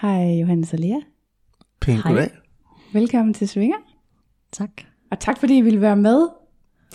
Hej 0.00 0.40
Johannes 0.40 0.72
og 0.72 0.78
Lea. 0.78 0.98
Pænt 1.80 2.02
Hej. 2.02 2.12
goddag. 2.12 2.30
Velkommen 2.92 3.34
til 3.34 3.48
Svinger. 3.48 3.76
Tak. 4.52 4.70
Og 5.10 5.20
tak 5.20 5.40
fordi 5.40 5.56
I 5.56 5.60
ville 5.60 5.80
være 5.80 5.96
med, 5.96 6.28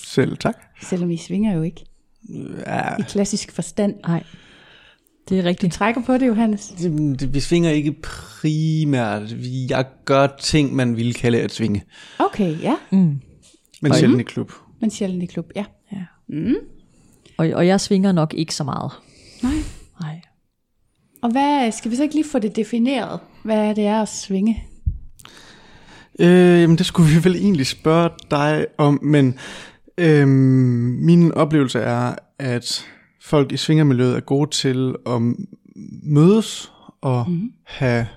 Selv 0.04 0.38
tak. 0.38 0.56
selvom 0.82 1.12
I 1.12 1.18
svinger 1.18 1.54
jo 1.56 1.62
ikke 1.62 1.86
Ja, 2.68 2.96
i 3.00 3.02
klassisk 3.02 3.52
forstand. 3.52 3.96
Nej, 4.08 4.24
det 5.30 5.38
er 5.38 5.42
Du 5.42 5.48
rigtigt. 5.48 5.74
trækker 5.74 6.02
på 6.06 6.18
det, 6.18 6.28
Johannes. 6.28 6.68
det, 6.68 7.20
det, 7.20 7.34
vi 7.34 7.40
svinger 7.40 7.70
ikke 7.70 7.92
primært. 8.02 9.38
Vi- 9.38 9.68
Jeg 9.70 9.86
gør 10.06 10.28
ting, 10.40 10.76
man 10.76 10.96
ville 10.98 11.14
kalde 11.14 11.42
at 11.42 11.52
svinge. 11.52 11.84
Okay, 12.20 12.62
ja. 12.62 12.76
Mm. 12.92 13.22
Men 13.82 13.92
Og- 13.92 13.98
sjældent 13.98 14.22
i 14.22 14.24
klub. 14.24 14.52
Men 14.82 14.90
sjældent 14.92 15.24
i 15.24 15.26
klub, 15.26 15.52
ja. 15.56 15.66
Ja. 15.92 16.06
Mm. 16.28 16.56
Og, 17.38 17.48
og 17.54 17.68
jeg 17.68 17.82
svinger 17.82 18.12
nok 18.12 18.34
ikke 18.34 18.56
så 18.56 18.64
meget. 18.64 18.92
Nej. 19.44 19.54
Nej. 20.02 20.22
Og 21.24 21.32
hvad, 21.32 21.72
skal 21.72 21.92
vi 21.92 21.96
så 21.96 22.04
ikke 22.04 22.16
lige 22.16 22.30
få 22.30 22.40
det 22.40 22.56
defineret, 22.56 23.20
hvad 23.44 23.76
det 23.76 23.86
er 23.86 24.02
at 24.02 24.10
svinge? 24.10 24.64
Øh, 26.20 26.62
jamen, 26.62 26.78
det 26.78 26.86
skulle 26.86 27.10
vi 27.10 27.24
vel 27.24 27.36
egentlig 27.36 27.68
spørge 27.68 28.10
dig 28.32 28.66
om, 28.78 29.00
men 29.04 29.38
øh, 29.98 30.28
min 30.28 31.32
oplevelse 31.32 31.80
er, 31.80 32.16
at 32.40 32.88
folk 33.22 33.52
i 33.52 33.58
svingermiljøet 33.58 34.16
er 34.16 34.20
gode 34.20 34.50
til 34.50 34.96
at 35.06 35.22
mødes 36.04 36.72
og 37.02 37.26
mm. 37.30 37.52
have 37.66 38.08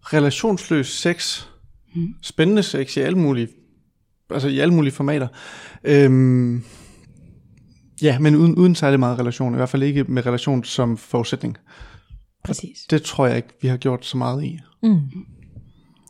relationsløs 0.00 0.86
sex, 0.86 1.46
mm. 1.94 2.14
spændende 2.22 2.62
sex 2.62 2.96
i 2.96 3.00
alle 3.00 3.18
mulige, 3.18 3.48
altså 4.30 4.48
i 4.48 4.58
alle 4.58 4.74
mulige 4.74 4.92
formater. 4.92 5.28
Øh, 5.84 6.10
ja, 8.02 8.18
men 8.18 8.36
uden, 8.36 8.54
uden 8.54 8.74
særlig 8.74 9.00
meget 9.00 9.18
relation, 9.18 9.54
i 9.54 9.56
hvert 9.56 9.68
fald 9.68 9.82
ikke 9.82 10.04
med 10.04 10.26
relation 10.26 10.64
som 10.64 10.96
forudsætning. 10.96 11.56
Præcis. 12.44 12.78
Det 12.90 13.02
tror 13.02 13.26
jeg 13.26 13.36
ikke, 13.36 13.48
vi 13.62 13.68
har 13.68 13.76
gjort 13.76 14.06
så 14.06 14.16
meget 14.16 14.44
i. 14.44 14.58
Mm. 14.82 15.00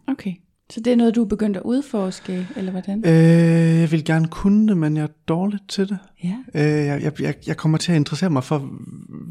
Okay. 0.08 0.32
Så 0.70 0.80
det 0.80 0.92
er 0.92 0.96
noget, 0.96 1.14
du 1.14 1.22
er 1.24 1.28
begyndt 1.28 1.56
at 1.56 1.62
udforske, 1.62 2.48
eller 2.56 2.72
hvordan? 2.72 3.02
Øh, 3.06 3.80
jeg 3.80 3.92
vil 3.92 4.04
gerne 4.04 4.28
kunne 4.28 4.68
det, 4.68 4.76
men 4.76 4.96
jeg 4.96 5.02
er 5.02 5.12
dårlig 5.28 5.58
til 5.68 5.88
det. 5.88 5.98
Ja. 6.24 6.36
Øh, 6.54 6.86
jeg, 6.86 7.20
jeg, 7.20 7.34
jeg, 7.46 7.56
kommer 7.56 7.78
til 7.78 7.92
at 7.92 7.96
interessere 7.96 8.30
mig 8.30 8.44
for, 8.44 8.58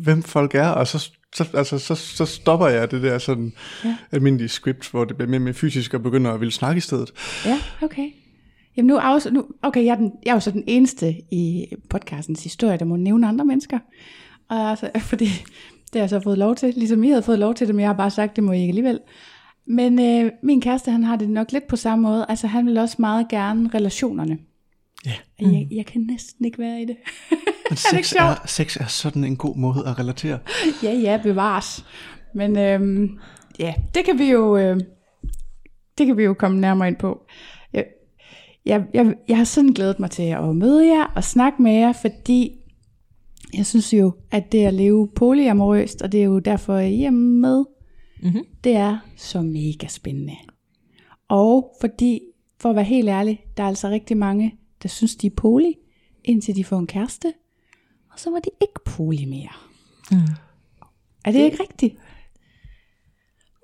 hvem 0.03 0.23
folk 0.23 0.55
er, 0.55 0.67
og 0.67 0.87
så, 0.87 1.09
så, 1.35 1.49
altså, 1.53 1.79
så, 1.79 1.95
så 1.95 2.25
stopper 2.25 2.67
jeg 2.67 2.91
det 2.91 3.03
der 3.03 3.17
sådan 3.17 3.53
ja. 3.85 3.97
almindelige 4.11 4.49
script, 4.49 4.91
hvor 4.91 5.05
det 5.05 5.17
bliver 5.17 5.29
mere, 5.29 5.39
mere 5.39 5.53
fysisk 5.53 5.93
og 5.93 6.03
begynder 6.03 6.31
at 6.31 6.39
ville 6.39 6.51
snakke 6.51 6.77
i 6.77 6.81
stedet. 6.81 7.11
Ja, 7.45 7.59
okay. 7.81 8.09
Jamen 8.77 8.87
nu, 8.87 8.99
nu 9.31 9.45
okay, 9.61 9.85
jeg 9.85 9.91
er, 9.91 9.95
den, 9.95 10.11
jeg 10.25 10.29
er 10.29 10.35
jo 10.35 10.39
så 10.39 10.51
den 10.51 10.63
eneste 10.67 11.15
i 11.31 11.65
podcastens 11.89 12.43
historie, 12.43 12.77
der 12.77 12.85
må 12.85 12.95
nævne 12.95 13.27
andre 13.27 13.45
mennesker. 13.45 13.79
Og 14.49 14.69
altså, 14.69 14.89
fordi 15.09 15.25
det 15.25 15.93
har 15.93 15.99
jeg 15.99 16.09
så 16.09 16.19
fået 16.19 16.37
lov 16.37 16.55
til, 16.55 16.73
ligesom 16.75 17.03
I 17.03 17.09
havde 17.09 17.23
fået 17.23 17.39
lov 17.39 17.53
til 17.53 17.67
det, 17.67 17.75
men 17.75 17.81
jeg 17.81 17.89
har 17.89 17.97
bare 17.97 18.11
sagt, 18.11 18.35
det 18.35 18.43
må 18.43 18.51
I 18.51 18.59
ikke 18.59 18.71
alligevel. 18.71 18.99
Men 19.65 19.99
øh, 19.99 20.31
min 20.43 20.61
kæreste, 20.61 20.91
han 20.91 21.03
har 21.03 21.15
det 21.15 21.29
nok 21.29 21.51
lidt 21.51 21.67
på 21.67 21.75
samme 21.75 22.03
måde. 22.03 22.25
Altså 22.29 22.47
han 22.47 22.65
vil 22.65 22.77
også 22.77 22.95
meget 22.99 23.27
gerne 23.29 23.69
relationerne. 23.73 24.37
Ja. 25.05 25.13
Og 25.39 25.53
Jeg, 25.53 25.67
jeg 25.71 25.85
kan 25.85 26.01
næsten 26.01 26.45
ikke 26.45 26.59
være 26.59 26.81
i 26.81 26.85
det. 26.85 26.95
Men 27.69 27.77
det 27.77 27.93
ikke 27.97 28.07
sex, 28.07 28.15
er, 28.19 28.35
sex 28.45 28.77
er 28.77 28.85
sådan 28.85 29.23
en 29.23 29.37
god 29.37 29.55
måde 29.55 29.83
at 29.87 29.99
relatere. 29.99 30.39
ja, 30.83 30.91
ja, 30.91 31.19
bevares. 31.23 31.85
Men 32.35 32.57
øhm, 32.57 33.19
ja, 33.59 33.73
det 33.95 34.05
kan 34.05 34.19
vi 34.19 34.31
jo 34.31 34.57
øh, 34.57 34.79
det 35.97 36.05
kan 36.05 36.17
vi 36.17 36.23
jo 36.23 36.33
komme 36.33 36.59
nærmere 36.59 36.87
ind 36.87 36.95
på. 36.95 37.25
Jeg, 38.65 38.85
jeg, 38.93 39.05
jeg, 39.05 39.15
jeg 39.27 39.37
har 39.37 39.43
sådan 39.43 39.69
glædet 39.69 39.99
mig 39.99 40.11
til 40.11 40.23
at 40.23 40.55
møde 40.55 40.87
jer 40.87 41.03
og 41.15 41.23
snakke 41.23 41.61
med 41.61 41.71
jer, 41.71 41.93
fordi 41.93 42.55
jeg 43.53 43.65
synes 43.65 43.93
jo, 43.93 44.11
at 44.31 44.51
det 44.51 44.65
at 44.65 44.73
leve 44.73 45.09
polyamorøst, 45.15 46.01
og 46.01 46.11
det 46.11 46.19
er 46.19 46.23
jo 46.25 46.39
derfor, 46.39 46.77
I 46.77 47.03
er 47.03 47.11
med, 47.11 47.63
Mm-hmm. 48.23 48.43
det 48.63 48.75
er 48.75 48.97
så 49.17 49.41
mega 49.41 49.87
spændende. 49.87 50.35
Og 51.27 51.75
fordi, 51.81 52.21
for 52.59 52.69
at 52.69 52.75
være 52.75 52.85
helt 52.85 53.09
ærlig, 53.09 53.45
der 53.57 53.63
er 53.63 53.67
altså 53.67 53.89
rigtig 53.89 54.17
mange, 54.17 54.55
der 54.83 54.89
synes, 54.89 55.15
de 55.15 55.27
er 55.27 55.31
poly, 55.37 55.71
indtil 56.23 56.55
de 56.55 56.63
får 56.63 56.79
en 56.79 56.87
kæreste, 56.87 57.33
og 58.11 58.19
så 58.19 58.31
var 58.31 58.39
de 58.39 58.49
ikke 58.61 58.73
poly 58.85 59.23
mere. 59.27 59.49
Mm. 60.11 60.17
Er 61.25 61.31
det 61.31 61.39
ikke 61.39 61.57
rigtigt? 61.63 61.95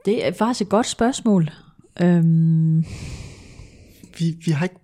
Det 0.06 0.28
er 0.28 0.32
faktisk 0.32 0.62
et 0.62 0.70
godt 0.70 0.88
spørgsmål. 0.88 1.50
Øhm, 2.02 2.84
Vi, 4.20 4.38
vi 4.46 4.52
har 4.52 4.66
ikke 4.66 4.80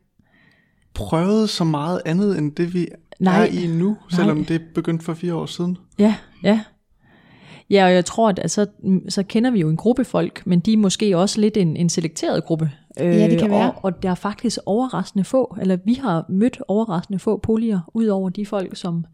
prøvet 0.95 1.50
så 1.50 1.63
meget 1.63 2.01
andet 2.06 2.38
end 2.38 2.51
det, 2.51 2.73
vi 2.73 2.88
Nej. 3.19 3.41
er 3.41 3.45
i 3.45 3.67
nu, 3.67 3.97
selvom 4.09 4.38
Nej. 4.38 4.45
det 4.47 4.61
begyndte 4.75 5.06
for 5.06 5.13
fire 5.13 5.33
år 5.35 5.45
siden. 5.45 5.78
ja, 6.00 6.16
ja. 6.44 6.61
Ja, 7.69 7.85
og 7.85 7.94
jeg 7.94 8.06
tror, 8.06 8.29
at 8.29 8.39
altså, 8.39 8.66
mm, 8.83 9.09
så 9.09 9.23
kender 9.23 9.51
vi 9.51 9.59
jo 9.59 9.69
en 9.69 9.78
gruppe 9.78 10.03
folk, 10.05 10.41
men 10.47 10.59
de 10.59 10.73
er 10.73 10.78
måske 10.78 11.17
også 11.17 11.41
lidt 11.41 11.57
en, 11.57 11.78
en 11.78 11.89
selekteret 11.89 12.44
gruppe. 12.44 12.72
Øh, 13.01 13.05
Ja, 13.07 13.28
det 13.29 13.39
kan 13.39 13.51
være. 13.51 13.72
Og, 13.72 13.85
og 13.85 14.03
der 14.03 14.09
er 14.11 14.16
faktisk 14.16 14.59
overraskende 14.66 15.23
få, 15.25 15.55
eller 15.61 15.78
vi 15.85 15.94
har 15.94 16.25
mødt 16.29 16.61
overraskende 16.67 17.19
få 17.19 17.38
polier, 17.38 17.79
ud 17.94 18.05
over 18.07 18.29
de 18.29 18.45
folk, 18.45 18.78
som, 18.78 19.05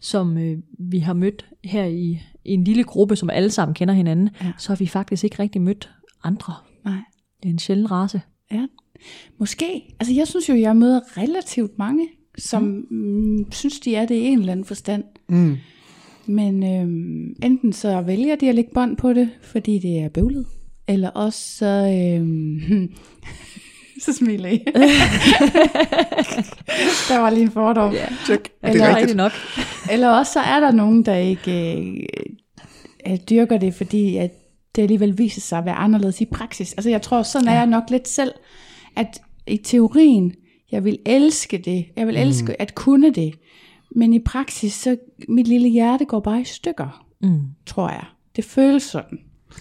som 0.00 0.38
øh, 0.38 0.58
vi 0.78 0.98
har 0.98 1.12
mødt 1.12 1.46
her 1.64 1.84
i, 1.84 2.20
i 2.44 2.52
en 2.52 2.64
lille 2.64 2.84
gruppe, 2.84 3.16
som 3.16 3.30
alle 3.30 3.50
sammen 3.50 3.74
kender 3.74 3.94
hinanden, 3.94 4.30
Ja. 4.42 4.52
så 4.58 4.68
har 4.68 4.76
vi 4.76 4.86
faktisk 4.86 5.24
ikke 5.24 5.38
rigtig 5.42 5.62
mødt 5.62 5.90
andre. 6.24 6.54
Nej. 6.84 6.94
Det 7.42 7.48
er 7.48 7.52
en 7.52 7.58
sjælden 7.58 7.90
race. 7.90 8.20
Ja. 8.52 8.66
Måske. 9.38 9.94
Altså 10.00 10.14
jeg 10.14 10.26
synes 10.28 10.48
jo, 10.48 10.54
jeg 10.54 10.76
møder 10.76 11.00
relativt 11.18 11.78
mange, 11.78 12.08
som 12.38 12.62
mm. 12.90 13.52
synes, 13.52 13.80
de 13.80 13.94
er 13.96 14.06
det 14.06 14.14
i 14.14 14.24
en 14.24 14.38
eller 14.38 14.52
anden 14.52 14.66
forstand. 14.66 15.04
Mm. 15.28 15.56
Men 16.26 16.64
øhm, 16.64 17.36
enten 17.42 17.72
så 17.72 18.00
vælger 18.00 18.36
de 18.36 18.48
at 18.48 18.54
lægge 18.54 18.70
bånd 18.74 18.96
på 18.96 19.12
det, 19.12 19.30
fordi 19.42 19.78
det 19.78 19.98
er 19.98 20.08
bøvlet, 20.08 20.46
eller 20.88 21.08
også 21.08 21.40
så... 21.56 21.66
Øhm, 22.16 22.88
så 24.04 24.12
smiler 24.12 24.48
I. 24.48 24.58
der 27.08 27.18
var 27.18 27.30
lige 27.30 27.42
en 27.42 27.50
fordom. 27.50 27.92
Ja, 27.92 28.06
Check. 28.24 28.42
Det 28.44 28.50
Eller- 28.62 28.84
er 28.84 28.88
det 28.88 28.92
er 28.92 28.96
rigtigt. 28.96 29.16
nok. 29.16 29.32
Eller 29.90 30.08
også 30.08 30.32
så 30.32 30.40
er 30.40 30.60
der 30.60 30.70
nogen, 30.72 31.02
der 31.04 31.14
ikke 31.14 31.78
øh, 31.78 31.94
øh, 33.10 33.18
dyrker 33.30 33.58
det, 33.58 33.74
fordi 33.74 34.16
at 34.16 34.30
det 34.76 34.82
alligevel 34.82 35.18
viser 35.18 35.40
sig 35.40 35.58
at 35.58 35.64
være 35.64 35.74
anderledes 35.74 36.20
i 36.20 36.24
praksis. 36.24 36.72
Altså 36.72 36.90
jeg 36.90 37.02
tror, 37.02 37.22
sådan 37.22 37.48
er 37.48 37.52
jeg 37.54 37.66
nok 37.66 37.82
lidt 37.90 38.08
selv, 38.08 38.32
at 38.96 39.20
i 39.46 39.56
teorien, 39.56 40.34
jeg 40.72 40.84
vil 40.84 40.98
elske 41.06 41.58
det, 41.58 41.86
jeg 41.96 42.06
vil 42.06 42.16
elske 42.16 42.60
at 42.62 42.74
kunne 42.74 43.12
det, 43.14 43.34
men 43.94 44.12
i 44.12 44.18
praksis, 44.18 44.72
så 44.72 44.96
mit 45.28 45.48
lille 45.48 45.68
hjerte 45.68 46.04
går 46.04 46.20
bare 46.20 46.40
i 46.40 46.44
stykker, 46.44 47.06
Mm. 47.22 47.40
tror 47.66 47.88
jeg. 47.88 48.04
Det 48.36 48.44
føles 48.44 48.82
sådan. 48.82 49.18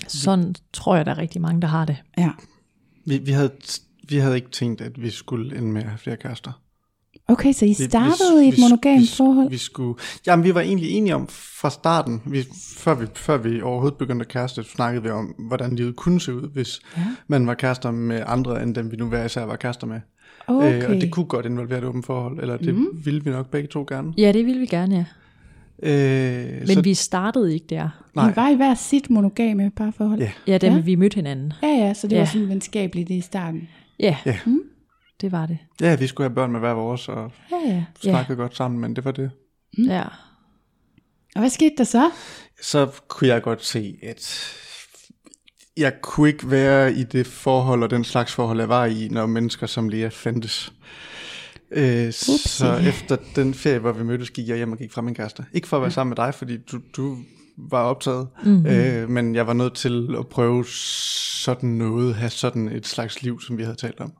Sådan 0.07 0.55
tror 0.73 0.95
jeg, 0.95 1.05
der 1.05 1.11
er 1.11 1.17
rigtig 1.17 1.41
mange, 1.41 1.61
der 1.61 1.67
har 1.67 1.85
det. 1.85 1.97
Ja. 2.17 2.29
Vi, 3.05 3.17
vi, 3.17 3.31
havde, 3.31 3.51
vi 4.09 4.15
havde 4.15 4.35
ikke 4.35 4.49
tænkt, 4.51 4.81
at 4.81 5.01
vi 5.01 5.09
skulle 5.09 5.57
ende 5.57 5.67
med 5.71 5.81
at 5.81 5.87
have 5.89 5.97
flere 5.97 6.17
kærester. 6.17 6.61
Okay, 7.27 7.53
så 7.53 7.65
I 7.65 7.67
Vi- 7.67 7.73
startede 7.73 8.39
vi- 8.39 8.45
i 8.45 8.47
et 8.49 8.57
vi- 8.57 8.61
monogamt 8.61 9.01
vi- 9.01 9.07
forhold? 9.17 9.49
Vi 9.49 9.57
skulle, 9.57 9.99
jamen, 10.27 10.45
vi 10.45 10.55
var 10.55 10.61
egentlig 10.61 10.89
enige 10.91 11.15
om 11.15 11.27
fra 11.31 11.69
starten, 11.69 12.21
vi, 12.25 12.43
før, 12.77 12.95
vi, 12.95 13.05
før 13.15 13.37
vi 13.37 13.61
overhovedet 13.61 13.97
begyndte 13.97 14.23
at 14.23 14.27
kæreste, 14.27 14.63
snakkede 14.63 15.03
vi 15.03 15.09
om, 15.09 15.25
hvordan 15.47 15.75
livet 15.75 15.95
kunne 15.95 16.21
se 16.21 16.35
ud, 16.35 16.49
hvis 16.53 16.79
Ja. 16.97 17.01
man 17.27 17.47
var 17.47 17.53
kærester 17.53 17.91
med 17.91 18.23
andre, 18.27 18.63
end 18.63 18.75
dem 18.75 18.91
vi 18.91 18.97
nu 18.97 19.05
hver 19.05 19.25
især 19.25 19.45
var 19.45 19.55
kærester 19.55 19.87
med. 19.87 19.99
Okay. 20.47 20.83
Øh, 20.83 20.89
og 20.89 20.95
det 20.95 21.11
kunne 21.11 21.25
godt 21.25 21.45
involvere 21.45 21.77
et 21.77 21.83
åbent 21.83 22.05
forhold, 22.05 22.39
eller 22.39 22.57
det 22.57 22.75
mm. 22.75 22.87
ville 23.05 23.23
vi 23.23 23.29
nok 23.29 23.49
begge 23.51 23.67
to 23.67 23.85
gerne. 23.89 24.13
Ja, 24.17 24.31
det 24.31 24.45
vil 24.45 24.59
vi 24.59 24.65
gerne, 24.65 24.95
ja. 24.95 25.05
Øh, 25.83 26.57
Men 26.59 26.67
så, 26.67 26.81
vi 26.81 26.93
startede 26.93 27.53
ikke 27.53 27.65
der. 27.69 27.89
nej, 28.15 28.29
I 28.31 28.35
var 28.35 28.49
i 28.49 28.55
hver 28.55 28.73
sit 28.73 29.09
monogame 29.09 29.71
parforhold? 29.75 30.19
Ja. 30.19 30.31
Ja, 30.47 30.57
da 30.57 30.67
Ja. 30.67 30.73
ja. 30.73 30.79
vi 30.79 30.95
mødte 30.95 31.15
hinanden. 31.15 31.53
Ja, 31.63 31.67
ja, 31.67 31.93
så 31.93 32.07
det 32.07 32.15
Ja. 32.15 32.19
var 32.19 32.25
sådan 32.25 32.49
venskabeligt 32.49 33.09
i 33.09 33.21
starten. 33.21 33.67
Ja, 33.99 34.15
Ja. 34.25 34.37
Mm. 34.45 34.59
Det 35.21 35.31
var 35.31 35.45
det. 35.45 35.57
ja, 35.81 35.95
vi 35.95 36.07
skulle 36.07 36.29
have 36.29 36.35
børn 36.35 36.51
med 36.51 36.59
hver 36.59 36.73
vores, 36.73 37.09
og 37.09 37.31
Ja, 37.51 37.57
ja. 37.67 37.83
snakkede 38.01 38.37
godt 38.37 38.55
sammen, 38.55 38.79
men 38.79 38.95
det 38.95 39.05
var 39.05 39.11
det. 39.11 39.31
Mm. 39.77 39.83
Ja. 39.83 40.03
Og 41.35 41.39
hvad 41.39 41.49
skete 41.49 41.75
der 41.77 41.83
så? 41.83 42.11
så 42.61 42.89
kunne 43.07 43.27
jeg 43.27 43.41
godt 43.41 43.65
se, 43.65 43.99
at 44.03 44.53
jeg 45.77 45.93
kunne 46.01 46.29
ikke 46.29 46.51
være 46.51 46.93
i 46.93 47.03
det 47.03 47.27
forhold 47.27 47.83
og 47.83 47.89
den 47.89 48.03
slags 48.03 48.33
forhold, 48.33 48.59
jeg 48.59 48.69
var 48.69 48.85
i, 48.85 49.07
når 49.11 49.25
mennesker 49.25 49.67
som 49.67 49.89
Lea 49.89 50.07
fandtes. 50.07 50.73
Øh, 51.71 52.13
så 52.13 52.81
efter 52.87 53.17
den 53.35 53.53
ferie, 53.53 53.79
hvor 53.79 53.91
vi 53.91 54.03
mødtes, 54.03 54.29
gik 54.29 54.47
jeg 54.47 54.57
hjem 54.57 54.71
og 54.71 54.77
gik 54.77 54.91
fra 54.91 55.01
min 55.01 55.15
kæreste. 55.15 55.45
Ikke 55.53 55.67
for 55.67 55.77
at 55.77 55.81
være 55.81 55.91
sammen 55.91 56.09
med 56.17 56.25
dig, 56.25 56.33
fordi 56.33 56.57
du, 56.57 56.79
du 56.97 57.17
var 57.57 57.81
optaget, 57.83 58.27
mm-hmm. 58.43 58.65
øh, 58.65 59.09
men 59.09 59.35
jeg 59.35 59.47
var 59.47 59.53
nødt 59.53 59.73
til 59.73 60.15
at 60.19 60.27
prøve 60.27 60.65
sådan 60.65 61.69
noget, 61.69 62.15
have 62.15 62.29
sådan 62.29 62.67
et 62.67 62.87
slags 62.87 63.21
liv, 63.21 63.41
som 63.41 63.57
vi 63.57 63.63
havde 63.63 63.75
talt 63.75 63.99
om. 63.99 64.13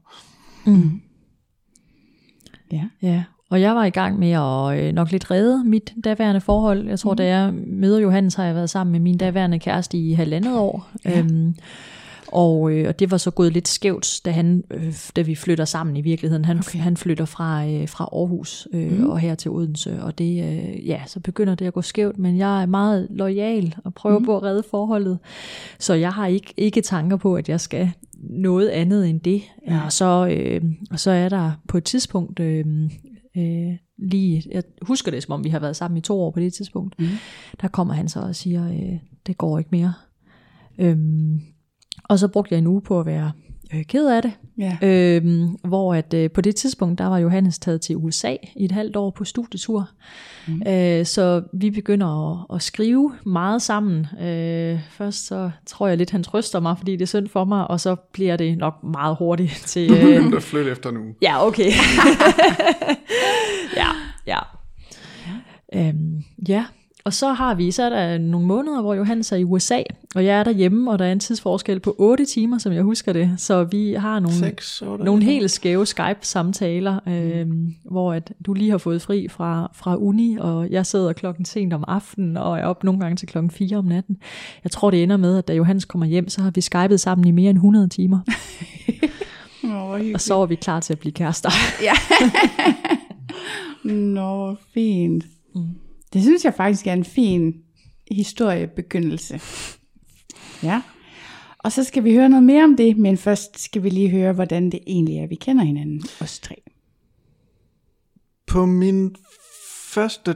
Ja. 2.72 2.84
Ja, 3.02 3.24
og 3.50 3.62
jeg 3.62 3.76
var 3.76 3.86
i 3.86 3.90
gang 3.90 4.20
med 4.20 4.32
at 4.32 4.80
øh, 4.88 4.94
nok 4.94 5.12
lidt 5.12 5.32
redde 5.32 5.64
mit 5.66 5.94
daværende 6.04 6.42
forhold. 6.42 6.88
Jeg 6.88 7.00
tror, 7.00 7.12
mm. 7.12 7.18
da 7.18 7.26
jeg 7.28 7.54
møder 7.54 8.00
Johannes, 8.00 8.36
har 8.36 8.46
jeg 8.46 8.56
været 8.56 8.70
sammen 8.70 8.92
med 8.92 9.00
min 9.00 9.18
daværende 9.18 9.60
kæreste 9.60 9.98
i 9.98 10.14
halvandet 10.14 10.58
år. 10.58 10.90
Ja. 11.06 11.20
Øhm, 11.20 11.56
Og, 12.32 12.72
øh, 12.72 12.88
og 12.88 13.00
det 13.00 13.12
var 13.12 13.18
så 13.18 13.32
gået 13.32 13.54
lidt 13.54 13.68
skævt, 13.68 14.22
da, 14.26 14.32
han, 14.32 14.64
øh, 14.72 14.94
da 15.16 15.22
vi 15.22 15.36
flytter 15.36 15.66
sammen 15.66 15.96
i 15.96 16.02
virkeligheden. 16.02 16.46
Han, 16.46 16.58
Okay. 16.58 16.80
han 16.80 16.98
flytter 16.98 17.26
fra, 17.26 17.66
øh, 17.68 17.90
fra 17.90 18.10
Aarhus 18.14 18.68
øh, 18.74 19.00
mm. 19.00 19.10
og 19.10 19.20
her 19.20 19.36
til 19.36 19.52
Odense, 19.52 20.04
og 20.04 20.18
det, 20.18 20.44
øh, 20.44 20.88
ja, 20.88 21.02
så 21.06 21.20
begynder 21.20 21.56
det 21.56 21.66
at 21.66 21.74
gå 21.74 21.82
skævt, 21.82 22.18
men 22.18 22.38
jeg 22.38 22.62
er 22.62 22.66
meget 22.66 23.08
lojal 23.10 23.76
og 23.84 23.94
prøver 23.94 24.20
mm. 24.20 24.26
på 24.26 24.38
at 24.38 24.44
redde 24.44 24.64
forholdet. 24.72 25.20
Så 25.80 25.94
jeg 25.94 26.12
har 26.14 26.28
ikke, 26.28 26.54
ikke 26.58 26.82
tanker 26.82 27.18
på, 27.18 27.36
at 27.36 27.50
jeg 27.50 27.60
skal 27.60 27.92
noget 28.30 28.70
andet 28.70 29.10
end 29.10 29.22
det. 29.22 29.42
Ja. 29.68 29.82
Og, 29.86 29.92
så, 29.92 30.28
øh, 30.28 30.62
og 30.92 31.00
så 31.00 31.12
er 31.12 31.30
der 31.30 31.52
på 31.68 31.78
et 31.78 31.84
tidspunkt... 31.84 32.40
Øh, 32.40 32.66
øh, 33.38 33.74
lige, 33.98 34.44
jeg 34.52 34.64
husker 34.82 35.12
det, 35.12 35.24
som 35.24 35.32
om 35.32 35.44
vi 35.44 35.50
har 35.50 35.60
været 35.60 35.76
sammen 35.76 35.98
i 35.98 36.02
to 36.02 36.22
år 36.22 36.32
på 36.32 36.40
det 36.40 36.54
tidspunkt, 36.54 37.00
Mhm. 37.00 37.08
der 37.62 37.68
kommer 37.68 37.94
han 37.94 38.08
så 38.08 38.20
og 38.20 38.36
siger, 38.36 38.68
øh, 38.70 39.00
det 39.28 39.38
går 39.38 39.58
ikke 39.60 39.70
mere. 39.72 39.94
Øhm, 40.78 41.40
og 42.04 42.20
så 42.20 42.28
brugte 42.28 42.54
jeg 42.54 42.58
en 42.60 42.68
uge 42.68 42.82
på 42.82 43.00
at 43.00 43.06
være 43.06 43.32
øh, 43.74 43.84
ked 43.86 44.08
af 44.08 44.22
det, 44.22 44.32
Ja. 44.58 44.78
øhm, 44.82 45.48
hvor 45.64 45.94
at 45.94 46.14
øh, 46.14 46.32
på 46.32 46.42
det 46.42 46.56
tidspunkt, 46.56 47.00
der 47.00 47.06
var 47.08 47.18
Johannes 47.18 47.60
taget 47.60 47.82
til 47.82 47.96
USA 47.96 48.36
i 48.56 48.66
et 48.66 48.72
halvt 48.72 48.96
år 48.96 49.10
på 49.10 49.24
studietur. 49.24 49.90
Mm. 50.48 50.62
Øh, 50.68 51.06
så 51.06 51.44
vi 51.54 51.70
begynder 51.70 52.32
at, 52.52 52.56
at 52.56 52.62
skrive 52.64 53.14
meget 53.26 53.62
sammen. 53.62 54.08
Øh, 54.22 54.80
først 54.92 55.28
så 55.28 55.52
tror 55.66 55.88
jeg 55.88 55.98
lidt, 55.98 56.12
han 56.12 56.24
trøster 56.24 56.60
mig, 56.60 56.78
fordi 56.78 56.92
det 56.92 57.02
er 57.02 57.06
synd 57.06 57.28
for 57.28 57.46
mig, 57.46 57.68
og 57.68 57.80
så 57.80 57.96
bliver 57.96 58.38
det 58.38 58.58
nok 58.58 58.84
meget 58.84 59.16
hurtigt 59.20 59.52
til... 59.68 59.92
Øh, 59.94 60.34
at 60.36 60.44
flytte 60.44 60.72
efter 60.72 60.92
nu. 60.92 61.00
Ja, 61.22 61.48
okay. 61.48 61.72
ja, 63.78 63.88
ja. 64.28 64.40
Øhm, 65.74 66.24
ja, 66.48 66.66
og 67.06 67.14
så 67.14 67.34
har 67.34 67.56
vi, 67.56 67.72
så 67.72 67.84
er 67.84 67.90
der 67.90 68.18
nogle 68.18 68.48
måneder, 68.48 68.82
hvor 68.82 68.94
Johannes 68.94 69.32
er 69.32 69.36
i 69.36 69.44
USA, 69.44 69.82
og 70.16 70.26
jeg 70.26 70.40
er 70.40 70.44
derhjemme, 70.44 70.92
og 70.92 71.00
der 71.00 71.06
er 71.06 71.12
en 71.12 71.20
tidsforskel 71.20 71.80
på 71.80 71.96
8 71.98 72.26
timer, 72.26 72.58
som 72.58 72.74
jeg 72.74 72.84
husker 72.84 73.14
det. 73.14 73.34
Så 73.38 73.64
vi 73.64 73.94
har 73.94 74.20
nogle, 74.20 74.38
Seks 74.38 74.82
år. 74.82 74.98
nogle 74.98 75.24
helt 75.24 75.52
skæve 75.52 75.86
Skype-samtaler, 75.86 77.00
øhm, 77.08 77.76
hvor 77.84 78.14
at 78.14 78.34
du 78.46 78.54
lige 78.54 78.72
har 78.72 78.78
fået 78.78 79.02
fri 79.02 79.28
fra, 79.28 79.72
fra 79.76 79.96
uni, 79.96 80.38
og 80.40 80.70
jeg 80.70 80.86
sidder 80.86 81.14
klokken 81.14 81.46
sent 81.46 81.74
om 81.74 81.84
aftenen, 81.88 82.38
og 82.38 82.60
er 82.60 82.66
op 82.66 82.84
nogle 82.84 83.00
gange 83.00 83.16
til 83.16 83.28
klokken 83.28 83.52
4 83.52 83.78
om 83.78 83.86
natten. 83.86 84.18
Jeg 84.64 84.72
tror, 84.72 84.92
det 84.92 85.04
ender 85.04 85.18
med, 85.18 85.38
at 85.38 85.48
da 85.48 85.54
Johannes 85.54 85.86
kommer 85.86 86.08
hjem, 86.08 86.30
så 86.30 86.42
har 86.42 86.52
vi 86.52 86.62
skypet 86.62 87.00
sammen 87.00 87.28
i 87.28 87.32
mere 87.32 87.50
end 87.50 87.58
100 87.58 87.90
timer, 87.90 88.20
Nå, 89.64 89.98
og 90.14 90.22
så 90.22 90.42
er 90.42 90.46
vi 90.46 90.56
klar 90.56 90.80
til 90.80 90.94
at 90.94 91.00
blive 91.00 91.14
kærester. 91.14 91.50
Nå, 94.16 94.56
fint. 94.74 95.26
Mm. 95.56 95.62
Det 96.16 96.24
synes 96.24 96.46
jeg 96.46 96.54
faktisk 96.54 96.88
er 96.88 96.94
en 96.94 97.06
fin 97.06 97.64
historiebegyndelse. 98.12 99.42
Ja. 100.64 100.82
Og 101.58 101.72
så 101.72 101.84
skal 101.84 102.04
vi 102.04 102.14
høre 102.14 102.30
noget 102.30 102.44
mere 102.44 102.64
om 102.64 102.78
det, 102.78 102.98
men 102.98 103.18
først 103.18 103.60
skal 103.60 103.84
vi 103.84 103.90
lige 103.90 104.10
høre, 104.10 104.34
hvordan 104.34 104.72
det 104.72 104.80
egentlig 104.88 105.18
er, 105.18 105.28
vi 105.28 105.36
kender 105.36 105.64
hinanden, 105.64 106.04
os 106.22 106.40
tre. 106.40 106.56
På 108.48 108.66
min 108.66 109.16
første 109.94 110.36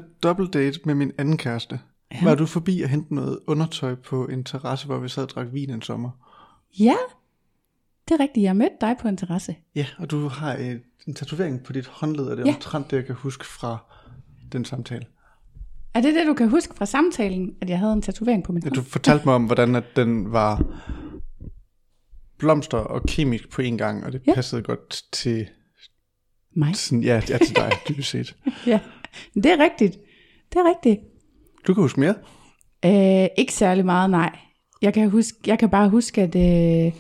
date 0.54 0.80
med 0.86 0.96
min 0.96 1.12
anden 1.18 1.38
kæreste, 1.38 1.80
ja. 2.12 2.24
var 2.24 2.36
du 2.36 2.46
forbi 2.46 2.82
at 2.82 2.90
hente 2.90 3.16
noget 3.16 3.40
undertøj 3.48 3.96
på 3.96 4.28
en 4.28 4.44
terrasse, 4.44 4.86
hvor 4.86 5.00
vi 5.00 5.10
sad 5.10 5.24
og 5.24 5.30
drak 5.30 5.48
vin 5.54 5.70
en 5.70 5.82
sommer. 5.82 6.10
Ja, 6.80 6.96
det 8.08 8.14
er 8.16 8.20
rigtigt. 8.20 8.44
Jeg 8.44 8.56
mødte 8.56 8.76
dig 8.82 8.96
på 9.02 9.08
en 9.08 9.18
terrasse. 9.18 9.56
Ja, 9.76 9.86
og 9.98 10.12
du 10.12 10.28
har 10.28 10.54
et, 10.54 10.82
en 11.08 11.14
tatovering 11.14 11.64
på 11.64 11.74
dit 11.74 11.88
håndled, 11.88 12.26
og 12.26 12.38
det 12.38 12.44
er 12.44 12.48
ja. 12.48 12.56
omtrent 12.56 12.92
det, 12.92 12.98
jeg 12.98 13.06
kan 13.06 13.16
huske 13.16 13.46
fra 13.46 13.78
den 14.52 14.66
samtale. 14.66 15.06
Er 15.94 16.02
det 16.02 16.16
det, 16.16 16.28
du 16.28 16.34
kan 16.34 16.50
huske 16.50 16.74
fra 16.76 16.86
samtalen, 16.86 17.50
at 17.62 17.70
jeg 17.70 17.80
havde 17.80 17.94
en 17.94 18.02
tatovering 18.02 18.44
på 18.44 18.52
min 18.52 18.64
Ja, 18.64 18.70
hånd? 18.70 18.76
du 18.76 18.82
fortalte 18.82 19.26
mig 19.26 19.36
om, 19.36 19.46
hvordan 19.46 19.76
at 19.76 19.84
den 19.96 20.32
var 20.32 20.64
blomster 22.38 22.78
og 22.78 23.02
kemisk 23.08 23.50
på 23.50 23.62
en 23.62 23.78
gang, 23.78 24.04
og 24.06 24.12
det 24.12 24.20
Ja. 24.28 24.32
ja. 24.32 24.36
passede 24.36 24.62
godt 24.62 25.04
til, 25.12 25.48
Mig? 26.56 26.76
sådan, 26.76 27.04
ja, 27.04 27.22
ja, 27.30 27.38
til 27.38 27.56
dig, 27.56 27.72
dybest 27.90 28.10
set. 28.10 28.36
Ja, 28.68 28.80
det 29.34 29.46
er 29.46 29.58
rigtigt. 29.60 29.98
Det 30.54 30.60
er 30.60 30.70
rigtigt. 30.70 31.00
Du 31.68 31.74
kan 31.74 31.84
huske 31.84 32.00
mere? 32.00 32.16
Øh, 32.86 33.28
ikke 33.38 33.54
særlig 33.54 33.86
meget, 33.86 34.10
nej. 34.10 34.38
Jeg 34.82 34.94
kan, 34.94 35.10
huske, 35.10 35.38
jeg 35.48 35.60
kan 35.60 35.70
bare 35.70 35.90
huske, 35.90 36.22
at, 36.22 36.36
øh, 36.36 36.94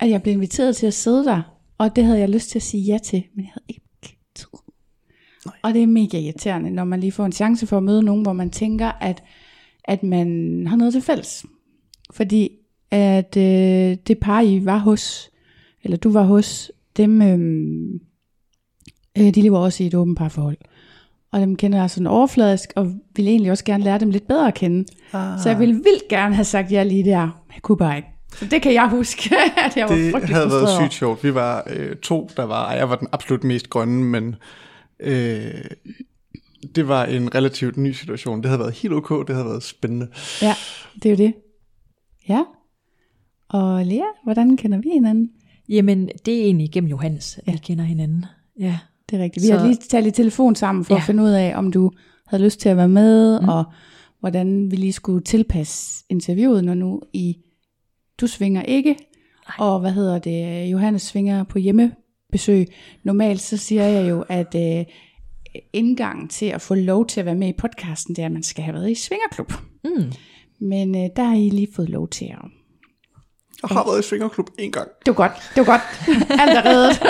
at 0.00 0.10
jeg 0.10 0.22
blev 0.22 0.34
inviteret 0.34 0.76
til 0.76 0.86
at 0.86 0.94
sidde 0.94 1.24
der, 1.24 1.42
og 1.78 1.96
det 1.96 2.04
havde 2.04 2.18
jeg 2.18 2.28
lyst 2.28 2.48
til 2.50 2.58
at 2.58 2.62
sige 2.62 2.82
ja 2.92 2.98
til, 3.04 3.24
men 3.36 3.44
jeg 3.44 3.50
havde 3.54 3.64
ikke. 3.68 3.80
Nej. 5.46 5.54
Og 5.62 5.74
det 5.74 5.82
er 5.82 5.86
mega 5.86 6.18
irriterende, 6.18 6.70
når 6.70 6.84
man 6.84 7.00
lige 7.00 7.12
får 7.12 7.24
en 7.24 7.32
chance 7.32 7.66
for 7.66 7.76
at 7.76 7.82
møde 7.82 8.02
nogen, 8.02 8.22
hvor 8.22 8.32
man 8.32 8.50
tænker, 8.50 8.92
at, 9.00 9.22
at 9.84 10.02
man 10.02 10.26
har 10.66 10.76
noget 10.76 10.92
til 10.92 11.02
fælles. 11.02 11.46
Fordi 12.12 12.50
at 12.90 13.36
øh, 13.36 13.96
det 14.06 14.18
par, 14.20 14.40
I 14.40 14.64
var 14.64 14.78
hos, 14.78 15.30
eller 15.82 15.96
du 15.96 16.12
var 16.12 16.22
hos, 16.22 16.72
dem, 16.96 17.22
øh, 17.22 18.00
øh, 19.18 19.34
de 19.34 19.42
lever 19.42 19.58
også 19.58 19.82
i 19.82 19.86
et 19.86 19.94
åbent 19.94 20.18
parforhold. 20.18 20.56
Og 21.32 21.40
dem 21.40 21.56
kender 21.56 21.78
jeg 21.78 21.90
sådan 21.90 22.06
overfladisk, 22.06 22.72
og 22.76 22.92
ville 23.16 23.30
egentlig 23.30 23.50
også 23.50 23.64
gerne 23.64 23.84
lære 23.84 23.98
dem 23.98 24.10
lidt 24.10 24.28
bedre 24.28 24.48
at 24.48 24.54
kende. 24.54 24.84
Ah. 25.12 25.40
Så 25.40 25.48
jeg 25.48 25.58
ville 25.58 25.74
vildt 25.74 26.08
gerne 26.08 26.34
have 26.34 26.44
sagt 26.44 26.72
ja 26.72 26.82
lige 26.82 27.04
der, 27.04 27.20
men 27.20 27.54
jeg 27.54 27.62
kunne 27.62 27.78
bare 27.78 27.96
ikke. 27.96 28.08
Så 28.36 28.46
det 28.46 28.62
kan 28.62 28.74
jeg 28.74 28.88
huske, 28.88 29.34
at 29.66 29.76
jeg 29.76 29.88
var 29.88 29.94
Det 29.94 30.28
havde 30.28 30.50
været 30.50 30.50
frustreret 30.50 30.92
sygt 30.92 30.98
sjovt. 30.98 31.24
Vi 31.24 31.34
var 31.34 31.64
øh, 31.70 31.96
to, 31.96 32.30
der 32.36 32.44
var, 32.44 32.72
jeg 32.72 32.90
var 32.90 32.96
den 32.96 33.08
absolut 33.12 33.44
mest 33.44 33.70
grønne, 33.70 34.04
men 34.04 34.36
øh, 35.00 35.64
det 36.74 36.88
var 36.88 37.04
en 37.04 37.34
relativt 37.34 37.76
ny 37.76 37.92
situation. 37.92 38.38
Det 38.42 38.46
havde 38.46 38.58
været 38.60 38.72
helt 38.74 38.94
ok, 38.94 39.26
det 39.28 39.34
havde 39.36 39.48
været 39.48 39.62
spændende. 39.62 40.08
Ja, 40.42 40.54
det 41.02 41.06
er 41.06 41.10
jo 41.10 41.16
det. 41.16 41.34
Ja. 42.28 42.42
Og 43.48 43.86
Lea, 43.86 44.04
hvordan 44.24 44.56
kender 44.56 44.78
vi 44.78 44.88
hinanden? 44.92 45.30
Jamen, 45.68 46.08
det 46.26 46.34
er 46.40 46.44
egentlig 46.44 46.70
gennem 46.72 46.90
Johannes, 46.90 47.38
at 47.38 47.46
ja. 47.46 47.52
vi 47.52 47.58
kender 47.58 47.84
hinanden. 47.84 48.24
Ja. 48.60 48.78
Det 49.10 49.18
er 49.18 49.22
rigtigt. 49.22 49.42
Vi 49.42 49.46
Så- 49.46 49.56
har 49.58 49.66
lige 49.66 49.76
talt 49.76 50.06
i 50.06 50.10
telefon 50.10 50.54
sammen 50.54 50.84
for 50.84 50.94
ja. 50.94 50.98
At 51.00 51.06
finde 51.06 51.22
ud 51.22 51.28
af, 51.30 51.56
om 51.56 51.72
du 51.72 51.90
havde 52.26 52.44
lyst 52.44 52.60
til 52.60 52.68
at 52.68 52.76
være 52.76 52.88
med, 52.88 53.40
mm. 53.40 53.48
og 53.48 53.64
hvordan 54.20 54.70
vi 54.70 54.76
lige 54.76 54.92
skulle 54.92 55.24
tilpasse 55.24 56.04
interviewet, 56.08 56.64
når 56.64 56.74
nu 56.74 57.02
I, 57.12 57.36
du 58.20 58.26
svinger 58.26 58.62
ikke, 58.62 58.90
Nej. 58.90 59.68
og 59.68 59.80
hvad 59.80 59.92
hedder 59.92 60.18
det, 60.18 60.66
Johannes 60.72 61.02
svinger 61.02 61.44
på 61.44 61.58
hjemmebesøg. 62.30 62.74
Normalt 63.02 63.40
så 63.40 63.56
siger 63.56 63.84
jeg 63.84 64.10
jo, 64.10 64.24
at 64.28 64.54
øh, 64.54 64.84
indgangen 65.72 66.28
til 66.28 66.46
at 66.46 66.60
få 66.60 66.74
lov 66.74 67.06
til 67.06 67.20
at 67.20 67.26
være 67.26 67.34
med 67.34 67.48
i 67.48 67.52
podcasten, 67.58 68.16
det 68.16 68.22
er, 68.22 68.26
at 68.26 68.32
man 68.32 68.42
skal 68.42 68.64
have 68.64 68.74
været 68.74 68.90
i 68.90 68.94
svingerklub. 68.94 69.52
Mm. 69.84 70.12
Men 70.60 70.94
øh, 70.94 71.10
der 71.16 71.22
har 71.22 71.36
I 71.36 71.48
lige 71.50 71.68
fået 71.76 71.88
lov 71.88 72.08
til 72.08 72.24
at... 72.24 72.44
Jeg 73.62 73.76
har 73.76 73.84
været 73.84 74.04
i 74.04 74.08
svingerklub 74.08 74.50
en 74.58 74.72
gang. 74.72 74.88
Det 75.06 75.16
var 75.16 75.28
godt, 75.28 75.32
det 75.54 75.66
var 75.66 75.72
godt. 75.72 75.82
Alt 76.40 76.52
er 76.58 76.64
reddet. 76.64 77.02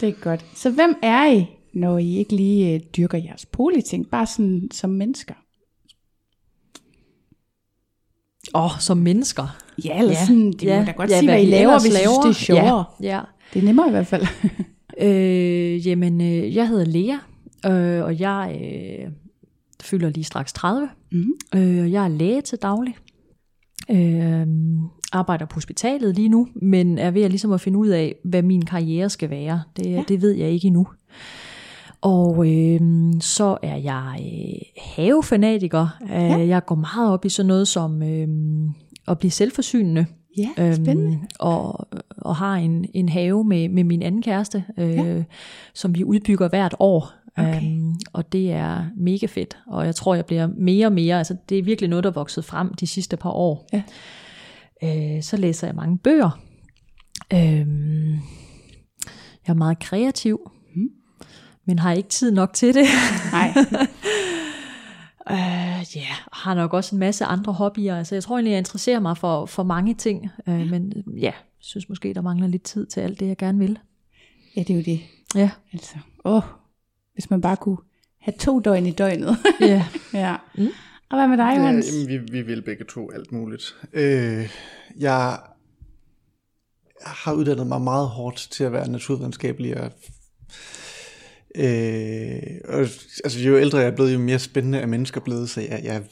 det 0.00 0.08
er 0.08 0.12
godt. 0.20 0.44
Så 0.54 0.70
hvem 0.70 0.96
er 1.02 1.32
I, 1.32 1.46
når 1.74 1.98
I 1.98 2.16
ikke 2.16 2.36
lige 2.36 2.74
øh, 2.74 2.80
dyrker 2.96 3.18
jeres 3.18 3.46
politing, 3.46 4.10
bare 4.10 4.26
sådan 4.26 4.68
som 4.72 4.90
mennesker? 4.90 5.34
Åh, 8.54 8.64
oh, 8.64 8.70
som 8.80 8.96
mennesker. 8.96 9.56
Ja, 9.84 9.98
eller 9.98 10.12
ja, 10.12 10.26
sådan, 10.26 10.52
det 10.52 10.62
ja, 10.62 10.80
må 10.80 10.86
da 10.86 10.92
godt 10.92 11.10
ja, 11.10 11.18
sige, 11.18 11.26
hvad 11.26 11.34
hvad 11.34 11.42
I 11.42 11.46
vi 11.46 11.50
laver, 11.50 11.80
hvis 11.80 11.92
I 11.92 11.96
synes, 11.96 12.18
det 12.22 12.28
er 12.28 12.32
sjovere. 12.32 12.84
Ja, 13.02 13.06
ja. 13.06 13.20
Det 13.54 13.60
er 13.60 13.64
nemmere 13.64 13.88
i 13.88 13.90
hvert 13.90 14.06
fald. 14.06 14.26
Øh, 15.00 15.86
jamen, 15.86 16.20
øh, 16.20 16.56
jeg 16.56 16.68
hedder 16.68 16.84
Lea, 16.84 17.16
øh, 17.72 18.04
og 18.04 18.20
jeg 18.20 18.60
øh, 18.62 19.12
fylder 19.82 20.08
lige 20.08 20.24
straks 20.24 20.52
30. 20.52 20.88
Mhm. 21.12 21.32
Øh, 21.54 21.92
jeg 21.92 22.04
er 22.04 22.08
læge 22.08 22.40
til 22.40 22.58
daglig. 22.62 22.96
Øh, 23.90 24.46
arbejder 25.12 25.46
på 25.46 25.54
hospitalet 25.54 26.14
lige 26.14 26.28
nu, 26.28 26.48
men 26.54 26.98
er 26.98 27.10
ved 27.10 27.22
at, 27.22 27.30
ligesom 27.30 27.52
at 27.52 27.60
finde 27.60 27.78
ud 27.78 27.88
af, 27.88 28.14
hvad 28.24 28.42
min 28.42 28.64
karriere 28.64 29.10
skal 29.10 29.30
være. 29.30 29.62
Det, 29.76 29.86
ja. 29.86 30.02
det 30.08 30.22
ved 30.22 30.32
jeg 30.32 30.50
ikke 30.50 30.66
endnu. 30.66 30.86
Og 32.04 32.52
øh, 32.52 32.80
så 33.20 33.58
er 33.62 33.76
jeg 33.76 34.16
øh, 34.20 34.82
havefanatiker. 34.96 35.88
Ja. 36.08 36.46
Jeg 36.46 36.64
går 36.66 36.74
meget 36.74 37.12
op 37.12 37.24
i 37.24 37.28
sådan 37.28 37.48
noget 37.48 37.68
som 37.68 38.02
øh, 38.02 38.28
at 39.08 39.18
blive 39.18 39.30
selvforsynende. 39.30 40.06
Ja, 40.38 40.74
spændende. 40.74 41.12
Øhm, 41.12 41.26
og, 41.38 41.88
og 42.16 42.36
har 42.36 42.54
en, 42.54 42.84
en 42.94 43.08
have 43.08 43.44
med, 43.44 43.68
med 43.68 43.84
min 43.84 44.02
anden 44.02 44.22
kæreste, 44.22 44.64
øh, 44.78 44.90
ja. 44.90 45.22
som 45.74 45.94
vi 45.94 46.04
udbygger 46.04 46.48
hvert 46.48 46.74
år. 46.78 47.12
Okay. 47.36 47.56
Øhm, 47.56 47.94
og 48.12 48.32
det 48.32 48.52
er 48.52 48.84
mega 48.96 49.26
fedt, 49.26 49.58
og 49.66 49.86
jeg 49.86 49.94
tror, 49.94 50.14
jeg 50.14 50.26
bliver 50.26 50.48
mere 50.58 50.86
og 50.86 50.92
mere, 50.92 51.18
altså 51.18 51.36
det 51.48 51.58
er 51.58 51.62
virkelig 51.62 51.90
noget, 51.90 52.04
der 52.04 52.10
er 52.10 52.14
vokset 52.14 52.44
frem 52.44 52.74
de 52.74 52.86
sidste 52.86 53.16
par 53.16 53.30
år. 53.30 53.68
Ja. 53.72 53.82
Øh, 54.82 55.22
så 55.22 55.36
læser 55.36 55.66
jeg 55.66 55.76
mange 55.76 55.98
bøger. 55.98 56.40
Øhm, 57.32 58.12
jeg 59.46 59.52
er 59.52 59.54
meget 59.54 59.78
kreativ. 59.78 60.50
Men 61.66 61.78
har 61.78 61.92
ikke 61.92 62.08
tid 62.08 62.30
nok 62.32 62.52
til 62.52 62.74
det. 62.74 62.84
Nej, 63.32 63.54
Øh, 65.30 65.36
ja, 65.36 66.00
yeah, 66.00 66.16
har 66.32 66.54
nok 66.54 66.72
også 66.72 66.94
en 66.96 66.98
masse 66.98 67.24
andre 67.24 67.52
hobbyer. 67.52 67.96
Altså, 67.96 68.14
jeg 68.14 68.22
tror 68.22 68.36
egentlig, 68.36 68.50
jeg 68.50 68.58
interesserer 68.58 69.00
mig 69.00 69.16
for, 69.18 69.46
for 69.46 69.62
mange 69.62 69.94
ting. 69.94 70.28
Øh, 70.48 70.70
men 70.70 70.92
ja, 71.16 71.32
synes 71.60 71.88
måske, 71.88 72.14
der 72.14 72.20
mangler 72.20 72.46
lidt 72.46 72.62
tid 72.62 72.86
til 72.86 73.00
alt 73.00 73.20
det, 73.20 73.28
jeg 73.28 73.36
gerne 73.36 73.58
vil. 73.58 73.78
ja, 74.56 74.60
det 74.60 74.70
er 74.70 74.74
jo 74.74 74.82
det. 74.82 75.00
Ja, 75.34 75.50
Altså, 75.72 75.94
åh, 76.24 76.42
hvis 77.12 77.30
man 77.30 77.40
bare 77.40 77.56
kunne 77.56 77.76
have 78.20 78.34
to 78.38 78.60
døgn 78.60 78.86
i 78.86 78.90
døgnet. 78.90 79.36
ja. 79.60 79.86
ja. 80.12 80.36
Mm. 80.58 80.68
Og 81.10 81.18
hvad 81.18 81.28
med 81.28 81.36
dig, 81.36 81.56
Johannes? 81.56 81.86
Ja, 81.92 81.98
jamen, 81.98 82.08
vi, 82.08 82.32
vi 82.32 82.42
vil 82.42 82.62
begge 82.62 82.84
to 82.84 83.10
alt 83.10 83.32
muligt. 83.32 83.76
Øh, 83.92 84.50
jeg 84.98 85.38
har 87.06 87.32
uddannet 87.32 87.66
mig 87.66 87.80
meget 87.80 88.08
hårdt 88.08 88.48
til 88.50 88.64
at 88.64 88.72
være 88.72 88.88
naturvidenskabelig 88.88 89.80
og 89.80 89.92
Øh, 91.54 92.60
og, 92.68 92.80
altså 93.24 93.40
jo 93.40 93.58
ældre 93.58 93.78
jeg 93.78 93.86
er 93.86 93.94
blevet, 93.94 94.14
jo 94.14 94.18
mere 94.18 94.38
spændende 94.38 94.78
er 94.78 94.86
mennesker 94.86 95.20
blevet, 95.20 95.50
så 95.50 95.60
jeg, 95.60 95.80
jeg, 95.84 96.02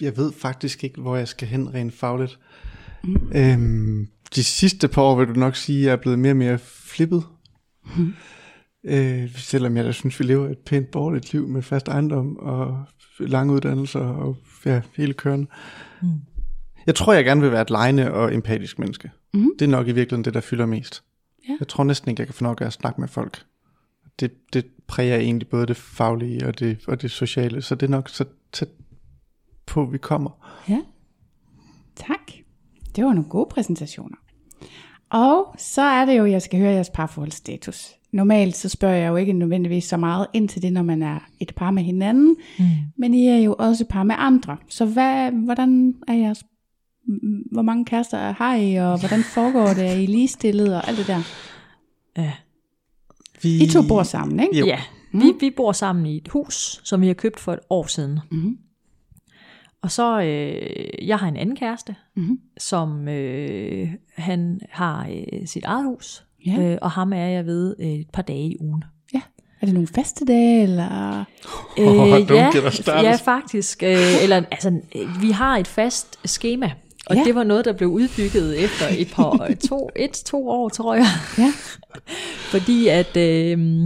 jeg 0.00 0.16
ved 0.16 0.32
faktisk 0.32 0.84
ikke, 0.84 1.00
hvor 1.00 1.16
jeg 1.16 1.28
skal 1.28 1.48
hen 1.48 1.74
rent 1.74 1.94
fagligt. 1.94 2.38
Mm. 3.04 3.32
Øhm, 3.34 4.08
de 4.34 4.44
sidste 4.44 4.88
par 4.88 5.02
år 5.02 5.16
vil 5.16 5.28
du 5.28 5.32
nok 5.32 5.56
sige, 5.56 5.78
at 5.78 5.84
jeg 5.84 5.92
er 5.92 5.96
blevet 5.96 6.18
mere 6.18 6.32
og 6.32 6.36
mere 6.36 6.58
flippet. 6.58 7.24
Mm. 7.96 8.14
Øh, 8.84 9.36
selvom 9.36 9.76
jeg 9.76 9.84
da 9.84 9.92
synes, 9.92 10.20
vi 10.20 10.24
lever 10.24 10.48
et 10.48 10.58
pænt 10.58 10.90
borgerligt 10.90 11.32
liv 11.32 11.48
med 11.48 11.62
fast 11.62 11.88
ejendom 11.88 12.36
og 12.36 12.84
lange 13.18 13.54
uddannelser 13.54 14.00
og 14.00 14.36
ja, 14.64 14.80
hele 14.96 15.12
køren. 15.12 15.48
Mm. 16.02 16.08
Jeg 16.86 16.94
tror, 16.94 17.12
jeg 17.12 17.24
gerne 17.24 17.40
vil 17.40 17.52
være 17.52 17.62
et 17.62 17.70
lejende 17.70 18.12
og 18.12 18.34
empatisk 18.34 18.78
menneske. 18.78 19.10
Mm. 19.34 19.50
Det 19.58 19.64
er 19.64 19.70
nok 19.70 19.88
i 19.88 19.92
virkeligheden 19.92 20.24
det, 20.24 20.34
der 20.34 20.40
fylder 20.40 20.66
mest. 20.66 21.02
Ja. 21.48 21.56
Jeg 21.60 21.68
tror 21.68 21.84
næsten 21.84 22.10
ikke, 22.10 22.20
jeg 22.20 22.26
kan 22.26 22.34
få 22.34 22.44
nok 22.44 22.60
af 22.60 22.66
at 22.66 22.72
snakke 22.72 23.00
med 23.00 23.08
folk. 23.08 23.44
Det, 24.20 24.32
det 24.52 24.66
præger 24.86 25.16
egentlig 25.16 25.48
både 25.48 25.66
det 25.66 25.76
faglige 25.76 26.46
og 26.46 26.58
det, 26.58 26.78
og 26.86 27.02
det 27.02 27.10
sociale, 27.10 27.62
så 27.62 27.74
det 27.74 27.86
er 27.86 27.90
nok 27.90 28.08
så 28.08 28.24
tæt 28.52 28.68
på, 29.66 29.84
vi 29.84 29.98
kommer. 29.98 30.30
Ja, 30.68 30.80
tak. 31.96 32.32
Det 32.96 33.04
var 33.04 33.12
nogle 33.12 33.28
gode 33.28 33.48
præsentationer. 33.50 34.16
Og 35.10 35.54
så 35.58 35.82
er 35.82 36.04
det 36.04 36.18
jo, 36.18 36.26
jeg 36.26 36.42
skal 36.42 36.60
høre 36.60 36.72
jeres 36.72 36.90
parforholdsstatus. 36.90 37.92
Normalt 38.12 38.56
så 38.56 38.68
spørger 38.68 38.94
jeg 38.94 39.08
jo 39.08 39.16
ikke 39.16 39.32
nødvendigvis 39.32 39.84
så 39.84 39.96
meget 39.96 40.26
ind 40.32 40.48
til 40.48 40.62
det, 40.62 40.72
når 40.72 40.82
man 40.82 41.02
er 41.02 41.18
et 41.40 41.52
par 41.56 41.70
med 41.70 41.82
hinanden, 41.82 42.36
mm. 42.58 42.64
men 42.98 43.14
I 43.14 43.26
er 43.26 43.36
jo 43.36 43.56
også 43.58 43.84
par 43.84 44.02
med 44.02 44.14
andre. 44.18 44.56
Så 44.68 44.86
hvad, 44.86 45.30
hvordan 45.30 45.94
er 46.08 46.14
jeres, 46.14 46.44
hvor 47.52 47.62
mange 47.62 47.84
kærester 47.84 48.32
har 48.32 48.54
I, 48.54 48.74
og 48.74 48.98
hvordan 48.98 49.22
foregår 49.22 49.66
det? 49.66 49.86
Er 49.86 49.92
I 49.92 50.06
ligestillet 50.06 50.76
og 50.76 50.88
alt 50.88 50.98
det 50.98 51.06
der? 51.06 51.22
Ja. 52.16 52.32
Vi... 53.44 53.62
I 53.62 53.66
to 53.66 53.82
bor 53.88 54.02
sammen, 54.02 54.40
ikke? 54.40 54.58
Jo. 54.58 54.66
Ja, 54.66 54.80
mm. 55.12 55.20
vi, 55.20 55.32
vi 55.40 55.50
bor 55.50 55.72
sammen 55.72 56.06
i 56.06 56.16
et 56.16 56.28
hus, 56.28 56.80
som 56.84 57.00
vi 57.00 57.06
har 57.06 57.14
købt 57.14 57.40
for 57.40 57.52
et 57.52 57.60
år 57.70 57.86
siden. 57.86 58.18
Mm. 58.30 58.58
Og 59.82 59.90
så, 59.90 60.20
øh, 60.20 61.08
jeg 61.08 61.18
har 61.18 61.28
en 61.28 61.36
anden 61.36 61.56
kæreste, 61.56 61.96
mm. 62.16 62.38
som 62.58 63.08
øh, 63.08 63.88
han 64.16 64.60
har 64.70 65.08
øh, 65.08 65.46
sit 65.46 65.64
eget 65.64 65.84
hus, 65.84 66.24
ja. 66.46 66.58
øh, 66.58 66.78
og 66.82 66.90
ham 66.90 67.12
er 67.12 67.26
jeg 67.26 67.46
ved 67.46 67.76
øh, 67.80 67.86
et 67.86 68.10
par 68.12 68.22
dage 68.22 68.48
i 68.48 68.56
ugen. 68.60 68.84
Ja. 69.14 69.20
Er 69.60 69.66
det 69.66 69.74
nogle 69.74 69.88
faste 69.94 70.24
dage, 70.24 70.62
eller? 70.62 71.24
Øh, 71.78 71.86
oh, 71.86 72.30
ja, 72.30 72.50
ja, 72.86 73.16
faktisk. 73.16 73.82
Øh, 73.82 74.22
eller, 74.22 74.36
altså, 74.50 74.80
vi 75.20 75.30
har 75.30 75.58
et 75.58 75.66
fast 75.66 76.28
schema, 76.28 76.72
og 77.06 77.16
ja. 77.16 77.24
det 77.24 77.34
var 77.34 77.44
noget, 77.44 77.64
der 77.64 77.72
blev 77.72 77.88
udbygget 77.88 78.64
efter 78.64 78.86
et 78.98 79.08
par, 79.12 79.50
to, 79.68 79.90
et, 79.96 80.10
to 80.10 80.48
år, 80.48 80.68
tror 80.68 80.94
jeg. 80.94 81.06
Ja. 81.38 81.52
Fordi 82.52 82.88
at, 82.88 83.16
øh, 83.16 83.84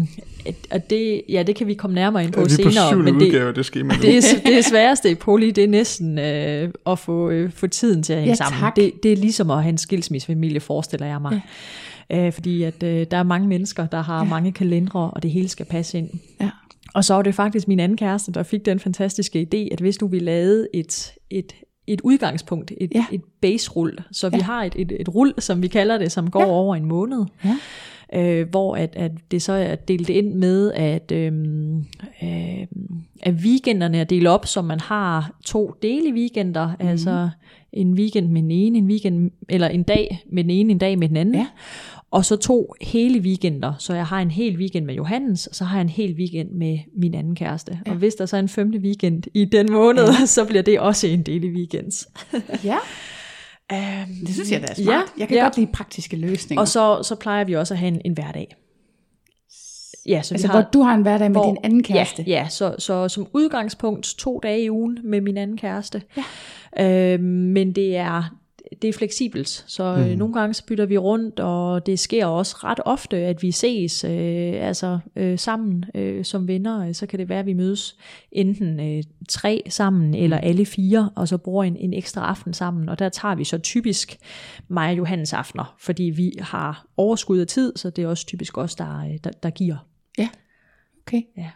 at 0.71 0.91
det, 0.91 1.23
ja, 1.29 1.43
det 1.43 1.57
kan 1.57 1.67
vi 1.67 1.75
komme 1.75 1.95
nærmere 1.95 2.25
ind 2.25 2.33
på 2.33 2.41
ja, 2.41 2.49
senere. 2.49 2.93
På 2.93 2.99
men 2.99 3.15
det, 3.15 3.27
udgave, 3.27 3.53
det, 3.53 3.65
schema 3.65 3.95
det, 4.03 4.17
er, 4.17 4.41
det 4.45 4.65
sværeste 4.65 5.11
i 5.11 5.15
poli, 5.15 5.51
det 5.51 5.65
er 5.65 5.69
næsten 5.69 6.19
øh, 6.19 6.71
at 6.87 6.99
få, 6.99 7.31
øh, 7.31 7.53
få 7.53 7.67
tiden 7.67 8.03
til 8.03 8.13
at 8.13 8.19
hænge 8.19 8.31
ja, 8.31 8.35
sammen. 8.35 8.73
Det, 8.77 9.03
det 9.03 9.13
er 9.13 9.17
ligesom 9.17 9.51
at 9.51 9.63
have 9.63 9.71
en 9.71 9.79
skilsmissefamilie, 9.79 10.61
forestiller 10.61 11.07
jeg 11.07 11.21
mig. 11.21 11.41
Ja. 12.11 12.27
Øh, 12.27 12.33
fordi 12.33 12.63
at 12.63 12.83
øh, 12.83 13.07
der 13.11 13.17
er 13.17 13.23
mange 13.23 13.49
mennesker, 13.49 13.87
der 13.87 14.03
har 14.03 14.19
ja. 14.19 14.25
mange 14.25 14.53
kalendere, 14.53 15.11
og 15.11 15.23
det 15.23 15.31
hele 15.31 15.49
skal 15.49 15.67
passe 15.67 15.99
ind. 15.99 16.11
Ja. 16.41 16.51
Og 16.95 17.05
så 17.05 17.15
var 17.15 17.23
det 17.23 17.35
faktisk 17.35 17.69
min 17.69 17.81
anden 17.81 17.99
kæreste, 17.99 18.33
der 18.33 18.43
fik 18.43 18.67
den 18.67 18.81
fantastiske 18.81 19.49
idé, 19.55 19.73
at 19.73 19.81
hvis 19.81 20.01
nu 20.01 20.07
vi 20.07 20.19
lavede 20.19 20.69
et, 20.75 21.13
et 21.31 21.53
et 21.89 22.01
udgangspunkt, 22.01 22.73
et, 22.81 22.93
ja. 22.95 23.05
et 23.13 23.23
base-rull. 23.41 23.99
Så 24.13 24.27
ja. 24.33 24.37
vi 24.37 24.43
har 24.43 24.65
et, 24.65 24.75
et, 24.77 24.93
et 25.01 25.15
rull, 25.15 25.35
som 25.39 25.63
vi 25.63 25.69
kalder 25.69 25.99
det, 25.99 26.13
som 26.13 26.31
går 26.31 26.41
ja. 26.41 26.47
over 26.47 26.77
en 26.77 26.85
måned. 26.85 27.25
Ja. 27.45 27.57
Øh, 28.15 28.49
hvor 28.51 28.77
at, 28.77 28.97
at 28.97 29.13
det 29.31 29.43
så 29.43 29.53
er 29.53 29.75
delt 29.75 30.09
ind 30.09 30.35
med, 30.35 30.73
at, 30.73 31.13
øh, 31.13 31.33
øh, 32.23 32.67
at 33.23 33.35
weekenderne 33.35 33.99
er 33.99 34.05
delt 34.05 34.27
op, 34.27 34.47
så 34.47 34.63
man 34.63 34.81
har 34.81 35.31
to 35.45 35.75
dele 35.83 36.15
weekender, 36.15 36.69
mm. 36.81 36.89
altså 36.89 37.29
en 37.73 37.95
weekend 37.95 38.29
med 38.29 38.43
den 38.43 38.51
ene, 38.51 38.79
en 38.79 38.87
weekend, 38.87 39.31
eller 39.49 39.69
en 39.69 39.83
dag 39.83 40.25
med 40.33 40.45
den 40.45 40.51
ene, 40.51 40.73
en 40.73 40.79
dag 40.79 40.99
med 40.99 41.09
den 41.09 41.17
anden. 41.17 41.35
Ja. 41.35 41.47
Og 42.11 42.25
så 42.25 42.37
to 42.37 42.75
hele 42.81 43.21
weekender, 43.21 43.73
så 43.79 43.95
jeg 43.95 44.07
har 44.07 44.21
en 44.21 44.31
hel 44.31 44.57
weekend 44.57 44.87
med 44.87 44.95
Johannes, 44.95 45.47
og 45.47 45.55
så 45.55 45.65
har 45.65 45.77
jeg 45.77 45.83
en 45.83 45.89
hel 45.89 46.15
weekend 46.15 46.51
med 46.51 46.79
min 46.97 47.15
anden 47.15 47.35
kæreste. 47.35 47.81
Ja. 47.87 47.91
Og 47.91 47.97
hvis 47.97 48.15
der 48.15 48.27
så 48.27 48.37
er 48.37 48.41
en 48.41 48.49
femte 48.49 48.79
weekend 48.79 49.23
i 49.35 49.45
den 49.45 49.73
måned, 49.73 50.05
ja. 50.05 50.27
så 50.37 50.45
bliver 50.45 50.63
det 50.63 50.81
også 50.81 51.07
en 51.07 51.23
del 51.23 51.45
i 51.45 51.49
weekends. 51.49 52.09
ja. 52.65 52.77
Um, 53.73 54.15
det 54.27 54.35
synes 54.35 54.53
jeg 54.53 54.61
da 54.63 54.67
er 54.67 54.75
smart. 54.75 54.87
Ja, 54.87 55.21
jeg 55.21 55.29
kan 55.29 55.37
ja. 55.37 55.43
godt 55.43 55.57
lide 55.57 55.71
praktiske 55.73 56.17
løsninger. 56.17 56.61
Og 56.61 56.69
så, 56.69 57.03
så 57.03 57.15
plejer 57.15 57.45
vi 57.45 57.57
også 57.57 57.75
at 57.75 57.79
have 57.79 57.89
en, 57.89 58.01
en 58.05 58.13
hverdag. 58.13 58.55
Ja, 60.07 60.23
så 60.23 60.35
altså 60.35 60.47
vi 60.47 60.51
har, 60.53 60.61
hvor 60.61 60.71
du 60.71 60.81
har 60.81 60.95
en 60.95 61.03
hverdag 61.03 61.31
med 61.31 61.41
hvor, 61.41 61.47
din 61.47 61.57
anden 61.65 61.83
kæreste? 61.83 62.23
Ja, 62.23 62.31
ja 62.31 62.49
så, 62.49 62.75
så 62.79 63.09
som 63.09 63.27
udgangspunkt 63.33 64.15
to 64.19 64.41
dage 64.43 64.63
i 64.63 64.71
ugen 64.71 64.99
med 65.05 65.21
min 65.21 65.37
anden 65.37 65.57
kæreste. 65.57 66.03
Ja. 66.77 67.15
Øhm, 67.15 67.25
men 67.25 67.73
det 67.73 67.97
er 67.97 68.38
det 68.83 68.89
er 68.89 68.93
fleksibelt, 68.93 69.65
så 69.67 69.97
mm. 69.97 70.19
nogle 70.19 70.35
gange 70.35 70.55
så 70.55 70.67
bytter 70.67 70.87
vi 70.87 70.99
rundt, 70.99 71.41
og 71.41 71.87
det 71.87 71.99
sker 71.99 72.27
også 72.27 72.57
ret 72.65 72.81
ofte, 72.85 73.17
at 73.17 73.43
vi 73.43 73.51
ses 73.51 74.05
øh, 74.05 74.55
altså 74.61 74.99
øh, 75.17 75.39
sammen 75.39 75.85
øh, 75.95 76.25
som 76.25 76.49
venner. 76.49 76.93
Så 76.93 77.07
kan 77.07 77.19
det 77.19 77.29
være, 77.29 77.39
at 77.39 77.47
vi 77.47 77.53
mødes 77.53 77.97
enten 78.33 78.81
øh, 78.81 79.03
tre 79.29 79.63
sammen, 79.69 80.15
eller 80.15 80.39
alle 80.39 80.67
fire, 80.67 81.11
og 81.15 81.29
så 81.29 81.39
bruger 81.39 81.65
en, 81.65 81.77
en 81.77 81.95
ekstra 81.95 82.27
aften 82.27 82.55
sammen. 82.55 82.89
Og 82.89 82.99
der 82.99 83.09
tager 83.09 83.35
vi 83.35 83.45
så 83.45 83.59
typisk 83.59 84.17
mig 84.69 84.91
og 84.91 84.97
Johannes 84.97 85.33
aftener, 85.33 85.75
fordi 85.81 86.03
vi 86.03 86.33
har 86.41 86.87
overskud 86.97 87.39
af 87.39 87.47
tid, 87.47 87.73
så 87.77 87.91
det 87.91 88.05
er 88.05 88.09
også 88.09 88.27
typisk 88.27 88.59
os, 88.59 88.75
der, 88.75 88.99
øh, 88.99 89.19
der, 89.25 89.31
der 89.43 89.51
giver. 89.51 89.77
Ja, 90.19 90.29
okay. 91.07 91.23
Ja. 91.37 91.51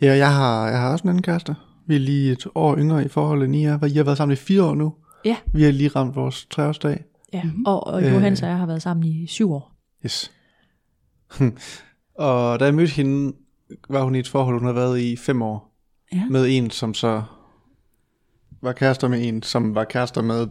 Ja, 0.00 0.16
jeg 0.16 0.34
har, 0.34 0.68
jeg 0.68 0.80
har 0.80 0.92
også 0.92 1.02
en 1.02 1.08
anden 1.08 1.22
kæreste. 1.22 1.54
Vi 1.86 1.94
er 1.94 2.00
lige 2.00 2.32
et 2.32 2.46
år 2.54 2.76
yngre 2.76 3.04
i 3.04 3.08
forhold 3.08 3.42
end 3.42 3.56
I 3.56 3.64
er. 3.64 3.84
I 3.84 3.96
har 3.96 4.04
været 4.04 4.16
sammen 4.16 4.32
i 4.32 4.36
fire 4.36 4.62
år 4.62 4.74
nu. 4.74 4.94
Ja. 5.24 5.36
Vi 5.52 5.62
har 5.62 5.70
lige 5.70 5.88
ramt 5.88 6.16
vores 6.16 6.46
treårsdag. 6.50 7.04
Ja, 7.32 7.42
mm-hmm. 7.42 7.64
og, 7.66 7.86
og 7.86 8.02
Johannes 8.02 8.42
og 8.42 8.48
jeg 8.48 8.58
har 8.58 8.66
været 8.66 8.82
sammen 8.82 9.06
i 9.06 9.26
syv 9.26 9.52
år. 9.52 9.72
Yes. 10.04 10.30
og 12.18 12.60
da 12.60 12.64
jeg 12.64 12.74
mødte 12.74 12.92
hende, 12.92 13.32
var 13.88 14.02
hun 14.02 14.14
i 14.14 14.18
et 14.18 14.28
forhold, 14.28 14.58
hun 14.58 14.64
havde 14.64 14.76
været 14.76 15.00
i 15.00 15.16
fem 15.16 15.42
år. 15.42 15.74
Ja. 16.12 16.22
Med 16.30 16.48
en, 16.48 16.70
som 16.70 16.94
så 16.94 17.22
var 18.62 18.72
kærester 18.72 19.08
med 19.08 19.28
en, 19.28 19.42
som 19.42 19.74
var 19.74 19.84
kærester 19.84 20.22
med, 20.22 20.46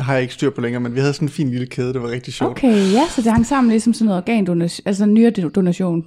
har 0.00 0.12
jeg 0.12 0.22
ikke 0.22 0.34
styr 0.34 0.50
på 0.50 0.60
længere, 0.60 0.80
men 0.80 0.94
vi 0.94 1.00
havde 1.00 1.12
sådan 1.12 1.28
en 1.28 1.32
fin 1.32 1.50
lille 1.50 1.66
kæde, 1.66 1.92
det 1.92 2.02
var 2.02 2.10
rigtig 2.10 2.34
sjovt. 2.34 2.50
Okay, 2.50 2.92
ja, 2.92 3.08
så 3.08 3.22
det 3.22 3.32
hang 3.32 3.46
sammen 3.46 3.70
ligesom 3.70 3.92
sådan 3.92 4.06
noget 4.06 4.22
organdonation, 4.22 4.82
altså 4.86 5.06
nyredonation. 5.06 6.04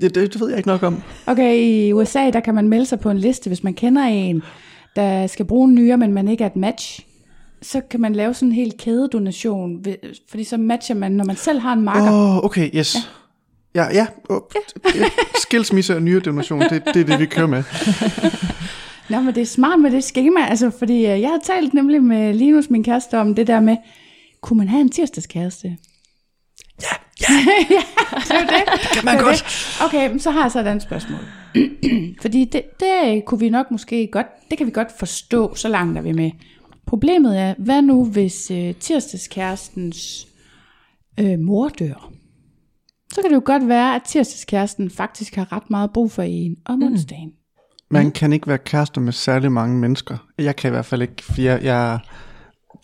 Det, 0.00 0.14
det, 0.14 0.32
det 0.32 0.40
ved 0.40 0.48
jeg 0.48 0.58
ikke 0.58 0.68
nok 0.68 0.82
om. 0.82 1.02
Okay, 1.26 1.56
i 1.56 1.92
USA, 1.92 2.30
der 2.30 2.40
kan 2.40 2.54
man 2.54 2.68
melde 2.68 2.86
sig 2.86 3.00
på 3.00 3.10
en 3.10 3.18
liste, 3.18 3.50
hvis 3.50 3.64
man 3.64 3.74
kender 3.74 4.02
en, 4.02 4.42
der 4.96 5.26
skal 5.26 5.44
bruge 5.44 5.68
en 5.68 5.74
nyre, 5.74 5.96
men 5.96 6.12
man 6.12 6.28
ikke 6.28 6.44
er 6.44 6.48
et 6.48 6.56
match 6.56 7.06
så 7.62 7.80
kan 7.90 8.00
man 8.00 8.12
lave 8.12 8.34
sådan 8.34 8.48
en 8.48 8.54
helt 8.54 8.76
kædedonation, 8.76 9.84
fordi 10.28 10.44
så 10.44 10.56
matcher 10.56 10.94
man, 10.94 11.12
når 11.12 11.24
man 11.24 11.36
selv 11.36 11.60
har 11.60 11.72
en 11.72 11.82
marker. 11.82 12.12
Åh, 12.12 12.36
oh, 12.36 12.44
okay, 12.44 12.70
yes. 12.74 12.96
Ja, 13.74 13.84
ja, 13.84 13.94
ja. 13.94 14.06
Oh, 14.28 14.40
ja. 14.94 15.08
skilsmisse 15.42 15.94
og 15.94 16.02
nyredonation, 16.02 16.60
det, 16.60 16.82
det 16.94 17.00
er 17.00 17.04
det, 17.04 17.18
vi 17.18 17.26
kører 17.26 17.46
med. 17.46 17.62
Nå, 19.10 19.20
men 19.20 19.34
det 19.34 19.40
er 19.40 19.46
smart 19.46 19.80
med 19.80 19.90
det 19.90 20.04
schema, 20.04 20.40
altså, 20.48 20.70
fordi 20.78 20.96
øh, 20.96 21.20
jeg 21.20 21.28
har 21.28 21.40
talt 21.44 21.74
nemlig 21.74 22.02
med 22.02 22.34
Linus, 22.34 22.70
min 22.70 22.84
kæreste, 22.84 23.18
om 23.18 23.34
det 23.34 23.46
der 23.46 23.60
med, 23.60 23.76
kunne 24.40 24.58
man 24.58 24.68
have 24.68 24.80
en 24.80 24.88
tirsdagskæreste? 24.88 25.76
Ja, 26.82 26.96
ja. 27.20 27.34
ja, 27.70 27.82
det 28.18 28.30
er 28.30 28.46
det. 28.46 28.80
det 28.82 28.90
kan 28.92 29.04
man 29.04 29.16
det 29.16 29.24
godt. 29.24 29.36
Det. 29.36 29.84
Okay, 29.84 30.18
så 30.18 30.30
har 30.30 30.42
jeg 30.42 30.52
så 30.52 30.60
et 30.60 30.66
andet 30.66 30.82
spørgsmål. 30.82 31.20
fordi 32.22 32.44
det, 32.44 32.62
det 32.80 33.24
kunne 33.24 33.40
vi 33.40 33.48
nok 33.48 33.70
måske 33.70 34.08
godt, 34.12 34.26
det 34.50 34.58
kan 34.58 34.66
vi 34.66 34.72
godt 34.72 34.98
forstå, 34.98 35.54
så 35.54 35.68
langt 35.68 35.98
er 35.98 36.02
vi 36.02 36.12
med. 36.12 36.30
Problemet 36.86 37.38
er, 37.40 37.54
hvad 37.58 37.82
nu 37.82 38.04
hvis 38.04 38.50
øh, 38.50 38.74
tirsdagskærestens 38.74 40.28
øh, 41.20 41.38
mor 41.38 41.68
dør? 41.68 42.12
Så 43.12 43.22
kan 43.22 43.30
det 43.30 43.36
jo 43.36 43.42
godt 43.44 43.68
være, 43.68 43.94
at 43.94 44.02
tirsdagskæresten 44.02 44.90
faktisk 44.90 45.34
har 45.34 45.52
ret 45.52 45.70
meget 45.70 45.90
brug 45.92 46.12
for 46.12 46.22
en 46.22 46.56
om 46.64 46.78
mm. 46.78 46.84
onsdagen. 46.86 47.32
Man 47.90 48.04
mm. 48.04 48.12
kan 48.12 48.32
ikke 48.32 48.46
være 48.46 48.58
kærester 48.58 49.00
med 49.00 49.12
særlig 49.12 49.52
mange 49.52 49.78
mennesker. 49.78 50.16
Jeg 50.38 50.56
kan 50.56 50.68
i 50.68 50.70
hvert 50.70 50.84
fald 50.84 51.02
ikke, 51.02 51.22
for 51.22 51.40
jeg, 51.40 51.64
jeg 51.64 51.98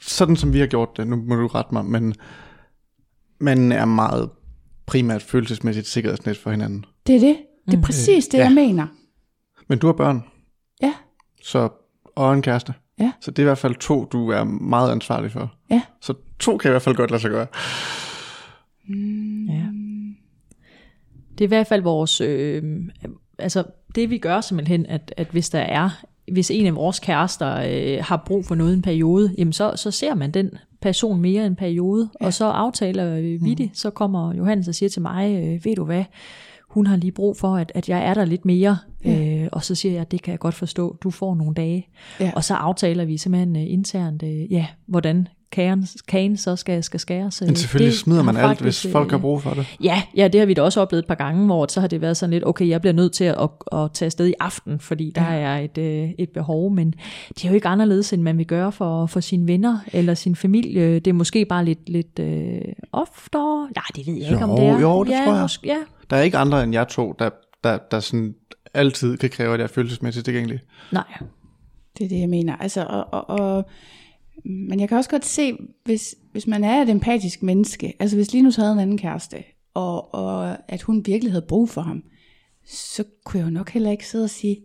sådan 0.01 0.37
som 0.37 0.53
vi 0.53 0.59
har 0.59 0.67
gjort 0.67 0.97
det, 0.97 1.07
nu 1.07 1.17
må 1.17 1.35
du 1.35 1.47
rette 1.47 1.75
mig, 1.75 1.85
men 1.85 2.15
man 3.41 3.73
er 3.73 3.85
meget 3.85 4.31
primært 4.87 5.23
følelsesmæssigt 5.23 5.87
sikkerhedsnet 5.87 6.37
for 6.37 6.51
hinanden. 6.51 6.85
Det 7.07 7.17
er 7.17 7.21
det. 7.21 7.37
Det 7.67 7.73
er 7.75 7.77
mm. 7.77 7.83
præcis 7.83 8.27
det, 8.27 8.39
ja. 8.39 8.45
jeg 8.45 8.53
mener. 8.53 8.87
Men 9.69 9.79
du 9.79 9.87
har 9.87 9.93
børn. 9.93 10.25
Ja. 10.83 10.95
Så, 11.43 11.69
og 12.17 12.35
en 12.35 12.43
kæreste. 12.43 12.75
Ja. 13.01 13.13
Så 13.21 13.31
det 13.31 13.39
er 13.39 13.43
i 13.43 13.45
hvert 13.45 13.59
fald 13.59 13.75
to, 13.75 14.05
du 14.05 14.31
er 14.31 14.45
meget 14.45 14.93
ansvarlig 14.93 15.33
for. 15.33 15.55
Ja. 15.71 15.83
Så 16.01 16.15
to 16.39 16.57
kan 16.57 16.69
i 16.69 16.73
hvert 16.73 16.83
fald 16.83 16.97
godt 16.97 17.11
lade 17.11 17.23
sig 17.23 17.31
gøre. 17.31 17.47
Mm. 18.89 19.47
Ja. 19.47 19.67
Det 21.33 21.41
er 21.41 21.45
i 21.45 21.55
hvert 21.55 21.67
fald 21.67 21.83
vores, 21.83 22.21
øh, 22.21 22.63
altså 23.39 23.65
det 23.95 24.11
vi 24.11 24.19
gør 24.19 24.41
simpelthen, 24.41 24.87
at, 24.87 25.15
at 25.17 25.27
hvis 25.27 25.51
der 25.51 25.59
er 25.59 26.05
hvis 26.33 26.51
en 26.51 26.67
af 26.67 26.75
vores 26.75 26.99
kærester 26.99 27.57
øh, 27.57 28.05
har 28.05 28.23
brug 28.27 28.45
for 28.45 28.55
noget 28.55 28.75
en 28.75 28.83
periode, 28.83 29.35
jamen 29.39 29.53
så, 29.53 29.73
så 29.77 29.91
ser 29.91 30.15
man 30.15 30.31
den 30.31 30.51
person 30.81 31.21
mere 31.21 31.47
en 31.47 31.57
periode, 31.57 32.11
ja. 32.21 32.27
og 32.27 32.33
så 32.33 32.45
aftaler 32.45 33.21
vi 33.21 33.55
det. 33.55 33.71
Så 33.75 33.91
kommer 33.91 34.35
Johannes 34.35 34.69
og 34.69 34.75
siger 34.75 34.91
til 34.91 35.03
mig, 35.03 35.33
øh, 35.33 35.65
ved 35.65 35.77
du 35.77 35.85
hvad, 35.85 36.05
hun 36.73 36.87
har 36.87 36.97
lige 36.97 37.13
brug 37.13 37.37
for, 37.37 37.57
at, 37.57 37.73
at 37.75 37.89
jeg 37.89 38.05
er 38.05 38.15
der 38.15 38.25
lidt 38.25 38.45
mere. 38.45 38.79
Ja. 39.05 39.43
Øh, 39.43 39.49
og 39.53 39.65
så 39.65 39.75
siger 39.75 39.95
jeg, 39.95 40.11
det 40.11 40.23
kan 40.23 40.33
jeg 40.33 40.39
godt 40.39 40.55
forstå, 40.55 40.97
du 41.03 41.11
får 41.11 41.35
nogle 41.35 41.55
dage. 41.55 41.89
Ja. 42.21 42.31
Og 42.37 42.45
så 42.45 42.55
aftaler 42.55 43.05
vi 43.05 43.17
simpelthen 43.17 43.57
øh, 43.57 43.63
internt, 43.67 44.23
øh, 44.23 44.53
ja, 44.53 44.67
hvordan 44.87 45.29
kagen, 45.53 45.87
kagen 46.09 46.37
så 46.37 46.57
skal, 46.57 46.83
skal 46.83 47.01
skæres. 47.01 47.43
øh, 47.43 47.49
Men 47.49 47.57
selvfølgelig 47.57 47.93
det 47.93 47.99
smider 48.01 48.23
man 48.23 48.37
alt, 48.37 48.61
hvis 48.61 48.87
folk 48.93 49.11
har 49.11 49.19
brug 49.19 49.43
for 49.43 49.51
det. 49.51 49.77
Ja, 49.83 50.03
ja, 50.17 50.29
det 50.29 50.41
har 50.41 50.47
vi 50.47 50.55
da 50.55 50.63
også 50.63 50.81
oplevet 50.81 51.03
et 51.03 51.09
par 51.09 51.15
gange, 51.15 51.47
hvor 51.47 51.67
så 51.67 51.81
har 51.81 51.89
det 51.89 52.01
været 52.01 52.17
sådan 52.17 52.31
lidt, 52.31 52.47
okay, 52.47 52.69
jeg 52.69 52.81
bliver 52.81 52.95
nødt 52.95 53.13
til 53.13 53.25
at, 53.25 53.37
at, 53.41 53.51
at 53.73 53.93
tage 53.93 54.07
afsted 54.07 54.27
i 54.29 54.35
aften, 54.41 54.81
fordi 54.81 55.13
der 55.15 55.23
er 55.23 55.59
et, 55.59 55.79
et 56.19 56.29
behov, 56.31 56.71
men 56.71 56.95
det 57.29 57.45
er 57.45 57.49
jo 57.49 57.55
ikke 57.55 57.69
anderledes, 57.69 58.13
end 58.13 58.23
man 58.23 58.39
vil 58.39 58.47
gøre 58.47 58.73
for, 58.73 59.07
for 59.07 59.21
sine 59.21 59.47
venner 59.49 59.79
eller 59.93 60.15
sin 60.15 60.37
familie. 60.37 60.95
Det 60.95 61.07
er 61.07 61.13
måske 61.15 61.45
bare 61.45 61.65
lidt, 61.65 61.89
lidt 61.89 62.19
øh, 62.19 62.61
oftere. 62.93 63.69
Nej, 63.77 63.85
det 63.97 64.07
ved 64.07 64.15
jeg 64.15 64.31
ikke, 64.31 64.45
om 64.45 64.51
Jo, 64.51 64.57
det 64.57 64.65
er. 64.67 64.81
jo, 64.81 65.05
det 65.05 65.11
ja, 65.11 65.23
tror 65.25 65.33
jeg. 65.33 65.43
Måske, 65.43 65.67
ja, 65.67 65.77
Der 66.13 66.19
er 66.19 66.23
ikke 66.23 66.39
andre 66.39 66.63
end 66.63 66.73
jer 66.73 66.85
to, 66.85 67.15
der, 67.19 67.31
der, 67.65 67.79
der 67.79 68.01
sådan 68.01 68.35
altid 68.75 69.17
kan 69.17 69.31
kræve, 69.31 69.55
at 69.55 69.61
jeg 69.61 69.65
er 69.65 69.69
følelsesmæssigt 69.69 70.25
tilgængelig. 70.25 70.61
nej. 70.93 71.19
Det 71.99 72.05
er 72.05 72.09
det, 72.09 72.21
jeg 72.21 72.29
mener. 72.29 72.57
Altså, 72.57 72.85
og, 72.85 73.07
og, 73.13 73.31
og, 73.31 73.65
men 74.45 74.81
jeg 74.81 74.89
kan 74.89 74.99
også 74.99 75.11
godt 75.11 75.25
se, 75.25 75.57
hvis, 75.85 76.15
hvis 76.33 76.47
man 76.47 76.65
er 76.65 76.83
et 76.83 76.89
empatisk 76.89 77.43
menneske, 77.43 77.93
altså 77.99 78.17
hvis 78.17 78.33
Linus 78.33 78.57
havde 78.57 78.73
en 78.73 78.79
anden 78.79 78.99
kæreste, 78.99 79.37
og, 79.75 80.15
og 80.15 80.57
at 80.69 80.83
hun 80.83 81.07
virkelig 81.07 81.33
havde 81.33 81.45
brug 81.49 81.71
for 81.71 81.81
ham, 81.81 82.03
så 82.67 83.05
kunne 83.25 83.41
jeg 83.41 83.47
jo 83.47 83.51
nok 83.51 83.71
heller 83.71 83.91
ikke 83.91 84.07
sidde 84.07 84.25
og 84.25 84.31
sige, 84.31 84.57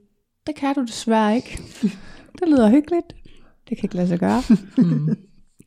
det 0.47 0.55
kan 0.55 0.75
du 0.75 0.81
desværre 0.81 1.35
ikke. 1.35 1.59
det 2.39 2.49
lyder 2.49 2.69
hyggeligt. 2.69 3.15
Det 3.69 3.77
kan 3.77 3.83
ikke 3.83 3.95
lade 3.95 4.07
sig 4.07 4.19
gøre. 4.19 4.43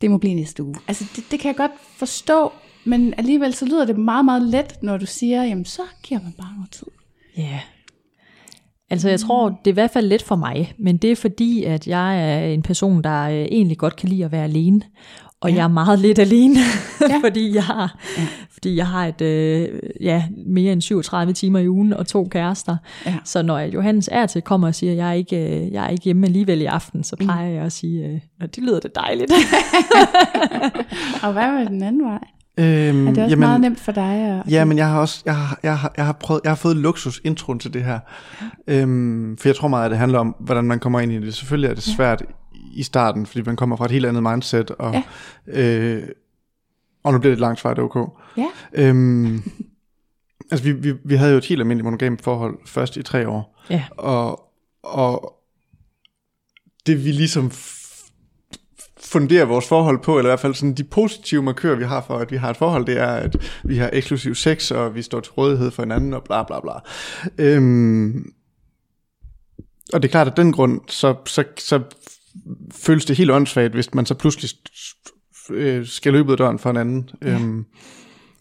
det 0.01 0.11
må 0.11 0.17
blive 0.17 0.35
næste 0.35 0.63
uge. 0.63 0.75
Altså 0.87 1.05
det, 1.15 1.23
det 1.31 1.39
kan 1.39 1.47
jeg 1.47 1.55
godt 1.55 1.79
forstå, 1.97 2.51
men 2.85 3.13
alligevel 3.17 3.53
så 3.53 3.65
lyder 3.65 3.85
det 3.85 3.97
meget, 3.97 4.25
meget 4.25 4.41
let, 4.41 4.83
når 4.83 4.97
du 4.97 5.05
siger, 5.05 5.43
jamen 5.43 5.65
så 5.65 5.81
giver 6.03 6.21
man 6.23 6.31
bare 6.37 6.53
noget 6.55 6.71
tid. 6.71 6.87
Ja. 7.37 7.59
Altså 8.89 9.09
jeg 9.09 9.19
tror, 9.19 9.49
det 9.49 9.67
er 9.67 9.71
i 9.71 9.73
hvert 9.73 9.91
fald 9.91 10.07
let 10.07 10.21
for 10.21 10.35
mig, 10.35 10.73
men 10.79 10.97
det 10.97 11.11
er 11.11 11.15
fordi, 11.15 11.63
at 11.63 11.87
jeg 11.87 12.31
er 12.33 12.45
en 12.45 12.61
person, 12.61 13.03
der 13.03 13.23
øh, 13.23 13.33
egentlig 13.35 13.77
godt 13.77 13.95
kan 13.95 14.09
lide 14.09 14.25
at 14.25 14.31
være 14.31 14.43
alene. 14.43 14.81
Og 15.41 15.49
ja. 15.49 15.55
jeg 15.55 15.63
er 15.63 15.67
meget 15.67 15.99
lidt 15.99 16.19
alene, 16.19 16.59
ja. 17.09 17.17
fordi, 17.23 17.55
jeg 17.55 17.63
har, 17.63 17.99
ja. 18.17 18.27
fordi 18.51 18.75
jeg 18.75 18.87
har 18.87 19.07
et, 19.07 19.21
øh, 19.21 19.79
ja, 20.01 20.23
mere 20.47 20.73
end 20.73 20.81
37 20.81 21.33
timer 21.33 21.59
i 21.59 21.69
ugen 21.69 21.93
og 21.93 22.07
to 22.07 22.23
kærester. 22.31 22.77
Ja. 23.05 23.15
Så 23.25 23.41
når 23.41 23.59
Johannes 23.59 24.09
er 24.11 24.25
til 24.25 24.41
kommer 24.41 24.67
og 24.67 24.75
siger, 24.75 24.91
at 24.91 24.97
jeg 24.97 25.09
er 25.09 25.13
ikke, 25.13 25.65
øh, 25.65 25.71
jeg 25.71 25.85
er 25.85 25.89
ikke 25.89 26.03
hjemme 26.03 26.25
alligevel 26.27 26.61
i 26.61 26.65
aften, 26.65 27.03
så 27.03 27.15
plejer 27.15 27.49
jeg 27.49 27.63
at 27.63 27.71
sige, 27.71 28.05
øh, 28.05 28.19
"Nå, 28.39 28.45
det 28.45 28.57
lyder 28.63 28.79
da 28.79 28.87
dejligt. 28.95 29.31
Og 31.23 31.33
hvad 31.33 31.51
med 31.51 31.65
den 31.65 31.83
anden 31.83 32.03
vej? 32.05 32.23
Øhm, 32.57 33.07
Er 33.07 33.13
det 33.13 33.23
også 33.23 33.35
meget 33.35 33.61
nemt 33.61 33.79
for 33.79 33.91
dig? 33.91 34.15
At, 34.45 34.51
Ja, 34.51 34.65
men 34.65 34.77
jeg 34.77 34.87
har 34.89 34.99
også 34.99 35.21
jeg 35.25 35.35
har, 35.37 35.59
jeg 35.63 35.79
har, 35.79 35.93
jeg 35.97 36.05
har 36.05 36.13
prøvet, 36.13 36.41
jeg 36.43 36.51
har 36.51 36.55
fået 36.55 36.77
luksus 36.77 37.21
introen 37.23 37.59
til 37.59 37.73
det 37.73 37.83
her. 37.83 37.99
Øhm, 38.67 39.37
for 39.37 39.49
jeg 39.49 39.55
tror 39.55 39.67
meget, 39.67 39.85
at 39.85 39.91
det 39.91 39.97
handler 39.99 40.19
om, 40.19 40.35
hvordan 40.39 40.63
man 40.65 40.79
kommer 40.79 40.99
ind 40.99 41.11
i 41.11 41.19
det. 41.19 41.33
Selvfølgelig 41.35 41.69
er 41.69 41.73
det 41.73 41.83
svært 41.83 42.23
i 42.73 42.83
starten, 42.83 43.25
fordi 43.25 43.41
man 43.45 43.55
kommer 43.55 43.75
fra 43.75 43.85
et 43.85 43.91
helt 43.91 44.05
andet 44.05 44.23
mindset, 44.23 44.71
og, 44.71 44.93
Ja. 44.93 45.03
øh, 45.47 46.03
og 47.03 47.13
nu 47.13 47.19
bliver 47.19 47.31
det 47.31 47.35
et 47.37 47.39
langt 47.41 47.59
svar, 47.59 47.73
det 47.73 47.81
er 47.81 47.85
okay. 47.85 48.11
Ja. 48.37 48.47
Øhm, 48.73 49.43
altså, 50.51 50.63
vi, 50.63 50.71
vi, 50.71 50.93
vi 51.05 51.15
havde 51.15 51.31
jo 51.31 51.37
et 51.37 51.45
helt 51.45 51.61
almindeligt 51.61 51.83
monogamt 51.83 52.21
forhold 52.21 52.57
først 52.65 52.97
i 52.97 53.03
tre 53.03 53.27
år, 53.29 53.61
ja. 53.69 53.83
og, 53.97 54.41
og 54.83 55.33
det 56.87 57.05
vi 57.05 57.11
ligesom 57.11 57.51
funderer 59.11 59.45
vores 59.45 59.67
forhold 59.67 59.99
på, 60.03 60.17
eller 60.17 60.29
i 60.29 60.31
hvert 60.31 60.39
fald 60.39 60.53
sådan 60.53 60.73
de 60.73 60.83
positive 60.83 61.43
markører, 61.43 61.75
vi 61.75 61.83
har 61.83 62.03
for, 62.07 62.17
at 62.17 62.31
vi 62.31 62.37
har 62.37 62.49
et 62.49 62.57
forhold, 62.57 62.85
det 62.85 62.97
er, 62.97 63.07
at 63.07 63.35
vi 63.63 63.77
har 63.77 63.89
eksklusiv 63.93 64.35
sex, 64.35 64.71
og 64.71 64.95
vi 64.95 65.01
står 65.01 65.19
til 65.19 65.31
rådighed 65.31 65.71
for 65.71 65.81
hinanden, 65.81 66.13
og 66.13 66.23
bla 66.23 66.43
bla 66.43 66.59
bla. 66.59 66.73
Øhm, 67.37 68.33
og 69.93 70.01
det 70.01 70.07
er 70.07 70.11
klart, 70.11 70.27
at 70.27 70.37
den 70.37 70.51
grund, 70.51 70.81
så, 70.87 71.15
så, 71.25 71.43
så 71.57 71.81
føles 72.71 73.05
det 73.05 73.17
helt 73.17 73.31
åndssvagt, 73.31 73.73
hvis 73.73 73.93
man 73.93 74.05
så 74.05 74.15
pludselig 74.15 74.49
øh, 75.49 75.85
skal 75.85 76.13
løbe 76.13 76.27
ud 76.27 76.31
af 76.31 76.37
døren 76.37 76.59
for 76.59 76.69
en 76.69 76.77
anden. 76.77 77.09
Ja. 77.21 77.33
Øhm, 77.33 77.65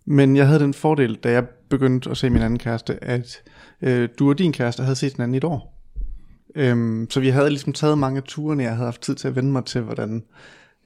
men 0.07 0.37
jeg 0.37 0.47
havde 0.47 0.61
den 0.61 0.75
fordel, 0.75 1.15
da 1.15 1.31
jeg 1.31 1.45
begyndte 1.71 2.11
at 2.11 2.17
se 2.17 2.31
min 2.31 2.43
anden 2.43 2.59
kæreste, 2.59 3.05
at 3.05 3.43
øh, 3.83 4.09
du 4.19 4.29
og 4.29 4.39
din 4.39 4.53
kæreste 4.53 4.83
havde 4.83 4.97
set 4.97 5.13
hinanden 5.13 5.35
i 5.35 5.37
et 5.37 5.45
år. 5.45 5.81
Øhm, 6.57 7.07
så 7.11 7.21
vi 7.21 7.29
havde 7.29 7.51
ligesom 7.51 7.73
taget 7.73 7.99
mange 7.99 8.21
ture, 8.21 8.57
og 8.57 8.63
jeg 8.63 8.71
havde 8.71 8.85
haft 8.85 9.01
tid 9.01 9.15
til 9.15 9.29
at 9.29 9.37
vende 9.37 9.53
mig 9.53 9.65
til, 9.65 9.81
hvordan 9.81 10.23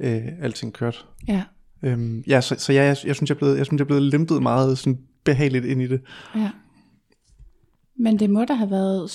øh, 0.01 0.23
alting 0.43 0.73
kørte. 0.73 0.99
Ja, 1.29 1.43
Øhm, 1.83 2.25
ja, 2.27 2.41
så, 2.41 2.55
så 2.59 2.73
ja, 2.73 2.83
jeg, 2.83 2.97
jeg, 3.07 3.15
synes, 3.17 3.31
jeg, 3.31 3.35
er 3.35 3.39
blevet, 3.39 3.59
jeg 3.59 3.67
synes, 3.67 3.79
jeg 3.79 3.85
er 3.85 3.87
blevet 3.87 4.03
lempet 4.03 4.43
meget 4.43 4.79
sådan 4.79 4.99
behageligt 5.25 5.65
ind 5.65 5.83
i 5.83 5.87
det. 5.87 6.01
ja. 6.35 6.51
Men 7.99 8.19
det 8.19 8.31
må 8.31 8.45
da 8.45 8.53
have 8.55 8.71
været 8.71 9.11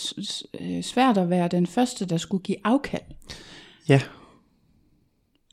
øh, 0.61 0.83
svært 0.83 1.17
at 1.17 1.29
være 1.29 1.47
den 1.47 1.67
første, 1.67 2.05
der 2.05 2.17
skulle 2.17 2.43
give 2.43 2.57
afkald. 2.63 3.01
Ja. 3.89 4.01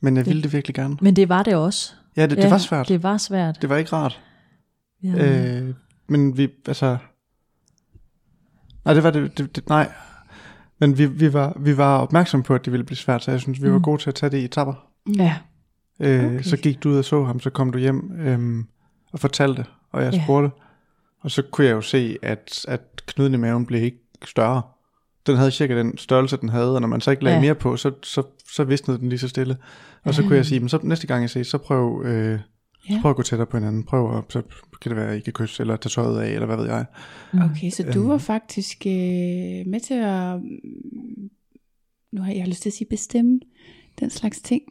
Men 0.01 0.17
jeg 0.17 0.25
ville 0.25 0.43
det 0.43 0.53
virkelig 0.53 0.75
gerne. 0.75 0.97
Men 1.01 1.15
det 1.15 1.29
var 1.29 1.43
det 1.43 1.55
også. 1.55 1.93
Ja, 2.17 2.25
det, 2.27 2.37
det 2.37 2.51
var 2.51 2.57
svært. 2.57 2.87
Det, 2.87 2.93
Det 2.93 3.03
var 3.03 3.17
svært. 3.17 3.61
det 3.61 3.69
var 3.69 3.77
ikke 3.77 3.91
rart. 3.93 4.21
Ja. 5.03 5.59
Øh, 5.59 5.73
men 6.07 6.37
vi, 6.37 6.49
altså... 6.67 6.97
Nej, 8.85 8.93
det 8.93 9.03
var 9.03 9.11
det, 9.11 9.37
det, 9.37 9.55
det 9.55 9.69
nej. 9.69 9.91
Men 10.79 10.97
vi, 10.97 11.05
vi, 11.05 11.33
var, 11.33 11.57
vi 11.59 11.77
var 11.77 11.97
opmærksomme 11.97 12.43
på, 12.43 12.55
at 12.55 12.65
det 12.65 12.71
ville 12.73 12.83
blive 12.85 12.97
svært, 12.97 13.23
så 13.23 13.31
jeg 13.31 13.39
synes, 13.39 13.61
vi 13.61 13.71
var 13.71 13.79
gode 13.79 14.01
til 14.01 14.09
at 14.09 14.15
tage 14.15 14.29
det 14.29 14.37
i 14.37 14.45
etapper. 14.45 14.86
Ja. 15.15 15.35
Øh, 15.99 16.25
Okay. 16.25 16.41
Så 16.41 16.57
gik 16.57 16.83
du 16.83 16.89
ud 16.89 16.97
og 16.97 17.05
så 17.05 17.23
ham, 17.23 17.39
så 17.39 17.49
kom 17.49 17.71
du 17.71 17.77
hjem 17.77 18.11
øhm, 18.19 18.65
og 19.11 19.19
fortalte, 19.19 19.65
og 19.91 20.03
jeg 20.03 20.13
Ja. 20.13 20.23
spurgte. 20.23 20.49
Og 21.21 21.31
så 21.31 21.41
kunne 21.51 21.67
jeg 21.67 21.73
jo 21.73 21.81
se, 21.81 22.17
at, 22.21 22.65
at 22.67 22.81
knuden 23.07 23.33
i 23.33 23.37
maven 23.37 23.65
blev 23.65 23.83
ikke 23.83 23.99
større. 24.25 24.61
Den 25.27 25.35
havde 25.37 25.51
cirka 25.51 25.77
den 25.79 25.97
størrelse, 25.97 26.37
den 26.37 26.49
havde, 26.49 26.75
og 26.75 26.81
når 26.81 26.87
man 26.87 27.01
så 27.01 27.11
ikke 27.11 27.23
lagde 27.23 27.35
Ja. 27.37 27.41
mere 27.41 27.55
på, 27.55 27.77
så, 27.77 27.91
så, 28.03 28.23
så 28.53 28.63
visnede 28.63 28.99
den 28.99 29.09
lige 29.09 29.19
så 29.19 29.27
stille. 29.27 29.57
Og 30.03 30.13
så 30.13 30.21
kunne 30.23 30.35
jeg 30.35 30.45
sige, 30.45 30.59
men 30.59 30.69
så 30.69 30.79
næste 30.83 31.07
gang 31.07 31.21
jeg 31.21 31.29
ses, 31.29 31.47
så 31.47 31.57
prøv, 31.57 32.03
øh, 32.05 32.39
Ja. 32.89 32.95
så 32.95 33.01
prøv 33.01 33.09
at 33.09 33.15
gå 33.15 33.23
tættere 33.23 33.45
på 33.47 33.57
hinanden. 33.57 33.83
Prøv 33.83 34.17
at, 34.17 34.23
så 34.29 34.41
kan 34.81 34.89
det 34.89 34.95
være, 34.95 35.09
at 35.11 35.17
I 35.17 35.19
kan 35.19 35.33
kysse, 35.33 35.63
eller 35.63 35.75
tage 35.77 35.89
tøjet 35.89 36.19
af, 36.21 36.29
eller 36.29 36.45
hvad 36.45 36.57
ved 36.57 36.65
jeg. 36.65 36.85
Okay, 37.33 37.69
så 37.69 37.91
du 37.93 38.07
var 38.07 38.17
faktisk 38.17 38.77
øh, 38.85 38.91
med 39.67 39.79
til 39.79 39.93
at, 39.93 40.41
mm, 40.41 41.29
nu 42.11 42.21
har 42.21 42.31
jeg 42.31 42.47
lyst 42.47 42.61
til 42.61 42.69
at 42.69 42.73
sige 42.73 42.87
bestemme, 42.89 43.39
den 43.99 44.09
slags 44.09 44.41
ting. 44.41 44.61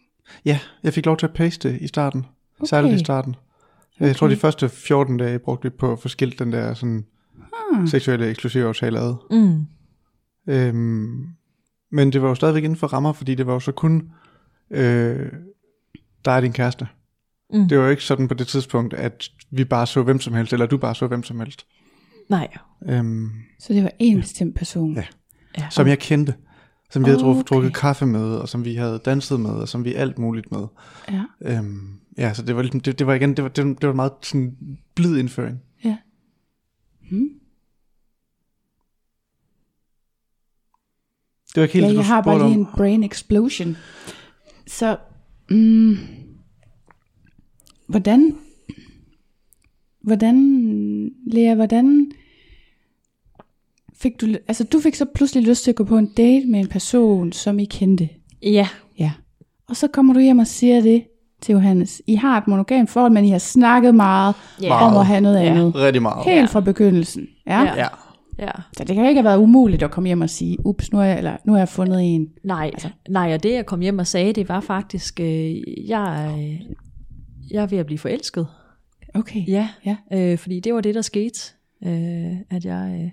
Ja, 0.45 0.59
jeg 0.83 0.93
fik 0.93 1.07
lov 1.07 1.17
til 1.17 1.27
at 1.27 1.33
paste 1.35 1.79
i 1.79 1.87
starten. 1.87 2.27
Okay. 2.61 2.67
Særligt 2.69 2.95
i 2.95 2.99
starten. 2.99 3.37
Okay. 3.97 4.07
Jeg 4.07 4.17
tror, 4.17 4.29
de 4.29 4.37
første 4.37 4.69
14 4.69 5.17
dage 5.17 5.39
brugte 5.39 5.63
vi 5.63 5.71
på 5.79 5.93
at 5.93 5.99
få 5.99 6.09
skilt 6.09 6.39
den 6.39 6.53
der 6.53 6.75
sådan, 6.75 7.05
Hmm. 7.73 7.87
seksuelle 7.87 8.31
eksklusive 8.31 8.69
aftale 8.69 8.99
ad. 8.99 9.15
Mm. 9.31 9.67
Øhm, 10.49 11.27
men 11.93 12.13
det 12.13 12.23
var 12.23 12.29
jo 12.29 12.35
stadigvæk 12.35 12.65
inden 12.65 12.79
for 12.79 12.87
rammer, 12.87 13.13
fordi 13.13 13.35
det 13.35 13.47
var 13.47 13.53
jo 13.53 13.61
så 13.61 13.73
kun 13.73 14.11
øh, 14.71 15.33
dig 16.25 16.37
og 16.37 16.43
din 16.43 16.53
kæreste. 16.53 16.89
Mm. 17.53 17.69
Det 17.69 17.79
var 17.79 17.85
jo 17.85 17.91
ikke 17.91 18.03
sådan 18.03 18.29
på 18.29 18.35
det 18.35 18.47
tidspunkt, 18.47 18.95
at 18.95 19.29
vi 19.51 19.65
bare 19.65 19.87
så 19.87 20.03
hvem 20.03 20.21
som 20.21 20.35
helst, 20.35 20.53
eller 20.53 20.67
du 20.67 20.77
bare 20.79 20.95
så 20.95 21.07
hvem 21.07 21.23
som 21.23 21.41
helst. 21.41 21.67
Nej. 22.29 22.49
Øhm, 22.89 23.31
Så 23.61 23.73
det 23.73 23.83
var 23.83 23.91
en 23.99 24.21
bestemt 24.21 24.55
person. 24.57 24.95
Ja. 24.95 25.05
Ja. 25.59 25.67
som 25.71 25.87
jeg 25.87 25.99
kendte. 25.99 26.35
Som 26.91 27.05
vi 27.05 27.11
havde 27.11 27.25
Okay. 27.25 27.43
drukket, 27.43 27.75
kaffe 27.75 28.07
med, 28.07 28.37
og 28.37 28.49
som 28.49 28.65
vi 28.65 28.75
havde 28.75 28.99
danset 29.05 29.41
med, 29.41 29.51
og 29.51 29.69
som 29.69 29.85
vi 29.85 29.95
alt 29.95 30.19
muligt 30.19 30.53
med. 30.53 30.67
Ja. 31.11 31.25
Øhm, 31.41 31.99
ja, 32.19 32.35
så 32.35 32.43
det 32.43 32.57
var, 32.57 32.63
ligesom, 32.63 32.81
det, 32.81 32.99
det 32.99 33.07
var 33.07 33.15
igen, 33.15 33.37
det 33.37 33.43
var, 33.43 33.49
det, 33.49 33.65
det 33.65 33.83
var 33.83 33.91
en 33.91 33.97
meget 33.97 34.13
sådan 34.23 34.57
blid 34.95 35.17
indføring. 35.19 35.59
ja. 35.85 35.97
Hmm. 37.11 37.29
Det 41.55 41.61
var 41.61 41.63
ikke 41.63 41.73
helt 41.73 41.85
Ja, 41.85 41.91
det, 41.91 41.97
jeg 41.97 42.07
har 42.07 42.23
bare 42.23 42.39
lige 42.39 42.55
om. 42.55 42.61
en 42.61 42.67
brain 42.77 43.05
explosion. 43.05 43.77
Så, 44.67 44.97
mm, 45.51 45.97
hvordan, 47.87 48.39
hvordan, 50.03 50.37
Lea, 51.27 51.55
hvordan 51.55 52.13
fik 54.01 54.21
du, 54.21 54.27
altså 54.49 54.65
du 54.65 54.81
fik 54.81 54.95
så 54.95 55.05
pludselig 55.15 55.49
lyst 55.49 55.65
til 55.65 55.71
at 55.71 55.75
gå 55.77 55.85
på 55.85 55.99
en 55.99 56.07
date 56.17 56.47
med 56.47 56.61
en 56.61 56.67
person, 56.69 57.33
som 57.33 57.59
I 57.59 57.65
kendte. 57.65 58.09
Ja. 58.43 58.69
Ja. 58.99 59.13
Og 59.69 59.77
så 59.77 59.89
kommer 59.89 60.15
du 60.15 60.21
hjem 60.21 60.39
og 60.39 60.47
siger 60.47 60.81
det 60.81 61.05
til 61.43 61.53
Johannes. 61.53 62.03
I 62.07 62.15
har 62.15 62.39
et 62.39 62.49
monogamt 62.49 62.91
forhold, 62.91 63.13
men 63.13 63.25
I 63.25 63.31
har 63.31 63.39
snakket 63.39 63.95
meget 63.95 64.35
Ja. 64.63 64.87
om 64.87 64.97
at 64.97 65.07
have 65.07 65.21
noget 65.21 65.41
Ja. 65.41 65.45
andet. 65.51 65.75
Rigtig 65.75 66.03
meget. 66.03 66.25
Helt 66.35 66.51
fra 66.51 66.61
begyndelsen. 66.61 67.27
Ja. 67.47 67.63
Ja. 67.63 67.75
Ja. 67.77 67.87
Ja. 68.39 68.51
Så 68.77 68.85
det 68.85 68.95
kan 68.95 69.05
jo 69.05 69.09
ikke 69.09 69.19
have 69.19 69.25
været 69.29 69.39
umuligt 69.39 69.83
at 69.83 69.91
komme 69.91 70.07
hjem 70.07 70.21
og 70.21 70.31
sige, 70.31 70.67
ups, 70.67 70.93
nu 70.93 70.99
har 70.99 71.05
jeg, 71.05 71.19
eller, 71.19 71.37
nu 71.45 71.53
har 71.53 71.59
jeg 71.59 71.69
fundet 71.69 72.15
en. 72.15 72.29
Nej, 72.45 72.71
altså. 72.73 72.89
nej, 73.09 73.35
og 73.35 73.43
det 73.43 73.53
jeg 73.53 73.67
kom 73.67 73.81
hjem 73.81 73.99
og 73.99 74.07
sagde, 74.07 74.33
det 74.33 74.49
var 74.49 74.61
faktisk, 74.61 75.21
øh, 75.21 75.55
jeg, 75.89 76.35
øh, 76.39 76.61
jeg 77.51 77.63
er 77.63 77.67
ved 77.67 77.79
at 77.79 77.87
blive 77.87 77.99
forelsket. 77.99 78.47
Okay. 79.15 79.43
Ja, 79.49 79.69
Ja. 79.87 79.97
Øh, 80.13 80.39
fordi 80.39 80.61
det 80.61 80.75
var 80.75 80.81
det, 80.81 80.95
der 80.95 81.03
skete, 81.03 81.39
øh, 81.87 82.33
at 82.51 82.65
jeg 82.65 83.01
øh, 83.05 83.11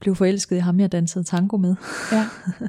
blev 0.00 0.14
forelsket 0.14 0.56
i 0.56 0.58
ham, 0.58 0.80
jeg 0.80 0.92
dansede 0.92 1.24
tango 1.24 1.56
med. 1.56 1.74
Ja. 2.12 2.24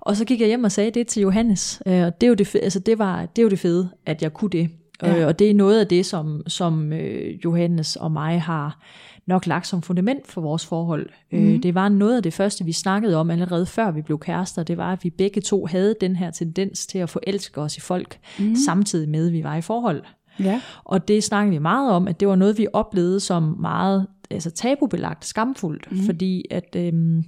Og 0.00 0.16
så 0.16 0.24
gik 0.24 0.40
jeg 0.40 0.48
hjem 0.48 0.64
og 0.64 0.72
sagde 0.72 0.90
det 0.90 1.06
til 1.06 1.22
Johannes, 1.22 1.82
øh, 1.86 2.02
og 2.02 2.20
det 2.20 2.26
er 2.26 2.28
jo 2.28 2.34
det, 2.34 2.46
fede, 2.46 2.62
altså 2.64 2.78
det, 2.78 2.98
var, 2.98 3.26
det 3.26 3.38
er 3.38 3.42
jo 3.42 3.48
det 3.48 3.58
fede, 3.58 3.88
at 4.06 4.22
jeg 4.22 4.32
kunne 4.32 4.50
det. 4.50 4.70
Ja. 5.02 5.20
Øh, 5.20 5.26
og 5.26 5.38
det 5.38 5.50
er 5.50 5.54
noget 5.54 5.80
af 5.80 5.86
det, 5.86 6.06
som, 6.06 6.42
som 6.46 6.92
øh, 6.92 7.44
Johannes 7.44 7.96
og 7.96 8.12
mig 8.12 8.42
har 8.42 8.80
nok 9.26 9.46
lagt 9.46 9.66
som 9.66 9.82
fundament 9.82 10.26
for 10.26 10.40
vores 10.40 10.66
forhold. 10.66 11.08
Mm. 11.32 11.38
Øh, 11.38 11.62
det 11.62 11.74
var 11.74 11.88
noget 11.88 12.16
af 12.16 12.22
det 12.22 12.34
første, 12.34 12.64
vi 12.64 12.72
snakkede 12.72 13.16
om 13.16 13.30
allerede 13.30 13.66
før 13.66 13.90
vi 13.90 14.02
blev 14.02 14.18
kærester. 14.18 14.62
Det 14.62 14.76
var, 14.76 14.92
at 14.92 15.04
vi 15.04 15.10
begge 15.10 15.40
to 15.40 15.66
havde 15.66 15.94
den 16.00 16.16
her 16.16 16.30
tendens 16.30 16.86
til 16.86 16.98
at 16.98 17.10
forelske 17.10 17.60
os 17.60 17.76
i 17.76 17.80
folk, 17.80 18.18
mm. 18.38 18.54
samtidig 18.66 19.08
med, 19.08 19.26
at 19.26 19.32
vi 19.32 19.44
var 19.44 19.56
i 19.56 19.62
forhold. 19.62 20.02
Ja. 20.40 20.60
Og 20.84 21.08
det 21.08 21.24
snakkede 21.24 21.52
vi 21.52 21.58
meget 21.58 21.92
om, 21.92 22.08
at 22.08 22.20
det 22.20 22.28
var 22.28 22.36
noget, 22.36 22.58
vi 22.58 22.66
oplevede 22.72 23.20
som 23.20 23.42
meget 23.60 24.06
altså 24.30 24.50
tabubelagt, 24.50 25.24
skamfuldt, 25.24 25.92
mm. 25.92 25.98
fordi 26.06 26.44
at... 26.50 26.76
Øhm, 26.76 27.24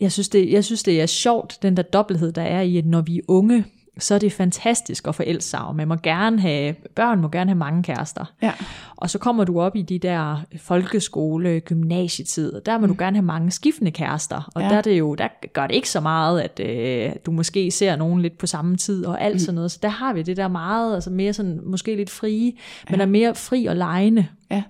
jeg 0.00 0.12
synes, 0.12 0.28
det, 0.28 0.52
jeg 0.52 0.64
synes, 0.64 0.82
det 0.82 1.00
er 1.00 1.06
sjovt, 1.06 1.58
den 1.62 1.76
der 1.76 1.82
dobbelthed, 1.82 2.32
der 2.32 2.42
er 2.42 2.60
i, 2.60 2.76
at 2.76 2.86
når 2.86 3.00
vi 3.00 3.16
er 3.18 3.22
unge, 3.28 3.64
så 3.98 4.14
er 4.14 4.18
det 4.18 4.32
fantastisk 4.32 5.08
at 5.08 5.14
forelske 5.14 5.50
sig, 5.50 5.60
og 5.60 5.76
man 5.76 5.88
må 5.88 5.96
gerne 5.96 6.40
have, 6.40 6.74
børn 6.94 7.20
må 7.20 7.28
gerne 7.28 7.50
have 7.50 7.58
mange 7.58 7.82
kærester. 7.82 8.24
Ja. 8.42 8.52
Og 8.96 9.10
så 9.10 9.18
kommer 9.18 9.44
du 9.44 9.60
op 9.60 9.76
i 9.76 9.82
de 9.82 9.98
der 9.98 10.44
folkeskole, 10.58 11.60
gymnasietid, 11.60 12.52
og 12.52 12.66
der 12.66 12.78
må 12.78 12.86
mm. 12.86 12.92
du 12.92 13.04
gerne 13.04 13.16
have 13.16 13.24
mange 13.24 13.50
skiftende 13.50 13.90
kærester. 13.90 14.50
Og 14.54 14.62
ja. 14.62 14.68
der, 14.68 14.76
er 14.76 14.82
det 14.82 14.98
jo, 14.98 15.14
der 15.14 15.28
gør 15.52 15.66
det 15.66 15.74
ikke 15.74 15.90
så 15.90 16.00
meget, 16.00 16.40
at 16.40 16.60
øh, 16.60 17.12
du 17.26 17.30
måske 17.30 17.70
ser 17.70 17.96
nogen 17.96 18.22
lidt 18.22 18.38
på 18.38 18.46
samme 18.46 18.76
tid 18.76 19.06
og 19.06 19.22
alt 19.22 19.34
mm. 19.34 19.38
sådan 19.38 19.54
noget. 19.54 19.70
Så 19.70 19.78
der 19.82 19.88
har 19.88 20.12
vi 20.12 20.22
det 20.22 20.36
der 20.36 20.48
meget, 20.48 20.94
altså 20.94 21.10
mere 21.10 21.32
sådan, 21.32 21.60
måske 21.64 21.96
lidt 21.96 22.10
frie, 22.10 22.52
men 22.90 23.00
er 23.00 23.06
mere 23.06 23.34
fri 23.34 23.66
og 23.66 23.76
lejende. 23.76 24.26
Ja. 24.50 24.62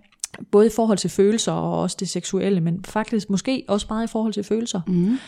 Både 0.51 0.67
i 0.67 0.71
forhold 0.77 0.99
til 0.99 1.11
følelser 1.11 1.53
og 1.53 1.81
også 1.81 1.97
det 2.01 2.09
seksuelle, 2.09 2.61
men 2.61 2.85
faktisk 2.85 3.31
måske 3.31 3.65
også 3.69 3.87
meget 3.91 4.05
i 4.05 4.11
forhold 4.11 4.33
til 4.33 4.45
følelser. 4.45 4.81
Mm. 4.87 5.19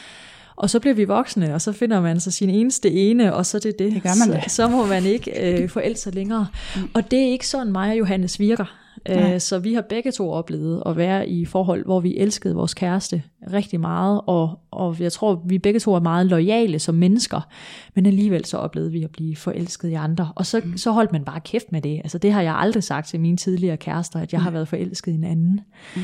Og 0.56 0.70
så 0.70 0.80
bliver 0.80 0.94
vi 0.94 1.04
voksne, 1.04 1.54
og 1.54 1.60
så 1.60 1.72
finder 1.72 2.00
man 2.00 2.20
så 2.20 2.30
sin 2.30 2.50
eneste 2.50 2.90
ene, 2.90 3.34
og 3.34 3.46
så 3.46 3.56
er 3.56 3.60
det 3.60 3.78
det. 3.78 3.92
Det 3.92 4.02
gør 4.02 4.28
man 4.28 4.42
så, 4.42 4.54
så 4.54 4.68
må 4.68 4.86
man 4.86 5.04
ikke 5.04 5.62
øh, 5.62 5.68
forelske 5.68 6.02
sig 6.02 6.14
længere. 6.14 6.46
Mm. 6.76 6.82
Og 6.94 7.10
det 7.10 7.18
er 7.18 7.26
ikke 7.26 7.48
sådan 7.48 7.72
mig 7.72 7.90
og 7.90 7.98
Johannes 7.98 8.40
virker. 8.40 8.85
Øh, 9.08 9.40
så 9.40 9.58
vi 9.58 9.74
har 9.74 9.82
begge 9.82 10.12
to 10.12 10.30
oplevet 10.30 10.82
at 10.86 10.96
være 10.96 11.28
i 11.28 11.44
forhold, 11.44 11.84
hvor 11.84 12.00
vi 12.00 12.16
elskede 12.16 12.54
vores 12.54 12.74
kæreste 12.74 13.22
rigtig 13.52 13.80
meget, 13.80 14.20
og, 14.26 14.58
og 14.70 14.96
jeg 15.00 15.12
tror, 15.12 15.42
vi 15.46 15.58
begge 15.58 15.80
to 15.80 15.94
er 15.94 16.00
meget 16.00 16.26
lojale 16.26 16.78
som 16.78 16.94
mennesker, 16.94 17.48
men 17.94 18.06
alligevel 18.06 18.44
så 18.44 18.56
oplevede 18.56 18.92
vi 18.92 19.02
at 19.02 19.10
blive 19.10 19.36
forelsket 19.36 19.88
i 19.88 19.94
andre. 19.94 20.32
Og 20.34 20.46
så, 20.46 20.60
mm. 20.64 20.76
så 20.76 20.90
holdt 20.90 21.12
man 21.12 21.24
bare 21.24 21.40
kæft 21.40 21.72
med 21.72 21.80
det. 21.82 21.96
Altså 22.04 22.18
det 22.18 22.32
har 22.32 22.42
jeg 22.42 22.54
aldrig 22.56 22.82
sagt 22.82 23.08
til 23.08 23.20
mine 23.20 23.36
tidligere 23.36 23.76
kærester, 23.76 24.20
at 24.20 24.32
jeg 24.32 24.38
mm. 24.38 24.44
har 24.44 24.50
været 24.50 24.68
forelsket 24.68 25.12
i 25.12 25.14
en 25.14 25.24
anden. 25.24 25.60
Mm. 25.96 26.02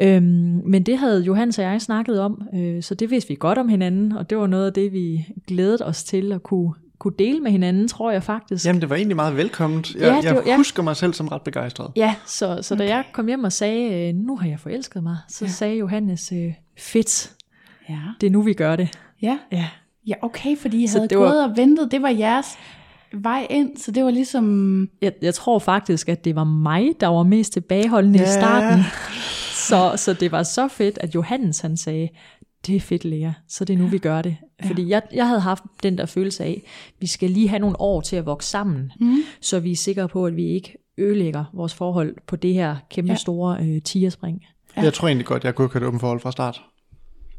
Øhm, 0.00 0.62
men 0.66 0.82
det 0.82 0.98
havde 0.98 1.22
Johannes 1.22 1.58
og 1.58 1.64
jeg 1.64 1.80
snakket 1.80 2.20
om, 2.20 2.48
øh, 2.54 2.82
så 2.82 2.94
det 2.94 3.10
vidste 3.10 3.28
vi 3.28 3.34
godt 3.34 3.58
om 3.58 3.68
hinanden, 3.68 4.12
og 4.12 4.30
det 4.30 4.38
var 4.38 4.46
noget 4.46 4.66
af 4.66 4.72
det, 4.72 4.92
vi 4.92 5.26
glædede 5.46 5.86
os 5.86 6.04
til 6.04 6.32
at 6.32 6.42
kunne, 6.42 6.72
kunne 7.00 7.14
dele 7.18 7.40
med 7.40 7.50
hinanden, 7.50 7.88
tror 7.88 8.10
jeg 8.10 8.22
faktisk. 8.22 8.66
Jamen, 8.66 8.80
det 8.82 8.90
var 8.90 8.96
egentlig 8.96 9.16
meget 9.16 9.36
velkomment. 9.36 9.94
Jeg, 9.94 10.00
Ja, 10.02 10.16
det 10.16 10.24
jeg 10.24 10.34
var- 10.34 10.42
ja. 10.46 10.56
husker 10.56 10.82
mig 10.82 10.96
selv 10.96 11.12
som 11.14 11.28
ret 11.28 11.42
begejstret. 11.42 11.90
Ja, 11.96 12.14
så, 12.26 12.58
så 12.62 12.74
da 12.74 12.84
jeg 12.84 13.04
kom 13.12 13.26
hjem 13.26 13.44
og 13.44 13.52
sagde, 13.52 14.08
øh, 14.08 14.14
nu 14.14 14.36
har 14.36 14.48
jeg 14.48 14.60
forelsket 14.60 15.02
mig, 15.02 15.16
så 15.28 15.44
ja. 15.44 15.50
sagde 15.50 15.76
Johannes, 15.76 16.32
øh, 16.32 16.52
fedt, 16.78 17.32
Ja. 17.88 17.98
det 18.20 18.26
er 18.26 18.30
nu 18.30 18.42
vi 18.42 18.52
gør 18.52 18.76
det. 18.76 18.98
Ja. 19.22 19.38
Ja, 19.52 19.66
ja, 20.06 20.14
okay, 20.22 20.56
fordi 20.56 20.80
jeg 20.80 20.88
Så 20.90 20.98
havde 20.98 21.08
det 21.08 21.18
var- 21.18 21.28
gået 21.30 21.44
og 21.44 21.56
ventet. 21.56 21.88
Det 21.90 22.02
var 22.02 22.08
jeres 22.08 22.46
vej 23.12 23.46
ind, 23.50 23.76
så 23.76 23.90
det 23.90 24.04
var 24.04 24.10
ligesom... 24.10 24.88
jeg, 25.02 25.12
jeg 25.22 25.34
tror 25.34 25.58
faktisk, 25.58 26.08
at 26.08 26.24
det 26.24 26.34
var 26.34 26.44
mig, 26.44 26.88
der 27.00 27.06
var 27.06 27.22
mest 27.22 27.52
tilbageholdende 27.52 28.18
ja. 28.18 28.24
i 28.24 28.28
Ja. 28.28 28.40
starten. 28.40 28.84
Så, 29.52 29.92
så 29.96 30.12
det 30.12 30.32
var 30.32 30.42
så 30.42 30.68
fedt, 30.68 30.98
at 31.00 31.14
Johannes 31.14 31.60
han 31.60 31.76
sagde, 31.76 32.08
det 32.66 32.76
er 32.76 32.80
fedt, 32.80 33.04
Lea, 33.04 33.30
så 33.48 33.64
det 33.64 33.74
er 33.74 33.78
nu, 33.78 33.86
vi 33.86 33.98
gør 33.98 34.22
det. 34.22 34.36
Fordi 34.66 34.88
jeg, 34.88 35.02
jeg 35.14 35.26
havde 35.28 35.40
haft 35.40 35.62
den 35.82 35.98
der 35.98 36.06
følelse 36.06 36.44
af, 36.44 36.62
vi 37.00 37.06
skal 37.06 37.30
lige 37.30 37.48
have 37.48 37.58
nogle 37.58 37.80
år 37.80 38.00
til 38.00 38.16
at 38.16 38.26
vokse 38.26 38.48
sammen, 38.50 38.92
mm. 39.00 39.16
så 39.40 39.60
vi 39.60 39.72
er 39.72 39.76
sikre 39.76 40.08
på, 40.08 40.26
at 40.26 40.36
vi 40.36 40.46
ikke 40.46 40.76
ødelægger 40.98 41.44
vores 41.54 41.74
forhold 41.74 42.16
på 42.26 42.36
det 42.36 42.54
her 42.54 42.76
kæmpe 42.90 43.12
Ja. 43.12 43.16
store 43.16 43.58
øh, 43.62 43.82
tigerspring. 43.82 44.44
Ja. 44.76 44.82
Jeg 44.82 44.94
tror 44.94 45.08
egentlig 45.08 45.26
godt, 45.26 45.44
jeg 45.44 45.54
kunne 45.54 45.64
have 45.68 45.72
kørt 45.72 45.82
åben 45.82 46.00
forhold 46.00 46.20
fra 46.20 46.32
start. 46.32 46.62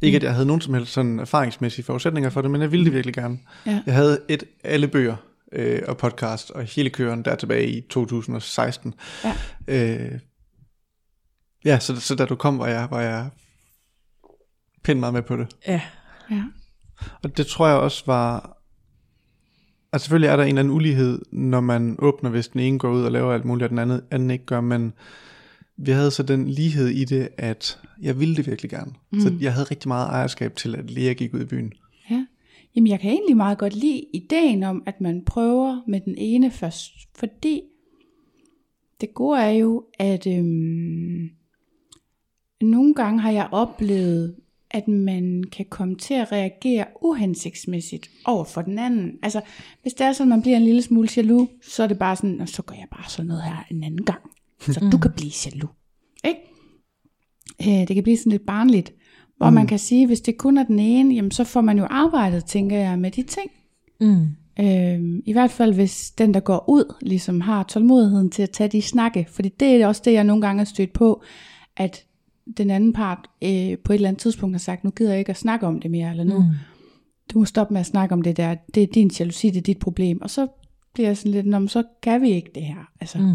Ikke 0.02 0.16
at 0.16 0.24
jeg 0.24 0.34
havde 0.34 0.46
nogen 0.46 0.62
som 0.62 0.74
helst 0.74 0.92
sådan 0.94 1.20
erfaringsmæssige 1.20 1.86
forudsætninger 1.86 2.30
for 2.30 2.42
det, 2.42 2.52
men 2.52 2.62
jeg 2.62 2.72
ville 2.72 2.86
det 2.86 2.94
virkelig 2.94 3.14
gerne. 3.16 3.40
Ja. 3.66 3.82
Jeg 3.86 3.94
havde 3.94 4.20
et 4.30 4.44
alle 4.64 4.88
bøger 4.88 5.16
øh, 5.52 5.82
og 5.88 5.98
podcast 5.98 6.52
og 6.52 6.64
hele 6.64 6.90
køren 6.90 7.26
der 7.26 7.36
tilbage 7.36 7.68
i 7.68 7.82
2016. 7.82 8.94
Ja. 9.24 9.34
Øh, 9.68 10.20
ja, 11.66 11.80
så, 11.80 11.96
så 11.96 12.16
da 12.16 12.26
du 12.26 12.36
kom, 12.36 12.60
var 12.60 12.68
jeg, 12.68 12.88
var 12.92 13.02
jeg 13.02 13.30
pænt 14.84 15.00
meget 15.00 15.14
med 15.14 15.22
på 15.22 15.38
det. 15.38 15.56
Ja. 15.68 15.82
Ja. 16.32 16.44
Og 17.24 17.38
det 17.38 17.48
tror 17.48 17.68
jeg 17.68 17.78
også 17.78 18.04
var... 18.06 18.58
Altså 19.94 20.06
selvfølgelig 20.06 20.28
er 20.28 20.36
der 20.36 20.44
en 20.44 20.50
eller 20.50 20.60
anden 20.60 20.74
ulighed, 20.74 21.22
når 21.32 21.60
man 21.60 21.96
åbner, 22.00 22.30
hvis 22.30 22.48
den 22.48 22.60
ene 22.60 22.80
går 22.80 22.92
ud 22.92 23.04
og 23.04 23.12
laver 23.12 23.34
alt 23.34 23.46
muligt, 23.46 23.64
og 23.64 23.70
den 23.70 23.80
anden, 23.80 24.02
anden 24.12 24.32
ikke 24.32 24.46
gør, 24.46 24.62
men 24.62 24.94
vi 25.78 25.92
havde 25.92 26.12
så 26.12 26.24
den 26.24 26.50
lighed 26.50 26.88
i 26.88 27.06
det, 27.06 27.30
at 27.38 27.80
jeg 28.02 28.20
ville 28.20 28.36
det 28.36 28.48
virkelig 28.48 28.72
gerne. 28.72 28.92
Mm. 29.12 29.20
Så 29.20 29.34
jeg 29.42 29.54
havde 29.54 29.68
rigtig 29.72 29.88
meget 29.88 30.08
ejerskab 30.08 30.56
til, 30.56 30.76
at 30.76 30.92
Lea 30.92 31.14
gik 31.14 31.34
ud 31.34 31.42
i 31.42 31.46
byen. 31.46 31.74
Ja. 32.10 32.26
Jamen, 32.76 32.88
jeg 32.88 33.00
kan 33.00 33.12
egentlig 33.12 33.38
meget 33.38 33.58
godt 33.58 33.76
lide 33.76 34.06
ideen 34.14 34.64
om, 34.64 34.84
at 34.86 35.02
man 35.02 35.26
prøver 35.26 35.82
med 35.88 36.00
den 36.00 36.16
ene 36.18 36.52
først, 36.52 36.92
fordi 37.16 37.62
det 39.02 39.14
gode 39.14 39.40
er 39.40 39.50
jo, 39.50 39.86
at 40.00 40.28
øhm, 40.28 41.30
nogle 42.62 42.94
gange 42.94 43.20
har 43.20 43.32
jeg 43.32 43.50
oplevet, 43.52 44.36
at 44.74 44.88
man 44.88 45.44
kan 45.52 45.66
komme 45.70 45.96
til 45.96 46.14
at 46.14 46.32
reagere 46.32 46.86
uhensigtsmæssigt 47.02 48.10
over 48.26 48.44
for 48.44 48.62
den 48.62 48.80
anden. 48.80 49.12
Altså, 49.24 49.42
hvis 49.82 49.94
det 49.94 50.06
er 50.08 50.14
sådan, 50.14 50.32
at 50.32 50.38
man 50.38 50.42
bliver 50.42 50.58
en 50.58 50.64
lille 50.64 50.82
smule 50.82 51.10
jaloux, 51.18 51.50
så 51.62 51.84
er 51.84 51.88
det 51.88 52.00
bare 52.00 52.16
sådan, 52.16 52.30
"Nå, 52.30 52.46
så 52.46 52.62
gør 52.62 52.76
jeg 52.76 52.88
bare 52.92 53.10
sådan 53.10 53.28
noget 53.28 53.44
her 53.44 53.66
en 53.72 53.84
anden 53.84 54.06
gang. 54.06 54.22
Så 54.62 54.90
du 54.92 54.98
kan 54.98 55.12
blive 55.12 55.32
jaloux. 55.46 55.72
Ikke? 56.26 56.40
Øh, 57.62 57.88
det 57.88 57.96
kan 57.96 58.04
blive 58.04 58.18
sådan 58.18 58.32
lidt 58.32 58.46
barnligt. 58.46 58.94
Hvor 59.38 59.50
mm. 59.50 59.54
man 59.54 59.68
kan 59.68 59.80
sige, 59.80 60.08
hvis 60.08 60.22
det 60.22 60.38
kun 60.38 60.58
er 60.58 60.64
den 60.64 60.80
ene, 60.80 61.16
jamen 61.16 61.32
så 61.32 61.44
får 61.44 61.62
man 61.62 61.78
jo 61.78 61.88
arbejdet, 61.90 62.46
tænker 62.46 62.78
jeg, 62.78 63.00
med 63.00 63.12
de 63.12 63.24
ting. 63.24 63.52
Mm. 64.02 64.28
Øh, 64.60 65.22
I 65.26 65.32
hvert 65.32 65.52
fald 65.52 65.74
hvis 65.74 66.12
den, 66.12 66.34
der 66.34 66.40
går 66.40 66.70
ud, 66.70 66.94
ligesom 67.02 67.42
har 67.42 67.64
tålmodigheden 67.64 68.30
til 68.30 68.44
at 68.44 68.50
tage 68.50 68.68
de 68.68 68.82
snakke. 68.82 69.28
Fordi 69.30 69.50
det 69.50 69.68
er 69.68 69.88
også 69.88 70.02
det, 70.06 70.14
jeg 70.14 70.24
nogle 70.24 70.42
gange 70.42 70.60
har 70.60 70.66
stødt 70.66 70.94
på, 70.94 71.24
at 71.78 72.06
den 72.58 72.70
anden 72.70 72.94
part 72.94 73.30
øh, 73.44 73.78
på 73.86 73.94
et 73.94 73.96
eller 73.96 74.08
andet 74.08 74.22
tidspunkt 74.22 74.54
har 74.56 74.60
sagt, 74.60 74.84
nu 74.84 74.90
gider 74.90 75.12
jeg 75.12 75.20
ikke 75.20 75.30
at 75.30 75.38
snakke 75.38 75.68
om 75.68 75.80
det 75.80 75.92
mere, 75.92 76.10
eller 76.12 76.24
nu, 76.24 76.40
mm. 76.40 76.46
du 77.34 77.40
må 77.40 77.46
stoppe 77.46 77.74
med 77.74 77.80
at 77.82 77.86
snakke 77.86 78.14
om 78.14 78.22
det 78.22 78.38
der, 78.38 78.56
det 78.76 78.84
er 78.84 78.88
din 78.88 79.12
jalousi, 79.20 79.50
det 79.50 79.58
er 79.58 79.62
dit 79.62 79.80
problem. 79.80 80.22
Og 80.22 80.30
så 80.30 80.48
bliver 80.94 81.10
jeg 81.10 81.18
sådan 81.18 81.32
lidt, 81.32 81.46
"Nå, 81.46 81.68
så 81.68 81.84
kan 82.04 82.22
vi 82.22 82.30
ikke 82.30 82.52
det 82.56 82.64
her. 82.64 82.90
Altså, 83.02 83.18
mm. 83.18 83.34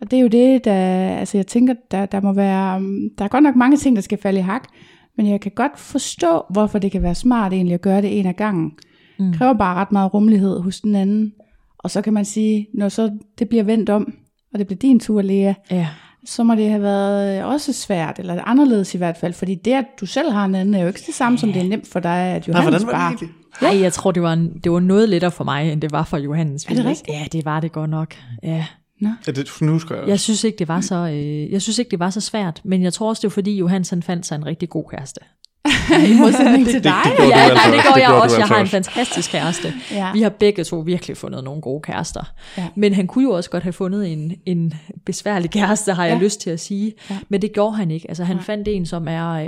Og 0.00 0.10
det 0.10 0.16
er 0.16 0.20
jo 0.20 0.28
det, 0.28 0.64
der, 0.64 0.74
altså 1.16 1.38
jeg 1.38 1.46
tænker, 1.46 1.74
der, 1.90 2.06
der 2.06 2.20
må 2.20 2.32
være, 2.32 2.76
um, 2.76 3.08
der 3.18 3.24
er 3.24 3.28
godt 3.28 3.42
nok 3.42 3.56
mange 3.56 3.76
ting, 3.76 3.96
der 3.96 4.02
skal 4.02 4.18
falde 4.18 4.38
i 4.38 4.42
hak, 4.42 4.68
men 5.16 5.26
jeg 5.26 5.40
kan 5.40 5.52
godt 5.54 5.78
forstå, 5.78 6.42
hvorfor 6.50 6.78
det 6.78 6.92
kan 6.92 7.02
være 7.02 7.14
smart 7.14 7.52
egentlig 7.52 7.74
at 7.74 7.80
gøre 7.80 8.02
det 8.02 8.18
en 8.18 8.26
af 8.26 8.36
gangen. 8.36 8.72
Mm. 9.18 9.32
kræver 9.32 9.52
bare 9.52 9.74
ret 9.74 9.92
meget 9.92 10.14
rummelighed 10.14 10.60
hos 10.60 10.80
den 10.80 10.94
anden. 10.94 11.32
Og 11.78 11.90
så 11.90 12.02
kan 12.02 12.12
man 12.12 12.24
sige, 12.24 12.66
når 12.74 12.88
så 12.88 13.18
det 13.38 13.48
bliver 13.48 13.64
vendt 13.64 13.90
om, 13.90 14.14
og 14.52 14.58
det 14.58 14.66
bliver 14.66 14.78
din 14.78 15.00
tur, 15.00 15.22
Lea, 15.22 15.54
Ja. 15.70 15.88
Så 16.26 16.44
må 16.44 16.54
det 16.54 16.68
have 16.70 16.82
været 16.82 17.44
også 17.44 17.72
svært, 17.72 18.18
eller 18.18 18.42
anderledes 18.44 18.94
i 18.94 18.98
hvert 18.98 19.16
fald, 19.16 19.32
fordi 19.32 19.54
det, 19.54 19.72
at 19.72 19.84
du 20.00 20.06
selv 20.06 20.30
har 20.30 20.44
en 20.44 20.54
anden, 20.54 20.74
er 20.74 20.80
jo 20.80 20.86
ikke 20.86 21.02
det 21.06 21.14
samme, 21.14 21.38
som 21.38 21.52
det 21.52 21.62
er 21.62 21.68
nemt 21.68 21.88
for 21.88 22.00
dig, 22.00 22.10
at 22.12 22.48
Nej, 22.48 22.56
Johannes 22.56 22.82
hvordan 22.82 23.00
var 23.02 23.16
det 23.20 23.28
bare... 23.60 23.72
Nej, 23.72 23.82
jeg 23.82 23.92
tror, 23.92 24.10
det 24.10 24.22
var, 24.22 24.32
en, 24.32 24.60
det 24.64 24.72
var 24.72 24.80
noget 24.80 25.08
lettere 25.08 25.30
for 25.30 25.44
mig, 25.44 25.72
end 25.72 25.80
det 25.82 25.92
var 25.92 26.04
for 26.04 26.16
Johannes. 26.16 26.64
Er 26.64 26.74
det 26.74 26.84
rigtigt? 26.84 27.08
Ja, 27.08 27.26
det 27.32 27.44
var 27.44 27.60
det 27.60 27.72
godt 27.72 27.90
nok. 27.90 28.14
Ja. 28.42 28.66
Ja, 29.02 29.32
det 29.32 29.48
nu 29.60 29.78
skal 29.78 29.96
jeg 29.96 30.08
Jeg 30.08 30.20
synes 30.20 30.44
ikke, 30.44 30.58
det 30.58 30.68
var 30.68 30.80
så, 30.80 30.94
øh, 30.94 31.52
jeg 31.52 31.62
synes 31.62 31.78
ikke, 31.78 31.90
det 31.90 31.98
var 31.98 32.10
så 32.10 32.20
svært, 32.20 32.60
men 32.64 32.82
jeg 32.82 32.92
tror 32.92 33.08
også, 33.08 33.20
det 33.20 33.30
var 33.30 33.32
fordi, 33.32 33.56
Johannes 33.56 33.90
han 33.90 34.02
fandt 34.02 34.26
sig 34.26 34.36
en 34.36 34.46
rigtig 34.46 34.68
god 34.68 34.84
kæreste. 34.90 35.20
I 36.10 36.14
modsætning 36.18 36.66
til 36.72 36.74
det- 36.74 36.84
dig. 36.84 36.92
det 37.04 37.16
gjorde 37.16 37.38
ja, 37.38 37.44
du 37.44 37.50
altså 37.50 37.68
nej, 37.68 37.76
det 37.76 37.84
går 37.84 37.94
Det 37.94 38.00
jeg 38.00 38.10
også. 38.10 38.36
du 38.36 38.40
Jeg 38.40 38.42
altså 38.42 38.54
har 38.54 38.60
en 38.60 38.68
fantastisk 38.68 39.30
kæreste. 39.30 39.72
Ja. 39.92 40.12
Vi 40.12 40.22
har 40.22 40.28
begge 40.28 40.64
to 40.64 40.78
virkelig 40.78 41.16
fundet 41.16 41.44
nogle 41.44 41.60
gode 41.60 41.80
kærester. 41.82 42.32
Ja. 42.58 42.66
Men 42.76 42.94
han 42.94 43.06
kunne 43.06 43.24
jo 43.24 43.30
også 43.30 43.50
godt 43.50 43.62
have 43.62 43.72
fundet 43.72 44.12
en, 44.12 44.32
en 44.46 44.74
besværlig 45.06 45.50
kæreste, 45.50 45.92
har 45.92 46.04
jeg 46.06 46.16
Ja. 46.18 46.24
lyst 46.24 46.40
til 46.40 46.50
at 46.50 46.60
sige. 46.60 46.92
Ja. 47.10 47.18
Men 47.28 47.42
det 47.42 47.52
gjorde 47.52 47.76
han 47.76 47.90
ikke. 47.90 48.06
Altså 48.08 48.24
han 48.24 48.40
fandt 48.40 48.68
en, 48.68 48.86
som 48.86 49.08
er 49.08 49.30
øh, 49.32 49.46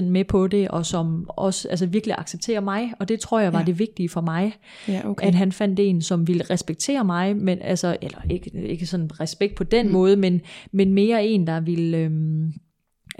med 0.00 0.24
på 0.24 0.46
det, 0.46 0.68
og 0.68 0.86
som 0.86 1.24
også 1.28 1.68
altså, 1.68 1.86
virkelig 1.86 2.14
accepterer 2.18 2.60
mig. 2.60 2.92
Og 3.00 3.08
det 3.08 3.20
tror 3.20 3.40
jeg 3.40 3.52
var 3.52 3.58
Ja. 3.58 3.64
det 3.64 3.78
vigtige 3.78 4.08
for 4.08 4.20
mig. 4.20 4.52
Ja, 4.88 5.00
okay. 5.04 5.26
At 5.26 5.34
han 5.34 5.52
fandt 5.52 5.80
en, 5.80 6.02
som 6.02 6.26
ville 6.28 6.44
respektere 6.50 7.04
mig, 7.04 7.36
men 7.36 7.58
altså, 7.62 7.96
eller 8.02 8.18
ikke, 8.30 8.50
ikke 8.66 8.86
sådan 8.86 9.10
respekt 9.20 9.54
på 9.54 9.64
den 9.64 9.86
mm. 9.86 9.92
måde, 9.92 10.16
men, 10.16 10.40
men 10.72 10.94
mere 10.94 11.24
en, 11.26 11.46
der 11.46 11.60
ville 11.60 11.96
øhm, 11.98 12.52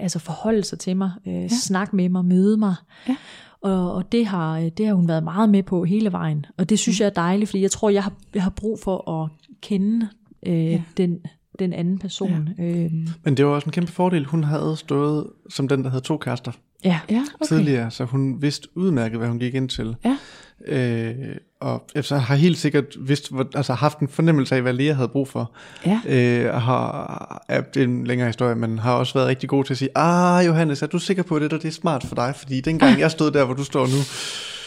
altså 0.01 0.19
forholde 0.19 0.63
sig 0.63 0.79
til 0.79 0.97
mig, 0.97 1.11
øh, 1.27 1.33
ja. 1.33 1.47
snakke 1.47 1.95
med 1.95 2.09
mig, 2.09 2.25
møde 2.25 2.57
mig. 2.57 2.75
Ja. 3.07 3.15
Og, 3.61 3.93
og 3.93 4.11
det, 4.11 4.25
har, 4.25 4.59
øh, 4.59 4.69
det 4.77 4.87
har 4.87 4.93
hun 4.93 5.07
været 5.07 5.23
meget 5.23 5.49
med 5.49 5.63
på 5.63 5.83
hele 5.83 6.11
vejen. 6.11 6.45
Og 6.57 6.69
det 6.69 6.79
synes 6.79 6.99
mm. 6.99 7.03
jeg 7.03 7.09
er 7.09 7.13
dejligt, 7.13 7.49
fordi 7.49 7.61
jeg 7.61 7.71
tror, 7.71 7.89
jeg 7.89 8.03
har, 8.03 8.13
jeg 8.33 8.43
har 8.43 8.49
brug 8.49 8.79
for 8.83 9.23
at 9.23 9.29
kende 9.61 10.07
øh, 10.45 10.65
ja. 10.65 10.81
den, 10.97 11.19
den 11.59 11.73
anden 11.73 11.99
person. 11.99 12.49
Ja. 12.57 12.63
Øhm, 12.63 13.07
Men 13.23 13.37
det 13.37 13.45
var 13.45 13.51
også 13.51 13.65
en 13.65 13.71
kæmpe 13.71 13.91
fordel. 13.91 14.25
Hun 14.25 14.43
havde 14.43 14.75
stået 14.77 15.27
som 15.49 15.67
den, 15.67 15.83
der 15.83 15.89
havde 15.89 16.03
to 16.03 16.17
kærester. 16.17 16.51
Ja. 16.83 16.99
Ja, 17.09 17.23
okay. 17.33 17.45
tidligere, 17.45 17.91
så 17.91 18.05
hun 18.05 18.41
vidste 18.41 18.77
udmærket, 18.77 19.17
hvad 19.17 19.27
hun 19.27 19.39
gik 19.39 19.53
ind 19.53 19.69
til. 19.69 19.95
Ja. 20.05 20.17
Øh, 20.67 21.15
og 21.59 21.89
så 22.01 22.17
har 22.17 22.35
helt 22.35 22.57
sikkert 22.57 22.85
vidst, 22.99 23.31
hvor, 23.31 23.47
altså 23.55 23.73
haft 23.73 23.99
en 23.99 24.07
fornemmelse 24.07 24.55
af, 24.55 24.61
hvad 24.61 24.73
Lea 24.73 24.93
havde 24.93 25.07
brug 25.07 25.27
for. 25.27 25.51
Ja. 25.85 26.01
Øh, 26.07 26.53
og 26.55 26.61
har, 26.61 27.45
ja, 27.49 27.61
det 27.73 27.79
er 27.79 27.83
en 27.83 28.07
længere 28.07 28.27
historie, 28.27 28.55
men 28.55 28.79
har 28.79 28.93
også 28.93 29.13
været 29.13 29.27
rigtig 29.27 29.49
god 29.49 29.63
til 29.63 29.73
at 29.73 29.77
sige, 29.77 29.89
ah 29.95 30.45
Johannes, 30.45 30.81
er 30.81 30.87
du 30.87 30.99
sikker 30.99 31.23
på, 31.23 31.39
det 31.39 31.51
der 31.51 31.57
det 31.57 31.67
er 31.67 31.71
smart 31.71 32.03
for 32.03 32.15
dig? 32.15 32.33
Fordi 32.35 32.61
dengang 32.61 32.99
jeg 32.99 33.11
stod 33.11 33.31
der, 33.31 33.45
hvor 33.45 33.53
du 33.53 33.63
står 33.63 33.87
nu, 33.87 33.97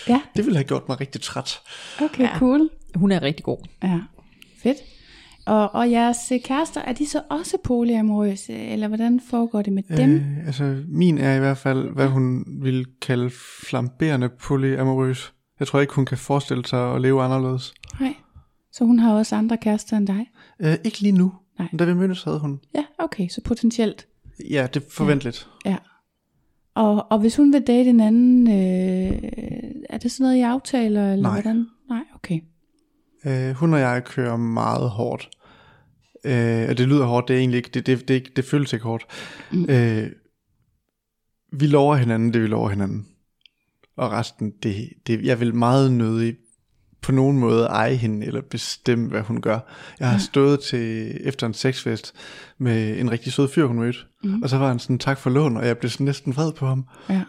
Ja, 0.09 0.21
det 0.37 0.45
ville 0.45 0.57
have 0.57 0.65
gjort 0.65 0.89
mig 0.89 1.01
rigtig 1.01 1.21
træt. 1.21 1.61
okay, 2.03 2.23
ja. 2.23 2.39
cool. 2.39 2.69
Hun 2.95 3.13
er 3.13 3.23
rigtig 3.23 3.45
god. 3.45 3.59
Ja, 3.83 4.01
fedt. 4.63 4.77
Og, 5.47 5.75
og 5.75 5.91
jeres 5.91 6.17
øh, 6.33 6.41
kærester, 6.45 6.81
er 6.81 6.93
de 6.93 7.09
så 7.09 7.23
også 7.31 7.57
polyamorøse, 7.65 8.53
eller 8.53 8.89
hvordan 8.89 9.21
foregår 9.31 9.63
det 9.63 9.73
med 9.73 9.83
dem? 9.83 10.15
Øh, 10.15 10.47
altså, 10.47 10.77
min 10.89 11.19
er 11.19 11.37
i 11.37 11.39
hvert 11.39 11.59
fald, 11.59 11.95
hvad 11.95 12.07
hun 12.07 12.45
vil 12.63 12.87
kalde 13.03 13.31
flamberende 13.67 14.29
polyamorøs. 14.29 15.34
Jeg 15.61 15.67
tror 15.67 15.81
ikke, 15.81 15.95
hun 15.95 16.07
kan 16.07 16.19
forestille 16.19 16.67
sig 16.67 16.95
at 16.95 17.01
leve 17.01 17.23
anderledes. 17.23 17.75
Nej. 18.01 18.15
Så 18.73 18.85
hun 18.85 18.99
har 18.99 19.15
også 19.15 19.37
andre 19.37 19.57
kærester 19.57 19.97
end 19.97 20.07
dig? 20.07 20.27
Øh, 20.61 20.75
ikke 20.85 21.01
lige 21.01 21.13
nu. 21.13 21.33
Nej. 21.59 21.69
Da 21.79 21.85
vi 21.85 21.95
mødtes, 21.95 22.23
havde 22.23 22.39
hun. 22.39 22.61
Ja, 22.75 22.85
okay, 22.99 23.29
så 23.29 23.41
potentielt. 23.45 24.07
Ja, 24.51 24.67
det 24.75 24.83
er 24.83 24.87
forventeligt. 24.91 25.49
Ja. 25.65 25.77
Og, 26.75 27.13
og 27.13 27.19
hvis 27.19 27.37
hun 27.37 27.53
vil 27.53 27.63
date 27.63 27.91
en 27.91 28.01
anden, 28.01 28.47
øh, 28.49 29.31
er 29.91 29.99
det 29.99 30.13
sådan 30.13 30.25
noget, 30.25 30.37
I 30.37 30.41
aftaler, 30.41 31.13
eller 31.13 31.23
Nej. 31.23 31.41
hvordan? 31.41 31.67
Nej, 31.89 32.03
okay. 32.15 32.41
Øh, 33.27 33.55
hun 33.55 33.75
og 33.75 33.81
jeg 33.81 34.05
kører 34.05 34.37
meget 34.37 34.91
hårdt. 34.91 35.31
Øh, 36.25 36.69
og 36.69 36.79
det 36.79 36.89
lyder 36.89 37.07
hårdt, 37.07 37.29
det 37.29 37.35
er 37.35 37.39
egentlig 37.39 37.57
ikke, 37.57 37.71
det, 37.75 37.87
det, 37.87 37.99
det, 37.99 38.09
det, 38.09 38.37
det 38.37 38.45
føles 38.45 38.73
ikke 38.73 38.85
hårdt. 38.85 39.07
Mm. 39.53 39.67
Øh, 39.69 40.11
vi 41.53 41.67
lover 41.67 41.97
hinanden 41.97 42.33
det, 42.33 42.43
vi 42.43 42.47
lover 42.47 42.69
hinanden. 42.69 43.07
Og 43.97 44.13
resten, 44.13 44.53
det, 44.63 44.89
det, 45.07 45.25
jeg 45.25 45.41
vil 45.41 45.55
meget 45.55 45.93
nødig 45.93 46.37
på 47.03 47.13
nogen 47.13 47.39
måde 47.39 47.65
eje 47.65 47.95
hende, 47.95 48.27
eller 48.27 48.41
bestemme, 48.41 49.09
hvad 49.09 49.23
hun 49.23 49.41
gør. 49.41 49.59
Jeg 50.01 50.11
har 50.11 50.19
stået 50.19 50.61
til, 50.61 51.17
efter 51.21 51.47
en 51.47 51.55
sexfest, 51.55 52.15
med 52.59 53.01
en 53.01 53.11
rigtig 53.11 53.33
sød 53.33 53.49
fyr, 53.49 53.67
hun 53.67 53.79
mødte. 53.79 53.99
Mm. 54.25 54.43
Og 54.43 54.49
så 54.49 54.59
var 54.59 54.69
han 54.69 54.79
sådan, 54.79 54.99
tak 54.99 55.19
for 55.19 55.31
lån, 55.31 55.57
og 55.57 55.67
jeg 55.67 55.79
blev 55.79 55.91
sådan 55.91 56.05
næsten 56.05 56.37
vred 56.37 56.53
på 56.53 56.67
ham. 56.67 56.87
Ja. 57.09 57.23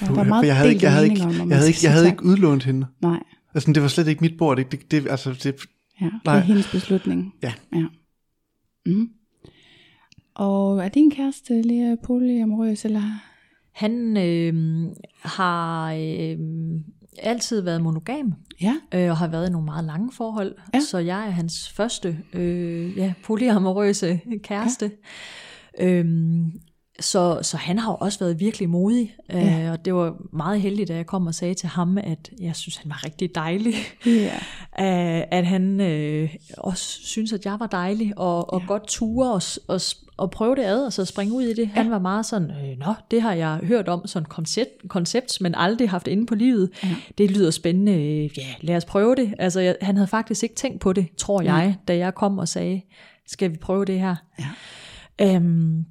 Ja, 0.00 0.06
der 0.06 0.20
er 0.20 0.24
meget 0.24 0.46
jeg 0.46 0.56
havde 0.56 0.72
ikke, 0.72 0.84
jeg 0.84 0.92
havde 0.92 1.06
ikke, 1.06 1.20
jeg 1.22 1.56
havde 1.56 1.68
ikke, 1.68 1.80
jeg 1.82 1.92
havde 1.92 2.06
ikke 2.06 2.24
udlånt 2.24 2.64
hende. 2.64 2.86
Nej, 3.02 3.18
Altså, 3.54 3.72
det 3.72 3.82
var 3.82 3.88
slet 3.88 4.08
ikke 4.08 4.20
mit 4.20 4.36
bord. 4.38 4.56
Det, 4.56 4.72
det, 4.72 4.90
det, 4.90 5.08
altså, 5.08 5.30
det, 5.30 5.44
ja, 6.00 6.04
det 6.04 6.12
Nej. 6.24 6.36
er 6.36 6.40
hendes 6.40 6.70
beslutning. 6.70 7.34
Ja. 7.42 7.52
ja. 7.74 7.86
Mm. 8.86 9.08
Og 10.34 10.84
er 10.84 10.88
din 10.88 11.10
kæreste 11.10 11.62
lige 11.62 11.96
polyamorøs, 12.04 12.84
eller? 12.84 13.20
Han 13.72 14.16
øh, 14.16 14.54
har 15.22 15.92
øh, 15.92 16.36
altid 17.18 17.60
været 17.60 17.82
monogam, 17.82 18.34
Ja. 18.60 18.74
øh, 18.94 19.10
og 19.10 19.16
har 19.16 19.28
været 19.28 19.48
i 19.48 19.52
nogle 19.52 19.64
meget 19.64 19.84
lange 19.84 20.12
forhold. 20.12 20.54
Ja. 20.74 20.80
Så 20.90 20.98
jeg 20.98 21.26
er 21.26 21.30
hans 21.30 21.68
første 21.70 22.18
øh, 22.32 22.96
ja, 22.98 23.12
polyamorøse 23.24 24.20
kæreste. 24.42 24.90
Ja. 25.78 25.86
Øhm, 25.86 26.52
så, 27.00 27.38
så 27.42 27.56
han 27.56 27.78
har 27.78 27.92
jo 27.92 27.96
også 28.00 28.18
været 28.18 28.40
virkelig 28.40 28.70
modig, 28.70 29.14
øh, 29.32 29.36
Ja. 29.42 29.70
og 29.72 29.84
det 29.84 29.94
var 29.94 30.16
meget 30.32 30.60
heldigt, 30.60 30.88
da 30.88 30.94
jeg 30.96 31.06
kom 31.06 31.26
og 31.26 31.34
sagde 31.34 31.54
til 31.54 31.68
ham, 31.68 31.98
at 31.98 32.30
jeg 32.40 32.56
synes, 32.56 32.76
han 32.76 32.90
var 32.90 33.04
rigtig 33.04 33.34
dejlig. 33.34 33.74
Ja. 34.06 34.34
Øh, 34.80 35.22
at 35.30 35.46
han 35.46 35.80
øh, 35.80 36.34
også 36.58 36.98
synes, 37.02 37.32
at 37.32 37.44
jeg 37.44 37.56
var 37.60 37.66
dejlig, 37.66 38.18
og, 38.18 38.52
og 38.52 38.60
Ja. 38.60 38.66
godt 38.66 38.86
ture 38.88 39.32
og, 39.32 39.42
s- 39.42 39.60
og, 39.68 39.80
og 40.20 40.30
prøve 40.30 40.56
det 40.56 40.62
ad, 40.62 40.84
og 40.86 40.92
så 40.92 41.04
springe 41.04 41.34
ud 41.34 41.42
i 41.42 41.54
det. 41.54 41.68
Han 41.68 41.90
var 41.90 41.98
meget 41.98 42.26
sådan, 42.26 42.50
øh, 42.50 42.78
nå, 42.78 42.94
det 43.10 43.22
har 43.22 43.32
jeg 43.34 43.56
hørt 43.62 43.88
om, 43.88 44.06
sådan 44.06 44.26
koncept, 44.26 44.88
koncept 44.88 45.40
men 45.40 45.54
aldrig 45.54 45.90
haft 45.90 46.06
inde 46.08 46.26
på 46.26 46.34
livet. 46.34 46.70
Ja. 46.84 46.88
Det 47.18 47.30
lyder 47.30 47.50
spændende, 47.50 48.30
ja, 48.36 48.46
lad 48.60 48.76
os 48.76 48.84
prøve 48.84 49.14
det. 49.14 49.34
Altså, 49.38 49.60
jeg, 49.60 49.76
han 49.82 49.96
havde 49.96 50.08
faktisk 50.08 50.42
ikke 50.42 50.54
tænkt 50.54 50.80
på 50.80 50.92
det, 50.92 51.06
tror 51.16 51.42
jeg, 51.42 51.76
da 51.88 51.96
jeg 51.96 52.14
kom 52.14 52.38
og 52.38 52.48
sagde, 52.48 52.82
skal 53.26 53.52
vi 53.52 53.56
prøve 53.56 53.84
det 53.84 54.00
her? 54.00 54.16
Ja. 55.18 55.36
Øhm, 55.36 55.84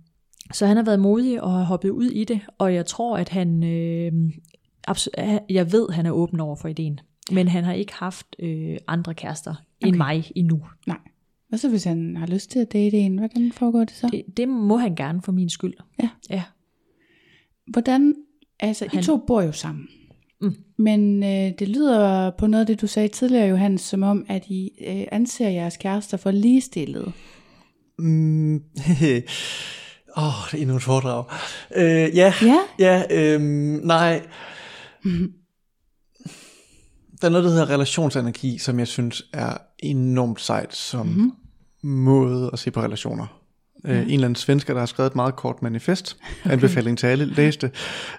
så 0.53 0.65
han 0.65 0.77
har 0.77 0.83
været 0.83 0.99
modig 0.99 1.41
og 1.41 1.51
har 1.51 1.63
hoppet 1.63 1.89
ud 1.89 2.05
i 2.05 2.23
det, 2.23 2.39
og 2.57 2.73
jeg 2.73 2.85
tror, 2.85 3.17
at 3.17 3.29
han, 3.29 3.63
øh, 3.63 4.11
abs- 4.89 5.43
jeg 5.49 5.71
ved, 5.71 5.85
at 5.89 5.95
han 5.95 6.05
er 6.05 6.11
åben 6.11 6.39
over 6.39 6.55
for 6.55 6.67
ideen. 6.67 6.99
Men 7.31 7.47
han 7.47 7.63
har 7.63 7.73
ikke 7.73 7.93
haft 7.93 8.25
øh, 8.39 8.77
andre 8.87 9.13
kærester 9.13 9.51
okay. 9.51 9.87
end 9.87 9.95
mig 9.95 10.31
endnu. 10.35 10.61
Nej. 10.87 10.97
Hvad 11.49 11.59
så, 11.59 11.69
hvis 11.69 11.83
han 11.83 12.17
har 12.17 12.27
lyst 12.27 12.51
til 12.51 12.59
at 12.59 12.73
date 12.73 12.97
en? 12.97 13.17
Hvordan 13.17 13.51
foregår 13.51 13.79
det 13.79 13.91
så? 13.95 14.07
Det, 14.11 14.37
det 14.37 14.49
må 14.49 14.77
han 14.77 14.95
gerne 14.95 15.21
for 15.21 15.31
min 15.31 15.49
skyld. 15.49 15.73
Ja. 16.03 16.09
ja. 16.29 16.43
Hvordan, 17.67 18.15
altså 18.59 18.85
I 18.85 18.89
Han- 18.93 19.03
to 19.03 19.17
bor 19.27 19.41
jo 19.41 19.51
sammen. 19.51 19.87
Mm. 20.41 20.55
Men 20.77 21.23
øh, 21.23 21.51
det 21.59 21.67
lyder 21.69 22.31
på 22.37 22.47
noget 22.47 22.61
af 22.61 22.67
det, 22.67 22.81
du 22.81 22.87
sagde 22.87 23.07
tidligere, 23.07 23.47
Johannes, 23.49 23.81
som 23.81 24.03
om, 24.03 24.25
at 24.29 24.45
I 24.47 24.71
øh, 24.87 25.03
anser 25.11 25.49
jeres 25.49 25.77
kærester 25.77 26.17
for 26.17 26.31
ligestillet. 26.31 27.11
Mm, 27.99 28.55
Åh, 30.17 30.23
oh, 30.27 30.33
det 30.51 30.57
er 30.57 30.61
endnu 30.61 30.75
et 30.75 30.81
foredrag. 30.83 31.23
Øh, 31.75 32.15
ja, 32.17 32.33
Ja? 32.41 32.57
ja 32.79 33.03
øhm, 33.11 33.81
nej. 33.83 34.21
Der 37.21 37.27
er 37.27 37.31
noget, 37.31 37.43
der 37.43 37.51
hedder 37.51 37.69
relationsenergi, 37.69 38.57
som 38.57 38.79
jeg 38.79 38.87
synes 38.87 39.23
er 39.33 39.57
enormt 39.79 40.41
sejt 40.41 40.75
som 40.75 41.07
mm-hmm. 41.07 41.31
måde 41.83 42.49
at 42.53 42.59
se 42.59 42.71
på 42.71 42.81
relationer. 42.81 43.39
Øh, 43.85 43.97
en 43.97 44.01
eller 44.01 44.25
anden 44.25 44.35
svensker, 44.35 44.73
der 44.73 44.81
har 44.81 44.85
skrevet 44.85 45.09
et 45.09 45.15
meget 45.15 45.35
kort 45.35 45.61
manifest, 45.61 46.17
okay. 46.45 46.53
anbefaling 46.53 46.97
til 46.97 47.07
alle, 47.07 47.25
læs 47.25 47.57
det. 47.57 47.71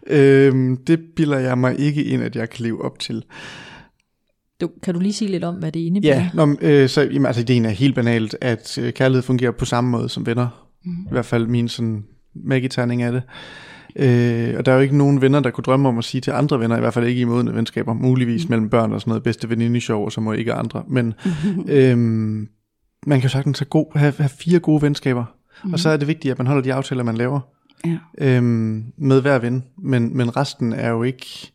Øhm, 0.06 0.76
det 0.76 1.00
bilder 1.16 1.38
jeg 1.38 1.58
mig 1.58 1.78
ikke 1.78 2.04
ind, 2.04 2.22
at 2.22 2.36
jeg 2.36 2.50
kan 2.50 2.62
leve 2.62 2.84
op 2.84 2.98
til. 2.98 3.24
Du, 4.60 4.70
kan 4.82 4.94
du 4.94 5.00
lige 5.00 5.12
sige 5.12 5.30
lidt 5.30 5.44
om, 5.44 5.54
hvad 5.54 5.72
det 5.72 5.80
indebærer? 5.80 6.16
Ja, 6.16 6.30
nå, 6.34 6.46
men, 6.46 6.58
øh, 6.60 6.88
så 6.88 7.02
jamen, 7.02 7.26
altså, 7.26 7.42
ideen 7.42 7.64
er 7.64 7.70
helt 7.70 7.94
banalt, 7.94 8.36
at 8.40 8.78
øh, 8.78 8.92
kærlighed 8.92 9.22
fungerer 9.22 9.52
på 9.52 9.64
samme 9.64 9.90
måde 9.90 10.08
som 10.08 10.26
venner. 10.26 10.68
Mm. 10.84 11.06
I 11.06 11.10
hvert 11.10 11.26
fald 11.26 11.46
min 11.46 11.68
sådan 11.68 12.04
magiterning 12.34 13.02
af 13.02 13.12
det. 13.12 13.22
Øh, 13.26 13.69
og 14.58 14.66
der 14.66 14.72
er 14.72 14.74
jo 14.74 14.80
ikke 14.80 14.96
nogen 14.96 15.20
venner, 15.20 15.40
der 15.40 15.50
kunne 15.50 15.62
drømme 15.62 15.88
om 15.88 15.98
at 15.98 16.04
sige 16.04 16.20
til 16.20 16.30
andre 16.30 16.60
venner, 16.60 16.76
i 16.76 16.80
hvert 16.80 16.94
fald 16.94 17.06
ikke 17.06 17.20
i 17.20 17.24
modne 17.24 17.54
venskaber, 17.54 17.92
muligvis 17.92 18.48
mellem 18.48 18.70
børn 18.70 18.92
og 18.92 19.00
sådan 19.00 19.10
noget, 19.10 19.22
bedste 19.22 19.50
venindeshow, 19.50 20.00
og 20.04 20.12
så 20.12 20.20
må 20.20 20.32
ikke 20.32 20.54
andre. 20.54 20.84
Men 20.88 21.14
øhm, 21.68 22.48
man 23.06 23.20
kan 23.20 23.22
jo 23.22 23.28
sagtens 23.28 23.58
have, 23.58 23.66
god, 23.66 23.98
have, 23.98 24.14
have 24.18 24.28
fire 24.28 24.58
gode 24.58 24.82
venskaber, 24.82 25.24
mm. 25.64 25.72
og 25.72 25.78
så 25.78 25.88
er 25.88 25.96
det 25.96 26.08
vigtigt, 26.08 26.32
at 26.32 26.38
man 26.38 26.46
holder 26.46 26.62
de 26.62 26.74
aftaler, 26.74 27.02
man 27.02 27.16
laver 27.16 27.40
Ja. 27.86 27.98
øhm, 28.18 28.84
med 28.98 29.20
hver 29.20 29.38
ven, 29.38 29.64
men, 29.78 30.16
men 30.16 30.36
resten 30.36 30.72
er 30.72 30.90
jo 30.90 31.02
ikke 31.02 31.52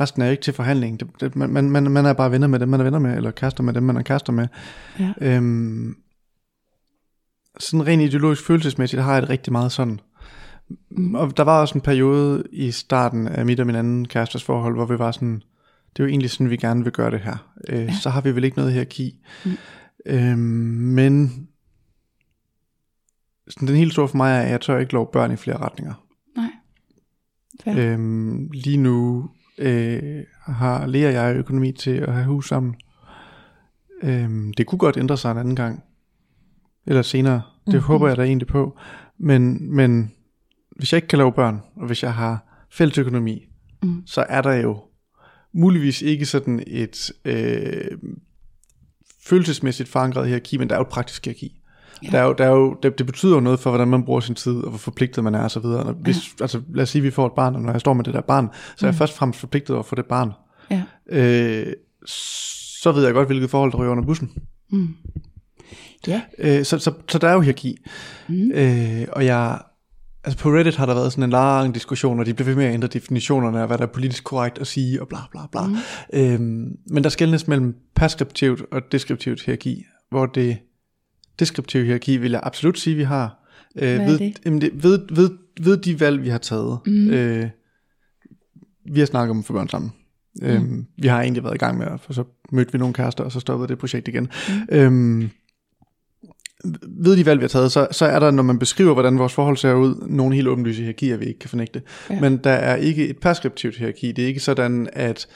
resten 0.00 0.22
er 0.22 0.26
jo 0.26 0.30
ikke 0.30 0.42
til 0.42 0.54
forhandling. 0.54 1.00
Det, 1.00 1.08
det, 1.20 1.36
man, 1.36 1.50
man, 1.50 1.70
man 1.70 1.90
man 1.90 2.06
er 2.06 2.12
bare 2.12 2.30
venner 2.30 2.46
med 2.46 2.58
dem, 2.58 2.68
man 2.68 2.80
er 2.80 2.84
venner 2.84 2.98
med, 2.98 3.16
eller 3.16 3.30
kærester 3.30 3.62
med 3.62 3.72
dem, 3.74 3.82
man 3.82 3.96
er 3.96 4.02
kærester 4.02 4.32
med. 4.32 4.48
Ja. 5.00 5.12
Øhm, 5.20 5.96
sådan 7.58 7.86
rent 7.86 8.02
ideologisk 8.02 8.46
følelsesmæssigt 8.46 9.02
har 9.02 9.12
jeg 9.12 9.22
det 9.22 9.30
rigtig 9.30 9.52
meget 9.52 9.72
sådan. 9.72 9.92
Mm. 9.92 9.98
Og 11.14 11.36
der 11.36 11.42
var 11.42 11.60
også 11.60 11.74
en 11.74 11.80
periode 11.80 12.44
i 12.52 12.70
starten 12.70 13.26
af 13.28 13.46
mit 13.46 13.60
og 13.60 13.66
min 13.66 13.76
anden 13.76 14.08
kæresters 14.08 14.44
forhold, 14.44 14.74
hvor 14.74 14.86
vi 14.86 14.98
var 14.98 15.10
sådan, 15.10 15.42
det 15.96 16.02
er 16.02 16.04
jo 16.04 16.08
egentlig 16.08 16.30
sådan, 16.30 16.50
vi 16.50 16.56
gerne 16.56 16.82
vil 16.84 16.92
gøre 16.92 17.10
det 17.10 17.20
her. 17.20 17.52
Øh, 17.68 17.78
ja. 17.84 17.92
Så 18.02 18.10
har 18.10 18.20
vi 18.20 18.34
vel 18.34 18.44
ikke 18.44 18.56
noget 18.56 18.72
hierarki. 18.72 19.20
Mm. 19.44 19.50
Øhm, 20.06 20.38
men 20.38 21.48
sådan, 23.48 23.68
den 23.68 23.76
helt 23.76 23.92
store 23.92 24.08
for 24.08 24.16
mig 24.16 24.36
er, 24.36 24.40
at 24.40 24.50
jeg 24.50 24.60
tør 24.60 24.78
ikke 24.78 24.92
lov 24.92 25.12
børn 25.12 25.32
i 25.32 25.36
flere 25.36 25.56
retninger. 25.56 25.94
Nej. 26.36 26.50
Fair. 27.64 27.92
Øhm, 27.92 28.50
lige 28.52 28.76
nu 28.76 29.30
øh, 29.58 30.22
har 30.42 30.86
Lea 30.86 31.06
og 31.08 31.12
jeg 31.14 31.36
økonomi 31.36 31.72
til 31.72 31.90
at 31.90 32.12
have 32.12 32.26
hus 32.26 32.48
sammen. 32.48 32.74
Øhm, 34.02 34.52
det 34.56 34.66
kunne 34.66 34.78
godt 34.78 34.96
ændre 34.96 35.16
sig 35.16 35.30
en 35.30 35.38
anden 35.38 35.56
gang. 35.56 35.82
Eller 36.86 37.02
senere. 37.02 37.34
Det 37.34 37.42
Mhm. 37.66 37.74
mm-hmm. 37.74 37.86
håber 37.86 38.08
jeg 38.08 38.16
da 38.16 38.22
egentlig 38.22 38.48
på. 38.48 38.78
Men, 39.18 39.74
men 39.74 40.12
hvis 40.76 40.92
jeg 40.92 40.96
ikke 40.96 41.08
kan 41.08 41.18
lave 41.18 41.32
børn, 41.32 41.60
og 41.76 41.86
hvis 41.86 42.02
jeg 42.02 42.14
har 42.14 42.66
fælles 42.72 42.98
økonomi, 42.98 43.44
mm. 43.82 44.02
så 44.06 44.26
er 44.28 44.42
der 44.42 44.52
jo 44.54 44.80
muligvis 45.54 46.02
ikke 46.02 46.26
sådan 46.26 46.62
et 46.66 47.12
øh, 47.24 47.98
følelsesmæssigt 49.26 49.88
forankret 49.88 50.26
hierarki, 50.26 50.56
men 50.56 50.68
der 50.68 50.74
er 50.74 50.78
jo 50.78 50.82
et 50.82 50.88
praktisk 50.88 51.24
hierarki. 51.24 51.60
Ja. 52.02 52.10
Der 52.10 52.18
er 52.18 52.24
jo, 52.24 52.32
der 52.32 52.44
er 52.44 52.50
jo, 52.50 52.76
det, 52.82 52.98
det 52.98 53.06
betyder 53.06 53.34
jo 53.34 53.40
noget 53.40 53.60
for, 53.60 53.70
hvordan 53.70 53.88
man 53.88 54.04
bruger 54.04 54.20
sin 54.20 54.34
tid, 54.34 54.56
og 54.56 54.68
hvor 54.68 54.78
forpligtet 54.78 55.24
man 55.24 55.34
er, 55.34 55.42
og 55.42 55.50
så 55.50 55.60
videre. 55.60 55.84
Når, 55.84 55.92
hvis, 55.92 56.16
altså, 56.40 56.62
lad 56.74 56.82
os 56.82 56.88
sige, 56.88 57.00
at 57.00 57.04
vi 57.04 57.10
får 57.10 57.26
et 57.26 57.32
barn, 57.36 57.54
og 57.54 57.62
når 57.62 57.72
jeg 57.72 57.80
står 57.80 57.94
med 57.94 58.04
det 58.04 58.14
der 58.14 58.20
barn, 58.20 58.48
så 58.76 58.86
er 58.86 58.90
jeg 58.90 58.94
først 58.94 59.12
og 59.12 59.18
fremmest 59.18 59.40
forpligtet 59.40 59.76
over 59.76 59.82
for 59.82 59.96
det 59.96 60.06
barn. 60.06 60.32
Ja. 60.70 60.82
Øh, 61.08 61.72
så 62.82 62.92
ved 62.92 63.04
jeg 63.04 63.14
godt, 63.14 63.28
hvilket 63.28 63.50
forhold 63.50 63.72
der 63.72 63.78
ryger 63.78 63.92
under 63.92 64.04
bussen. 64.04 64.30
Ja. 66.06 66.22
Øh, 66.38 66.64
så, 66.64 66.78
så, 66.78 66.92
så 67.08 67.18
der 67.18 67.28
er 67.28 67.32
jo 67.32 67.40
hierarki. 67.40 67.76
Mm. 68.28 68.50
Øh, 68.52 69.06
og 69.12 69.24
jeg, 69.24 69.58
altså 70.26 70.38
på 70.38 70.48
Reddit 70.48 70.76
har 70.76 70.86
der 70.86 70.94
været 70.94 71.12
sådan 71.12 71.24
en 71.24 71.30
lang 71.30 71.74
diskussion, 71.74 72.20
og 72.20 72.26
de 72.26 72.34
bliver 72.34 72.46
ved 72.46 72.56
med 72.56 72.64
at 72.64 72.74
ændre 72.74 72.88
definitionerne 72.88 73.60
af, 73.60 73.66
hvad 73.66 73.78
der 73.78 73.86
er 73.86 73.92
politisk 73.92 74.24
korrekt 74.24 74.58
at 74.58 74.66
sige, 74.66 75.00
og 75.00 75.08
bla 75.08 75.18
bla 75.30 75.40
bla. 75.52 75.66
Mm. 75.66 75.76
Øhm, 76.12 76.76
men 76.90 77.04
der 77.04 77.10
skældes 77.10 77.48
mellem 77.48 77.76
preskriptivt 77.94 78.62
og 78.72 78.82
deskriptivt 78.92 79.42
hierarki, 79.42 79.84
hvor 80.10 80.26
det 80.26 80.58
deskriptive 81.38 81.84
hierarki 81.84 82.16
vil 82.16 82.30
jeg 82.30 82.40
absolut 82.42 82.78
sige, 82.78 82.96
vi 82.96 83.02
har. 83.02 83.38
Øh, 83.76 83.96
Hvad 83.96 84.06
ved, 84.06 84.18
det? 84.18 84.40
Jamen 84.44 84.60
det, 84.60 84.82
ved, 84.82 85.00
ved 85.12 85.30
ved 85.60 85.76
de 85.76 86.00
valg, 86.00 86.22
vi 86.22 86.28
har 86.28 86.38
taget, 86.38 86.78
mm. 86.86 87.10
øh, 87.10 87.48
vi 88.92 88.98
har 88.98 89.06
snakket 89.06 89.30
om 89.30 89.44
for 89.44 89.54
børn 89.54 89.68
sammen. 89.68 89.92
Mm. 90.42 90.46
Øhm, 90.46 90.86
vi 90.98 91.08
har 91.08 91.22
egentlig 91.22 91.44
været 91.44 91.54
i 91.54 91.58
gang 91.58 91.78
med, 91.78 91.86
for 91.98 92.12
så 92.12 92.24
mødte 92.52 92.72
vi 92.72 92.78
nogle 92.78 92.94
kærester, 92.94 93.24
og 93.24 93.32
så 93.32 93.40
stoppede 93.40 93.68
det 93.68 93.78
projekt 93.78 94.08
igen. 94.08 94.28
Mm. 94.48 94.76
Øhm, 94.76 95.30
ved 96.88 97.16
de 97.16 97.26
valg, 97.26 97.40
vi 97.40 97.42
har 97.42 97.48
taget, 97.48 97.72
så, 97.72 97.88
så 97.90 98.04
er 98.04 98.18
der, 98.18 98.30
når 98.30 98.42
man 98.42 98.58
beskriver, 98.58 98.92
hvordan 98.92 99.18
vores 99.18 99.32
forhold 99.32 99.56
ser 99.56 99.74
ud, 99.74 100.06
nogle 100.08 100.34
helt 100.34 100.48
åbenlyse 100.48 100.82
hierarkier, 100.82 101.16
vi 101.16 101.24
ikke 101.24 101.38
kan 101.38 101.50
fornægte. 101.50 101.82
Ja. 102.10 102.20
Men 102.20 102.36
der 102.36 102.50
er 102.50 102.76
ikke 102.76 103.08
et 103.08 103.18
preskriptivt 103.18 103.76
hierarki. 103.76 104.12
Det 104.12 104.24
er 104.24 104.28
ikke 104.28 104.40
sådan, 104.40 104.88
at 104.92 105.26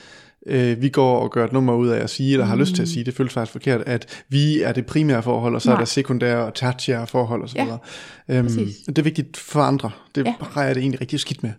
øh, 0.47 0.83
vi 0.83 0.89
går 0.89 1.19
og 1.19 1.31
gør 1.31 1.45
et 1.45 1.53
nummer 1.53 1.75
ud 1.75 1.89
af 1.89 1.99
at 2.03 2.11
sige, 2.11 2.33
eller 2.33 2.47
har 2.47 2.55
mm. 2.55 2.61
lyst 2.61 2.75
til 2.75 2.83
at 2.83 2.89
sige, 2.89 3.05
det 3.05 3.15
føles 3.15 3.33
faktisk 3.33 3.53
forkert, 3.53 3.81
at 3.87 4.25
vi 4.29 4.63
er 4.63 4.73
det 4.73 4.87
primære 4.87 5.23
forhold, 5.23 5.55
og 5.55 5.63
så 5.63 5.69
Nej. 5.69 5.75
er 5.75 5.79
der 5.79 5.85
sekundære 5.85 6.45
og 6.45 6.55
tertiære 6.55 7.07
forhold 7.07 7.43
osv. 7.43 7.59
Ja, 7.59 8.39
øhm, 8.39 8.49
det 8.87 8.99
er 8.99 9.03
vigtigt 9.03 9.37
for 9.37 9.61
andre. 9.61 9.91
Det 10.15 10.27
ja. 10.27 10.35
har 10.41 10.65
jeg 10.65 10.75
det 10.75 10.81
egentlig 10.81 11.01
rigtig 11.01 11.21
skidt 11.21 11.43
med. 11.43 11.51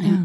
Ja. 0.00 0.16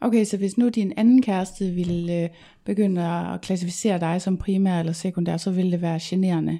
Okay, 0.00 0.24
så 0.24 0.36
hvis 0.36 0.58
nu 0.58 0.68
din 0.68 0.92
anden 0.96 1.22
kæreste 1.22 1.70
ville 1.70 2.22
øh, 2.22 2.28
begynde 2.66 3.06
at 3.06 3.40
klassificere 3.40 4.00
dig 4.00 4.22
som 4.22 4.36
primær 4.36 4.80
eller 4.80 4.92
sekundær, 4.92 5.36
så 5.36 5.50
ville 5.50 5.72
det 5.72 5.82
være 5.82 5.98
generende? 6.02 6.58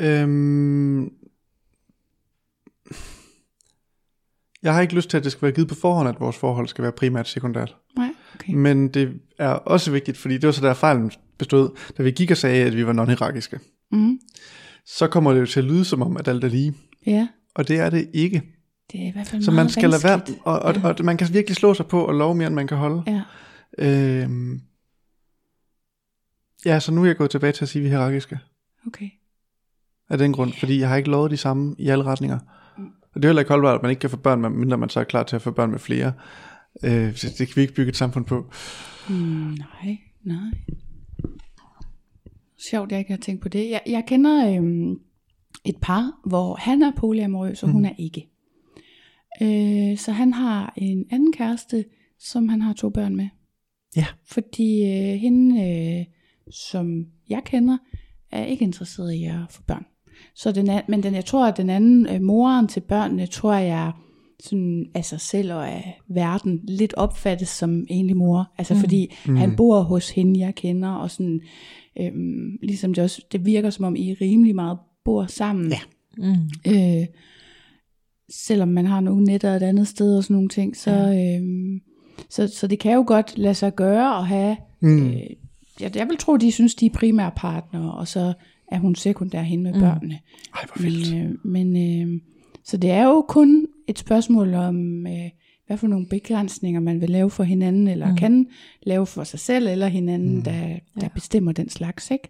Øhm, 0.00 1.12
jeg 4.62 4.74
har 4.74 4.80
ikke 4.80 4.94
lyst 4.94 5.10
til, 5.10 5.16
at 5.16 5.24
det 5.24 5.32
skal 5.32 5.42
være 5.42 5.52
givet 5.52 5.68
på 5.68 5.74
forhånd, 5.74 6.08
at 6.08 6.20
vores 6.20 6.36
forhold 6.36 6.68
skal 6.68 6.82
være 6.82 6.92
primært 6.92 7.28
sekundært. 7.28 7.76
Nej, 7.96 8.08
okay. 8.34 8.54
Men 8.54 8.88
det 8.88 9.20
er 9.38 9.48
også 9.48 9.90
vigtigt, 9.90 10.18
fordi 10.18 10.34
det 10.34 10.46
var 10.46 10.52
så 10.52 10.60
der 10.60 10.74
fejlen 10.74 11.12
bestod, 11.38 11.78
da 11.98 12.02
vi 12.02 12.10
gik 12.10 12.30
og 12.30 12.36
sagde, 12.36 12.64
at 12.64 12.76
vi 12.76 12.86
var 12.86 12.92
non-hierarkiske. 12.92 13.58
Mm. 13.92 14.20
Så 14.86 15.06
kommer 15.08 15.32
det 15.32 15.40
jo 15.40 15.46
til 15.46 15.60
at 15.60 15.66
lyde 15.66 15.84
som 15.84 16.02
om, 16.02 16.16
at 16.16 16.28
alt 16.28 16.44
er 16.44 16.48
lige. 16.48 16.74
Ja. 17.06 17.28
Og 17.54 17.68
det 17.68 17.78
er 17.78 17.90
det 17.90 18.10
ikke. 18.12 18.42
Det 18.92 19.02
er 19.02 19.08
i 19.08 19.10
hvert 19.10 19.26
fald 19.26 19.42
Så 19.42 19.50
man 19.50 19.68
skal 19.68 19.90
lade 19.90 20.04
være, 20.04 20.20
og, 20.44 20.58
og, 20.58 20.74
ja. 20.74 20.88
og, 20.88 20.94
og 20.98 21.04
man 21.04 21.16
kan 21.16 21.28
virkelig 21.32 21.56
slå 21.56 21.74
sig 21.74 21.86
på 21.86 22.04
og 22.04 22.14
love 22.14 22.34
mere, 22.34 22.46
end 22.46 22.54
man 22.54 22.66
kan 22.66 22.76
holde. 22.76 23.02
Ja. 23.06 23.22
Øhm, 23.78 24.60
ja, 26.64 26.80
så 26.80 26.92
nu 26.92 27.02
er 27.02 27.06
jeg 27.06 27.16
gået 27.16 27.30
tilbage 27.30 27.52
til 27.52 27.64
at 27.64 27.68
sige, 27.68 27.80
at 27.80 27.84
vi 27.84 27.88
er 27.88 27.98
hierarkiske. 27.98 28.38
Okay. 28.86 29.08
Af 30.12 30.18
den 30.18 30.32
grund, 30.32 30.52
fordi 30.52 30.80
jeg 30.80 30.88
har 30.88 30.96
ikke 30.96 31.10
lovet 31.10 31.30
de 31.30 31.36
samme 31.36 31.74
i 31.78 31.88
alle 31.88 32.04
retninger. 32.04 32.38
Og 33.14 33.22
det 33.22 33.24
er 33.24 33.28
heller 33.28 33.40
ikke 33.40 33.52
holdbart, 33.52 33.74
at 33.74 33.82
man 33.82 33.90
ikke 33.90 34.00
kan 34.00 34.10
få 34.10 34.16
børn, 34.16 34.40
med, 34.40 34.50
mindre 34.50 34.78
man 34.78 34.88
så 34.88 35.00
er 35.00 35.04
klar 35.04 35.22
til 35.22 35.36
at 35.36 35.42
få 35.42 35.50
børn 35.50 35.70
med 35.70 35.78
flere. 35.78 36.12
Øh, 36.84 37.12
det 37.12 37.36
kan 37.36 37.56
vi 37.56 37.60
ikke 37.60 37.74
bygge 37.74 37.88
et 37.88 37.96
samfund 37.96 38.24
på. 38.24 38.52
Mm, 39.08 39.14
nej, 39.14 39.98
nej. 40.22 40.50
Sjovt, 42.70 42.90
jeg 42.90 42.98
ikke 42.98 43.10
har 43.10 43.18
tænkt 43.18 43.42
på 43.42 43.48
det. 43.48 43.70
Jeg, 43.70 43.80
jeg 43.86 44.04
kender 44.06 44.56
øhm, 44.56 45.00
et 45.64 45.76
par, 45.82 46.12
hvor 46.24 46.54
han 46.54 46.82
er 46.82 46.92
polyamorøs, 46.96 47.62
og 47.62 47.68
mm. 47.68 47.72
hun 47.72 47.84
er 47.84 47.92
ikke. 47.98 48.28
Øh, 49.42 49.98
så 49.98 50.12
han 50.12 50.32
har 50.32 50.72
en 50.76 51.06
anden 51.10 51.32
kæreste, 51.32 51.84
som 52.18 52.48
han 52.48 52.60
har 52.60 52.72
to 52.72 52.88
børn 52.88 53.16
med. 53.16 53.28
Ja. 53.96 54.06
Fordi 54.24 54.82
øh, 54.82 55.20
hende, 55.20 55.62
øh, 55.68 56.04
som 56.50 57.06
jeg 57.28 57.42
kender, 57.44 57.78
er 58.30 58.44
ikke 58.44 58.64
interesseret 58.64 59.12
i 59.12 59.24
at 59.24 59.40
få 59.50 59.62
børn. 59.62 59.86
Så 60.34 60.52
den 60.52 60.70
er, 60.70 60.80
men 60.88 61.02
den, 61.02 61.14
jeg 61.14 61.24
tror, 61.24 61.46
at 61.46 61.56
den 61.56 61.70
anden, 61.70 62.08
øh, 62.08 62.22
moren 62.22 62.68
til 62.68 62.80
børnene, 62.80 63.26
tror 63.26 63.54
jeg 63.54 63.92
sådan 64.40 64.86
af 64.94 65.04
sig 65.04 65.20
selv 65.20 65.52
og 65.52 65.68
af 65.68 66.00
verden 66.08 66.60
lidt 66.68 66.94
opfattes 66.94 67.48
som 67.48 67.86
egentlig 67.90 68.16
mor. 68.16 68.52
Altså 68.58 68.74
mm. 68.74 68.80
fordi 68.80 69.14
mm. 69.26 69.36
han 69.36 69.56
bor 69.56 69.80
hos 69.80 70.10
hende, 70.10 70.40
jeg 70.40 70.54
kender, 70.54 70.90
og 70.90 71.10
sådan, 71.10 71.40
øhm, 72.00 72.58
ligesom 72.62 72.94
det 72.94 73.04
også, 73.04 73.22
det 73.32 73.46
virker 73.46 73.70
som 73.70 73.84
om 73.84 73.96
I 73.96 74.14
rimelig 74.14 74.54
meget 74.54 74.78
bor 75.04 75.26
sammen. 75.26 75.72
Ja. 75.72 75.80
Mm. 76.18 76.72
Øh, 76.72 77.06
selvom 78.30 78.68
man 78.68 78.86
har 78.86 79.00
nogle 79.00 79.24
netter 79.24 79.56
et 79.56 79.62
andet 79.62 79.88
sted 79.88 80.16
og 80.16 80.24
sådan 80.24 80.34
nogle 80.34 80.48
ting, 80.48 80.76
så, 80.76 80.90
ja. 80.90 81.36
øhm, 81.36 81.80
så, 82.28 82.48
så 82.48 82.66
det 82.66 82.78
kan 82.78 82.92
jo 82.92 83.04
godt 83.06 83.38
lade 83.38 83.54
sig 83.54 83.74
gøre 83.74 84.18
at 84.18 84.26
have, 84.26 84.56
mm. 84.80 85.06
øh, 85.06 85.20
jeg, 85.80 85.96
jeg 85.96 86.08
vil 86.08 86.16
tro, 86.16 86.36
de 86.36 86.52
synes, 86.52 86.74
de 86.74 86.86
er 86.86 86.90
primære 86.90 87.32
partnere, 87.36 87.94
og 87.94 88.08
så 88.08 88.32
er 88.72 88.78
hun 88.78 88.94
sekundær 88.94 89.42
hen 89.42 89.62
med 89.62 89.72
mm. 89.72 89.80
børnene. 89.80 90.18
Ej, 90.54 90.66
hvor 90.66 90.82
vildt. 90.82 91.12
Men, 91.12 91.26
øh, 91.26 91.38
men 91.44 92.16
øh, 92.16 92.20
så 92.64 92.76
det 92.76 92.90
er 92.90 93.04
jo 93.04 93.24
kun 93.28 93.66
et 93.88 93.98
spørgsmål 93.98 94.54
om, 94.54 95.06
øh, 95.06 95.30
hvad 95.66 95.76
for 95.76 95.86
nogle 95.86 96.06
begrænsninger 96.06 96.80
man 96.80 97.00
vil 97.00 97.10
lave 97.10 97.30
for 97.30 97.44
hinanden, 97.44 97.88
eller 97.88 98.10
mm. 98.10 98.16
kan 98.16 98.46
lave 98.82 99.06
for 99.06 99.24
sig 99.24 99.40
selv 99.40 99.68
eller 99.68 99.86
hinanden, 99.86 100.36
mm. 100.36 100.42
der, 100.42 100.52
der 100.60 100.78
ja. 101.02 101.08
bestemmer 101.08 101.52
den 101.52 101.68
slags, 101.68 102.10
ikke? 102.10 102.28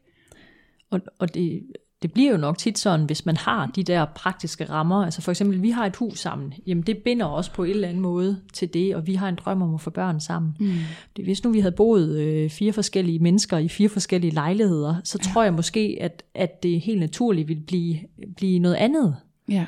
Og, 0.91 1.01
og 1.19 1.35
det, 1.35 1.63
det 2.03 2.13
bliver 2.13 2.31
jo 2.31 2.37
nok 2.37 2.59
tit 2.59 2.79
sådan, 2.79 3.07
hvis 3.07 3.27
man 3.27 3.37
har 3.37 3.67
de 3.67 3.83
der 3.83 4.05
praktiske 4.05 4.65
rammer, 4.65 5.05
altså 5.05 5.23
for 5.23 5.31
eksempel, 5.31 5.63
vi 5.63 5.71
har 5.71 5.87
et 5.87 5.97
hus 5.97 6.19
sammen, 6.19 6.55
jamen 6.67 6.83
det 6.83 6.97
binder 6.99 7.27
os 7.27 7.49
på 7.49 7.65
en 7.65 7.71
eller 7.71 7.89
anden 7.89 8.03
måde 8.03 8.41
til 8.53 8.75
det, 8.75 8.97
og 8.97 9.07
vi 9.07 9.15
har 9.15 9.29
en 9.29 9.35
drøm 9.35 9.63
om 9.63 9.75
at 9.75 9.81
få 9.81 9.91
børn 9.91 10.21
sammen. 10.21 10.57
Mm. 10.61 10.73
Det, 11.17 11.25
hvis 11.25 11.45
nu 11.45 11.51
vi 11.51 11.61
havde 11.61 11.75
boet 11.75 12.19
øh, 12.19 12.51
fire 12.51 12.73
forskellige 12.73 13.19
mennesker 13.19 13.59
i 13.59 13.69
fire 13.69 13.89
forskellige 13.89 14.35
lejligheder, 14.35 14.97
så 15.05 15.19
ja. 15.21 15.33
tror 15.33 15.43
jeg 15.43 15.55
måske, 15.55 15.99
at, 16.01 16.23
at 16.35 16.63
det 16.63 16.81
helt 16.81 17.01
naturligt 17.01 17.49
ville 17.49 17.63
blive, 17.63 17.99
blive 18.37 18.59
noget 18.59 18.77
andet. 18.77 19.17
Ja. 19.49 19.67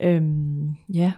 Øhm, 0.00 0.70
ja. 0.94 1.12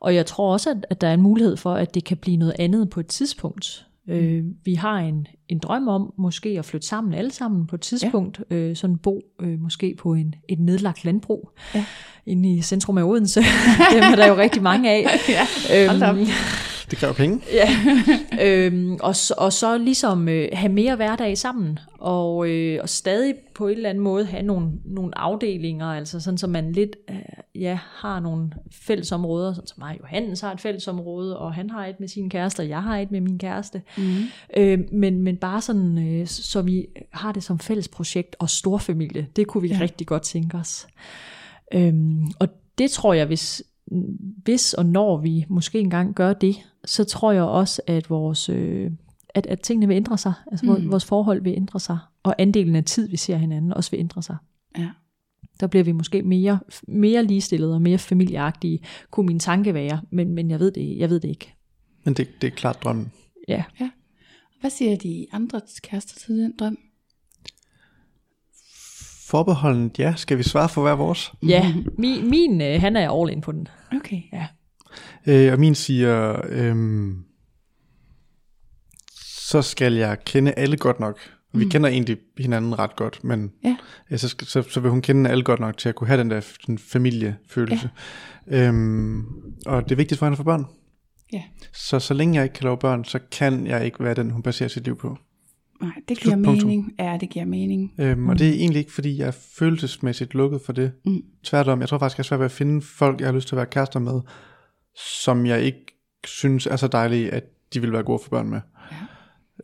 Og 0.00 0.14
jeg 0.14 0.26
tror 0.26 0.52
også, 0.52 0.70
at, 0.70 0.86
at 0.90 1.00
der 1.00 1.08
er 1.08 1.14
en 1.14 1.22
mulighed 1.22 1.56
for, 1.56 1.74
at 1.74 1.94
det 1.94 2.04
kan 2.04 2.16
blive 2.16 2.36
noget 2.36 2.54
andet 2.58 2.90
på 2.90 3.00
et 3.00 3.06
tidspunkt. 3.06 3.86
Mm. 4.06 4.12
Øh, 4.12 4.44
vi 4.64 4.74
har 4.74 4.98
en, 4.98 5.26
en 5.48 5.58
drøm 5.58 5.88
om 5.88 6.12
måske 6.18 6.48
at 6.48 6.64
flytte 6.64 6.86
sammen 6.86 7.14
alle 7.14 7.30
sammen 7.30 7.66
på 7.66 7.76
et 7.76 7.80
tidspunkt. 7.80 8.40
Ja. 8.50 8.56
Øh, 8.56 8.76
sådan 8.76 8.98
bo 8.98 9.20
øh, 9.40 9.60
måske 9.60 9.94
på 9.98 10.14
en, 10.14 10.34
et 10.48 10.58
nedlagt 10.58 11.04
landbrug 11.04 11.50
ja. 11.74 11.84
inde 12.26 12.54
i 12.54 12.62
centrum 12.62 12.98
af 12.98 13.02
Odense. 13.02 13.40
Dem 13.94 14.02
er 14.02 14.16
der 14.16 14.26
jo 14.26 14.36
rigtig 14.36 14.62
mange 14.62 14.90
af. 14.90 15.02
ja, 15.28 15.90
øhm, 15.90 16.26
det 16.92 17.00
kræver 17.00 17.14
penge. 17.14 17.40
ja. 17.60 17.68
øhm, 18.46 18.94
og, 18.94 19.14
og 19.38 19.52
så 19.52 19.78
ligesom 19.78 20.28
øh, 20.28 20.48
have 20.52 20.72
mere 20.72 20.96
hverdag 20.96 21.38
sammen, 21.38 21.78
og, 21.98 22.48
øh, 22.48 22.78
og 22.82 22.88
stadig 22.88 23.34
på 23.54 23.68
en 23.68 23.76
eller 23.76 23.90
anden 23.90 24.04
måde 24.04 24.24
have 24.24 24.42
nogle, 24.42 24.70
nogle 24.84 25.18
afdelinger, 25.18 25.86
altså 25.86 26.20
sådan, 26.20 26.38
så 26.38 26.46
man 26.46 26.72
lidt 26.72 26.96
øh, 27.10 27.16
ja, 27.54 27.78
har 27.82 28.20
nogle 28.20 28.50
fællesområder, 28.72 29.54
sådan 29.54 29.66
som 29.66 29.78
mig 29.78 29.90
og 29.90 29.98
Johannes 30.00 30.40
har 30.40 30.52
et 30.52 30.60
fællesområde, 30.60 31.38
og 31.38 31.54
han 31.54 31.70
har 31.70 31.86
et 31.86 32.00
med 32.00 32.08
sin 32.08 32.30
kæreste, 32.30 32.60
og 32.60 32.68
jeg 32.68 32.82
har 32.82 32.98
et 32.98 33.10
med 33.10 33.20
min 33.20 33.38
kæreste. 33.38 33.82
Mm. 33.96 34.02
Øh, 34.56 34.78
men, 34.92 35.22
men 35.22 35.36
bare 35.36 35.60
sådan, 35.60 36.08
øh, 36.08 36.26
så 36.26 36.62
vi 36.62 36.86
har 37.12 37.32
det 37.32 37.42
som 37.42 37.58
fælles 37.58 37.88
projekt 37.88 38.36
og 38.38 38.50
storfamilie, 38.50 39.26
det 39.36 39.46
kunne 39.46 39.62
vi 39.62 39.68
ja. 39.68 39.78
rigtig 39.80 40.06
godt 40.06 40.22
tænke 40.22 40.56
os. 40.56 40.86
Øhm, 41.74 42.26
og 42.40 42.48
det 42.78 42.90
tror 42.90 43.12
jeg, 43.12 43.26
hvis, 43.26 43.62
hvis 44.44 44.74
og 44.74 44.86
når 44.86 45.16
vi 45.16 45.44
måske 45.48 45.78
engang 45.78 46.14
gør 46.14 46.32
det, 46.32 46.56
så 46.84 47.04
tror 47.04 47.32
jeg 47.32 47.42
også, 47.42 47.82
at 47.86 48.10
vores, 48.10 48.48
øh, 48.48 48.90
at, 49.28 49.46
at 49.46 49.60
tingene 49.60 49.88
vil 49.88 49.96
ændre 49.96 50.18
sig. 50.18 50.32
Altså 50.50 50.66
mm. 50.66 50.90
vores 50.90 51.04
forhold 51.04 51.42
vil 51.42 51.52
ændre 51.56 51.80
sig. 51.80 51.98
Og 52.22 52.34
andelen 52.38 52.76
af 52.76 52.84
tid, 52.84 53.08
vi 53.08 53.16
ser 53.16 53.36
hinanden, 53.36 53.72
også 53.72 53.90
vil 53.90 54.00
ændre 54.00 54.22
sig. 54.22 54.36
Ja. 54.78 54.88
Der 55.60 55.66
bliver 55.66 55.84
vi 55.84 55.92
måske 55.92 56.22
mere, 56.22 56.58
mere 56.88 57.24
ligestillede 57.24 57.74
og 57.74 57.82
mere 57.82 57.98
familieagtige, 57.98 58.78
kunne 59.10 59.26
min 59.26 59.38
tanke 59.38 59.74
være. 59.74 60.00
Men, 60.10 60.34
men 60.34 60.50
jeg, 60.50 60.60
ved 60.60 60.72
det, 60.72 60.98
jeg 60.98 61.10
ved 61.10 61.20
det 61.20 61.28
ikke. 61.28 61.54
Men 62.04 62.14
det, 62.14 62.28
det 62.40 62.46
er 62.46 62.50
klart 62.50 62.82
drømmen. 62.82 63.12
Ja. 63.48 63.64
ja. 63.80 63.90
Hvad 64.60 64.70
siger 64.70 64.96
de 64.96 65.26
andre 65.32 65.60
kærester 65.82 66.20
til 66.26 66.38
den 66.38 66.54
drøm? 66.58 66.78
Forbeholden, 69.26 69.90
ja. 69.98 70.14
Skal 70.16 70.38
vi 70.38 70.42
svare 70.42 70.68
for 70.68 70.82
hver 70.82 70.92
vores? 70.92 71.32
Ja, 71.42 71.74
min, 71.98 72.30
min 72.30 72.60
øh, 72.60 72.80
han 72.80 72.96
er 72.96 73.20
all 73.20 73.30
in 73.30 73.40
på 73.40 73.52
den. 73.52 73.68
Okay. 73.96 74.22
Ja. 74.32 74.46
Øh, 75.26 75.52
og 75.52 75.60
min 75.60 75.74
siger, 75.74 76.40
øhm, 76.48 77.24
så 79.24 79.62
skal 79.62 79.92
jeg 79.92 80.18
kende 80.24 80.52
alle 80.52 80.76
godt 80.76 81.00
nok. 81.00 81.18
Vi 81.54 81.64
mm. 81.64 81.70
kender 81.70 81.88
egentlig 81.88 82.16
hinanden 82.38 82.78
ret 82.78 82.96
godt, 82.96 83.24
men 83.24 83.52
ja. 83.64 83.76
Ja, 84.10 84.16
så, 84.16 84.34
så, 84.42 84.62
så 84.68 84.80
vil 84.80 84.90
hun 84.90 85.02
kende 85.02 85.30
alle 85.30 85.44
godt 85.44 85.60
nok 85.60 85.76
til 85.76 85.88
at 85.88 85.94
kunne 85.94 86.06
have 86.06 86.20
den 86.20 86.30
der 86.30 86.40
den 86.66 86.78
familiefølelse. 86.78 87.90
Ja. 88.50 88.68
Øhm, 88.68 89.24
og 89.66 89.84
det 89.84 89.92
er 89.92 89.96
vigtigt 89.96 90.18
for 90.18 90.26
hende 90.26 90.34
at 90.34 90.38
få 90.38 90.42
børn. 90.42 90.64
Ja. 91.32 91.42
Så 91.72 91.98
så 91.98 92.14
længe 92.14 92.34
jeg 92.34 92.44
ikke 92.44 92.54
kan 92.54 92.64
lave 92.64 92.78
børn, 92.78 93.04
så 93.04 93.18
kan 93.30 93.66
jeg 93.66 93.84
ikke 93.84 94.04
være 94.04 94.14
den, 94.14 94.30
hun 94.30 94.42
baserer 94.42 94.68
sit 94.68 94.84
liv 94.84 94.96
på. 94.96 95.18
Nej, 95.80 95.92
det 96.08 96.18
giver 96.18 96.34
Slut, 96.34 96.56
mening. 96.56 96.92
Ja, 96.98 97.18
det 97.20 97.30
giver 97.30 97.44
mening. 97.44 97.92
Øhm, 97.98 98.18
mm. 98.18 98.28
Og 98.28 98.38
det 98.38 98.48
er 98.48 98.52
egentlig 98.52 98.78
ikke, 98.78 98.92
fordi 98.92 99.18
jeg 99.18 99.26
er 99.26 99.36
følelsesmæssigt 99.58 100.34
lukket 100.34 100.60
for 100.66 100.72
det. 100.72 100.92
Mm. 101.04 101.22
Tværtom, 101.44 101.80
jeg 101.80 101.88
tror 101.88 101.98
faktisk, 101.98 102.18
jeg 102.18 102.22
er 102.22 102.26
svært 102.26 102.40
ved 102.40 102.44
at 102.44 102.52
finde 102.52 102.82
folk, 102.82 103.20
jeg 103.20 103.28
har 103.28 103.34
lyst 103.34 103.48
til 103.48 103.54
at 103.54 103.56
være 103.56 103.66
kærester 103.66 104.00
med, 104.00 104.20
som 104.96 105.46
jeg 105.46 105.62
ikke 105.62 105.86
synes 106.26 106.66
er 106.66 106.76
så 106.76 106.88
dejlige, 106.88 107.30
at 107.30 107.44
de 107.74 107.80
vil 107.80 107.92
være 107.92 108.02
gode 108.02 108.18
for 108.22 108.30
børn 108.30 108.48
med. 108.48 108.60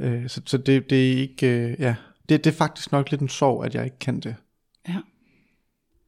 Ja. 0.01 0.07
Øh, 0.07 0.29
så 0.29 0.43
så 0.47 0.59
det, 0.59 0.91
det 0.91 1.13
er 1.13 1.17
ikke, 1.17 1.47
øh, 1.47 1.81
ja, 1.81 1.95
det, 2.29 2.45
det 2.45 2.51
er 2.51 2.57
faktisk 2.57 2.93
nok 2.93 3.11
lidt 3.11 3.21
en 3.21 3.29
sorg, 3.29 3.65
at 3.65 3.75
jeg 3.75 3.85
ikke 3.85 3.99
kan 3.99 4.21
det. 4.21 4.37
Ja. 4.89 4.97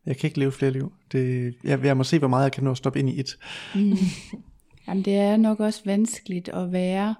Jeg 0.07 0.16
kan 0.16 0.29
ikke 0.29 0.39
leve 0.39 0.53
flere 0.53 0.71
liv. 0.71 0.93
Det, 1.12 1.55
jeg, 1.64 1.85
jeg 1.85 1.97
må 1.97 2.05
se, 2.05 2.18
hvor 2.18 2.29
meget 2.29 2.45
jeg 2.45 2.53
kan 2.53 2.64
nå 2.64 2.71
at 2.71 2.77
stoppe 2.77 2.99
ind 2.99 3.09
i 3.09 3.21
et. 3.21 3.39
Mm. 3.75 3.97
Jamen, 4.89 5.05
det 5.05 5.16
er 5.16 5.37
nok 5.37 5.61
også 5.61 5.83
vanskeligt 5.85 6.49
at 6.49 6.73
være 6.73 7.14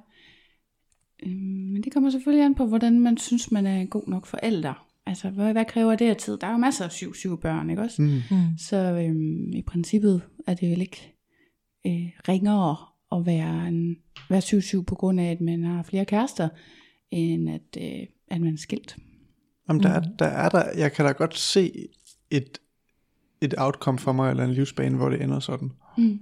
Øhm, 1.27 1.73
men 1.73 1.83
det 1.83 1.93
kommer 1.93 2.11
selvfølgelig 2.11 2.45
an 2.45 2.55
på, 2.55 2.67
hvordan 2.67 3.01
man 3.01 3.19
synes, 3.19 3.51
man 3.51 3.67
er 3.67 3.81
en 3.81 3.87
god 3.87 4.09
nok 4.09 4.27
forælder. 4.27 4.87
Altså, 5.07 5.31
hvad, 5.31 5.53
hvad 5.53 5.65
kræver 5.65 5.95
det 5.95 6.11
af 6.11 6.17
tid? 6.17 6.39
Der 6.39 6.47
er 6.47 6.53
jo 6.53 6.59
masser 6.59 6.85
af 6.85 6.91
syv, 6.91 7.15
syv 7.15 7.41
børn, 7.41 7.71
ikke 7.71 7.83
også? 7.83 8.03
Mm. 8.03 8.09
Mm. 8.31 8.59
Så 8.59 8.77
øhm, 8.77 9.53
i 9.53 9.63
princippet 9.63 10.23
er 10.47 10.55
det 10.55 10.71
vel 10.71 10.81
ikke 10.81 11.15
øh, 11.87 12.09
ringere 12.29 12.77
at 13.13 13.27
være, 13.27 13.69
en, 13.69 13.97
være 14.29 14.41
7-7 14.81 14.83
på 14.83 14.95
grund 14.95 15.21
af, 15.21 15.31
at 15.31 15.41
man 15.41 15.65
har 15.65 15.83
flere 15.83 16.05
kærester, 16.05 16.49
end 17.11 17.51
at, 17.51 17.77
øh, 17.79 18.07
at 18.29 18.41
man 18.41 18.53
er 18.55 18.59
skilt. 18.59 18.97
Jamen, 19.69 19.83
der, 19.83 20.01
mm. 20.01 20.17
der 20.19 20.27
er 20.27 20.49
der, 20.49 20.65
jeg 20.77 20.93
kan 20.93 21.05
da 21.05 21.13
godt 21.13 21.39
se 21.39 21.89
et, 22.31 22.59
et 23.41 23.55
outcome 23.59 23.99
for 23.99 24.13
mig, 24.13 24.31
eller 24.31 24.45
en 24.45 24.53
livsbane, 24.55 24.97
hvor 24.97 25.09
det 25.09 25.23
ender 25.23 25.41
sådan. 25.41 25.73
Mm. 25.99 26.21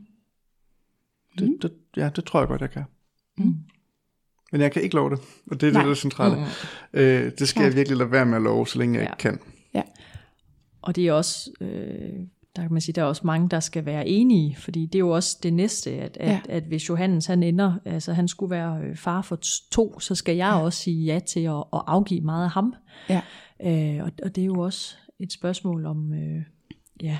Det, 1.38 1.58
det, 1.62 1.72
ja, 1.96 2.10
det 2.16 2.24
tror 2.24 2.40
jeg 2.40 2.48
godt, 2.48 2.60
jeg 2.60 2.70
kan. 2.70 2.84
Mm. 3.38 3.54
Men 4.52 4.60
jeg 4.60 4.72
kan 4.72 4.82
ikke 4.82 4.94
love 4.94 5.10
det, 5.10 5.18
og 5.50 5.60
det 5.60 5.68
er 5.68 5.72
Nej. 5.72 5.80
det, 5.82 5.86
der 5.86 5.90
er 5.90 5.94
centrale. 5.94 6.36
Mm. 6.36 6.42
Øh, 6.92 7.32
det 7.38 7.48
skal 7.48 7.60
Klart. 7.60 7.66
jeg 7.70 7.76
virkelig 7.76 7.98
lade 7.98 8.10
være 8.10 8.26
med 8.26 8.36
at 8.36 8.42
love, 8.42 8.66
så 8.66 8.78
længe 8.78 8.98
jeg 8.98 9.04
Ja. 9.04 9.12
ikke 9.12 9.20
kan. 9.20 9.38
Ja. 9.74 9.82
Og 10.82 10.96
det 10.96 11.06
er 11.08 11.12
også, 11.12 11.50
øh, 11.60 12.26
der 12.58 12.64
kan 12.64 12.72
man 12.72 12.80
sige, 12.80 12.92
der 12.92 13.02
er 13.02 13.06
også 13.06 13.22
mange, 13.26 13.48
der 13.48 13.60
skal 13.60 13.86
være 13.86 14.08
enige, 14.08 14.56
fordi 14.56 14.86
det 14.86 14.94
er 14.94 14.98
jo 14.98 15.10
også 15.10 15.38
det 15.42 15.52
næste, 15.52 15.90
at, 15.90 16.16
at, 16.20 16.28
Ja. 16.30 16.40
at 16.48 16.62
hvis 16.62 16.88
Johannes 16.88 17.26
han 17.26 17.42
ender, 17.42 17.74
altså 17.84 18.12
han 18.12 18.28
skulle 18.28 18.50
være 18.50 18.80
øh, 18.82 18.96
far 18.96 19.22
for 19.22 19.38
to, 19.70 20.00
så 20.00 20.14
skal 20.14 20.36
jeg 20.36 20.52
også 20.52 20.78
sige 20.78 21.04
ja 21.04 21.18
til 21.18 21.40
at, 21.40 21.64
at 21.72 21.82
afgive 21.86 22.20
meget 22.20 22.44
af 22.44 22.50
ham. 22.50 22.74
Ja. 23.08 23.20
Øh, 23.64 24.04
og, 24.04 24.12
og 24.22 24.34
det 24.36 24.42
er 24.42 24.46
jo 24.46 24.60
også 24.60 24.96
et 25.20 25.32
spørgsmål 25.32 25.86
om, 25.86 26.12
øh, 26.14 26.42
ja, 27.02 27.18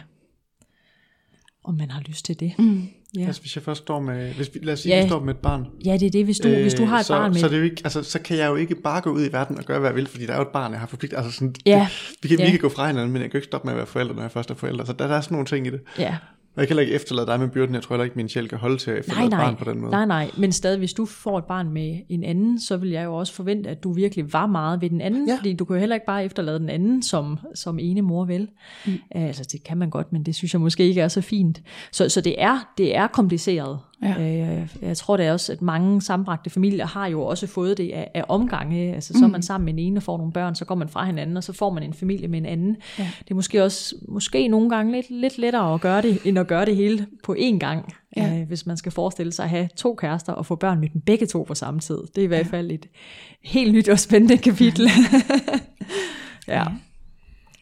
om 1.65 1.75
man 1.75 1.91
har 1.91 2.01
lyst 2.01 2.25
til 2.25 2.41
det. 2.41 2.55
Mm. 2.59 2.89
Ja, 3.17 3.27
Altså, 3.27 3.41
hvis 3.43 3.57
jeg 3.57 3.63
først 3.65 3.79
står 3.81 4.01
med, 4.01 4.33
hvis 4.35 4.51
vi, 4.55 4.59
lad 4.63 4.73
os 4.75 4.81
sige, 4.81 4.93
Ja. 4.95 4.99
jeg 5.01 5.09
står 5.09 5.21
med 5.25 5.35
et 5.35 5.41
barn. 5.41 5.67
ja 5.85 5.93
det 5.97 6.07
er 6.07 6.11
det, 6.11 6.25
hvis 6.25 6.39
du, 6.39 6.49
øh, 6.49 6.61
hvis 6.63 6.75
du 6.75 6.85
har 6.85 6.99
et 7.01 7.07
så, 7.07 7.13
barn 7.13 7.31
med. 7.33 7.41
Så, 7.41 7.47
er 7.47 7.51
det 7.51 7.59
jo 7.59 7.63
ikke, 7.63 7.81
altså, 7.85 8.03
så 8.03 8.19
kan 8.19 8.37
jeg 8.37 8.49
jo 8.49 8.57
ikke 8.57 8.75
bare 8.75 9.01
gå 9.01 9.11
ud 9.11 9.25
i 9.29 9.33
verden 9.33 9.59
og 9.59 9.65
gøre, 9.65 9.79
hvad 9.79 9.89
jeg 9.91 9.97
vil, 9.97 10.07
fordi 10.07 10.27
der 10.27 10.33
er 10.33 10.37
jo 10.37 10.43
et 10.43 10.49
barn, 10.49 10.73
jeg 10.73 10.81
har 10.81 10.87
forpligtet. 10.87 11.17
Altså 11.17 11.33
sådan, 11.33 11.55
Ja. 11.67 11.89
det, 12.11 12.19
vi, 12.23 12.29
kan, 12.29 12.39
Ja. 12.39 12.45
vi 12.45 12.51
kan 12.51 12.61
gå 12.61 12.69
fra 12.69 12.87
hinanden, 12.87 13.13
men 13.13 13.23
jeg 13.23 13.31
kan 13.31 13.39
jo 13.39 13.39
ikke 13.39 13.47
stoppe 13.47 13.67
med 13.67 13.73
at 13.73 13.77
være 13.77 13.87
forældre, 13.87 14.15
når 14.15 14.23
jeg 14.23 14.31
først 14.31 14.51
er 14.51 14.55
forældre. 14.55 14.87
Så 14.87 14.93
der, 14.93 15.07
der 15.07 15.15
er 15.17 15.21
sådan 15.21 15.35
nogle 15.35 15.47
ting 15.47 15.67
i 15.67 15.71
det. 15.71 15.81
ja, 15.99 16.17
jeg 16.61 16.69
kan 16.69 16.77
heller 16.77 16.83
ikke 16.83 16.95
efterlade 16.95 17.27
dig 17.27 17.41
med 17.41 17.49
byrden. 17.49 17.75
Jeg 17.75 17.83
tror 17.83 17.95
heller 17.95 18.05
ikke, 18.05 18.17
min 18.17 18.29
sjæl 18.29 18.49
kan 18.49 18.59
holde 18.59 18.79
til 18.79 18.91
at 18.91 18.99
efterlade 18.99 19.21
Nej, 19.21 19.27
et 19.27 19.31
nej, 19.31 19.45
barn 19.45 19.57
på 19.57 19.71
den 19.71 19.81
måde. 19.81 19.91
nej, 19.91 20.07
nej, 20.07 20.31
men 20.39 20.53
stadig, 20.53 20.79
hvis 20.79 20.93
du 20.93 21.05
får 21.05 21.39
et 21.39 21.45
barn 21.45 21.71
med 21.73 21.99
en 22.09 22.25
anden, 22.25 22.61
så 22.61 22.77
vil 22.77 22.91
jeg 22.91 23.05
jo 23.05 23.15
også 23.15 23.33
forvente, 23.33 23.71
at 23.71 23.85
du 23.85 23.93
virkelig 23.93 24.33
var 24.33 24.47
meget 24.47 24.81
ved 24.81 24.91
den 24.91 25.01
anden, 25.01 25.27
ja. 25.27 25.33
Ja. 25.33 25.39
fordi 25.39 25.53
du 25.55 25.65
kan 25.65 25.77
jo 25.77 25.81
heller 25.81 25.97
ikke 25.97 26.07
bare 26.07 26.25
efterlade 26.25 26.59
den 26.59 26.69
anden 26.69 27.03
som, 27.03 27.39
som 27.55 27.79
ene 27.79 28.03
mor 28.03 28.25
vel. 28.25 28.49
Mm. 28.87 28.93
Altså, 29.11 29.49
det 29.53 29.65
kan 29.65 29.79
man 29.79 29.91
godt, 29.91 30.13
men 30.13 30.23
det 30.23 30.35
synes 30.35 30.53
jeg 30.53 30.61
måske 30.61 30.85
ikke 30.85 31.01
er 31.01 31.09
så 31.09 31.21
fint. 31.21 31.63
Så, 31.93 32.09
så 32.09 32.21
det, 32.21 32.35
er, 32.43 32.73
det 32.79 32.97
er 32.97 33.07
kompliceret. 33.07 33.79
Ja. 34.03 34.15
Øh, 34.21 34.69
jeg 34.83 34.97
tror 34.97 35.17
det 35.17 35.27
er 35.27 35.33
også, 35.33 35.53
at 35.53 35.63
mange 35.63 36.03
sammenbragte 36.03 36.51
familier 36.51 36.87
har 36.87 37.07
jo 37.07 37.23
også 37.23 37.47
fået 37.47 37.79
det 37.79 37.91
af, 37.91 38.11
af 38.15 38.25
omgange. 38.29 38.95
Altså, 38.95 39.15
så 39.19 39.25
er 39.25 39.29
man 39.29 39.43
sammen 39.43 39.65
med 39.65 39.73
en 39.73 39.79
ene 39.79 39.99
og 39.99 40.03
får 40.03 40.17
nogle 40.17 40.33
børn, 40.33 40.55
så 40.55 40.65
går 40.65 40.75
man 40.75 40.89
fra 40.89 41.05
hinanden, 41.05 41.37
og 41.37 41.45
så 41.45 41.53
får 41.53 41.71
man 41.71 41.83
en 41.83 41.95
familie 41.95 42.29
med 42.29 42.39
en 42.39 42.47
anden. 42.47 42.77
Ja. 42.99 43.11
Det 43.19 43.31
er 43.31 43.35
måske 43.35 43.65
også 43.65 43.95
måske 44.09 44.49
nogle 44.49 44.71
gange 44.71 44.93
lidt, 44.93 45.11
lidt 45.11 45.39
lettere 45.39 45.75
at 45.75 45.81
gøre 45.81 46.03
det, 46.03 46.19
end 46.25 46.39
at 46.39 46.47
gøre 46.47 46.65
det 46.65 46.77
hele 46.77 47.07
på 47.25 47.37
én 47.39 47.59
gang. 47.59 47.95
Ja. 48.17 48.41
Øh, 48.41 48.49
hvis 48.49 48.67
man 48.67 48.77
skal 48.77 48.93
forestille 48.93 49.33
sig 49.33 49.45
at 49.45 49.51
have 49.51 49.69
to 49.77 49.95
kærester 49.95 50.33
og 50.33 50.47
få 50.47 50.55
børn 50.55 50.81
med 50.81 50.89
dem 50.89 51.01
begge 51.01 51.27
to 51.27 51.43
på 51.43 51.55
samme 51.55 51.81
tid. 51.81 51.99
Det 52.15 52.19
er 52.19 52.25
i 52.25 52.27
hvert 52.27 52.47
fald 52.47 52.71
et 52.71 52.87
helt 53.45 53.73
nyt 53.73 53.89
og 53.89 53.99
spændende 53.99 54.37
kapitel. 54.37 54.91
ja. 56.49 56.65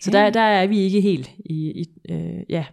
Så 0.00 0.10
der, 0.10 0.30
der 0.30 0.40
er 0.40 0.66
vi 0.66 0.78
ikke 0.78 1.00
helt 1.00 1.30
i, 1.38 1.70
i 1.70 2.12
øh, 2.12 2.40
ja, 2.48 2.64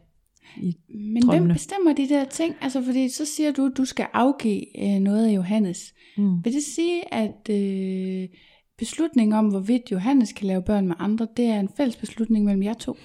i 0.57 0.77
Men 0.89 1.21
Drømmene. 1.23 1.45
hvem 1.45 1.53
bestemmer 1.55 1.93
de 1.93 2.09
der 2.09 2.25
ting? 2.25 2.55
Altså, 2.61 2.83
fordi 2.83 3.09
så 3.09 3.25
siger 3.25 3.51
du, 3.51 3.65
at 3.65 3.71
du 3.77 3.85
skal 3.85 4.07
afgive 4.13 4.65
øh, 4.95 4.99
noget 4.99 5.27
af 5.27 5.31
Johannes. 5.35 5.93
Mm. 6.17 6.45
Vil 6.45 6.53
det 6.53 6.63
sige, 6.63 7.13
at 7.13 7.49
øh, 7.49 8.29
beslutningen 8.77 9.33
om, 9.33 9.47
hvorvidt 9.47 9.91
Johannes 9.91 10.31
kan 10.33 10.47
lave 10.47 10.61
børn 10.63 10.87
med 10.87 10.95
andre, 10.99 11.27
det 11.37 11.45
er 11.45 11.59
en 11.59 11.69
fælles 11.77 11.95
beslutning 11.95 12.45
mellem 12.45 12.63
jer 12.63 12.73
to? 12.73 12.97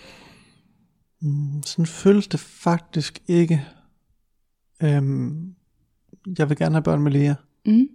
Mm, 1.22 1.62
Sådan 1.64 1.86
føles 1.86 2.28
det 2.28 2.40
faktisk 2.40 3.22
ikke. 3.28 3.64
Øhm, 4.82 5.54
jeg 6.38 6.48
vil 6.48 6.56
gerne 6.56 6.74
have 6.74 6.82
børn 6.82 7.02
med 7.02 7.12
Lea. 7.12 7.34
Mm. 7.66 7.88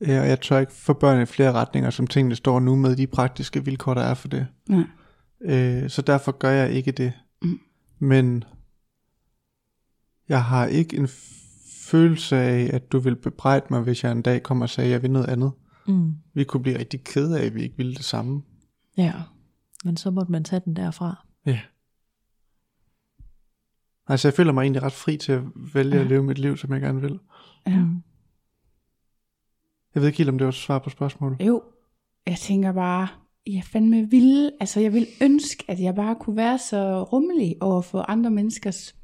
Øh, 0.00 0.20
og 0.20 0.28
jeg 0.28 0.40
tør 0.40 0.58
ikke 0.58 0.72
få 0.72 0.92
børn 0.92 1.22
i 1.22 1.26
flere 1.26 1.52
retninger, 1.52 1.90
som 1.90 2.06
tingene 2.06 2.34
står 2.36 2.60
nu 2.60 2.76
med 2.76 2.96
de 2.96 3.06
praktiske 3.06 3.64
vilkår, 3.64 3.94
der 3.94 4.02
er 4.02 4.14
for 4.14 4.28
det. 4.28 4.46
Nej. 4.68 4.84
Øh, 5.42 5.90
så 5.90 6.02
derfor 6.02 6.32
gør 6.38 6.50
jeg 6.50 6.70
ikke 6.72 6.92
det. 6.92 7.12
Mm. 7.42 7.58
Men 8.02 8.44
jeg 10.28 10.44
har 10.44 10.66
ikke 10.66 10.96
en 10.96 11.08
følelse 11.86 12.36
af, 12.36 12.70
at 12.72 12.92
du 12.92 12.98
vil 12.98 13.16
bebrejde 13.16 13.66
mig, 13.70 13.80
hvis 13.80 14.04
jeg 14.04 14.12
en 14.12 14.22
dag 14.22 14.42
kommer 14.42 14.64
og 14.64 14.70
sagde, 14.70 14.88
at 14.88 14.92
jeg 14.92 15.02
vil 15.02 15.10
noget 15.10 15.28
andet. 15.28 15.52
Mm. 15.86 16.12
Vi 16.34 16.44
kunne 16.44 16.62
blive 16.62 16.78
rigtig 16.78 17.04
kede 17.04 17.40
af, 17.40 17.46
at 17.46 17.54
vi 17.54 17.62
ikke 17.62 17.76
ville 17.76 17.94
det 17.94 18.04
samme. 18.04 18.42
Ja, 18.96 19.12
men 19.84 19.96
så 19.96 20.10
måtte 20.10 20.32
man 20.32 20.44
tage 20.44 20.62
den 20.64 20.76
derfra. 20.76 21.26
Ja. 21.46 21.60
Altså, 24.06 24.28
jeg 24.28 24.34
føler 24.34 24.52
mig 24.52 24.62
egentlig 24.62 24.82
ret 24.82 24.92
fri 24.92 25.16
til 25.16 25.32
at 25.32 25.42
vælge 25.74 25.96
Ja. 25.96 26.00
at 26.00 26.06
leve 26.06 26.22
mit 26.22 26.38
liv, 26.38 26.56
som 26.56 26.72
jeg 26.72 26.80
gerne 26.80 27.00
vil. 27.00 27.18
Ja. 27.66 27.78
Mm. 27.84 28.02
Jeg 29.94 30.00
ved 30.02 30.06
ikke 30.06 30.18
helt, 30.18 30.28
om 30.30 30.38
det 30.38 30.44
var 30.44 30.48
et 30.48 30.54
svar 30.54 30.78
på 30.78 30.90
spørgsmålet. 30.90 31.40
Jo, 31.46 31.62
jeg 32.26 32.38
tænker 32.38 32.72
bare, 32.72 33.08
jeg 33.46 33.62
fandme 33.64 34.10
vil, 34.10 34.50
altså 34.60 34.80
jeg 34.80 34.92
vil 34.92 35.06
ønske, 35.22 35.64
at 35.68 35.80
jeg 35.80 35.94
bare 35.94 36.16
kunne 36.20 36.36
være 36.36 36.58
så 36.58 37.02
rummelig 37.02 37.56
over 37.60 37.82
for 37.82 38.10
andre 38.10 38.30
menneskers 38.30 38.94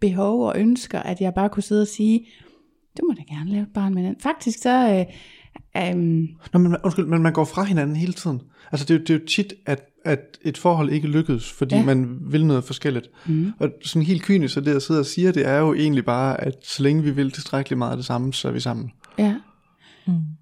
behov 0.00 0.46
og 0.46 0.54
ønsker, 0.56 1.00
at 1.00 1.20
jeg 1.20 1.34
bare 1.34 1.48
kunne 1.48 1.62
sidde 1.62 1.82
og 1.82 1.88
sige, 1.88 2.26
du 2.98 3.06
må 3.08 3.14
da 3.14 3.34
gerne 3.34 3.50
lave 3.50 3.62
et 3.62 3.72
barn 3.74 3.94
med 3.94 4.04
den. 4.04 4.16
Faktisk 4.20 4.58
så, 4.62 5.06
øh, 5.76 5.88
øh, 5.88 5.96
Nå, 6.52 6.58
men, 6.58 6.76
undskyld, 6.84 7.06
men 7.06 7.22
man 7.22 7.32
går 7.32 7.44
fra 7.44 7.64
hinanden 7.64 7.96
hele 7.96 8.12
tiden. 8.12 8.42
Altså, 8.72 8.86
det 8.86 8.94
er 8.94 8.98
jo, 8.98 9.04
det 9.04 9.10
er 9.10 9.18
jo 9.18 9.26
tit, 9.26 9.54
at, 9.66 9.84
at 10.04 10.38
et 10.42 10.58
forhold 10.58 10.90
ikke 10.90 11.08
lykkes, 11.08 11.52
fordi 11.52 11.74
ja. 11.74 11.84
man 11.84 12.18
vil 12.20 12.46
noget 12.46 12.64
forskelligt. 12.64 13.10
mm, 13.26 13.52
Og 13.58 13.68
sådan 13.82 14.06
helt 14.06 14.22
kynisk, 14.22 14.54
så 14.54 14.60
det 14.60 14.72
jeg 14.72 14.82
sidder 14.82 15.00
og 15.00 15.06
siger, 15.06 15.32
det 15.32 15.46
er 15.46 15.58
jo 15.58 15.74
egentlig 15.74 16.04
bare, 16.04 16.40
at 16.40 16.54
så 16.62 16.82
længe 16.82 17.02
vi 17.02 17.10
vil 17.10 17.30
tilstrækkeligt 17.30 17.78
meget 17.78 17.90
af 17.90 17.96
det 17.96 18.06
samme, 18.06 18.32
så 18.32 18.48
er 18.48 18.52
vi 18.52 18.60
sammen. 18.60 18.90
ja. 19.18 19.34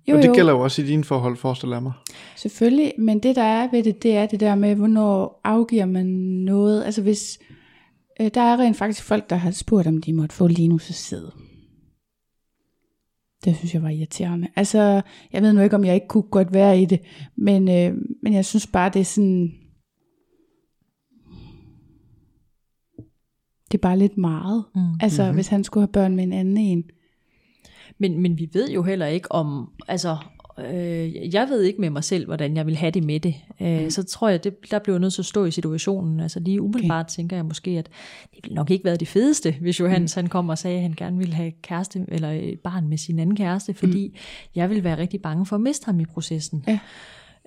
Jo, 0.09 0.17
og 0.17 0.23
det 0.23 0.29
jo, 0.29 0.35
gælder 0.35 0.53
jo 0.53 0.61
også 0.61 0.83
i 0.83 0.87
dine 0.87 1.05
forhold, 1.05 1.37
forestiller 1.37 1.77
jeg 1.77 1.83
mig. 1.83 1.93
selvfølgelig, 2.37 2.93
men 2.99 3.19
det 3.19 3.37
der 3.37 3.43
er 3.43 3.69
ved 3.71 3.83
det, 3.83 4.03
det 4.03 4.17
er 4.17 4.27
det 4.27 4.41
der 4.41 4.55
med, 4.55 4.75
hvornår 4.75 5.41
afgiver 5.45 5.87
man 5.87 6.07
noget. 6.07 6.85
Altså 6.85 7.03
hvis, 7.03 7.39
øh, 8.21 8.31
der 8.35 8.41
er 8.41 8.57
rent 8.57 8.77
faktisk 8.77 9.05
folk, 9.05 9.31
der 9.31 9.37
har 9.37 9.51
spurgt, 9.51 9.87
om 9.87 10.01
de 10.01 10.13
måtte 10.13 10.35
få 10.35 10.47
Linus 10.47 10.83
sidde. 10.83 11.33
Det 13.45 13.57
synes 13.57 13.75
jeg 13.75 13.83
var 13.83 13.89
irriterende. 13.89 14.49
Altså, 14.57 15.03
jeg 15.33 15.43
ved 15.43 15.53
nu 15.53 15.61
ikke, 15.61 15.77
om 15.77 15.85
jeg 15.85 15.95
ikke 15.95 16.09
kunne 16.09 16.23
godt 16.23 16.53
være 16.53 16.83
i 16.83 16.85
det, 16.85 17.01
men, 17.37 17.69
øh, 17.69 17.95
men 18.23 18.33
jeg 18.33 18.45
synes 18.45 18.67
bare, 18.67 18.91
det 18.91 19.01
er 19.01 19.05
sådan... 19.05 19.53
Det 23.73 23.79
er 23.79 23.83
bare 23.83 23.99
lidt 23.99 24.19
meget. 24.19 24.65
Mm. 24.75 24.81
Altså, 25.01 25.23
mm-hmm. 25.23 25.35
hvis 25.35 25.49
han 25.49 25.65
skulle 25.65 25.83
have 25.87 25.93
børn 25.93 26.17
med 26.17 26.25
en 26.25 26.33
anden 26.33 26.57
en. 26.57 26.85
Men, 27.99 28.23
men 28.23 28.39
vi 28.39 28.49
ved 28.53 28.71
jo 28.71 28.83
heller 28.83 29.07
ikke 29.07 29.33
om, 29.33 29.71
altså, 29.89 30.17
øh, 30.59 31.35
jeg 31.35 31.49
ved 31.49 31.63
ikke 31.63 31.81
med 31.81 31.91
mig 31.91 32.05
selv, 32.05 32.27
hvordan 32.27 32.57
jeg 32.57 32.67
vil 32.67 32.77
have 32.77 32.91
det 32.91 33.05
med 33.05 33.21
det. 33.21 33.35
Øh, 33.61 33.91
Så 33.91 34.03
tror 34.03 34.29
jeg, 34.29 34.45
det, 34.45 34.55
der 34.71 34.79
bliver 34.79 34.97
jeg 34.97 35.01
nødt 35.01 35.15
til 35.15 35.23
at 35.23 35.27
stå 35.27 35.45
i 35.45 35.51
situationen. 35.51 36.21
Altså 36.21 36.41
lige 36.41 36.63
umiddelbart 36.63 37.07
okay. 37.07 37.15
tænker 37.15 37.37
jeg 37.37 37.45
måske, 37.45 37.71
at 37.71 37.89
det 38.35 38.41
ville 38.43 38.55
nok 38.55 38.71
ikke 38.71 38.85
være 38.85 38.97
det 38.97 39.09
fedeste, 39.09 39.55
hvis 39.61 39.81
Johannes 39.81 40.15
han 40.15 40.27
kom 40.27 40.49
og 40.49 40.59
sagde, 40.59 40.77
at 40.77 40.83
han 40.83 40.95
gerne 40.97 41.19
ville 41.19 41.35
have 41.35 41.53
kæreste, 41.63 42.05
eller 42.09 42.31
et 42.31 42.61
barn 42.61 42.89
med 42.89 42.99
sin 42.99 43.19
anden 43.19 43.37
kæreste, 43.37 43.75
fordi 43.75 44.09
mm. 44.09 44.15
jeg 44.55 44.71
vil 44.71 44.85
være 44.85 44.99
rigtig 44.99 45.23
bange 45.23 45.47
for 45.47 45.57
at 45.57 45.63
miste 45.63 45.87
ham 45.87 46.01
i 46.01 46.05
processen. 46.05 46.65
Ja. 46.69 46.79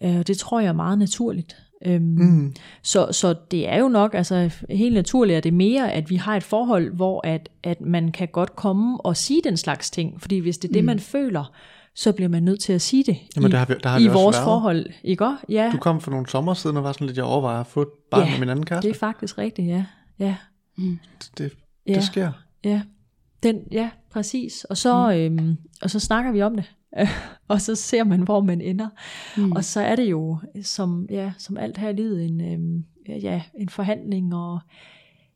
Øh, 0.03 0.23
det 0.27 0.37
tror 0.37 0.59
jeg 0.59 0.67
er 0.67 0.73
meget 0.73 0.99
naturligt. 0.99 1.57
Øhm, 1.85 2.03
Mm. 2.03 2.53
så, 2.83 3.11
så 3.11 3.35
det 3.51 3.69
er 3.69 3.77
jo 3.79 3.87
nok, 3.87 4.13
altså 4.13 4.49
helt 4.69 4.93
naturligt 4.93 5.37
er 5.37 5.41
det 5.41 5.53
mere, 5.53 5.91
at 5.91 6.09
vi 6.09 6.15
har 6.15 6.35
et 6.37 6.43
forhold, 6.43 6.95
hvor 6.95 7.27
at, 7.27 7.49
at 7.63 7.81
man 7.81 8.11
kan 8.11 8.27
godt 8.27 8.55
komme 8.55 9.01
og 9.05 9.17
sige 9.17 9.41
den 9.43 9.57
slags 9.57 9.91
ting. 9.91 10.21
Fordi 10.21 10.39
hvis 10.39 10.57
det 10.57 10.69
er 10.69 10.73
det, 10.73 10.83
mm. 10.83 10.85
man 10.85 10.99
føler, 10.99 11.51
så 11.95 12.11
bliver 12.13 12.29
man 12.29 12.43
nødt 12.43 12.59
til 12.59 12.73
at 12.73 12.81
sige 12.81 13.03
det 13.03 13.17
Jamen, 13.35 13.49
i, 13.49 13.51
der 13.51 13.57
har 13.57 13.65
vi, 13.65 13.73
der 13.83 13.89
har 13.89 13.99
i 13.99 14.03
vi 14.03 14.07
vores 14.09 14.35
været. 14.35 14.43
forhold. 14.43 14.85
Ikke 15.03 15.25
også? 15.25 15.43
Ja, 15.49 15.69
Du 15.73 15.77
kom 15.77 16.01
for 16.01 16.11
nogle 16.11 16.29
sommer 16.29 16.53
siden 16.53 16.77
og 16.77 16.83
var 16.83 16.91
sådan 16.91 17.07
lidt, 17.07 17.17
jeg 17.17 17.25
overvejer 17.25 17.59
at 17.59 17.67
få 17.67 17.81
et 17.81 17.87
barn 18.11 18.23
Ja, 18.25 18.29
med 18.31 18.39
min 18.39 18.49
anden 18.49 18.65
kæreste. 18.65 18.87
det 18.89 18.95
er 18.95 18.99
faktisk 18.99 19.37
rigtigt, 19.37 19.67
ja. 19.67 19.85
Ja, 20.19 20.35
Det, 20.77 20.97
det, 21.37 21.51
ja, 21.87 21.93
det 21.93 22.03
sker. 22.03 22.31
ja. 22.63 22.81
Den, 23.43 23.59
ja, 23.71 23.89
præcis. 24.11 24.63
Og 24.63 24.77
så, 24.77 25.07
mm. 25.29 25.39
øhm, 25.39 25.57
og 25.81 25.89
så 25.89 25.99
snakker 25.99 26.31
vi 26.31 26.41
om 26.41 26.55
det. 26.55 26.65
og 27.47 27.61
så 27.61 27.75
ser 27.75 28.03
man, 28.03 28.21
hvor 28.21 28.41
man 28.41 28.61
ender. 28.61 28.87
Mm. 29.37 29.51
Og 29.51 29.63
så 29.63 29.81
er 29.81 29.95
det 29.95 30.11
jo, 30.11 30.37
som, 30.61 31.07
ja, 31.09 31.31
som 31.37 31.57
alt 31.57 31.77
her 31.77 31.89
i 31.89 31.93
livet, 31.93 32.25
en, 32.25 32.41
øhm, 32.41 32.85
ja, 33.21 33.41
en 33.59 33.69
forhandling. 33.69 34.35
Og 34.35 34.59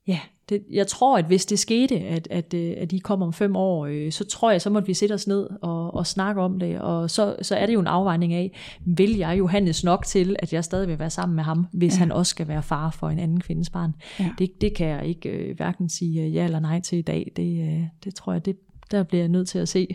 ja, 0.07 0.19
det, 0.49 0.63
jeg 0.71 0.87
tror, 0.87 1.17
at 1.17 1.25
hvis 1.25 1.45
det 1.45 1.59
skete, 1.59 1.99
at, 1.99 2.27
at, 2.31 2.53
øh, 2.53 2.73
at 2.77 2.91
de 2.91 2.99
kommer 2.99 3.25
om 3.25 3.33
fem 3.33 3.55
år, 3.55 3.85
øh, 3.85 4.11
så 4.11 4.25
tror 4.25 4.51
jeg, 4.51 4.61
så 4.61 4.69
måtte 4.69 4.87
vi 4.87 4.93
sætte 4.93 5.13
os 5.13 5.27
ned 5.27 5.47
og, 5.61 5.93
og 5.93 6.07
snakke 6.07 6.41
om 6.41 6.59
det. 6.59 6.79
Og 6.81 7.09
så, 7.09 7.35
så 7.41 7.55
er 7.55 7.65
det 7.65 7.73
jo 7.73 7.79
en 7.79 7.87
afvejning 7.87 8.33
af, 8.33 8.57
vil 8.85 9.17
jeg 9.17 9.37
Johannes 9.37 9.83
nok 9.83 10.05
til, 10.05 10.35
at 10.39 10.53
jeg 10.53 10.63
stadig 10.63 10.87
vil 10.87 10.99
være 10.99 11.09
sammen 11.09 11.35
med 11.35 11.43
ham, 11.43 11.67
hvis 11.73 11.93
ja. 11.93 11.99
han 11.99 12.11
også 12.11 12.29
skal 12.29 12.47
være 12.47 12.63
far 12.63 12.91
for 12.91 13.09
en 13.09 13.19
anden 13.19 13.39
kvindes 13.39 13.69
barn. 13.69 13.95
Ja. 14.19 14.29
Det, 14.37 14.61
det 14.61 14.75
kan 14.75 14.87
jeg 14.87 15.05
ikke 15.05 15.29
øh, 15.29 15.55
hverken 15.55 15.89
sige 15.89 16.21
øh, 16.21 16.35
ja 16.35 16.43
eller 16.43 16.59
nej 16.59 16.81
til 16.81 16.97
i 16.97 17.01
dag. 17.01 17.31
Det, 17.35 17.61
øh, 17.61 17.83
det 18.03 18.15
tror 18.15 18.33
jeg, 18.33 18.45
det, 18.45 18.55
der 18.91 19.03
bliver 19.03 19.21
jeg 19.21 19.29
nødt 19.29 19.47
til 19.47 19.59
at 19.59 19.69
se, 19.69 19.87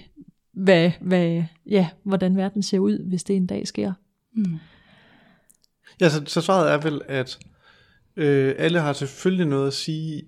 hvad, 0.55 0.91
hvad, 1.01 1.43
ja, 1.67 1.89
hvordan 2.03 2.37
verden 2.37 2.63
ser 2.63 2.79
ud, 2.79 3.09
hvis 3.09 3.25
det 3.25 3.37
en 3.37 3.47
dag 3.47 3.69
sker. 3.69 3.93
Mm. 4.37 4.59
Ja, 6.01 6.09
så, 6.09 6.23
så 6.27 6.41
svaret 6.41 6.73
er 6.73 6.79
vel, 6.79 7.01
at 7.09 7.39
øh, 8.17 8.55
alle 8.59 8.81
har 8.81 8.93
selvfølgelig 8.93 9.47
noget 9.47 9.67
at 9.67 9.75
sige 9.75 10.23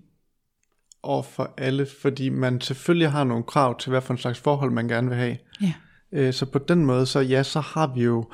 over 1.03 1.23
for 1.23 1.55
alle, 1.57 1.87
fordi 2.03 2.29
man 2.29 2.61
selvfølgelig 2.61 3.11
har 3.11 3.25
nogle 3.25 3.45
krav 3.45 3.79
til, 3.79 3.91
hvad 3.91 4.01
for 4.01 4.15
en 4.15 4.19
slags 4.19 4.39
forhold 4.39 4.71
man 4.71 4.89
gerne 4.89 5.09
vil 5.09 5.19
have. 5.19 5.37
Ja. 5.63 5.73
Øh, 6.13 6.33
så 6.33 6.47
på 6.47 6.59
den 6.59 6.87
måde, 6.87 7.07
så 7.07 7.21
ja, 7.21 7.43
så 7.43 7.61
har 7.61 7.95
vi 7.95 8.03
jo, 8.03 8.31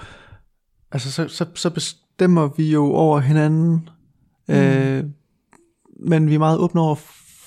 altså 0.93 1.13
så, 1.13 1.29
så, 1.29 1.47
så 1.55 1.71
bestemmer 1.71 2.49
vi 2.57 2.73
jo 2.73 2.85
over 2.85 3.21
hinanden, 3.21 3.89
mm. 4.49 4.55
øh, 4.55 5.05
men 6.01 6.29
vi 6.29 6.35
er 6.35 6.39
meget 6.39 6.59
åbne 6.59 6.81
over 6.81 6.95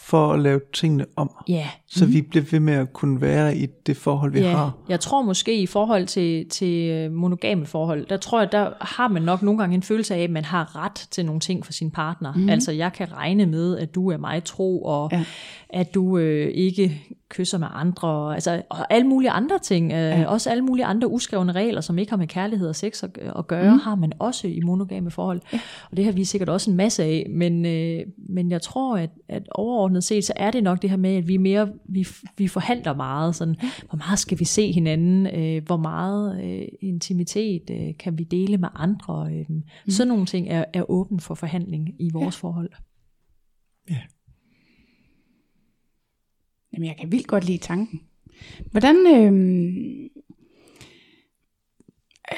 for 0.05 0.33
at 0.33 0.39
lave 0.39 0.61
tingene 0.73 1.05
om. 1.15 1.31
Ja, 1.47 1.69
Så 1.95 2.05
mm. 2.05 2.13
vi 2.13 2.21
bliver 2.21 2.45
ved 2.51 2.59
med 2.59 2.73
at 2.73 2.93
kunne 2.93 3.21
være 3.21 3.57
i 3.57 3.65
det 3.65 3.97
forhold, 3.97 4.31
vi 4.31 4.39
ja. 4.39 4.51
har. 4.51 4.71
Jeg 4.89 4.99
tror 4.99 5.21
måske 5.21 5.61
i 5.61 5.65
forhold 5.65 6.05
til, 6.05 6.49
til 6.49 6.89
øh, 6.89 7.11
monogame 7.11 7.65
forhold, 7.65 8.05
der 8.05 8.17
tror 8.17 8.39
jeg, 8.39 8.51
der 8.51 8.69
har 8.81 9.07
man 9.07 9.21
nok 9.21 9.41
nogle 9.41 9.59
gange 9.59 9.75
en 9.75 9.83
følelse 9.83 10.15
af, 10.15 10.23
at 10.23 10.29
man 10.29 10.45
har 10.45 10.83
ret 10.83 11.07
til 11.11 11.25
nogle 11.25 11.39
ting 11.39 11.65
for 11.65 11.73
sin 11.73 11.91
partner. 11.91 12.33
Mm. 12.33 12.49
Altså 12.49 12.71
jeg 12.71 12.93
kan 12.93 13.13
regne 13.13 13.45
med, 13.45 13.77
at 13.77 13.95
du 13.95 14.11
er 14.11 14.17
mig 14.17 14.43
tro, 14.43 14.83
og 14.83 15.09
ja. 15.11 15.23
At 15.69 15.95
du 15.95 16.17
øh, 16.17 16.51
ikke 16.53 17.01
kysser 17.29 17.57
med 17.57 17.67
andre, 17.73 18.07
og, 18.07 18.33
altså, 18.33 18.61
og 18.69 18.93
alle 18.93 19.07
mulige 19.07 19.29
andre 19.29 19.59
ting. 19.59 19.91
Øh, 19.91 19.97
ja. 19.97 20.25
Også 20.25 20.49
alle 20.49 20.65
mulige 20.65 20.85
andre 20.85 21.07
uskrevne 21.07 21.51
regler, 21.51 21.81
som 21.81 21.97
ikke 21.97 22.11
har 22.11 22.17
med 22.17 22.27
kærlighed 22.27 22.69
og 22.69 22.75
sex 22.75 23.03
at, 23.03 23.17
at 23.39 23.47
gøre, 23.47 23.73
mm. 23.73 23.79
har 23.79 23.95
man 23.95 24.11
også 24.19 24.47
i 24.47 24.59
monogame 24.63 25.11
forhold. 25.11 25.41
Ja. 25.53 25.59
Og 25.91 25.97
det 25.97 26.05
har 26.05 26.11
vi 26.11 26.23
sikkert 26.23 26.49
også 26.49 26.71
en 26.71 26.77
masse 26.77 27.03
af, 27.03 27.27
men, 27.29 27.65
øh, 27.65 27.99
men 28.29 28.51
jeg 28.51 28.61
tror, 28.61 28.97
at, 28.97 29.09
at 29.29 29.43
overordnet 29.51 30.03
set, 30.03 30.25
så 30.25 30.33
er 30.35 30.51
det 30.51 30.63
nok 30.63 30.81
det 30.81 30.89
her 30.89 30.97
med, 30.97 31.15
at 31.15 31.27
vi 31.27 31.37
mere 31.37 31.67
vi, 31.89 32.07
vi 32.37 32.47
forhandler 32.47 32.95
meget. 32.95 33.35
Sådan, 33.35 33.55
hvor 33.89 33.97
meget 33.97 34.19
skal 34.19 34.39
vi 34.39 34.45
se 34.45 34.71
hinanden? 34.71 35.27
Øh, 35.27 35.65
hvor 35.65 35.77
meget 35.77 36.43
øh, 36.43 36.67
intimitet 36.81 37.69
øh, 37.71 37.97
kan 37.99 38.17
vi 38.17 38.23
dele 38.23 38.57
med 38.57 38.69
andre? 38.75 39.29
Øh, 39.33 39.45
mm. 39.49 39.63
Sådan 39.89 40.07
nogle 40.07 40.25
ting 40.25 40.49
er, 40.49 40.65
er 40.73 40.91
åben 40.91 41.19
for 41.19 41.35
forhandling 41.35 41.95
i 41.99 42.09
vores 42.13 42.35
ja. 42.35 42.39
forhold. 42.39 42.69
Ja. 43.89 44.01
Jamen, 46.73 46.87
jeg 46.87 46.95
kan 46.99 47.11
vildt 47.11 47.27
godt 47.27 47.45
lide 47.45 47.57
tanken. 47.57 48.01
Hvordan, 48.71 48.95
øh, 48.95 49.33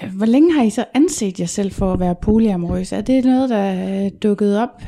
øh, 0.03 0.15
hvor 0.15 0.25
længe 0.25 0.53
har 0.53 0.63
I 0.63 0.69
så 0.69 0.85
anset 0.93 1.39
jer 1.39 1.45
selv 1.45 1.71
for 1.71 1.93
at 1.93 1.99
være 1.99 2.15
polyamorøs? 2.15 2.91
Er 2.91 3.01
det 3.01 3.25
noget, 3.25 3.49
der 3.49 3.57
er 3.57 4.09
dukket 4.09 4.59
op, 4.59 4.81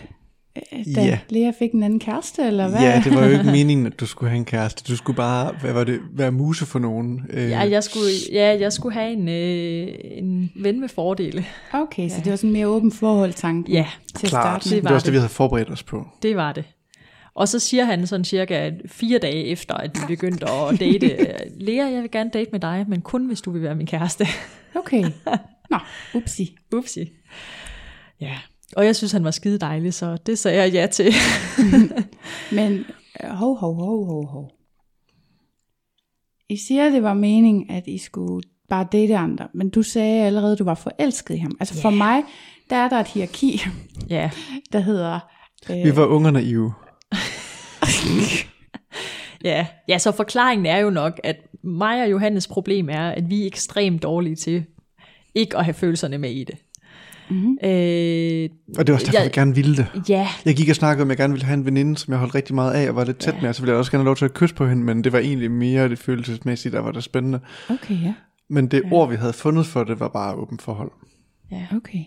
da 0.95 1.01
Ja. 1.05 1.19
Lea 1.29 1.51
fik 1.59 1.71
en 1.71 1.83
anden 1.83 1.99
kæreste, 1.99 2.41
eller 2.41 2.67
hvad? 2.69 2.79
Ja, 2.81 3.01
det 3.05 3.15
var 3.15 3.25
jo 3.25 3.31
ikke 3.31 3.43
meningen, 3.57 3.85
at 3.87 3.99
du 3.99 4.05
skulle 4.05 4.29
have 4.29 4.37
en 4.37 4.45
kæreste. 4.45 4.83
Du 4.91 4.97
skulle 4.97 5.17
bare, 5.17 5.53
hvad 5.61 5.73
var 5.73 5.83
det, 5.83 5.99
være 6.13 6.31
muse 6.31 6.65
for 6.65 6.79
nogen. 6.79 7.21
Øh, 7.29 7.49
Ja, 7.49 7.59
jeg 7.59 7.83
skulle, 7.83 8.05
ja, 8.31 8.57
jeg 8.59 8.73
skulle 8.73 8.93
have 8.93 9.11
en, 9.13 9.27
øh, 9.29 9.87
en 10.17 10.51
ven 10.55 10.79
med 10.79 10.89
fordele. 10.89 11.45
Okay, 11.73 12.09
så 12.09 12.15
det 12.23 12.29
var 12.29 12.35
sådan 12.35 12.51
mere 12.51 12.67
åben 12.67 12.91
forhold 12.91 13.33
tanken 13.33 13.73
Ja, 13.73 13.85
til 14.15 14.25
at 14.27 14.29
klart. 14.29 14.43
starte 14.63 14.63
Det, 14.63 14.71
med. 14.71 14.75
det 14.77 14.83
var 14.83 14.89
var 14.89 14.95
også 14.95 15.05
det, 15.05 15.07
det. 15.07 15.13
vi 15.13 15.17
havde 15.17 15.29
forberedt 15.29 15.69
os 15.69 15.83
på. 15.83 16.07
det 16.21 16.35
var 16.35 16.53
det. 16.53 16.63
Og 17.35 17.47
så 17.47 17.59
siger 17.59 17.85
han 17.85 18.07
sådan 18.07 18.25
cirka 18.25 18.71
fire 18.85 19.19
dage 19.19 19.45
efter, 19.45 19.73
at 19.73 19.91
vi 19.93 20.15
begyndte 20.15 20.45
at 20.49 20.79
date, 20.79 21.17
Lea, 21.57 21.85
jeg 21.91 22.01
vil 22.01 22.11
gerne 22.11 22.29
date 22.33 22.49
med 22.51 22.59
dig, 22.59 22.85
men 22.87 23.01
kun 23.01 23.25
hvis 23.27 23.41
du 23.41 23.51
vil 23.51 23.61
være 23.61 23.75
min 23.75 23.87
kæreste. 23.87 24.25
Okay. 24.75 25.03
Nå, 25.71 25.77
upsi. 26.13 26.55
Upsi. 26.75 27.09
Ja, 28.21 28.33
og 28.75 28.85
jeg 28.85 28.95
synes, 28.95 29.11
han 29.11 29.23
var 29.23 29.31
skide 29.31 29.59
dejlig, 29.59 29.93
så 29.93 30.17
det 30.25 30.39
sagde 30.39 30.57
jeg 30.57 30.73
ja 30.73 30.87
til. 30.87 31.13
Men 32.57 32.85
øh, 33.23 33.29
hov, 33.29 33.57
hov, 33.57 33.75
hov, 33.75 34.05
hov, 34.05 34.27
hov. 34.27 34.51
I 36.49 36.57
siger, 36.57 36.89
det 36.89 37.03
var 37.03 37.13
meningen, 37.13 37.71
at 37.71 37.87
I 37.87 37.97
skulle 37.97 38.43
bare 38.69 38.87
date 38.91 39.17
andre, 39.17 39.47
men 39.53 39.69
du 39.69 39.83
sagde 39.83 40.25
allerede, 40.25 40.51
at 40.51 40.59
du 40.59 40.63
var 40.63 40.73
forelsket 40.73 41.35
i 41.35 41.37
ham. 41.37 41.51
Altså 41.59 41.75
yeah. 41.75 41.81
for 41.81 41.89
mig, 41.89 42.23
der 42.69 42.75
er 42.75 42.89
der 42.89 42.99
et 42.99 43.07
hierarki, 43.07 43.61
ja, 44.09 44.31
der 44.73 44.79
hedder... 44.79 45.19
Øh, 45.69 45.75
Vi 45.75 45.95
var 45.95 46.05
unger 46.05 46.31
naive. 46.31 46.73
ja. 49.49 49.67
ja, 49.87 49.97
så 49.97 50.11
forklaringen 50.11 50.65
er 50.65 50.77
jo 50.77 50.89
nok, 50.89 51.19
at 51.23 51.35
mig 51.63 52.03
og 52.03 52.11
Johannes 52.11 52.47
problem 52.47 52.89
er, 52.89 53.09
at 53.09 53.29
vi 53.29 53.41
er 53.41 53.47
ekstremt 53.47 54.03
dårlige 54.03 54.35
til 54.35 54.65
ikke 55.35 55.57
at 55.57 55.65
have 55.65 55.73
følelserne 55.73 56.17
med 56.17 56.31
i 56.31 56.43
det. 56.43 56.57
Mm-hmm. 57.29 57.57
Øh, 57.63 58.49
Og 58.77 58.87
det 58.87 58.93
var 58.93 58.93
også 58.93 59.05
derfor, 59.05 59.17
Jeg- 59.17 59.23
jeg 59.23 59.31
gerne 59.31 59.55
ville 59.55 59.77
det. 59.77 59.87
ja, 60.09 60.27
Jeg 60.45 60.55
gik 60.55 60.69
og 60.69 60.75
snakkede 60.75 61.01
om, 61.03 61.07
at 61.07 61.09
jeg 61.09 61.17
gerne 61.17 61.33
ville 61.33 61.45
have 61.45 61.53
en 61.53 61.65
veninde, 61.65 61.97
som 61.97 62.11
jeg 62.11 62.19
holdt 62.19 62.35
rigtig 62.35 62.55
meget 62.55 62.71
af, 62.73 62.89
og 62.89 62.95
var 62.95 63.03
lidt 63.05 63.17
tæt 63.17 63.33
Ja. 63.33 63.41
med, 63.41 63.49
og 63.49 63.55
så 63.55 63.61
ville 63.61 63.71
jeg 63.71 63.79
også 63.79 63.91
gerne 63.91 64.01
have 64.01 64.05
lov 64.09 64.15
til 64.15 64.25
at 64.25 64.33
kysse 64.33 64.55
på 64.55 64.67
hende, 64.67 64.83
men 64.83 65.03
det 65.03 65.13
var 65.13 65.19
egentlig 65.19 65.51
mere 65.51 65.89
det 65.89 65.99
følelsesmæssige, 65.99 66.71
der 66.71 66.79
var 66.79 66.91
det 66.91 67.03
spændende. 67.03 67.39
Okay, 67.69 68.03
ja. 68.03 68.13
Men 68.49 68.67
det 68.67 68.81
ord, 68.91 69.09
vi 69.09 69.15
havde 69.15 69.33
fundet 69.33 69.65
for 69.65 69.83
det, 69.83 69.99
var 69.99 70.07
bare 70.07 70.35
åben 70.35 70.59
forhold. 70.59 70.91
ja. 71.51 71.65
Okay. 71.75 71.99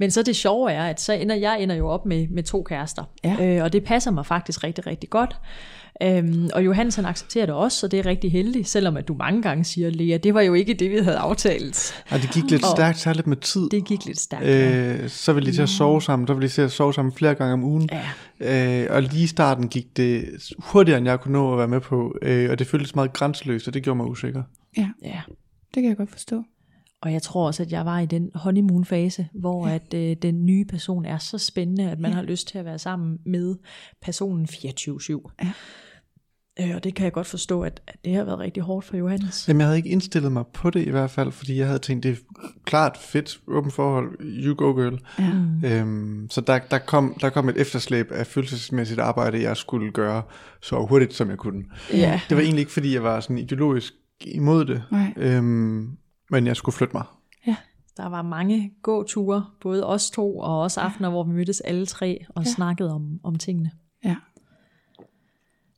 Men 0.00 0.10
så 0.10 0.22
det 0.22 0.36
sjove 0.36 0.72
er, 0.72 0.84
at 0.86 1.00
så 1.00 1.12
ender 1.12 1.34
jeg 1.34 1.62
ender 1.62 1.74
jo 1.74 1.88
op 1.88 2.06
med, 2.06 2.28
med 2.28 2.42
to 2.42 2.62
kærester. 2.62 3.02
Ja. 3.24 3.36
Øh, 3.56 3.64
og 3.64 3.72
det 3.72 3.84
passer 3.84 4.10
mig 4.10 4.26
faktisk 4.26 4.64
rigtig, 4.64 4.86
rigtig 4.86 5.10
godt. 5.10 5.36
Øhm, 6.02 6.50
og 6.54 6.64
Johannes 6.64 6.96
han 6.96 7.04
accepterer 7.04 7.46
det 7.46 7.54
også, 7.54 7.78
så 7.78 7.88
det 7.88 7.98
er 7.98 8.06
rigtig 8.06 8.32
heldigt, 8.32 8.68
selvom 8.68 8.96
at 8.96 9.08
du 9.08 9.14
mange 9.14 9.42
gange 9.42 9.64
siger, 9.64 9.90
Lea, 9.90 10.16
det 10.16 10.34
var 10.34 10.40
jo 10.40 10.54
ikke 10.54 10.74
det, 10.74 10.90
vi 10.90 10.96
havde 10.98 11.16
aftalt. 11.16 12.04
Og 12.10 12.18
det 12.22 12.30
gik 12.34 12.50
lidt 12.50 12.64
Og- 12.64 12.70
stærkt, 12.76 12.98
særligt 12.98 13.26
med 13.26 13.36
tid. 13.36 13.68
Det 13.70 13.84
gik 13.84 14.04
lidt 14.04 14.20
stærkt. 14.20 14.44
ja. 14.46 14.94
Øh, 15.02 15.08
så 15.08 15.32
ville 15.32 15.50
de 15.50 15.56
til 15.56 15.62
at 15.62 15.68
sove 15.68 16.02
sammen, 16.02 16.26
så 16.28 16.34
ville 16.34 16.48
de 16.48 16.52
til 16.52 16.62
at 16.62 16.72
sove 16.72 16.94
sammen 16.94 17.12
flere 17.12 17.34
gange 17.34 17.52
om 17.52 17.64
ugen. 17.64 17.88
Ja. 18.40 18.84
Øh, 18.84 18.86
og 18.96 19.02
lige 19.02 19.24
i 19.24 19.26
starten 19.26 19.68
gik 19.68 19.96
det 19.96 20.24
hurtigere, 20.58 20.98
end 20.98 21.08
jeg 21.08 21.20
kunne 21.20 21.32
nå 21.32 21.52
at 21.52 21.58
være 21.58 21.68
med 21.68 21.80
på, 21.80 22.14
øh, 22.22 22.50
og 22.50 22.58
det 22.58 22.66
føltes 22.66 22.94
meget 22.94 23.12
grænseløst, 23.12 23.68
og 23.68 23.74
det 23.74 23.82
gjorde 23.82 23.96
mig 23.96 24.06
usikker. 24.06 24.42
Ja, 24.76 24.88
ja. 25.04 25.20
det 25.74 25.82
kan 25.82 25.84
jeg 25.84 25.96
godt 25.96 26.10
forstå. 26.10 26.42
Og 27.02 27.12
jeg 27.12 27.22
tror 27.22 27.46
også, 27.46 27.62
at 27.62 27.72
jeg 27.72 27.84
var 27.86 27.98
i 28.00 28.06
den 28.06 28.30
honeymoon-fase, 28.34 29.28
hvor 29.34 29.68
ja. 29.68 29.74
at 29.74 29.94
øh, 29.94 30.16
den 30.22 30.46
nye 30.46 30.64
person 30.64 31.04
er 31.04 31.18
så 31.18 31.38
spændende, 31.38 31.90
at 31.90 31.98
man 31.98 32.10
ja. 32.10 32.14
har 32.16 32.22
lyst 32.22 32.48
til 32.48 32.58
at 32.58 32.64
være 32.64 32.78
sammen 32.78 33.18
med 33.26 33.56
personen 34.02 34.48
24-7. 34.52 35.34
Ja. 35.42 35.50
Øh, 36.60 36.74
og 36.74 36.84
det 36.84 36.94
kan 36.94 37.04
jeg 37.04 37.12
godt 37.12 37.26
forstå, 37.26 37.62
at, 37.62 37.82
at 37.86 37.96
det 38.04 38.14
har 38.14 38.24
været 38.24 38.38
rigtig 38.38 38.62
hårdt 38.62 38.86
for 38.86 38.96
Johannes. 38.96 39.48
Jamen, 39.48 39.60
jeg 39.60 39.66
havde 39.66 39.76
ikke 39.76 39.88
indstillet 39.88 40.32
mig 40.32 40.46
på 40.46 40.70
det 40.70 40.86
i 40.86 40.90
hvert 40.90 41.10
fald, 41.10 41.32
fordi 41.32 41.58
jeg 41.58 41.66
havde 41.66 41.78
tænkt, 41.78 42.02
det 42.02 42.10
er 42.10 42.16
klart 42.64 42.96
fedt, 42.96 43.40
åben 43.46 43.70
forhold, 43.70 44.16
you 44.20 44.54
go 44.54 44.72
girl. 44.72 44.98
Ja. 45.62 45.80
Øhm, 45.80 46.26
så 46.30 46.40
der, 46.40 46.58
der, 46.70 46.78
kom, 46.78 47.16
der 47.20 47.30
kom 47.30 47.48
et 47.48 47.56
efterslæb 47.56 48.12
af 48.12 48.26
følelsesmæssigt 48.26 49.00
arbejde, 49.00 49.42
jeg 49.42 49.56
skulle 49.56 49.92
gøre 49.92 50.22
så 50.62 50.86
hurtigt, 50.86 51.14
som 51.14 51.30
jeg 51.30 51.38
kunne. 51.38 51.64
Ja. 51.92 52.20
Det 52.28 52.36
var 52.36 52.42
egentlig 52.42 52.60
ikke, 52.60 52.72
fordi 52.72 52.94
jeg 52.94 53.02
var 53.02 53.20
sådan 53.20 53.38
ideologisk 53.38 53.92
imod 54.20 54.64
det, 54.64 54.82
Nej. 54.90 55.12
øhm, 55.16 55.96
men 56.30 56.46
jeg 56.46 56.56
skulle 56.56 56.74
flytte 56.74 56.96
mig. 56.96 57.04
Der 57.98 58.08
var 58.08 58.22
mange 58.22 58.72
gåture, 58.82 59.46
både 59.60 59.86
os 59.86 60.10
to 60.10 60.38
og 60.38 60.60
også 60.60 60.80
aftener, 60.80 61.10
hvor 61.10 61.24
vi 61.24 61.32
mødtes 61.32 61.60
alle 61.60 61.86
tre 61.86 62.24
og 62.28 62.44
ja. 62.44 62.50
snakkede 62.50 62.94
om, 62.94 63.20
om 63.22 63.34
tingene. 63.34 63.70
Ja. 64.04 64.16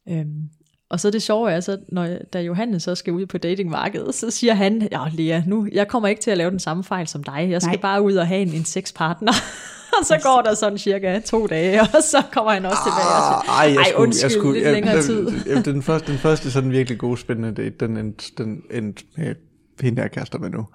Øhm, 0.08 0.48
og 0.90 1.00
så 1.00 1.10
det 1.10 1.22
sjove 1.22 1.52
er 1.52 1.60
så, 1.60 1.78
når, 1.88 2.08
da 2.32 2.40
Johannes 2.40 2.82
så 2.82 2.94
skal 2.94 3.12
ud 3.12 3.26
på 3.26 3.38
datingmarkedet, 3.38 4.14
så 4.14 4.30
siger 4.30 4.54
han, 4.54 4.88
ja 4.92 5.04
Lea, 5.12 5.42
nu, 5.46 5.68
jeg 5.72 5.88
kommer 5.88 6.08
ikke 6.08 6.22
til 6.22 6.30
at 6.30 6.38
lave 6.38 6.50
den 6.50 6.58
samme 6.58 6.84
fejl 6.84 7.06
som 7.06 7.24
dig. 7.24 7.48
Jeg 7.50 7.62
skal 7.62 7.72
Nej. 7.72 7.80
bare 7.80 8.02
ud 8.02 8.14
og 8.14 8.26
have 8.26 8.42
en, 8.42 8.52
en 8.52 8.64
sexpartner. 8.64 9.32
og 10.00 10.06
så 10.06 10.20
går 10.22 10.42
der 10.42 10.54
sådan 10.54 10.78
cirka 10.78 11.20
to 11.20 11.46
dage, 11.46 11.80
og 11.96 12.02
så 12.02 12.22
kommer 12.32 12.52
han 12.52 12.64
også 12.64 12.78
tilbage 12.86 13.08
og 13.08 13.44
siger, 13.44 13.52
Ej, 13.52 13.74
jeg 13.74 13.86
skulle, 13.86 14.02
undskyld, 14.02 14.22
jeg 14.22 14.30
skulle, 14.30 14.54
lidt 14.54 14.64
jeg, 14.64 14.72
længere 14.72 14.96
den, 14.96 15.02
tid. 15.02 15.54
Den, 15.54 15.64
den, 15.64 15.82
første, 15.82 16.12
den 16.12 16.18
første 16.18 16.50
sådan 16.50 16.70
virkelig 16.70 16.98
gode, 16.98 17.18
spændende 17.18 17.62
date, 17.62 17.86
den 17.86 17.96
endte, 17.96 18.24
den 18.38 18.62
endte 18.70 19.04
med 19.16 19.34
hende, 19.80 19.98
jeg 20.00 20.04
er 20.04 20.08
kærester 20.08 20.38
med 20.38 20.50
nu. 20.50 20.66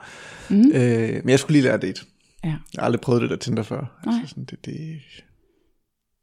Mm. 0.50 0.72
Øh, 0.74 1.10
men 1.24 1.30
jeg 1.30 1.40
skulle 1.40 1.54
lige 1.54 1.64
lære 1.64 1.74
at 1.74 1.82
date. 1.82 2.02
Ja. 2.44 2.50
Jeg 2.50 2.58
har 2.80 2.86
aldrig 2.86 3.02
prøvet 3.02 3.22
det 3.22 3.30
der 3.30 3.36
Tinder 3.36 3.64
før. 3.64 4.00
Nej. 4.06 4.16
Altså, 4.20 4.30
sådan, 4.30 4.44
det, 4.44 4.66
det, 4.66 5.02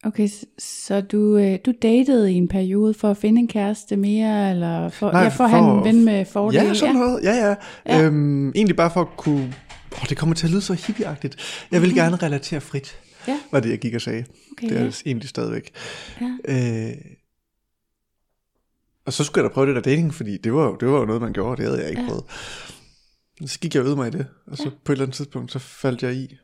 Okay, 0.05 0.28
så, 0.59 1.00
du, 1.00 1.36
øh, 1.36 1.59
du 1.66 1.72
datede 1.82 2.32
i 2.32 2.34
en 2.34 2.48
periode 2.48 2.94
for 2.94 3.11
at 3.11 3.16
finde 3.16 3.38
en 3.40 3.48
kæreste 3.48 3.96
mere, 3.96 4.50
eller 4.50 4.88
for, 4.88 5.12
Nej, 5.12 5.22
ja, 5.22 5.28
for 5.28 5.44
at 5.44 5.50
have 5.50 5.62
for- 5.62 5.78
en 5.78 5.84
ven 5.84 6.05
med 6.05 6.24
fordele? 6.24 6.62
Ja, 6.64 6.74
sådan 6.74 6.94
noget. 6.94 7.20
Ja, 7.24 7.32
ja. 7.48 7.55
Ja. 7.86 8.03
Øhm, 8.03 8.48
egentlig 8.48 8.76
bare 8.76 8.90
for 8.90 9.00
at 9.00 9.09
kunne... 9.16 9.55
Åh, 9.92 10.09
det 10.09 10.16
kommer 10.16 10.34
til 10.34 10.46
at 10.46 10.50
lyde 10.50 10.61
så 10.61 10.72
hippieagtigt. 10.86 11.36
Jeg 11.70 11.82
vil 11.82 11.94
gerne 11.94 12.16
relatere 12.16 12.61
frit, 12.61 12.98
Ja. 13.28 13.38
var 13.53 13.61
det, 13.61 13.70
jeg 13.70 13.78
gik 13.78 13.94
og 13.94 14.00
sagde. 14.00 14.24
Okay, 14.53 14.68
det 14.68 14.76
er 14.76 14.80
ja. 14.80 14.86
det 14.86 15.03
egentlig 15.07 15.28
stadigvæk. 15.28 15.70
Ja. 16.20 16.36
Øh, 16.88 16.96
og 19.07 19.12
så 19.12 19.24
skulle 19.24 19.42
jeg 19.44 19.50
da 19.50 19.55
prøve 19.55 19.66
det 19.66 19.74
der 19.76 19.82
dating, 19.82 20.14
fordi 20.14 20.36
det 20.36 20.53
var, 20.55 20.64
jo- 20.64 20.76
det 20.80 20.88
var 20.88 20.98
jo 20.98 21.05
noget, 21.05 21.22
man 21.22 21.32
gjorde, 21.32 21.57
det 21.62 21.64
havde 21.70 21.80
jeg 21.80 21.90
ikke 21.90 22.03
Ja. 22.03 22.09
prøvet. 22.09 22.24
Så 23.46 23.59
gik 23.61 23.74
jeg 23.74 23.84
ud 23.84 23.96
mig 23.96 24.09
i 24.09 24.11
det, 24.11 24.26
og 24.46 24.57
så 24.57 24.62
ja. 24.64 24.70
på 24.84 24.92
et 24.92 24.96
eller 24.96 25.05
andet 25.05 25.16
tidspunkt, 25.16 25.53
så 25.53 25.59
faldt 25.59 26.03
jeg 26.03 26.14
i. 26.14 26.36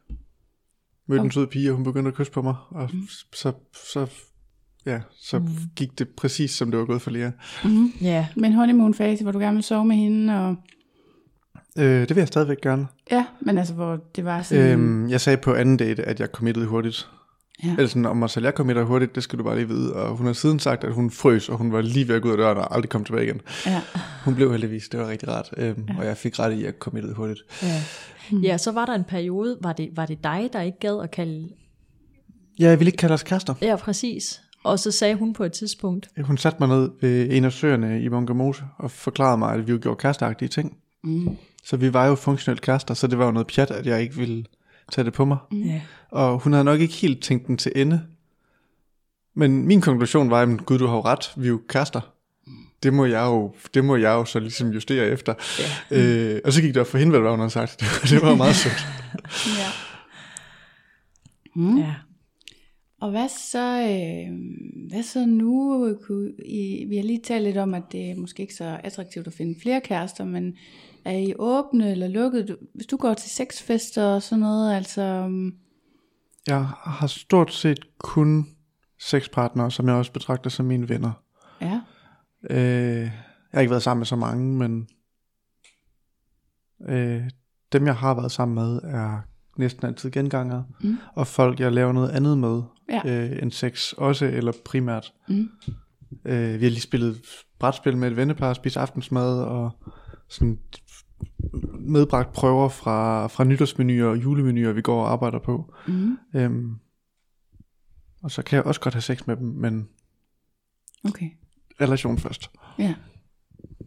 Mødte 1.08 1.24
en 1.24 1.30
sød 1.30 1.46
pige, 1.46 1.70
og 1.70 1.74
hun 1.74 1.84
begyndte 1.84 2.08
at 2.08 2.14
kysse 2.14 2.32
på 2.32 2.42
mig, 2.42 2.54
og 2.70 2.90
mm. 2.92 3.08
så, 3.34 3.52
så, 3.92 4.06
ja, 4.86 5.00
så 5.20 5.38
mm. 5.38 5.48
gik 5.76 5.98
det 5.98 6.08
præcis, 6.08 6.50
som 6.50 6.70
det 6.70 6.80
var 6.80 6.86
gået 6.86 7.02
for 7.02 7.10
Lea. 7.10 7.30
Mm-hmm. 7.64 7.92
ja, 8.00 8.26
Men 8.36 8.52
honeymoon 8.52 8.94
fase, 8.94 9.22
hvor 9.22 9.32
du 9.32 9.38
gerne 9.38 9.54
vil 9.54 9.64
sove 9.64 9.84
med 9.84 9.96
hende, 9.96 10.34
og 10.34 10.56
Øh, 11.78 12.00
det 12.00 12.10
vil 12.10 12.16
jeg 12.16 12.28
stadigvæk 12.28 12.60
gerne. 12.60 12.86
ja, 13.10 13.24
men 13.40 13.58
altså 13.58 13.74
hvor 13.74 13.98
det 14.16 14.24
var 14.24 14.42
sådan, 14.42 14.72
Øhm, 14.72 15.08
jeg 15.08 15.20
sagde 15.20 15.36
på 15.36 15.54
anden 15.54 15.76
date, 15.76 16.02
at 16.02 16.20
jeg 16.20 16.28
committede 16.32 16.66
hurtigt. 16.66 17.08
Ja. 17.64 17.70
Eller 17.70 17.86
sådan, 17.86 18.06
om 18.06 18.28
selv, 18.28 18.44
jeg 18.44 18.52
committer 18.52 18.82
hurtigt, 18.82 19.14
det 19.14 19.22
skal 19.22 19.38
du 19.38 19.44
bare 19.44 19.56
lige 19.56 19.68
vide. 19.68 19.92
Og 19.92 20.16
hun 20.16 20.26
har 20.26 20.32
siden 20.32 20.58
sagt, 20.58 20.84
at 20.84 20.92
hun 20.92 21.10
frøs, 21.10 21.48
og 21.48 21.58
hun 21.58 21.72
var 21.72 21.80
lige 21.80 22.08
ved 22.08 22.14
at 22.14 22.22
gå 22.22 22.28
ud 22.28 22.32
af 22.32 22.38
døren 22.38 22.58
og 22.58 22.74
aldrig 22.74 22.90
kom 22.90 23.04
tilbage 23.04 23.24
igen. 23.24 23.40
ja, 23.66 23.80
Hun 24.28 24.34
blev 24.34 24.50
heldigvis, 24.50 24.88
det 24.88 25.00
var 25.00 25.08
rigtig 25.08 25.28
rart. 25.28 25.50
Øhm, 25.56 25.86
ja. 25.88 25.98
Og 25.98 26.06
jeg 26.06 26.16
fik 26.16 26.38
ret 26.38 26.52
i, 26.52 26.54
at 26.56 26.62
jeg 26.64 26.72
committede 26.78 27.14
hurtigt. 27.14 27.40
ja. 27.62 27.82
ja, 28.42 28.58
så 28.58 28.72
var 28.72 28.86
der 28.86 28.94
en 28.94 29.04
periode, 29.04 29.58
var 29.62 29.72
det, 29.72 29.90
var 29.92 30.06
det 30.06 30.24
dig, 30.24 30.50
der 30.52 30.60
ikke 30.60 30.78
gad 30.78 31.00
at 31.02 31.10
kalde... 31.10 31.48
Ja, 32.58 32.68
jeg 32.68 32.78
ville 32.78 32.88
ikke 32.88 32.96
kalde 32.96 33.14
os 33.14 33.22
kærester. 33.22 33.54
Ja, 33.62 33.76
præcis. 33.76 34.40
Og 34.64 34.78
så 34.78 34.90
sagde 34.90 35.14
hun 35.14 35.32
på 35.32 35.44
et 35.44 35.52
tidspunkt, 35.52 36.08
Hun 36.20 36.36
satte 36.38 36.56
mig 36.60 36.68
ned 36.68 36.90
ved 37.00 37.30
en 37.30 37.44
af 37.44 37.52
søerne 37.52 38.02
i 38.02 38.08
Munkermose 38.08 38.62
og 38.78 38.90
forklarede 38.90 39.38
mig, 39.38 39.54
at 39.54 39.66
vi 39.66 39.72
jo 39.72 39.78
gjorde 39.82 39.98
kæresteagtige 39.98 40.48
ting. 40.48 40.76
Mm. 41.04 41.36
Så 41.64 41.76
vi 41.76 41.92
var 41.92 42.06
jo 42.06 42.14
funktionelt 42.14 42.60
kærester, 42.60 42.94
så 42.94 43.06
det 43.06 43.18
var 43.18 43.24
jo 43.24 43.30
noget 43.30 43.46
pjat, 43.46 43.70
at 43.70 43.86
jeg 43.86 44.02
ikke 44.02 44.16
ville 44.16 44.44
tage 44.92 45.04
det 45.04 45.12
på 45.12 45.24
mig. 45.24 45.36
mm. 45.52 45.62
ja, 45.62 45.80
Og 46.10 46.38
hun 46.38 46.52
havde 46.52 46.64
nok 46.64 46.80
ikke 46.80 46.94
helt 46.94 47.22
tænkt 47.22 47.46
den 47.46 47.56
til 47.56 47.72
ende. 47.76 48.00
Men 49.34 49.66
min 49.66 49.80
konklusion 49.80 50.30
var, 50.30 50.42
at 50.42 50.66
gud, 50.66 50.78
du 50.78 50.86
har 50.86 50.94
jo 50.94 51.00
ret, 51.00 51.32
vi 51.36 51.44
er 51.44 51.48
jo 51.48 51.60
kærester. 51.68 52.00
Det 52.82 52.94
må 52.94 53.04
jeg 53.04 53.22
jo, 53.26 53.54
det 53.74 53.84
må 53.84 53.96
jeg 53.96 54.10
jo 54.10 54.24
så 54.24 54.38
ligesom 54.40 54.68
justere 54.70 55.06
efter. 55.06 55.34
ja. 55.90 55.96
Øh, 55.98 56.40
og 56.44 56.52
så 56.52 56.60
gik 56.62 56.74
det 56.74 56.80
op 56.80 56.86
for 56.86 56.98
hende, 56.98 57.18
hvad 57.20 57.30
hun 57.30 57.38
havde 57.38 57.50
sagt. 57.50 57.80
det 58.10 58.22
var 58.22 58.34
meget 58.34 58.56
sødt. 58.56 58.86
Ja. 59.58 59.68
Mm. 61.56 61.78
ja. 61.78 61.94
Og 63.00 63.10
hvad 63.10 63.28
så, 63.50 63.80
øh, 63.80 64.34
hvad 64.90 65.02
så 65.02 65.26
nu? 65.26 65.86
I, 66.44 66.84
vi 66.88 66.96
har 66.96 67.02
lige 67.04 67.20
talt 67.24 67.44
lidt 67.44 67.56
om, 67.56 67.74
at 67.74 67.82
det 67.92 68.10
er 68.10 68.14
måske 68.16 68.42
ikke 68.42 68.54
så 68.54 68.80
attraktivt 68.84 69.26
at 69.26 69.32
finde 69.32 69.60
flere 69.62 69.80
kærester, 69.80 70.24
men 70.24 70.52
er 71.04 71.12
I 71.18 71.34
åbne 71.38 71.90
eller 71.90 72.08
lukket? 72.08 72.48
Du- 72.48 72.56
Hvis 72.74 72.86
du 72.86 72.96
går 72.96 73.14
til 73.14 73.30
sexfester 73.30 74.04
og 74.04 74.22
sådan 74.22 74.40
noget, 74.40 74.74
altså... 74.76 75.02
øhm, 75.02 75.54
Jeg 76.46 76.64
har 76.84 77.06
stort 77.06 77.52
set 77.54 77.78
kun 77.98 78.46
seks 79.00 79.28
partnere, 79.28 79.70
som 79.70 79.86
jeg 79.88 79.94
også 79.94 80.12
betragter 80.12 80.50
som 80.50 80.66
mine 80.66 80.88
venner. 80.88 81.12
Øh, 82.50 82.58
jeg 83.00 83.12
har 83.54 83.60
ikke 83.60 83.70
været 83.70 83.82
sammen 83.82 84.00
med 84.00 84.06
så 84.06 84.16
mange, 84.16 84.56
men 84.58 84.88
øh, 86.88 87.22
dem 87.72 87.86
jeg 87.86 87.96
har 87.96 88.14
været 88.14 88.32
sammen 88.32 88.54
med 88.54 88.80
er 88.84 89.20
næsten 89.56 89.86
altid 89.86 90.10
gengangere, 90.10 90.64
Mm. 90.82 90.96
og 91.14 91.26
folk 91.26 91.60
jeg 91.60 91.72
laver 91.72 91.92
noget 91.92 92.10
andet 92.10 92.38
med 92.38 92.62
Ja. 92.88 93.00
øh, 93.32 93.42
end 93.42 93.50
sex 93.50 93.92
også, 93.92 94.24
eller 94.26 94.52
primært. 94.64 95.12
Mm. 95.28 95.48
Øh, 96.24 96.60
vi 96.60 96.64
har 96.64 96.70
lige 96.70 96.80
spillet 96.80 97.20
brætspil 97.58 97.96
med 97.96 98.10
et 98.10 98.16
vennepar, 98.16 98.52
spist 98.52 98.76
aftensmad 98.76 99.42
og 99.42 99.70
sådan 100.28 100.58
medbragt 101.80 102.32
prøver 102.32 102.68
fra, 102.68 103.26
fra 103.26 103.44
nytårsmenuer 103.44 104.08
og 104.08 104.16
julemenuer, 104.22 104.72
vi 104.72 104.82
går 104.82 105.02
og 105.04 105.12
arbejder 105.12 105.38
på. 105.38 105.74
Mm. 105.88 106.18
Øhm, 106.34 106.74
og 108.22 108.30
så 108.30 108.42
kan 108.42 108.56
jeg 108.56 108.64
også 108.64 108.80
godt 108.80 108.94
have 108.94 109.02
sex 109.02 109.26
med 109.26 109.36
dem, 109.36 109.46
men 109.46 109.88
okay. 111.04 111.30
Relation 111.80 112.18
først. 112.18 112.50
Ja. 112.78 112.94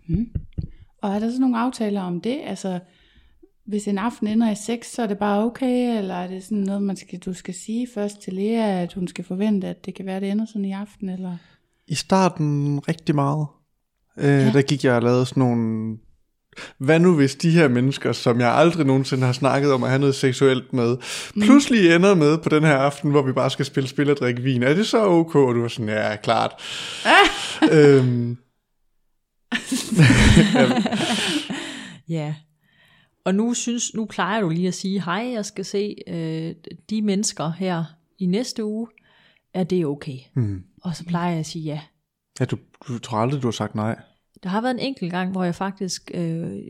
Mm. 0.07 0.31
Og 1.01 1.15
er 1.15 1.19
der 1.19 1.31
så 1.31 1.39
nogle 1.39 1.59
aftaler 1.59 2.01
om 2.01 2.21
det? 2.21 2.39
Altså, 2.43 2.79
hvis 3.65 3.87
en 3.87 3.97
aften 3.97 4.27
ender 4.27 4.51
i 4.51 4.55
sex, 4.55 4.85
så 4.85 5.01
er 5.01 5.07
det 5.07 5.17
bare 5.17 5.43
okay, 5.43 5.97
eller 5.97 6.15
er 6.15 6.27
det 6.27 6.43
sådan 6.43 6.57
noget, 6.57 6.83
man 6.83 6.95
skal, 6.95 7.19
du 7.19 7.33
skal 7.33 7.53
sige 7.53 7.87
først 7.93 8.21
til 8.21 8.33
Lea, 8.33 8.81
at 8.81 8.93
hun 8.93 9.07
skal 9.07 9.23
forvente, 9.23 9.67
at 9.67 9.85
det 9.85 9.95
kan 9.95 10.05
være, 10.05 10.19
det 10.19 10.31
ender 10.31 10.45
sådan 10.45 10.65
i 10.65 10.71
aften, 10.71 11.09
eller? 11.09 11.37
I 11.87 11.95
starten 11.95 12.79
rigtig 12.87 13.15
meget. 13.15 13.47
Øh, 14.17 14.25
ja. 14.25 14.51
Der 14.51 14.61
gik 14.61 14.83
jeg 14.83 14.95
og 14.95 15.01
lavede 15.01 15.25
sådan 15.25 15.41
nogle... 15.41 15.97
Hvad 16.77 16.99
nu 16.99 17.15
hvis 17.15 17.35
de 17.35 17.51
her 17.51 17.67
mennesker, 17.67 18.11
som 18.11 18.39
jeg 18.39 18.53
aldrig 18.53 18.85
nogensinde 18.85 19.25
har 19.25 19.33
snakket 19.33 19.73
om 19.73 19.83
at 19.83 19.89
have 19.89 19.99
noget 19.99 20.15
seksuelt 20.15 20.73
med, 20.73 20.97
pludselig 21.41 21.95
ender 21.95 22.15
med 22.15 22.37
på 22.37 22.49
den 22.49 22.63
her 22.63 22.75
aften, 22.75 23.11
hvor 23.11 23.21
vi 23.21 23.31
bare 23.31 23.49
skal 23.49 23.65
spille 23.65 23.89
spil 23.89 24.11
og 24.11 24.17
drikke 24.17 24.41
vin. 24.41 24.63
Er 24.63 24.73
det 24.73 24.87
så 24.87 25.05
ok? 25.05 25.35
Og 25.35 25.55
du 25.55 25.61
var 25.61 25.67
sådan, 25.67 25.89
ja, 25.89 26.15
klart. 26.15 26.51
øhm, 27.71 28.37
Ja. 32.09 32.35
Og 33.25 33.35
nu 33.35 33.53
synes, 33.53 33.93
nu 33.93 34.05
plejer 34.05 34.41
du 34.41 34.49
lige 34.49 34.67
at 34.67 34.73
sige, 34.73 35.01
hej, 35.01 35.31
jeg 35.33 35.45
skal 35.45 35.65
se 35.65 35.95
øh, 36.07 36.55
de 36.89 37.01
mennesker 37.01 37.51
her 37.51 37.83
i 38.19 38.25
næste 38.25 38.65
uge, 38.65 38.87
er 39.53 39.63
det 39.63 39.85
okay? 39.85 40.17
hmm. 40.33 40.63
Og 40.83 40.95
så 40.95 41.05
plejer 41.05 41.29
jeg 41.29 41.39
at 41.39 41.45
sige 41.45 41.63
ja. 41.63 41.81
Ja, 42.39 42.45
du, 42.45 42.57
du 42.87 42.99
tror 42.99 43.17
aldrig, 43.17 43.41
du 43.41 43.47
har 43.47 43.51
sagt 43.51 43.75
nej. 43.75 43.99
Der 44.43 44.49
har 44.49 44.61
været 44.61 44.71
en 44.73 44.79
enkelt 44.79 45.11
gang, 45.11 45.31
hvor 45.31 45.43
jeg 45.43 45.55
faktisk 45.55 46.11
øh, 46.13 46.21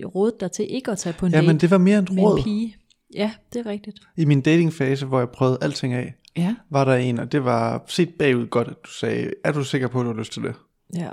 rådede 0.05 0.37
dig 0.39 0.51
til 0.51 0.65
ikke 0.69 0.91
at 0.91 0.97
tage 0.97 1.13
på 1.13 1.25
en 1.25 1.31
Ja, 1.31 1.37
date 1.37 1.47
men 1.47 1.57
det 1.57 1.71
var 1.71 1.77
mere 1.77 1.99
en 1.99 2.07
råd. 2.19 2.37
en 2.37 2.43
pige. 2.43 2.75
Ja, 3.15 3.31
det 3.53 3.59
er 3.65 3.69
rigtigt. 3.69 3.99
I 4.17 4.25
min 4.25 4.41
datingfase, 4.41 5.05
hvor 5.05 5.19
jeg 5.19 5.29
prøvede 5.29 5.57
alting 5.61 5.93
af, 5.93 6.13
Ja. 6.37 6.55
var 6.69 6.85
der 6.85 6.95
en, 6.95 7.19
og 7.19 7.31
det 7.31 7.45
var 7.45 7.83
set 7.87 8.09
bagud 8.19 8.47
godt, 8.47 8.67
at 8.67 8.75
du 8.85 8.89
sagde, 8.91 9.31
er 9.43 9.51
du 9.51 9.63
sikker 9.63 9.87
på, 9.87 9.99
at 9.99 10.03
du 10.05 10.11
har 10.11 10.19
lyst 10.19 10.33
til 10.33 10.43
det? 10.43 10.53
Ja. 10.95 11.09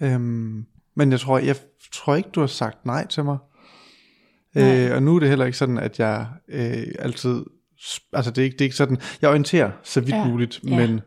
Øhm, 0.00 0.64
men 0.94 1.10
jeg 1.12 1.20
tror, 1.20 1.38
jeg 1.38 1.56
tror 1.92 2.14
ikke, 2.14 2.28
du 2.34 2.40
har 2.40 2.46
sagt 2.46 2.86
nej 2.86 3.06
til 3.06 3.24
mig. 3.24 3.38
Nej. 4.54 4.86
Øh, 4.86 4.94
og 4.94 5.02
nu 5.02 5.16
er 5.16 5.20
det 5.20 5.28
heller 5.28 5.44
ikke 5.46 5.58
sådan, 5.58 5.78
at 5.78 5.98
jeg 5.98 6.26
øh, 6.48 6.86
altid... 6.98 7.44
Altså 8.12 8.30
det 8.30 8.38
er, 8.38 8.44
ikke, 8.44 8.54
det 8.54 8.60
er 8.60 8.64
ikke 8.64 8.76
sådan, 8.76 8.98
jeg 9.22 9.30
orienterer 9.30 9.70
så 9.84 10.00
vidt 10.00 10.14
Ja. 10.14 10.24
muligt, 10.28 10.60
Ja. 10.68 10.76
men 10.76 10.90
øh, 10.90 11.00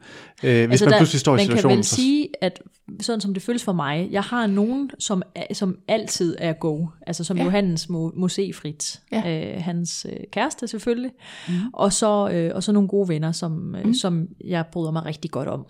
hvis 0.43 0.53
altså 0.53 0.85
man 0.85 0.97
pludselig 0.99 1.19
står 1.19 1.31
i 1.31 1.35
man 1.35 1.39
kan 1.39 1.45
situationen, 1.47 1.77
vel 1.77 1.83
så 1.85 1.95
sige, 1.95 2.27
at 2.41 2.61
sådan 3.01 3.21
som 3.21 3.33
det 3.33 3.43
føles 3.43 3.63
for 3.63 3.73
mig, 3.73 4.07
jeg 4.11 4.23
har 4.23 4.47
nogen, 4.47 4.91
som, 4.99 5.23
som 5.53 5.77
altid 5.87 6.35
er 6.39 6.53
go. 6.53 6.85
Altså 7.07 7.23
som 7.23 7.37
Ja. 7.37 7.43
Johannes 7.43 7.89
Mo, 7.89 8.09
Mosé 8.09 8.51
Fritz. 8.53 8.97
Ja. 9.11 9.53
Øh, 9.55 9.63
hans 9.63 10.05
øh, 10.09 10.17
kæreste 10.31 10.67
selvfølgelig. 10.67 11.11
Mm. 11.47 11.53
Og, 11.73 11.93
så, 11.93 12.29
øh, 12.33 12.51
og 12.55 12.63
så 12.63 12.71
nogle 12.71 12.89
gode 12.89 13.09
venner, 13.09 13.31
som, 13.31 13.75
øh, 13.75 13.85
Mm. 13.85 13.93
som 13.93 14.27
jeg 14.45 14.65
bryder 14.71 14.91
mig 14.91 15.05
rigtig 15.05 15.31
godt 15.31 15.47
om. 15.47 15.65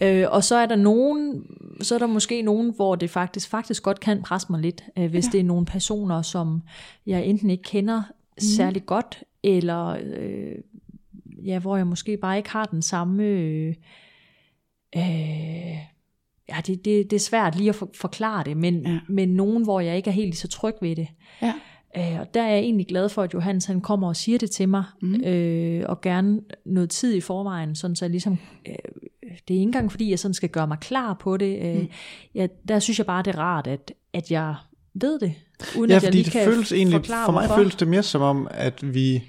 Øh, 0.00 0.24
og 0.30 0.44
så 0.44 0.56
er 0.56 0.66
der 0.66 0.76
nogen, 0.76 1.42
så 1.80 1.94
er 1.94 1.98
der 1.98 2.06
måske 2.06 2.42
nogen, 2.42 2.72
hvor 2.76 2.94
det 2.94 3.10
faktisk, 3.10 3.48
faktisk 3.48 3.82
godt 3.82 4.00
kan 4.00 4.22
presse 4.22 4.46
mig 4.50 4.60
lidt, 4.60 4.82
øh, 4.98 5.10
hvis 5.10 5.24
ja. 5.24 5.30
det 5.30 5.40
er 5.40 5.44
nogle 5.44 5.66
personer, 5.66 6.22
som 6.22 6.62
jeg 7.06 7.24
enten 7.24 7.50
ikke 7.50 7.62
kender 7.62 7.98
mm. 7.98 8.40
særlig 8.56 8.86
godt, 8.86 9.22
eller 9.46 9.96
øh, 10.18 10.54
ja, 11.44 11.58
hvor 11.58 11.76
jeg 11.76 11.86
måske 11.86 12.16
bare 12.16 12.36
ikke 12.36 12.50
har 12.50 12.64
den 12.64 12.82
samme... 12.82 13.22
Øh, 13.24 13.74
øh, 14.96 15.76
ja, 16.48 16.56
det, 16.66 16.84
det, 16.84 17.10
det 17.10 17.12
er 17.12 17.20
svært 17.20 17.56
lige 17.56 17.68
at 17.68 17.74
for, 17.74 17.90
forklare 17.94 18.44
det, 18.44 18.56
men, 18.56 18.86
Ja. 18.86 18.98
men 19.08 19.28
nogen, 19.28 19.64
hvor 19.64 19.80
jeg 19.80 19.96
ikke 19.96 20.10
er 20.10 20.14
helt 20.14 20.36
så 20.36 20.48
tryg 20.48 20.74
ved 20.80 20.96
det. 20.96 21.08
Ja. 21.42 21.52
Øh, 21.96 22.20
og 22.20 22.34
der 22.34 22.42
er 22.42 22.48
jeg 22.50 22.58
egentlig 22.58 22.86
glad 22.86 23.08
for, 23.08 23.22
at 23.22 23.34
Johannes 23.34 23.64
han 23.64 23.80
kommer 23.80 24.08
og 24.08 24.16
siger 24.16 24.38
det 24.38 24.50
til 24.50 24.68
mig, 24.68 24.84
Mm. 25.02 25.24
øh, 25.24 25.84
og 25.88 26.00
gerne 26.00 26.40
noget 26.66 26.90
tid 26.90 27.14
i 27.14 27.20
forvejen, 27.20 27.74
sådan 27.74 27.96
så 27.96 28.04
jeg 28.04 28.10
ligesom, 28.10 28.38
øh, 28.68 28.74
det 29.28 29.54
er 29.54 29.58
ikke 29.58 29.62
engang 29.62 29.90
fordi, 29.90 30.10
jeg 30.10 30.18
sådan 30.18 30.34
skal 30.34 30.48
gøre 30.48 30.66
mig 30.66 30.78
klar 30.80 31.14
på 31.20 31.36
det. 31.36 31.58
Øh, 31.62 31.80
Mm. 31.80 31.88
ja, 32.34 32.46
der 32.68 32.78
synes 32.78 32.98
jeg 32.98 33.06
bare, 33.06 33.22
det 33.22 33.34
er 33.34 33.38
rart, 33.38 33.66
at, 33.66 33.92
at 34.12 34.30
jeg 34.30 34.54
ved 34.94 35.18
det, 35.18 35.34
uden 35.78 35.90
ja, 35.90 35.96
at 35.96 36.02
jeg 36.02 36.12
lige 36.12 36.24
det 36.24 36.32
kan 36.32 36.44
føles 36.44 36.72
egentlig, 36.72 36.96
forklare, 37.00 37.24
for 37.24 37.32
mig 37.32 37.46
hvorfor. 37.46 37.60
føles 37.62 37.74
det 37.74 37.88
mere 37.88 38.02
som 38.02 38.22
om, 38.22 38.48
at 38.50 38.94
vi, 38.94 39.22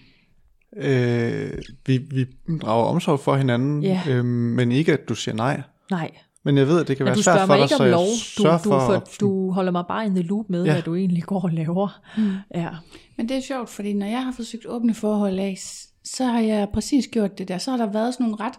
øh, 0.80 1.52
vi, 1.86 1.98
vi 1.98 2.26
drager 2.62 2.86
omsorg 2.86 3.20
for 3.20 3.36
hinanden, 3.36 3.84
Ja. 3.84 4.02
øh, 4.10 4.26
men 4.26 4.72
ikke 4.72 4.94
at 4.94 5.10
du 5.10 5.16
siger 5.16 5.36
nej. 5.36 5.62
Nej, 5.92 6.12
Men 6.44 6.58
jeg 6.58 6.68
ved, 6.68 6.82
at 6.82 6.88
det 6.88 6.98
kan 6.98 7.04
men 7.04 7.08
være 7.08 7.16
du 7.16 7.24
svært 7.24 7.48
for 7.48 7.54
dig, 7.54 7.64
ikke 7.64 7.76
så 7.76 7.84
jeg 7.84 7.92
lov. 7.92 8.06
Du, 8.38 8.44
du, 8.44 8.50
for, 8.58 8.80
for, 8.80 8.94
at- 8.94 9.18
du 9.20 9.52
holder 9.52 9.72
mig 9.72 9.84
bare 9.88 10.06
in 10.06 10.16
the 10.16 10.24
loop 10.24 10.46
med, 10.50 10.66
ja. 10.66 10.72
hvad 10.74 10.82
du 10.82 10.96
egentlig 10.96 11.24
går 11.24 11.42
og 11.44 11.50
laver. 11.52 12.00
Mm. 12.18 12.32
Ja. 12.62 12.70
Men 13.18 13.30
det 13.30 13.38
er 13.38 13.42
sjovt, 13.42 13.70
fordi 13.70 13.94
når 13.94 14.06
jeg 14.06 14.24
har 14.24 14.32
forsøgt 14.32 14.66
åbne 14.68 14.94
forhold 14.94 15.40
af, 15.40 15.58
så 16.04 16.26
har 16.26 16.40
jeg 16.40 16.68
præcis 16.74 17.08
gjort 17.12 17.38
det 17.38 17.48
der. 17.48 17.58
Så 17.58 17.72
har 17.72 17.78
der 17.78 17.92
været 17.92 18.14
sådan 18.14 18.24
nogle 18.28 18.44
ret 18.44 18.54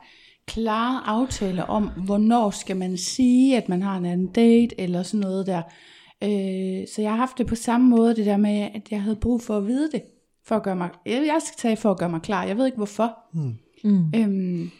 klare 0.47 1.03
aftaler 1.07 1.62
om, 1.62 1.91
hvornår 2.05 2.51
skal 2.51 2.77
man 2.77 2.97
sige, 2.97 3.57
at 3.57 3.69
man 3.69 3.83
har 3.83 3.97
en 3.97 4.05
anden 4.07 4.27
date, 4.33 4.81
eller 4.81 5.03
sådan 5.03 5.21
noget 5.21 5.47
der. 5.47 5.62
Øh, 6.25 6.87
så 6.95 7.03
jeg 7.03 7.11
har 7.11 7.16
haft 7.16 7.39
det 7.39 7.47
på 7.47 7.55
samme 7.55 7.89
måde, 7.89 8.16
det 8.16 8.27
der 8.27 8.37
med, 8.37 8.61
at 8.75 8.83
jeg 8.91 9.03
havde 9.03 9.16
brug 9.16 9.43
for 9.43 9.57
at 9.57 9.66
vide 9.66 9.91
det, 9.93 10.03
for 10.49 10.57
at 10.57 10.62
gøre 10.62 10.76
mig, 10.76 10.90
jeg 11.07 11.40
skal 11.46 11.59
tage 11.59 11.76
for 11.76 11.90
at 11.90 11.99
gøre 11.99 12.09
mig 12.09 12.22
klar. 12.22 12.44
Jeg 12.44 12.57
ved 12.57 12.66
ikke 12.66 12.76
hvorfor. 12.76 13.16
Mm. 13.34 14.12
Øhm, 14.14 14.70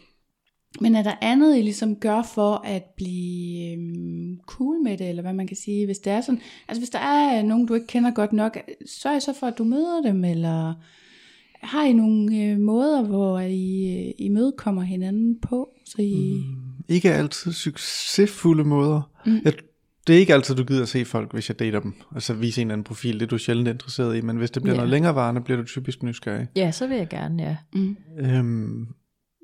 men 0.81 0.95
er 0.95 1.03
der 1.03 1.13
andet, 1.21 1.57
I 1.57 1.61
ligesom 1.61 1.95
gør 1.95 2.21
for 2.21 2.61
at 2.65 2.83
blive 2.97 3.73
øhm, 3.73 4.39
cool 4.47 4.83
med 4.83 4.97
det, 4.97 5.09
eller 5.09 5.21
hvad 5.21 5.33
man 5.33 5.47
kan 5.47 5.57
sige, 5.57 5.85
hvis 5.85 5.97
det 5.97 6.13
er 6.13 6.21
sådan, 6.21 6.41
altså 6.67 6.81
hvis 6.81 6.89
der 6.89 6.99
er 6.99 7.41
nogen, 7.43 7.65
du 7.65 7.73
ikke 7.73 7.87
kender 7.87 8.11
godt 8.11 8.33
nok, 8.33 8.57
sørg 8.85 9.17
I 9.17 9.19
så 9.19 9.33
for, 9.33 9.47
at 9.47 9.57
du 9.57 9.63
møder 9.63 10.01
dem, 10.01 10.23
eller 10.23 10.73
har 11.61 11.85
I 11.85 11.93
nogle 11.93 12.43
øh, 12.43 12.59
måder, 12.59 13.03
hvor 13.03 13.39
I, 13.39 13.97
øh, 13.97 14.13
I 14.17 14.29
mødekommer 14.29 14.81
hinanden 14.81 15.39
på, 15.41 15.69
så 15.85 16.01
I, 16.01 16.43
mm. 16.45 16.83
ikke 16.89 17.13
altid 17.13 17.51
succesfulde 17.51 18.63
måder. 18.63 19.11
Mm. 19.25 19.39
Jeg, 19.43 19.53
det 20.09 20.15
er 20.15 20.19
ikke 20.19 20.33
altid, 20.33 20.55
du 20.55 20.63
gider 20.63 20.81
at 20.81 20.89
se 20.89 21.05
folk, 21.05 21.33
hvis 21.33 21.49
jeg 21.49 21.59
dater 21.59 21.79
dem. 21.79 21.93
Altså 22.15 22.33
vise 22.33 22.61
en 22.61 22.67
eller 22.67 22.73
anden 22.73 22.83
profil, 22.83 23.13
det 23.13 23.21
er 23.21 23.27
du 23.27 23.37
sjældent 23.37 23.67
interesseret 23.67 24.17
i. 24.17 24.21
Men 24.21 24.37
hvis 24.37 24.51
det 24.51 24.61
bliver 24.63 24.73
Ja. 24.73 24.77
noget 24.77 24.89
længerevarende, 24.89 25.41
bliver 25.41 25.57
du 25.57 25.65
typisk 25.65 26.03
nysgerrig. 26.03 26.47
ja, 26.55 26.71
så 26.71 26.87
vil 26.87 26.97
jeg 26.97 27.07
gerne, 27.09 27.43
ja. 27.43 27.57
Mm. 27.73 27.97
Øhm, 28.19 28.85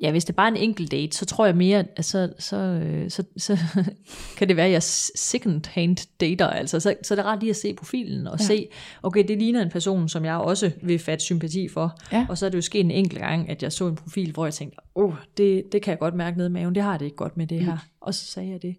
Ja, 0.01 0.11
hvis 0.11 0.26
det 0.26 0.34
er 0.34 0.36
bare 0.36 0.47
en 0.47 0.55
enkelt 0.57 0.91
date, 0.91 1.18
så 1.18 1.26
tror 1.26 1.45
jeg 1.45 1.55
mere, 1.55 1.84
at 1.95 2.05
så, 2.05 2.34
så, 2.39 2.57
øh, 2.57 3.09
så, 3.11 3.24
så 3.38 3.57
kan 4.38 4.47
det 4.47 4.55
være, 4.57 4.66
at 4.66 4.72
jeg 4.72 4.84
second-hand 4.84 5.97
dater. 6.20 6.47
Altså, 6.47 6.80
så, 6.80 6.95
så 7.03 7.13
er 7.13 7.16
det 7.16 7.26
rart 7.26 7.39
lige 7.39 7.49
at 7.49 7.55
se 7.55 7.74
profilen 7.74 8.28
og 8.28 8.38
Ja. 8.39 8.45
se, 8.45 8.68
okay, 9.03 9.24
det 9.28 9.38
ligner 9.38 9.61
en 9.61 9.70
person, 9.70 10.09
som 10.09 10.26
jeg 10.26 10.36
også 10.36 10.72
vil 10.84 10.99
fatte 10.99 11.24
sympati 11.26 11.68
for. 11.68 11.97
Ja. 12.11 12.26
Og 12.30 12.38
så 12.38 12.45
er 12.45 12.49
det 12.49 12.57
jo 12.57 12.61
sket 12.61 12.80
en 12.86 12.91
enkelt 12.91 13.20
gang, 13.22 13.49
at 13.49 13.63
jeg 13.63 13.72
så 13.72 13.88
en 13.88 13.95
profil, 13.95 14.32
hvor 14.32 14.45
jeg 14.45 14.53
tænkte, 14.53 14.78
oh, 14.95 15.13
det, 15.38 15.63
det 15.72 15.82
kan 15.82 15.91
jeg 15.91 15.99
godt 15.99 16.16
mærke 16.16 16.38
nede 16.38 16.49
i 16.49 16.51
maven, 16.51 16.76
det 16.76 16.84
har 16.84 16.97
det 16.97 17.05
ikke 17.05 17.18
godt 17.18 17.38
med 17.38 17.47
det 17.47 17.59
her. 17.66 17.78
Og 18.06 18.14
så 18.14 18.26
sagde 18.26 18.49
jeg 18.49 18.62
det. 18.62 18.76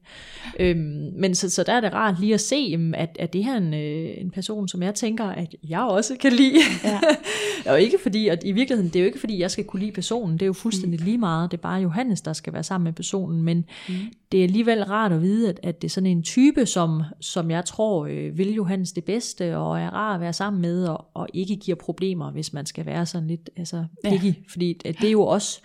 Øhm, 0.61 1.13
men 1.15 1.35
så, 1.35 1.51
så 1.51 1.63
der 1.63 1.73
er 1.73 1.81
det 1.81 1.93
rart 1.93 2.21
lige 2.21 2.35
at 2.35 2.41
se, 2.41 2.79
at, 2.95 3.17
at 3.19 3.33
det 3.33 3.45
her 3.45 3.53
er 3.53 3.57
en, 3.57 3.75
øh, 3.75 4.21
en 4.21 4.31
person, 4.31 4.69
som 4.69 4.83
jeg 4.83 4.95
tænker, 4.95 5.25
at 5.25 5.55
jeg 5.69 5.81
også 5.81 6.17
kan 6.21 6.33
lide. 6.33 6.59
Ja. 6.85 7.01
og 7.73 7.81
ikke 7.81 7.99
fordi, 8.03 8.29
at 8.29 8.45
i 8.45 8.53
virkeligheden, 8.53 8.93
det 8.93 8.97
er 8.97 9.01
jo 9.01 9.07
ikke 9.07 9.21
fordi, 9.21 9.39
jeg 9.39 9.51
skal 9.51 9.65
kunne 9.65 9.81
lide 9.81 9.93
personen, 9.93 10.33
det 10.33 10.43
er 10.43 10.47
jo 10.47 10.53
fuldstændig 10.53 11.01
lige 11.01 11.19
meget, 11.19 11.51
det 11.51 11.57
er 11.57 11.63
bare 11.63 11.81
Johannes, 11.81 12.21
der 12.21 12.33
skal 12.33 12.53
være 12.53 12.63
sammen 12.63 12.85
med 12.85 12.93
personen, 12.93 13.43
men 13.43 13.65
mm. 13.89 13.95
det 14.33 14.41
er 14.41 14.45
alligevel 14.45 14.85
rart 14.85 15.13
at 15.13 15.23
vide, 15.23 15.49
at, 15.49 15.61
at 15.63 15.83
det 15.83 15.89
er 15.89 15.93
sådan 15.93 16.11
en 16.11 16.23
type, 16.23 16.67
som, 16.67 17.03
som 17.21 17.51
jeg 17.51 17.65
tror 17.65 18.07
øh, 18.07 18.39
vil 18.39 18.55
Johannes 18.55 18.93
det 18.93 19.05
bedste, 19.05 19.57
og 19.57 19.81
er 19.81 19.91
rar 19.91 20.15
at 20.15 20.21
være 20.21 20.33
sammen 20.33 20.63
med, 20.63 20.87
og, 20.87 21.07
og 21.15 21.29
ikke 21.35 21.57
giver 21.57 21.77
problemer, 21.77 22.31
hvis 22.31 22.53
man 22.53 22.67
skal 22.67 22.87
være 22.87 23.07
sådan 23.07 23.29
lidt 23.29 23.51
altså, 23.57 23.85
picky, 24.05 24.25
ja. 24.25 24.35
fordi 24.49 24.81
at 24.85 24.97
det 25.01 25.07
er 25.07 25.13
jo 25.13 25.23
også, 25.23 25.61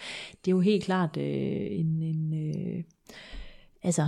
det 0.46 0.52
er 0.52 0.56
jo 0.56 0.60
helt 0.60 0.84
klart 0.84 1.18
øh, 1.18 1.68
en, 1.70 2.02
en 2.02 2.34
øh, 2.34 2.84
altså, 3.84 4.08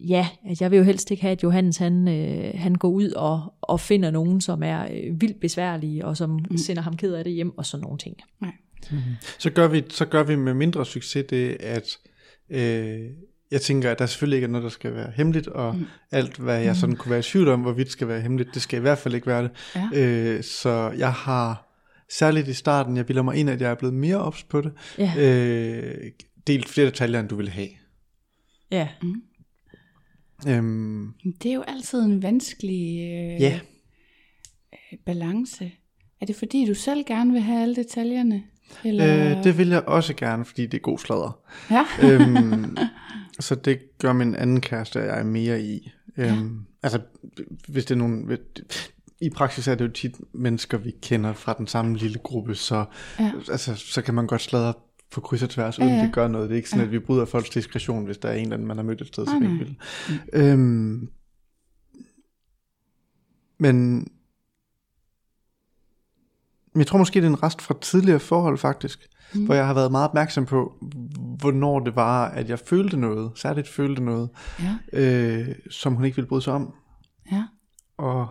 ja, 0.00 0.28
at 0.50 0.60
jeg 0.60 0.70
vil 0.70 0.76
jo 0.76 0.82
helst 0.82 1.10
ikke 1.10 1.22
have, 1.22 1.32
at 1.32 1.42
Johannes 1.42 1.76
han, 1.76 2.08
øh, 2.08 2.52
han 2.54 2.74
går 2.74 2.88
ud 2.88 3.10
og, 3.10 3.54
og 3.60 3.80
finder 3.80 4.10
nogen, 4.10 4.40
som 4.40 4.62
er 4.62 4.84
øh, 4.84 5.20
vildt 5.20 5.40
besværlige, 5.40 6.06
og 6.06 6.16
som 6.16 6.30
mm. 6.50 6.58
sender 6.58 6.82
ham 6.82 6.96
ked 6.96 7.14
af 7.14 7.24
det 7.24 7.32
hjem, 7.32 7.58
og 7.58 7.66
sådan 7.66 7.82
nogle 7.82 7.98
ting. 7.98 8.16
Nej. 8.40 8.52
Mm-hmm. 8.90 9.14
Så, 9.38 9.50
gør 9.50 9.68
vi, 9.68 9.84
så 9.90 10.04
gør 10.04 10.22
vi 10.22 10.36
med 10.36 10.54
mindre 10.54 10.86
succes 10.86 11.24
det, 11.30 11.56
at 11.60 11.98
øh, 12.50 13.10
jeg 13.50 13.60
tænker, 13.60 13.90
at 13.90 13.98
der 13.98 14.06
selvfølgelig 14.06 14.36
ikke 14.36 14.44
er 14.44 14.50
noget, 14.50 14.64
der 14.64 14.70
skal 14.70 14.94
være 14.94 15.12
hemmeligt, 15.14 15.46
og 15.46 15.76
mm. 15.76 15.86
alt, 16.10 16.36
hvad 16.36 16.60
jeg 16.60 16.76
sådan 16.76 16.96
kunne 16.96 17.10
være 17.10 17.18
i 17.18 17.22
tvivl 17.22 17.48
om, 17.48 17.60
hvorvidt 17.60 17.90
skal 17.90 18.08
være 18.08 18.20
hemmeligt, 18.20 18.54
det 18.54 18.62
skal 18.62 18.78
i 18.78 18.80
hvert 18.80 18.98
fald 18.98 19.14
ikke 19.14 19.26
være 19.26 19.42
det. 19.42 19.50
Ja. 19.74 19.88
Øh, 19.94 20.42
så 20.42 20.92
jeg 20.98 21.12
har, 21.12 21.66
særligt 22.12 22.48
i 22.48 22.54
starten, 22.54 22.96
jeg 22.96 23.06
bilder 23.06 23.22
mig 23.22 23.36
ind, 23.36 23.50
at 23.50 23.60
jeg 23.60 23.70
er 23.70 23.74
blevet 23.74 23.94
mere 23.94 24.16
ops 24.16 24.42
på 24.42 24.60
det, 24.60 24.72
Ja. 24.98 25.12
øh, 25.18 26.10
delt 26.46 26.68
flere 26.68 26.86
detaljer, 26.86 27.20
end 27.20 27.28
du 27.28 27.36
ville 27.36 27.50
have. 27.50 27.68
Ja. 28.70 28.88
Øhm, 30.48 31.12
Det 31.42 31.50
er 31.50 31.54
jo 31.54 31.62
altid 31.62 32.02
en 32.02 32.22
vanskelig 32.22 32.98
øh, 33.00 33.40
ja, 33.40 33.60
øh, 34.72 34.98
balance. 35.06 35.72
Er 36.20 36.26
det 36.26 36.36
fordi, 36.36 36.64
du 36.66 36.74
selv 36.74 37.04
gerne 37.06 37.32
vil 37.32 37.40
have 37.40 37.62
alle 37.62 37.76
detaljerne? 37.76 38.42
Eller? 38.84 39.36
øh, 39.38 39.44
det 39.44 39.58
vil 39.58 39.68
jeg 39.68 39.82
også 39.82 40.14
gerne, 40.14 40.44
fordi 40.44 40.66
det 40.66 40.74
er 40.74 40.82
god 40.82 40.98
sladder. 40.98 41.40
Ja. 41.70 41.84
øhm, 42.02 42.76
så 43.40 43.54
det 43.54 43.78
gør 43.98 44.12
min 44.12 44.34
anden 44.34 44.60
kæreste, 44.60 44.96
og 45.00 45.06
jeg 45.06 45.18
er 45.20 45.24
mere 45.24 45.62
i. 45.62 45.90
Øhm, 46.16 46.60
Altså, 46.82 47.00
hvis 47.68 47.84
det 47.84 47.94
er 47.94 47.98
nogen... 47.98 48.38
I 49.20 49.30
praksis 49.30 49.68
er 49.68 49.74
det 49.74 49.84
jo 49.84 49.92
tit 49.92 50.14
mennesker, 50.34 50.78
vi 50.78 50.90
kender 51.02 51.32
fra 51.32 51.54
den 51.58 51.66
samme 51.66 51.96
lille 51.96 52.18
gruppe, 52.18 52.54
så, 52.54 52.84
Ja. 53.18 53.32
altså, 53.50 53.74
så 53.74 54.02
kan 54.02 54.14
man 54.14 54.26
godt 54.26 54.40
sladre 54.42 54.74
på 55.10 55.20
kryds 55.20 55.42
og 55.42 55.50
tværs, 55.50 55.78
uden 55.78 55.90
Ja, 55.90 55.96
ja. 55.96 56.02
det 56.04 56.12
gør 56.14 56.28
noget. 56.28 56.48
Det 56.48 56.54
er 56.54 56.56
ikke 56.56 56.68
sådan, 56.68 56.84
at 56.84 56.90
vi 56.92 56.98
bryder 56.98 57.24
folks 57.24 57.50
diskretion, 57.50 58.04
hvis 58.04 58.18
der 58.18 58.28
er 58.28 58.34
en 58.34 58.42
eller 58.42 58.54
anden, 58.54 58.68
man 58.68 58.76
har 58.76 58.84
mødt 58.84 59.00
et 59.00 59.06
sted, 59.06 59.26
som 59.26 59.42
ikke 59.42 59.54
vil. 59.58 59.76
Øhm, 60.32 61.08
men 63.58 64.06
men 66.72 66.80
jeg 66.80 66.86
tror 66.86 66.98
måske, 66.98 67.20
det 67.20 67.26
er 67.26 67.30
en 67.30 67.42
rest 67.42 67.62
fra 67.62 67.74
tidligere 67.80 68.20
forhold 68.20 68.58
faktisk, 68.58 69.08
mm. 69.34 69.44
hvor 69.44 69.54
jeg 69.54 69.66
har 69.66 69.74
været 69.74 69.90
meget 69.90 70.08
opmærksom 70.08 70.46
på, 70.46 70.74
hvornår 71.40 71.80
det 71.80 71.96
var, 71.96 72.24
at 72.28 72.48
jeg 72.48 72.58
følte 72.58 72.96
noget, 72.96 73.32
særligt 73.34 73.68
følte 73.68 74.02
noget, 74.04 74.30
Ja. 74.60 74.76
øh, 74.92 75.48
som 75.70 75.94
hun 75.94 76.04
ikke 76.04 76.16
ville 76.16 76.28
bryde 76.28 76.42
sig 76.42 76.52
om. 76.52 76.74
Ja. 77.32 77.44
Og 77.96 78.28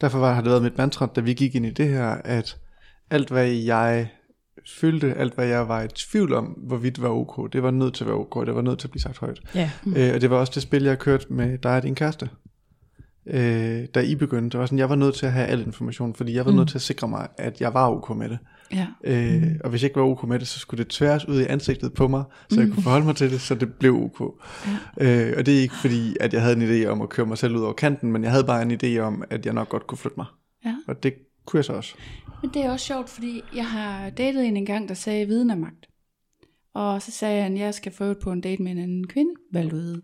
derfor 0.00 0.18
var, 0.18 0.32
har 0.34 0.42
det 0.42 0.50
været 0.50 0.62
mit 0.62 0.78
mantra, 0.78 1.06
da 1.06 1.20
vi 1.20 1.34
gik 1.34 1.54
ind 1.54 1.66
i 1.66 1.70
det 1.70 1.88
her, 1.88 2.08
at 2.08 2.58
alt 3.10 3.28
hvad 3.30 3.46
jeg 3.46 4.10
følte, 4.80 5.14
alt 5.14 5.34
hvad 5.34 5.46
jeg 5.46 5.68
var 5.68 5.82
i 5.82 5.88
tvivl 5.88 6.34
om, 6.34 6.44
hvorvidt 6.44 7.02
var 7.02 7.08
ok, 7.08 7.52
det 7.52 7.62
var 7.62 7.70
nødt 7.70 7.94
til 7.94 8.04
at 8.04 8.08
være 8.08 8.16
ok, 8.16 8.46
det 8.46 8.54
var 8.54 8.62
nødt 8.62 8.78
til 8.78 8.86
at 8.86 8.90
blive 8.90 9.02
sagt 9.02 9.18
højt. 9.18 9.40
Ja. 9.54 9.70
Mm. 9.84 9.96
Øh, 9.96 10.14
og 10.14 10.20
det 10.20 10.30
var 10.30 10.36
også 10.36 10.52
det 10.54 10.62
spil, 10.62 10.82
jeg 10.82 10.98
kørte 10.98 11.32
med 11.32 11.58
dig 11.58 11.76
og 11.76 11.82
din 11.82 11.94
kæreste. 11.94 12.30
Øh, 13.26 13.84
da 13.94 14.00
I 14.00 14.14
begyndte, 14.14 14.50
det 14.50 14.60
var 14.60 14.66
sådan, 14.66 14.78
jeg 14.78 14.88
var 14.88 14.94
nødt 14.96 15.14
til 15.14 15.26
at 15.26 15.32
have 15.32 15.46
al 15.46 15.60
information, 15.60 16.14
fordi 16.14 16.34
jeg 16.34 16.44
var 16.44 16.50
mm. 16.50 16.56
nødt 16.56 16.68
til 16.68 16.78
at 16.78 16.82
sikre 16.82 17.08
mig, 17.08 17.28
at 17.38 17.60
jeg 17.60 17.74
var 17.74 17.90
ok 17.90 18.16
med 18.16 18.28
det. 18.28 18.38
Ja. 18.72 18.86
Øh, 19.04 19.42
Mm. 19.42 19.60
Og 19.64 19.70
hvis 19.70 19.82
jeg 19.82 19.88
ikke 19.88 20.00
var 20.00 20.06
ok 20.06 20.28
med 20.28 20.38
det, 20.38 20.48
så 20.48 20.58
skulle 20.58 20.84
det 20.84 20.90
tværes 20.90 21.28
ud 21.28 21.40
i 21.40 21.44
ansigtet 21.44 21.92
på 21.92 22.08
mig, 22.08 22.24
så 22.50 22.60
jeg 22.60 22.70
kunne 22.72 22.82
forholde 22.82 23.06
mig 23.06 23.16
til 23.16 23.30
det, 23.30 23.40
så 23.40 23.54
det 23.54 23.74
blev 23.74 23.94
ok. 23.94 24.34
Ja. 25.00 25.28
Øh, 25.28 25.34
og 25.38 25.46
det 25.46 25.56
er 25.56 25.60
ikke 25.62 25.74
fordi, 25.74 26.16
at 26.20 26.32
jeg 26.32 26.42
havde 26.42 26.56
en 26.56 26.82
idé 26.82 26.86
om 26.86 27.02
at 27.02 27.08
køre 27.08 27.26
mig 27.26 27.38
selv 27.38 27.56
ud 27.56 27.62
over 27.62 27.72
kanten, 27.72 28.12
men 28.12 28.22
jeg 28.22 28.30
havde 28.30 28.44
bare 28.44 28.62
en 28.62 28.72
idé 28.82 28.98
om, 28.98 29.24
at 29.30 29.46
jeg 29.46 29.54
nok 29.54 29.68
godt 29.68 29.86
kunne 29.86 29.98
flytte 29.98 30.16
mig. 30.16 30.26
Ja. 30.64 30.74
Og 30.88 31.02
det 31.02 31.14
kunne 31.46 31.58
jeg 31.58 31.64
så 31.64 31.72
også. 31.72 31.94
Men 32.42 32.50
det 32.54 32.64
er 32.64 32.70
også 32.70 32.86
sjovt, 32.86 33.08
fordi 33.08 33.42
jeg 33.54 33.66
har 33.66 34.10
datet 34.10 34.46
en 34.46 34.56
engang, 34.56 34.88
der 34.88 34.94
sagde 34.94 35.26
viden 35.26 35.50
er 35.50 35.54
magt. 35.54 35.86
Og 36.74 37.02
så 37.02 37.10
sagde 37.10 37.42
han, 37.42 37.56
jeg 37.56 37.74
skal 37.74 37.92
få 37.92 38.14
på 38.14 38.32
en 38.32 38.40
date 38.40 38.62
med 38.62 38.72
en 38.72 38.78
anden 38.78 39.06
kvinde. 39.06 39.34
Valg 39.52 39.70
du. 39.70 40.00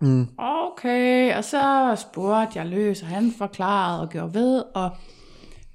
Mm. 0.00 0.28
Okay, 0.38 1.36
og 1.36 1.44
så 1.44 1.94
spurgte 2.10 2.58
jeg 2.58 2.66
løs, 2.66 3.02
og 3.02 3.08
han 3.08 3.32
forklarede 3.32 4.00
og 4.00 4.10
gjorde 4.10 4.34
ved, 4.34 4.64
og 4.74 4.90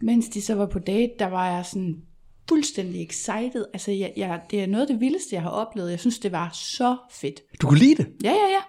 mens 0.02 0.30
de 0.30 0.42
så 0.42 0.56
var 0.56 0.66
på 0.66 0.80
date, 0.80 1.12
der 1.20 1.28
var 1.28 1.48
jeg 1.56 1.66
sådan 1.66 1.96
fuldstændig 2.50 3.04
excited. 3.04 3.66
Altså, 3.74 3.92
jeg, 3.92 4.14
jeg, 4.18 4.42
det 4.52 4.64
er 4.64 4.68
noget 4.68 4.82
af 4.82 4.88
det 4.88 5.00
vildeste, 5.00 5.36
jeg 5.36 5.42
har 5.42 5.50
oplevet. 5.50 5.92
Jeg 5.92 6.00
synes, 6.00 6.20
det 6.20 6.32
var 6.32 6.50
så 6.54 6.98
fedt. 7.12 7.42
Du 7.62 7.68
kunne 7.68 7.80
lide 7.80 7.96
det? 7.96 8.08
Ja, 8.24 8.32
ja, 8.32 8.48
ja. 8.50 8.62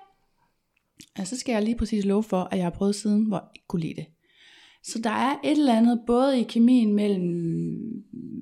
Og 1.21 1.27
så 1.27 1.39
skal 1.39 1.53
jeg 1.53 1.63
lige 1.63 1.77
præcis 1.77 2.05
love 2.05 2.23
for, 2.23 2.49
at 2.51 2.57
jeg 2.57 2.65
har 2.65 2.71
prøvet 2.71 2.95
siden, 2.95 3.25
hvor 3.25 3.37
jeg 3.37 3.49
ikke 3.55 3.67
kunne 3.69 3.83
lide 3.83 3.95
det. 3.95 4.07
Så 4.87 4.99
der 4.99 5.11
er 5.11 5.35
et 5.45 5.59
eller 5.59 5.77
andet, 5.77 6.01
både 6.07 6.41
i 6.41 6.43
kemien 6.43 6.93
mellem 6.93 7.87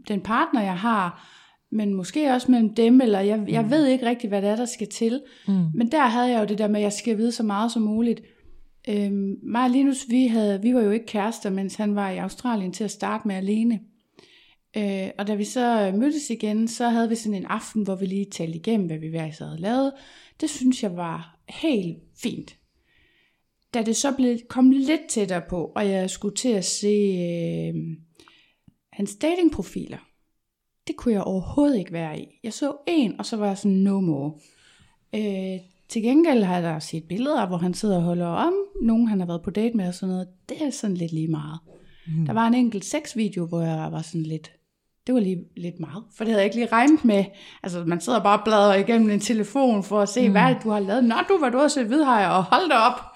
den 0.08 0.20
partner, 0.20 0.62
jeg 0.62 0.76
har, 0.76 1.30
men 1.72 1.94
måske 1.94 2.32
også 2.32 2.50
mellem 2.50 2.74
dem, 2.74 3.00
eller 3.00 3.20
jeg, 3.20 3.44
jeg 3.48 3.70
ved 3.70 3.86
ikke 3.86 4.06
rigtig, 4.06 4.28
hvad 4.28 4.42
det 4.42 4.50
er, 4.50 4.56
der 4.56 4.64
skal 4.64 4.88
til. 4.88 5.22
Mm. 5.48 5.64
Men 5.74 5.92
der 5.92 6.06
havde 6.06 6.30
jeg 6.30 6.40
jo 6.40 6.46
det 6.46 6.58
der 6.58 6.68
med, 6.68 6.76
at 6.76 6.82
jeg 6.82 6.92
skal 6.92 7.18
vide 7.18 7.32
så 7.32 7.42
meget 7.42 7.72
som 7.72 7.82
muligt. 7.82 8.22
Øhm, 8.88 9.36
mig 9.42 9.64
og 9.64 9.70
Linus, 9.70 10.06
vi, 10.08 10.26
havde, 10.26 10.62
vi 10.62 10.74
var 10.74 10.80
jo 10.80 10.90
ikke 10.90 11.06
kærester, 11.06 11.50
mens 11.50 11.74
han 11.74 11.94
var 11.94 12.10
i 12.10 12.16
Australien 12.16 12.72
til 12.72 12.84
at 12.84 12.90
starte 12.90 13.28
med 13.28 13.36
alene. 13.36 13.80
Øh, 14.76 15.10
og 15.18 15.26
da 15.26 15.34
vi 15.34 15.44
så 15.44 15.92
mødtes 15.96 16.30
igen, 16.30 16.68
så 16.68 16.88
havde 16.88 17.08
vi 17.08 17.14
sådan 17.14 17.38
en 17.38 17.46
aften, 17.46 17.82
hvor 17.82 17.94
vi 17.94 18.06
lige 18.06 18.24
talte 18.24 18.58
igennem, 18.58 18.86
hvad 18.86 18.98
vi 18.98 19.08
hver 19.08 19.44
havde 19.44 19.60
lavet. 19.60 19.92
Det 20.40 20.50
synes 20.50 20.82
jeg 20.82 20.96
var 20.96 21.38
helt 21.48 21.98
fint. 22.22 22.56
Da 23.74 23.82
det 23.82 23.96
så 23.96 24.12
blev, 24.12 24.38
kom 24.48 24.70
lidt 24.70 25.00
tættere 25.08 25.42
på, 25.48 25.72
og 25.76 25.88
jeg 25.88 26.10
skulle 26.10 26.36
til 26.36 26.48
at 26.48 26.64
se 26.64 26.86
øh, 26.88 27.74
hans 28.92 29.16
datingprofiler, 29.16 29.98
det 30.86 30.96
kunne 30.96 31.14
jeg 31.14 31.22
overhovedet 31.22 31.78
ikke 31.78 31.92
være 31.92 32.20
i. 32.20 32.26
Jeg 32.42 32.52
så 32.52 32.76
en, 32.86 33.18
og 33.18 33.26
så 33.26 33.36
var 33.36 33.46
jeg 33.46 33.58
sådan, 33.58 33.76
no 33.76 34.00
more. 34.00 34.32
Øh, 35.14 35.60
til 35.88 36.02
gengæld 36.02 36.42
har 36.42 36.58
jeg 36.58 36.82
set 36.82 37.04
billeder, 37.08 37.46
hvor 37.46 37.56
han 37.56 37.74
sidder 37.74 37.96
og 37.96 38.02
holder 38.02 38.26
om 38.26 38.52
nogen, 38.82 39.08
han 39.08 39.20
har 39.20 39.26
været 39.26 39.42
på 39.42 39.50
date 39.50 39.76
med 39.76 39.88
og 39.88 39.94
sådan 39.94 40.12
noget. 40.12 40.28
Det 40.48 40.62
er 40.62 40.70
sådan 40.70 40.96
lidt 40.96 41.12
lige 41.12 41.28
meget. 41.28 41.58
Mm. 42.06 42.26
Der 42.26 42.32
var 42.32 42.46
en 42.46 42.54
enkelt 42.54 42.84
sexvideo, 42.84 43.46
hvor 43.46 43.60
jeg 43.60 43.92
var 43.92 44.02
sådan 44.02 44.22
lidt, 44.22 44.52
det 45.06 45.14
var 45.14 45.20
lige 45.20 45.44
lidt 45.56 45.80
meget, 45.80 46.04
for 46.16 46.24
det 46.24 46.32
havde 46.32 46.40
jeg 46.40 46.44
ikke 46.44 46.56
lige 46.56 46.72
regnet 46.72 47.04
med. 47.04 47.24
Altså, 47.62 47.84
man 47.84 48.00
sidder 48.00 48.22
bare 48.22 48.38
og 48.38 48.44
bladrer 48.44 48.74
igennem 48.74 49.10
en 49.10 49.20
telefon 49.20 49.82
for 49.82 50.00
at 50.00 50.08
se, 50.08 50.26
mm. 50.26 50.32
hvad 50.32 50.54
det, 50.54 50.62
du 50.64 50.70
har 50.70 50.80
lavet. 50.80 51.04
Nå, 51.04 51.14
du 51.28 51.38
var 51.40 51.50
du 51.50 51.58
også 51.58 51.84
hvidhajer, 51.84 52.28
og 52.28 52.44
hold 52.44 52.68
da 52.70 52.74
op. 52.74 53.13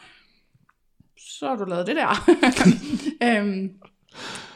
Så 1.38 1.48
har 1.48 1.56
du 1.56 1.64
lavet 1.64 1.86
det 1.86 1.96
der. 1.96 2.30
øhm, 3.38 3.70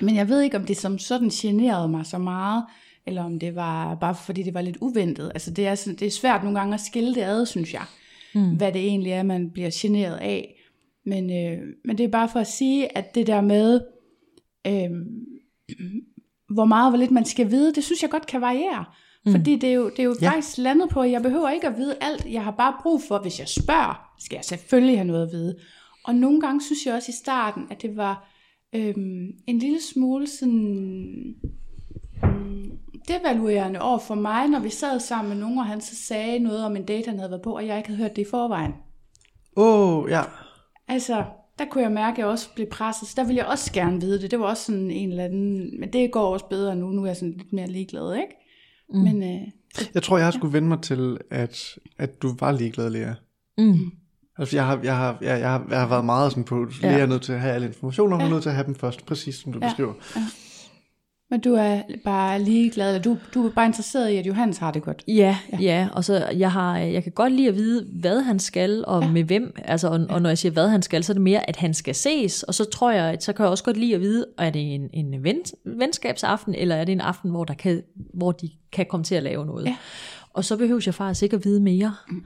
men 0.01 0.17
jeg 0.17 0.29
ved 0.29 0.41
ikke, 0.41 0.57
om 0.57 0.65
det 0.65 0.77
som 0.77 0.99
sådan 0.99 1.29
generede 1.29 1.89
mig 1.89 2.07
så 2.07 2.19
meget, 2.19 2.65
eller 3.07 3.23
om 3.25 3.39
det 3.39 3.55
var 3.55 3.95
bare 3.95 4.15
fordi 4.15 4.43
det 4.43 4.55
var 4.55 4.61
lidt 4.61 4.77
uventet. 4.81 5.31
Altså 5.35 5.51
det 5.51 5.67
er, 5.67 5.75
sådan, 5.75 5.97
det 5.97 6.07
er 6.07 6.11
svært 6.11 6.43
nogle 6.43 6.59
gange 6.59 6.75
at 6.75 6.81
skille 6.81 7.15
det 7.15 7.23
ad, 7.23 7.47
synes 7.47 7.73
jeg. 7.75 7.83
Mm. 8.35 8.57
Hvad 8.57 8.73
det 8.73 8.81
egentlig 8.81 9.13
er, 9.13 9.23
man 9.23 9.51
bliver 9.51 9.71
generet 9.73 10.17
af. 10.17 10.55
Men, 11.07 11.31
øh, 11.31 11.59
men 11.85 11.99
det 11.99 12.05
er 12.05 12.09
bare 12.09 12.29
for 12.29 12.41
at 12.41 12.47
sige, 12.47 12.99
at 12.99 13.15
det 13.15 13.27
der 13.27 13.41
med, 13.41 13.81
øh, 14.67 14.91
hvor 16.55 16.65
meget 16.65 16.85
og 16.85 16.91
hvor 16.91 16.99
lidt 16.99 17.11
man 17.11 17.25
skal 17.25 17.51
vide, 17.51 17.75
det 17.75 17.85
synes 17.85 18.03
jeg 18.03 18.11
godt 18.11 18.27
kan 18.27 18.41
variere. 18.41 18.85
Mm. 19.27 19.33
Fordi 19.33 19.57
det 19.57 19.69
er 19.71 19.75
jo, 19.75 19.91
det 19.91 19.99
er 19.99 20.05
jo 20.05 20.15
Ja. 20.21 20.27
ja. 20.27 20.33
faktisk 20.33 20.59
landet 20.59 20.89
på, 20.89 21.01
at 21.01 21.11
jeg 21.11 21.23
behøver 21.23 21.51
ikke 21.51 21.67
at 21.67 21.77
vide 21.77 21.97
alt. 22.01 22.27
Jeg 22.33 22.45
har 22.45 22.51
bare 22.51 22.75
brug 22.83 23.03
for, 23.09 23.19
hvis 23.19 23.41
jeg 23.41 23.49
spørger, 23.49 24.11
skal 24.19 24.37
jeg 24.37 24.45
selvfølgelig 24.45 24.97
have 24.99 25.07
noget 25.07 25.27
at 25.27 25.33
vide. 25.33 25.57
Og 26.05 26.15
nogle 26.15 26.41
gange 26.41 26.63
synes 26.63 26.87
jeg 26.87 26.95
også 26.95 27.11
i 27.11 27.23
starten, 27.25 27.67
at 27.71 27.83
det 27.83 27.97
var 27.97 28.29
øhm, 28.75 29.31
en 29.47 29.59
lille 29.59 29.81
smule 29.83 30.27
sådan 30.27 31.35
mm, 32.23 32.79
devaluerende 33.09 33.81
over 33.81 33.99
for 33.99 34.15
mig, 34.15 34.49
når 34.49 34.59
vi 34.59 34.71
sad 34.71 35.01
sammen 35.01 35.29
med 35.29 35.41
nogen, 35.41 35.59
og 35.59 35.67
han 35.67 35.81
så 35.81 35.97
sagde 35.97 36.39
noget 36.39 36.65
om 36.65 36.77
en 36.77 36.85
date, 36.85 37.09
han 37.11 37.19
havde 37.19 37.31
været 37.31 37.43
på, 37.43 37.57
og 37.57 37.67
jeg 37.67 37.77
ikke 37.77 37.89
havde 37.89 38.03
hørt 38.03 38.17
det 38.17 38.23
i 38.23 38.31
forvejen. 38.31 38.73
Åh, 39.57 39.99
oh, 39.99 40.11
ja. 40.11 40.23
Altså, 40.89 41.25
der 41.59 41.65
kunne 41.65 41.85
jeg 41.85 41.93
mærke, 41.93 42.15
at 42.15 42.19
jeg 42.19 42.27
også 42.27 42.49
blev 42.55 42.67
presset, 42.71 43.09
så 43.09 43.15
der 43.17 43.25
ville 43.25 43.39
jeg 43.39 43.47
også 43.47 43.73
gerne 43.73 44.01
vide 44.01 44.23
det. 44.23 44.31
Det 44.31 44.41
var 44.41 44.47
også 44.47 44.65
sådan 44.65 44.91
en 44.91 45.11
eller 45.11 45.25
anden, 45.25 45.81
men 45.81 45.93
det 45.93 46.13
går 46.13 46.33
også 46.33 46.47
bedre 46.47 46.77
nu, 46.77 46.91
nu 46.91 47.03
er 47.03 47.07
jeg 47.07 47.17
sådan 47.17 47.33
lidt 47.33 47.53
mere 47.53 47.67
ligeglad, 47.67 48.15
ikke? 48.15 48.35
Mm. 48.95 49.01
Men 49.01 49.23
øh, 49.23 49.49
Jeg 49.95 50.03
tror, 50.03 50.17
jeg 50.17 50.27
har 50.27 50.31
skulle 50.31 50.53
vende 50.53 50.69
mig 50.69 50.83
til, 50.83 51.19
at, 51.31 51.79
at 51.99 52.23
du 52.23 52.35
var 52.41 52.53
ligeglad, 52.53 52.91
Lea. 52.91 53.13
Mm. 53.59 53.93
Altså, 54.39 54.57
jeg 54.57 54.67
har, 54.67 54.81
jeg 54.83 54.97
har, 54.97 55.19
jeg, 55.21 55.41
jeg 55.41 55.51
har, 55.51 55.67
jeg 55.71 55.81
har 55.81 55.89
været 55.89 56.05
meget 56.05 56.31
sådan 56.33 56.45
på, 56.45 56.67
Lea 56.83 56.99
er 56.99 57.07
nødt 57.07 57.23
til 57.23 57.33
at 57.33 57.41
have 57.41 57.55
alle 57.55 57.67
informationer, 57.67 58.17
hun 58.17 58.27
er 58.27 58.31
nødt 58.31 58.43
til 58.43 58.49
at 58.49 58.55
have 58.55 58.67
dem 58.67 58.75
først, 58.75 59.07
præcis 59.07 59.35
som 59.35 59.53
du 59.53 59.59
Ja. 59.63 59.67
beskriver. 59.69 59.93
Men 61.31 61.41
du 61.41 61.55
er 61.55 61.83
bare 62.05 62.43
ligeglad, 62.43 62.89
eller 62.89 63.03
du, 63.03 63.19
du 63.35 63.47
er 63.47 63.51
bare 63.51 63.67
interesseret 63.67 64.11
i, 64.11 64.17
at 64.17 64.27
Johannes 64.27 64.59
har 64.59 64.71
det 64.71 64.83
godt. 64.83 65.05
Ja, 65.09 65.37
ja, 65.53 65.59
ja, 65.61 65.89
og 65.93 66.05
så 66.05 66.27
jeg, 66.37 66.53
har, 66.53 66.79
jeg 66.79 67.03
kan 67.03 67.13
godt 67.13 67.33
lide 67.33 67.49
at 67.49 67.55
vide, 67.55 67.87
hvad 68.01 68.23
han 68.23 68.39
skal, 68.39 68.85
og 68.87 69.03
ja. 69.03 69.11
med 69.11 69.25
hvem. 69.25 69.55
Altså, 69.65 69.89
og, 69.89 70.07
og 70.11 70.23
når 70.23 70.31
jeg 70.31 70.39
siger, 70.39 70.53
hvad 70.53 70.69
han 70.69 70.83
skal, 70.83 71.05
så 71.05 71.13
er 71.13 71.15
det 71.15 71.23
mere, 71.23 71.49
at 71.49 71.57
han 71.57 71.75
skal 71.75 71.95
ses. 71.95 72.43
Og 72.43 72.55
så 72.55 72.65
tror 72.65 72.91
jeg, 72.91 73.05
at 73.05 73.23
så 73.23 73.33
kan 73.33 73.43
jeg 73.43 73.51
også 73.51 73.65
godt 73.65 73.77
lide 73.77 73.95
at 73.95 74.01
vide, 74.01 74.27
er 74.39 74.51
det 74.51 74.75
en, 74.75 74.91
en 74.93 75.25
ven, 75.25 75.39
venskabsaften, 75.67 76.55
eller 76.55 76.75
er 76.77 76.85
det 76.85 76.93
en 76.93 77.01
aften, 77.01 77.31
hvor, 77.31 77.45
der 77.45 77.55
kan, 77.55 77.83
hvor 78.15 78.33
de 78.33 78.51
kan 78.73 78.87
komme 78.91 79.05
til 79.05 79.15
at 79.15 79.23
lave 79.23 79.47
noget. 79.47 79.67
Ja. 79.67 79.77
Og 80.33 80.45
så 80.45 80.57
behøver 80.57 80.83
jeg 80.87 80.95
faktisk 80.95 81.23
ikke 81.23 81.37
at 81.37 81.45
vide 81.45 81.61
mere. 81.61 81.95
Mm. 82.09 82.25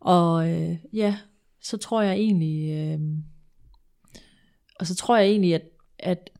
Og 0.00 0.50
øh, 0.50 0.76
ja, 0.92 1.14
så 1.62 1.76
tror 1.76 2.02
jeg 2.02 2.14
egentlig, 2.14 2.70
øh, 2.70 3.00
og 4.80 4.86
så 4.86 4.94
tror 4.94 5.16
jeg 5.16 5.28
egentlig, 5.28 5.54
at, 5.54 5.62
at 5.98 6.30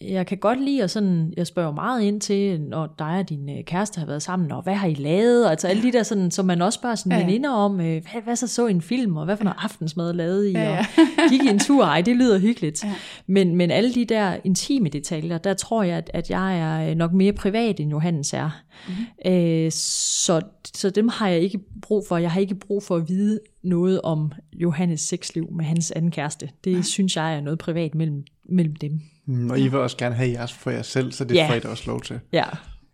jeg 0.00 0.26
kan 0.26 0.38
godt 0.38 0.64
lide 0.64 0.82
at 0.82 0.90
sådan, 0.90 1.32
jeg 1.36 1.46
spørger 1.46 1.72
meget 1.72 2.02
ind 2.02 2.20
til, 2.20 2.60
når 2.60 2.94
dig 2.98 3.18
og 3.18 3.28
din 3.28 3.50
øh, 3.50 3.64
kæreste 3.64 3.98
har 3.98 4.06
været 4.06 4.22
sammen, 4.22 4.52
og 4.52 4.62
hvad 4.62 4.74
har 4.74 4.88
I 4.88 4.94
lavet? 4.94 5.46
Altså 5.46 5.68
alle 5.68 5.82
de 5.82 5.92
der 5.92 6.02
sådan, 6.02 6.30
som 6.30 6.46
man 6.46 6.62
også 6.62 6.76
spørger 6.76 6.96
sådan 6.96 7.18
ja, 7.18 7.24
veninder 7.24 7.50
om, 7.50 7.80
øh, 7.80 8.02
hvad, 8.12 8.22
hvad 8.24 8.36
så 8.36 8.46
så 8.46 8.66
i 8.66 8.70
en 8.70 8.82
film, 8.82 9.16
og 9.16 9.24
hvad 9.24 9.36
for 9.36 9.44
noget 9.44 9.56
aftensmad 9.60 10.12
lavede 10.12 10.50
I, 10.50 10.52
ja, 10.52 10.62
ja. 10.62 10.78
og 10.98 11.30
gik 11.30 11.42
I 11.42 11.48
en 11.48 11.58
tur? 11.58 11.84
Ej, 11.84 12.00
det 12.00 12.16
lyder 12.16 12.38
hyggeligt. 12.38 12.84
Ja. 12.84 12.94
Men, 13.26 13.54
men 13.54 13.70
alle 13.70 13.94
de 13.94 14.04
der 14.04 14.36
intime 14.44 14.88
detaljer, 14.88 15.38
der 15.38 15.54
tror 15.54 15.82
jeg, 15.82 15.96
at, 15.96 16.10
at 16.14 16.30
jeg 16.30 16.60
er 16.88 16.94
nok 16.94 17.12
mere 17.12 17.32
privat, 17.32 17.80
end 17.80 17.90
Johannes 17.90 18.32
er. 18.32 18.50
Mm-hmm. 18.88 19.32
Øh, 19.32 19.72
så, 19.72 20.40
så 20.74 20.90
dem 20.90 21.08
har 21.08 21.28
jeg 21.28 21.40
ikke 21.40 21.58
brug 21.82 22.04
for. 22.08 22.16
Jeg 22.16 22.30
har 22.30 22.40
ikke 22.40 22.54
brug 22.54 22.82
for 22.82 22.96
at 22.96 23.08
vide 23.08 23.40
noget 23.64 24.00
om 24.00 24.32
Johannes 24.52 25.00
sexliv 25.00 25.48
med 25.52 25.64
hans 25.64 25.90
anden 25.90 26.10
kæreste. 26.10 26.48
Det 26.64 26.76
ja. 26.76 26.82
synes 26.82 27.16
jeg 27.16 27.36
er 27.36 27.40
noget 27.40 27.58
privat 27.58 27.94
mellem, 27.94 28.24
mellem 28.48 28.76
dem. 28.76 29.00
Mm, 29.26 29.50
og 29.50 29.60
I 29.60 29.68
vil 29.68 29.78
også 29.78 29.96
gerne 29.96 30.14
have 30.14 30.30
jeres 30.30 30.52
for 30.52 30.70
jer 30.70 30.82
selv, 30.82 31.12
så 31.12 31.24
det 31.24 31.34
ja. 31.34 31.50
får 31.50 31.54
I 31.54 31.60
da 31.60 31.68
også 31.68 31.84
lov 31.86 32.00
til. 32.00 32.20
Ja. 32.32 32.44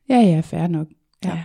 Ja, 0.09 0.17
ja, 0.21 0.41
fair 0.41 0.67
nok. 0.67 0.87
Ja. 1.25 1.29
ja. 1.29 1.43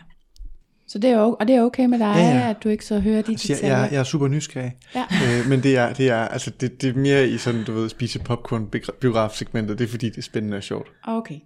Så 0.87 0.99
det 0.99 1.09
er, 1.09 1.19
jo, 1.19 1.37
og 1.39 1.47
det 1.47 1.55
er 1.55 1.61
okay 1.63 1.85
med 1.85 1.99
dig, 1.99 2.15
ja, 2.17 2.37
ja. 2.37 2.49
at 2.49 2.63
du 2.63 2.69
ikke 2.69 2.85
så 2.85 2.99
hører 2.99 3.21
de 3.21 3.31
altså, 3.31 3.47
detaljer? 3.53 3.77
Jeg, 3.77 3.89
jeg 3.91 3.99
er 3.99 4.03
super 4.03 4.27
nysgerrig. 4.27 4.71
Ja. 4.95 5.05
Øh, 5.11 5.49
men 5.49 5.63
det 5.63 5.77
er, 5.77 5.93
det 5.93 6.09
er, 6.09 6.17
altså, 6.17 6.49
det, 6.49 6.81
det 6.81 6.89
er 6.89 6.99
mere 6.99 7.29
i 7.29 7.37
sådan, 7.37 7.63
du 7.63 7.73
ved, 7.73 7.89
spise 7.89 8.19
popcorn 8.19 8.69
biografsegmentet. 9.01 9.79
Det 9.79 9.85
er 9.85 9.89
fordi, 9.89 10.09
det 10.09 10.17
er 10.17 10.21
spændende 10.21 10.57
og 10.57 10.63
sjovt. 10.63 10.91
Okay. 11.03 11.39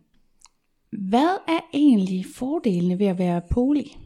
Hvad 1.10 1.38
er 1.48 1.60
egentlig 1.74 2.26
fordelene 2.36 3.00
ved 3.00 3.06
at 3.06 3.18
være 3.18 3.42
poli? 3.52 3.98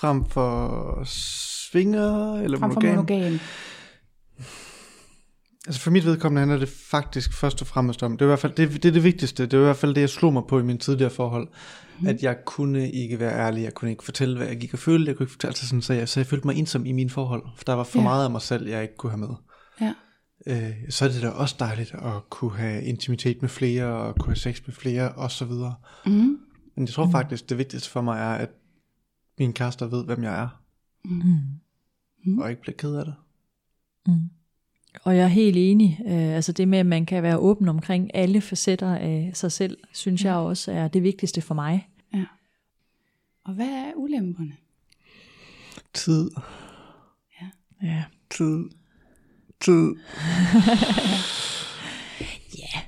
Frem 0.00 0.24
for 0.24 1.02
svinger 1.04 2.34
eller 2.34 2.58
Frem 2.58 2.72
for 2.72 2.80
monogam? 2.80 3.40
Altså 5.66 5.80
for 5.80 5.90
mit 5.90 6.04
vedkommende 6.04 6.40
handler 6.40 6.58
det 6.58 6.68
faktisk 6.68 7.32
først 7.34 7.60
og 7.60 7.66
fremmest 7.66 8.02
om, 8.02 8.12
det 8.12 8.20
er 8.20 8.26
i 8.26 8.28
hvert 8.28 8.38
fald 8.38 8.52
det, 8.52 8.72
det, 8.82 8.84
er 8.84 8.92
det 8.92 9.04
vigtigste, 9.04 9.46
det 9.46 9.54
er 9.54 9.58
i 9.58 9.64
hvert 9.64 9.76
fald 9.76 9.94
det, 9.94 10.00
jeg 10.00 10.10
slog 10.10 10.32
mig 10.32 10.42
på 10.48 10.58
i 10.58 10.62
mine 10.62 10.78
tidligere 10.78 11.10
forhold, 11.10 11.48
mm. 12.00 12.06
at 12.06 12.22
jeg 12.22 12.44
kunne 12.44 12.90
ikke 12.90 13.20
være 13.20 13.38
ærlig, 13.38 13.62
jeg 13.62 13.74
kunne 13.74 13.90
ikke 13.90 14.04
fortælle, 14.04 14.36
hvad 14.36 14.46
jeg 14.46 14.56
gik 14.56 14.72
og 14.72 14.78
følte, 14.78 15.08
jeg 15.08 15.16
kunne 15.16 15.24
ikke 15.24 15.32
fortælle, 15.32 15.50
altså 15.50 15.68
sådan, 15.68 15.82
så, 15.82 15.92
jeg, 15.92 16.08
så 16.08 16.20
jeg 16.20 16.26
følte 16.26 16.46
mig 16.46 16.56
ensom 16.56 16.86
i 16.86 16.92
mine 16.92 17.10
forhold, 17.10 17.42
for 17.56 17.64
der 17.64 17.72
var 17.72 17.84
for 17.84 17.98
ja. 17.98 18.02
meget 18.02 18.24
af 18.24 18.30
mig 18.30 18.42
selv, 18.42 18.68
jeg 18.68 18.82
ikke 18.82 18.96
kunne 18.96 19.10
have 19.10 19.18
med. 19.20 19.34
Ja. 19.80 19.92
Øh, 20.46 20.74
så 20.90 21.04
er 21.04 21.08
det 21.08 21.22
da 21.22 21.28
også 21.28 21.56
dejligt 21.58 21.94
at 21.94 22.30
kunne 22.30 22.56
have 22.56 22.84
intimitet 22.84 23.42
med 23.42 23.48
flere, 23.48 23.86
og 23.86 24.16
kunne 24.16 24.30
have 24.30 24.36
sex 24.36 24.62
med 24.66 24.74
flere, 24.74 25.12
og 25.12 25.30
så 25.30 25.44
videre. 25.44 25.74
Mm. 26.06 26.38
Men 26.76 26.86
jeg 26.86 26.88
tror 26.88 27.06
mm. 27.06 27.12
faktisk, 27.12 27.48
det 27.48 27.58
vigtigste 27.58 27.90
for 27.90 28.00
mig 28.00 28.18
er, 28.18 28.32
at 28.32 28.50
min 29.38 29.52
kærester 29.52 29.86
ved, 29.86 30.04
hvem 30.04 30.22
jeg 30.22 30.42
er. 30.42 30.48
Mm. 31.04 31.22
Mm. 32.24 32.38
Og 32.38 32.50
ikke 32.50 32.62
bliver 32.62 32.76
ked 32.76 32.94
af 32.94 33.04
det. 33.04 33.14
Mm. 34.06 34.30
Og 35.04 35.16
jeg 35.16 35.24
er 35.24 35.28
helt 35.28 35.56
enig. 35.56 35.98
Øh, 36.06 36.34
altså 36.34 36.52
det 36.52 36.68
med, 36.68 36.78
at 36.78 36.86
man 36.86 37.06
kan 37.06 37.22
være 37.22 37.38
åben 37.38 37.68
omkring 37.68 38.10
alle 38.14 38.40
facetter 38.40 38.94
af 38.94 39.30
sig 39.34 39.52
selv, 39.52 39.78
synes 39.92 40.24
ja. 40.24 40.28
jeg 40.28 40.36
også 40.36 40.72
er 40.72 40.88
det 40.88 41.02
vigtigste 41.02 41.40
for 41.40 41.54
mig. 41.54 41.88
Ja. 42.14 42.24
Og 43.44 43.54
hvad 43.54 43.66
er 43.66 43.92
ulemperne? 43.96 44.52
Tid. 45.94 46.30
Ja. 47.40 47.46
Ja. 47.82 48.04
Tid. 48.30 48.64
Tid. 49.60 49.94
ja. 52.62 52.80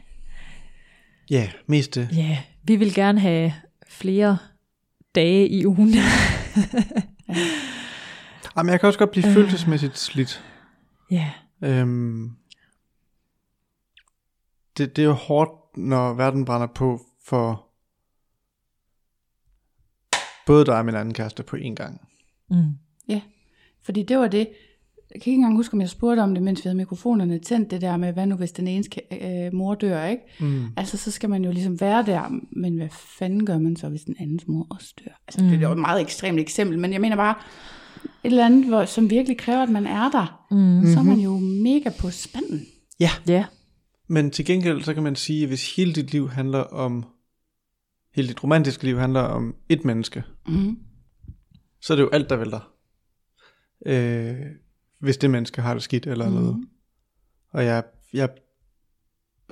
Ja, 1.30 1.50
mest 1.66 1.94
det. 1.94 2.08
Ja, 2.12 2.38
vi 2.62 2.76
vil 2.76 2.94
gerne 2.94 3.20
have 3.20 3.52
flere 3.88 4.38
dage 5.14 5.48
i 5.48 5.66
ugen. 5.66 5.88
ja. 5.94 6.02
Jamen, 8.56 8.70
jeg 8.70 8.80
kan 8.80 8.86
også 8.86 8.98
godt 8.98 9.10
blive 9.10 9.26
øh. 9.26 9.34
følelsesmæssigt 9.34 9.98
slidt. 9.98 10.44
Ja. 11.10 11.30
Øhm, 11.62 12.30
det, 14.78 14.96
det 14.96 15.02
er 15.02 15.06
jo 15.06 15.12
hårdt, 15.12 15.76
når 15.76 16.14
verden 16.14 16.44
brænder 16.44 16.66
på 16.66 17.00
for 17.24 17.68
både 20.46 20.66
dig 20.66 20.78
og 20.78 20.84
min 20.84 20.94
anden 20.94 21.14
kæreste 21.14 21.42
på 21.42 21.56
én 21.56 21.74
gang. 21.74 22.00
Mm. 22.50 22.74
Ja, 23.08 23.20
fordi 23.82 24.02
det 24.02 24.18
var 24.18 24.28
det. 24.28 24.48
Jeg 25.14 25.22
kan 25.22 25.30
ikke 25.30 25.38
engang 25.38 25.56
huske, 25.56 25.74
om 25.74 25.80
jeg 25.80 25.88
spurgte 25.88 26.20
om 26.20 26.34
det, 26.34 26.42
mens 26.42 26.64
vi 26.64 26.68
havde 26.68 26.76
mikrofonerne 26.76 27.38
tændt, 27.38 27.70
det 27.70 27.80
der 27.80 27.96
med, 27.96 28.12
hvad 28.12 28.26
nu 28.26 28.36
hvis 28.36 28.52
den 28.52 28.68
ene 28.68 28.84
øh, 29.12 29.54
mor 29.54 29.74
dør, 29.74 30.04
ikke? 30.04 30.22
Mm. 30.40 30.66
Altså, 30.76 30.96
så 30.96 31.10
skal 31.10 31.30
man 31.30 31.44
jo 31.44 31.50
ligesom 31.50 31.80
være 31.80 32.06
der, 32.06 32.40
men 32.50 32.76
hvad 32.76 32.88
fanden 33.18 33.46
gør 33.46 33.58
man 33.58 33.76
så, 33.76 33.88
hvis 33.88 34.02
den 34.02 34.16
andens 34.18 34.46
mor 34.46 34.66
også 34.70 34.94
dør? 35.04 35.12
Altså, 35.28 35.44
mm. 35.44 35.50
det 35.50 35.56
er 35.56 35.66
jo 35.66 35.72
et 35.72 35.78
meget 35.78 36.00
ekstremt 36.00 36.40
eksempel, 36.40 36.78
men 36.78 36.92
jeg 36.92 37.00
mener 37.00 37.16
bare, 37.16 37.34
et 38.04 38.30
eller 38.30 38.46
andet, 38.46 38.68
hvor, 38.68 38.84
som 38.84 39.10
virkelig 39.10 39.38
kræver, 39.38 39.62
at 39.62 39.68
man 39.68 39.86
er 39.86 40.10
der, 40.10 40.46
mm. 40.50 40.92
så 40.92 40.98
er 40.98 41.02
man 41.02 41.18
jo 41.18 41.38
mega 41.38 41.90
på 42.00 42.10
spanden. 42.10 42.66
Ja. 43.00 43.10
ja. 43.28 43.44
Men 44.08 44.30
til 44.30 44.44
gengæld, 44.44 44.82
så 44.82 44.94
kan 44.94 45.02
man 45.02 45.16
sige, 45.16 45.42
at 45.42 45.48
hvis 45.48 45.76
hele 45.76 45.92
dit 45.92 46.12
liv 46.12 46.28
handler 46.28 46.58
om, 46.58 47.04
hele 48.14 48.28
dit 48.28 48.44
romantiske 48.44 48.84
liv 48.84 48.98
handler 48.98 49.20
om 49.20 49.54
et 49.68 49.84
menneske, 49.84 50.22
mm. 50.48 50.78
så 51.80 51.92
er 51.92 51.96
det 51.96 52.02
jo 52.02 52.10
alt, 52.12 52.30
der 52.30 52.36
vælter. 52.36 52.72
Øh, 53.86 54.46
hvis 55.00 55.16
det 55.16 55.30
menneske 55.30 55.62
har 55.62 55.74
det 55.74 55.82
skidt 55.82 56.06
eller 56.06 56.28
mm. 56.28 56.34
noget. 56.34 56.64
Og 57.52 57.64
jeg, 57.64 57.84
jeg 58.12 58.28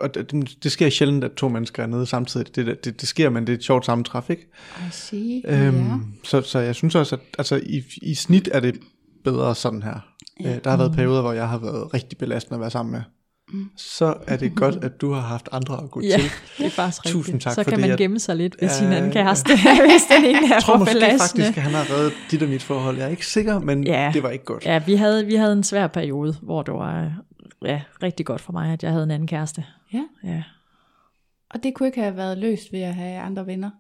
og 0.01 0.15
det, 0.15 0.57
det 0.63 0.73
sker 0.73 0.91
sjældent, 0.91 1.25
at 1.25 1.33
to 1.33 1.49
mennesker 1.49 1.83
er 1.83 1.87
nede 1.87 2.07
samtidig. 2.07 2.57
Det, 2.57 2.85
det, 2.85 3.01
det 3.01 3.09
sker, 3.09 3.31
men 3.31 3.47
det 3.47 3.53
er 3.53 3.57
et 3.57 3.65
sjovt 3.65 3.85
sammentræf, 3.87 4.31
ikke? 4.31 4.47
I 4.79 4.91
see, 4.91 5.43
øhm, 5.45 5.77
yeah. 5.77 5.99
så, 6.25 6.41
så 6.41 6.59
jeg 6.59 6.75
synes 6.75 6.95
også, 6.95 7.15
at 7.15 7.21
altså, 7.39 7.57
i, 7.67 7.83
i 8.03 8.15
snit 8.15 8.49
er 8.53 8.61
det 8.61 8.75
bedre 9.25 9.55
sådan 9.55 9.83
her. 9.83 10.01
Yeah. 10.45 10.57
Øh, 10.57 10.65
der 10.65 10.71
har 10.71 10.77
været 10.77 10.93
perioder, 10.93 11.21
hvor 11.21 11.33
jeg 11.33 11.49
har 11.49 11.59
været 11.59 11.95
rigtig 11.95 12.19
belastende 12.19 12.55
at 12.55 12.61
være 12.61 12.71
sammen 12.71 12.93
med. 12.93 13.01
Mm. 13.53 13.65
Så 13.77 14.15
er 14.27 14.37
det 14.37 14.55
godt, 14.55 14.85
at 14.85 15.01
du 15.01 15.13
har 15.13 15.21
haft 15.21 15.49
andre 15.53 15.83
at 15.83 15.91
gå 15.91 16.01
ja, 16.11 16.17
til. 16.17 16.31
det 16.59 16.67
er 16.67 16.71
faktisk 16.71 17.03
Tusind 17.05 17.19
rigtigt. 17.35 17.43
tak 17.43 17.55
Så 17.55 17.63
for 17.65 17.71
kan 17.71 17.81
det. 17.81 17.89
man 17.89 17.99
gemme 17.99 18.19
sig 18.19 18.37
lidt 18.37 18.57
ved 18.61 18.69
sin 18.69 18.87
anden 18.87 19.13
kæreste, 19.13 19.49
hvis 19.91 20.03
den 20.11 20.25
ene 20.25 20.39
er 20.39 20.55
Jeg 20.55 20.63
tror 20.63 20.77
måske 20.77 20.93
belastende. 20.95 21.45
faktisk, 21.45 21.57
at 21.57 21.63
han 21.63 21.73
har 21.73 21.91
reddet 21.95 22.13
dit 22.31 22.43
og 22.43 22.49
mit 22.49 22.63
forhold. 22.63 22.97
Jeg 22.97 23.05
er 23.05 23.09
ikke 23.11 23.27
sikker, 23.27 23.59
men 23.61 23.85
ja. 23.87 24.11
det 24.15 24.23
var 24.23 24.31
ikke 24.31 24.45
godt. 24.45 24.65
Ja, 24.67 24.79
vi 24.87 24.95
havde, 24.95 25.27
vi 25.27 25.35
havde 25.35 25.53
en 25.53 25.63
svær 25.65 25.87
periode, 25.87 26.37
hvor 26.43 26.63
det 26.63 26.75
var 26.75 27.13
ja, 27.65 27.81
rigtig 28.03 28.27
godt 28.27 28.41
for 28.41 28.53
mig, 28.53 28.73
at 28.73 28.83
jeg 28.83 28.91
havde 28.91 29.05
en 29.05 29.11
anden 29.11 29.29
kæreste. 29.29 29.65
Ja. 29.93 30.09
ja. 30.25 30.45
Og 31.49 31.63
det 31.63 31.75
kunne 31.75 31.87
ikke 31.89 32.01
have 32.01 32.17
været 32.17 32.39
løst 32.39 32.73
ved 32.73 32.81
at 32.81 32.95
have 32.95 33.21
andre 33.21 33.47
venner. 33.47 33.71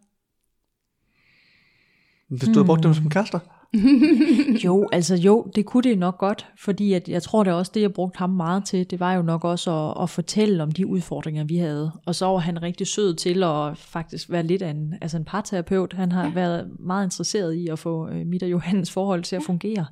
Hvis 2.28 2.40
du 2.40 2.46
hmm. 2.46 2.54
havde 2.54 2.66
brugt 2.66 2.82
dem 2.82 2.94
som 2.94 3.10
kærester? 3.10 3.55
jo, 4.64 4.88
altså 4.92 5.16
jo, 5.16 5.46
det 5.54 5.66
kunne 5.66 5.82
det 5.82 5.98
nok 5.98 6.18
godt, 6.18 6.46
fordi 6.58 6.92
at 6.92 7.08
jeg 7.08 7.22
tror 7.22 7.44
det 7.44 7.52
også 7.52 7.72
det, 7.74 7.80
jeg 7.80 7.92
brugte 7.92 8.18
ham 8.18 8.30
meget 8.30 8.64
til, 8.64 8.90
det 8.90 9.00
var 9.00 9.14
jo 9.14 9.22
nok 9.22 9.44
også 9.44 9.70
at, 9.70 10.02
at 10.02 10.10
fortælle 10.10 10.62
om 10.62 10.72
de 10.72 10.86
udfordringer, 10.86 11.44
vi 11.44 11.56
havde. 11.56 11.92
Og 12.06 12.14
så 12.14 12.26
var 12.26 12.38
han 12.38 12.62
rigtig 12.62 12.86
sød 12.86 13.14
til 13.14 13.42
at 13.42 13.78
faktisk 13.78 14.30
være 14.30 14.42
lidt 14.42 14.62
af 14.62 14.70
en, 14.70 14.94
altså 15.00 15.16
en 15.16 15.24
parterapeut. 15.24 15.92
Han 15.92 16.12
har 16.12 16.24
ja. 16.24 16.30
været 16.30 16.70
meget 16.78 17.04
interesseret 17.04 17.54
i 17.54 17.68
at 17.68 17.78
få 17.78 18.08
øh, 18.08 18.26
mit 18.26 18.42
og 18.42 18.50
Johannes 18.50 18.90
forhold 18.90 19.22
til 19.22 19.36
at 19.36 19.42
fungere. 19.42 19.86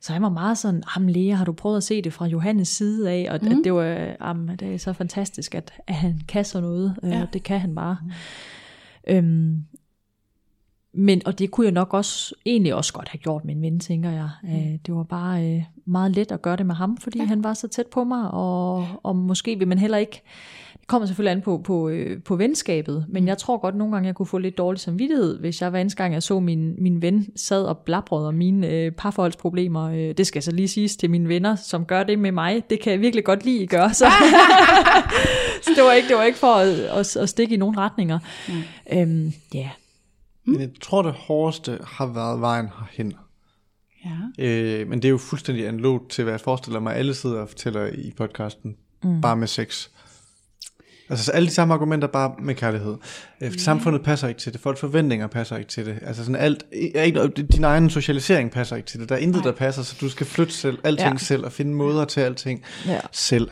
Så 0.00 0.12
han 0.12 0.22
var 0.22 0.28
meget 0.28 0.58
sådan, 0.58 0.82
ham 0.86 1.08
Lea, 1.08 1.34
har 1.34 1.44
du 1.44 1.52
prøvet 1.52 1.76
at 1.76 1.84
se 1.84 2.02
det 2.02 2.12
fra 2.12 2.26
Johannes 2.26 2.68
side 2.68 3.10
af? 3.10 3.28
Og 3.30 3.38
mm. 3.42 3.48
at 3.48 3.56
det 3.64 3.74
var 3.74 4.30
um, 4.30 4.48
det 4.48 4.74
er 4.74 4.78
så 4.78 4.92
fantastisk, 4.92 5.54
at, 5.54 5.72
at 5.86 5.94
han 5.94 6.20
kan 6.28 6.44
sådan 6.44 6.68
noget, 6.68 6.96
øh, 7.02 7.10
ja. 7.10 7.26
det 7.32 7.42
kan 7.42 7.60
han 7.60 7.74
bare. 7.74 7.96
Mm. 8.02 8.10
Øhm, 9.08 9.64
men, 10.92 11.22
og 11.26 11.38
det 11.38 11.50
kunne 11.50 11.64
jeg 11.64 11.72
nok 11.72 11.94
også, 11.94 12.34
egentlig 12.46 12.74
også 12.74 12.92
godt 12.92 13.08
have 13.08 13.18
gjort 13.18 13.44
med 13.44 13.54
en 13.54 13.62
ven, 13.62 13.80
tænker 13.80 14.10
jeg. 14.10 14.28
Mm. 14.42 14.78
det 14.86 14.94
var 14.94 15.02
bare 15.02 15.44
øh, 15.46 15.62
meget 15.84 16.16
let 16.16 16.32
at 16.32 16.42
gøre 16.42 16.56
det 16.56 16.66
med 16.66 16.74
ham, 16.74 16.96
fordi 16.96 17.18
ja. 17.18 17.24
han 17.24 17.44
var 17.44 17.54
så 17.54 17.68
tæt 17.68 17.86
på 17.86 18.04
mig, 18.04 18.30
og, 18.30 18.86
og 19.02 19.16
måske 19.16 19.58
vil 19.58 19.68
man 19.68 19.78
heller 19.78 19.98
ikke, 19.98 20.22
det 20.80 20.86
kommer 20.86 21.06
selvfølgelig 21.06 21.32
an 21.32 21.42
på, 21.42 21.58
på, 21.58 21.88
øh, 21.88 22.22
på 22.22 22.36
venskabet, 22.36 23.06
men 23.08 23.28
jeg 23.28 23.38
tror 23.38 23.58
godt 23.58 23.76
nogle 23.76 23.92
gange, 23.92 24.06
jeg 24.06 24.14
kunne 24.14 24.26
få 24.26 24.38
lidt 24.38 24.58
dårlig 24.58 24.80
samvittighed, 24.80 25.38
hvis 25.38 25.62
jeg 25.62 25.70
hver 25.70 25.80
eneste 25.80 25.96
gang, 25.96 26.14
jeg 26.14 26.22
så 26.22 26.40
min, 26.40 26.74
min 26.78 27.02
ven 27.02 27.26
sad 27.36 27.64
og 27.64 27.78
blabrede 27.78 28.28
om 28.28 28.34
mine 28.34 28.68
øh, 28.68 28.92
parforholdsproblemer. 28.92 29.90
Øh, 29.90 30.14
det 30.16 30.26
skal 30.26 30.42
så 30.42 30.52
lige 30.52 30.68
siges 30.68 30.96
til 30.96 31.10
mine 31.10 31.28
venner, 31.28 31.56
som 31.56 31.84
gør 31.84 32.02
det 32.02 32.18
med 32.18 32.32
mig. 32.32 32.62
Det 32.70 32.80
kan 32.80 32.92
jeg 32.92 33.00
virkelig 33.00 33.24
godt 33.24 33.44
lide, 33.44 33.62
I 33.62 33.66
gør. 33.66 33.88
Så, 33.88 34.04
så 35.64 35.70
det, 35.76 35.84
var 35.84 35.92
ikke, 35.92 36.08
det 36.08 36.16
var 36.16 36.24
ikke 36.24 36.38
for 36.38 36.54
at, 36.54 36.68
at, 36.68 37.16
at 37.16 37.28
stikke 37.28 37.54
i 37.54 37.58
nogle 37.58 37.78
retninger. 37.78 38.18
Mm. 38.48 38.98
Øhm, 38.98 39.32
yeah. 39.56 39.70
Mm. 40.46 40.52
Men 40.52 40.60
jeg 40.60 40.70
tror, 40.82 41.02
det 41.02 41.12
hårdeste 41.12 41.78
har 41.86 42.06
været 42.06 42.40
vejen 42.40 42.66
herhen. 42.78 43.14
Ja. 44.38 44.44
Øh, 44.44 44.88
men 44.88 44.98
det 45.02 45.04
er 45.08 45.10
jo 45.10 45.18
fuldstændig 45.18 45.68
analogt 45.68 46.10
til, 46.10 46.24
hvad 46.24 46.32
jeg 46.32 46.40
forestiller 46.40 46.80
mig, 46.80 46.96
alle 46.96 47.14
sidder 47.14 47.40
og 47.40 47.48
fortæller 47.48 47.86
i 47.86 48.12
podcasten. 48.16 48.76
Mm. 49.04 49.20
Bare 49.20 49.36
med 49.36 49.46
sex. 49.46 49.88
Altså 51.10 51.24
så 51.24 51.32
alle 51.32 51.48
de 51.48 51.52
samme 51.54 51.74
argumenter 51.74 52.08
bare 52.08 52.34
med 52.42 52.54
kærlighed. 52.54 52.96
Øh, 53.40 53.52
Samfundet 53.58 54.02
passer 54.02 54.28
ikke 54.28 54.40
til 54.40 54.52
det, 54.52 54.60
folks 54.60 54.80
forventninger 54.80 55.26
passer 55.26 55.56
ikke 55.56 55.70
til 55.70 55.86
det. 55.86 55.98
Altså 56.02 56.24
sådan 56.24 56.40
alt, 56.40 56.64
ikke, 56.72 57.26
din 57.28 57.64
egen 57.64 57.90
socialisering 57.90 58.50
passer 58.50 58.76
ikke 58.76 58.88
til 58.88 59.00
det. 59.00 59.08
Der 59.08 59.14
er 59.14 59.18
intet, 59.18 59.44
der 59.44 59.52
passer, 59.52 59.82
så 59.82 59.96
du 60.00 60.08
skal 60.08 60.26
flytte 60.26 60.52
selv, 60.52 60.78
alting 60.84 61.12
Ja. 61.12 61.16
selv, 61.18 61.44
og 61.44 61.52
finde 61.52 61.72
måder 61.74 62.04
til 62.04 62.20
alting 62.20 62.64
Ja. 62.86 63.00
selv. 63.12 63.50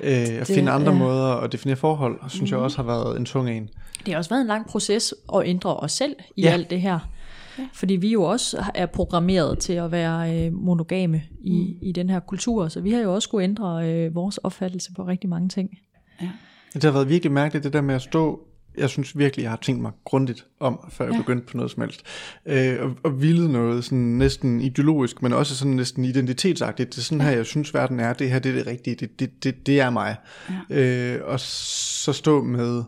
Øh, 0.00 0.26
og 0.40 0.46
finde 0.46 0.72
andre. 0.72 0.92
Mm. 0.92 0.98
måder 0.98 1.34
at 1.34 1.52
definere 1.52 1.76
forhold, 1.76 2.20
synes 2.28 2.50
jeg 2.50 2.58
også 2.58 2.76
har 2.76 2.84
været 2.84 3.16
en 3.18 3.24
tung 3.24 3.50
en. 3.50 3.68
Det 4.06 4.14
har 4.14 4.18
også 4.18 4.30
været 4.30 4.40
en 4.40 4.46
lang 4.46 4.66
proces 4.66 5.14
at 5.34 5.42
ændre 5.44 5.76
os 5.76 5.92
selv 5.92 6.16
i 6.36 6.42
Ja. 6.42 6.48
ja. 6.48 6.52
alt 6.52 6.70
det 6.70 6.80
her. 6.80 6.98
Ja. 7.58 7.68
Fordi 7.72 7.96
vi 7.96 8.08
jo 8.12 8.22
også 8.22 8.64
er 8.74 8.86
programmeret 8.86 9.58
til 9.58 9.72
at 9.72 9.90
være 9.92 10.46
øh, 10.46 10.52
monogame 10.52 11.22
i, 11.40 11.52
mm. 11.52 11.78
i 11.88 11.92
den 11.92 12.10
her 12.10 12.20
kultur, 12.20 12.68
så 12.68 12.80
vi 12.80 12.92
har 12.92 13.00
jo 13.00 13.14
også 13.14 13.26
skulle 13.26 13.44
ændre 13.44 13.90
øh, 13.92 14.14
vores 14.14 14.38
opfattelse 14.38 14.92
på 14.96 15.02
rigtig 15.06 15.30
mange 15.30 15.48
ting. 15.48 15.70
Det 16.74 16.84
har 16.84 16.90
været 16.90 17.08
virkelig 17.08 17.32
mærkeligt, 17.32 17.64
det 17.64 17.72
der 17.72 17.80
med 17.80 17.94
at 17.94 18.02
stå, 18.02 18.40
jeg 18.78 18.88
synes 18.90 19.18
virkelig, 19.18 19.42
jeg 19.42 19.50
har 19.50 19.58
tænkt 19.62 19.82
mig 19.82 19.92
grundigt 20.04 20.46
om, 20.60 20.80
før 20.90 21.04
jeg 21.04 21.12
Ja. 21.14 21.18
begyndte 21.20 21.46
på 21.46 21.56
noget 21.56 21.72
som 21.72 21.80
helst. 21.82 22.02
Øh, 22.46 22.76
og, 22.82 22.90
og 23.04 23.22
ville 23.22 23.52
noget 23.52 23.84
sådan 23.84 23.98
næsten 23.98 24.60
ideologisk, 24.60 25.22
men 25.22 25.32
også 25.32 25.56
sådan 25.56 25.72
næsten 25.72 26.04
identitetsagtigt. 26.04 26.90
Det 26.90 26.98
er 26.98 27.02
sådan 27.02 27.20
her, 27.20 27.30
jeg 27.30 27.46
synes, 27.46 27.74
verden 27.74 28.00
er. 28.00 28.12
Det 28.12 28.30
her, 28.30 28.38
det 28.38 28.50
er 28.50 28.54
det 28.54 28.66
rigtige. 28.66 28.96
Det, 28.96 29.20
det, 29.20 29.44
det, 29.44 29.66
det 29.66 29.80
er 29.80 29.90
mig. 29.90 30.16
Ja. 30.70 30.76
Øh, 31.16 31.20
og 31.24 31.40
så 31.40 32.12
stå 32.12 32.42
med, 32.42 32.82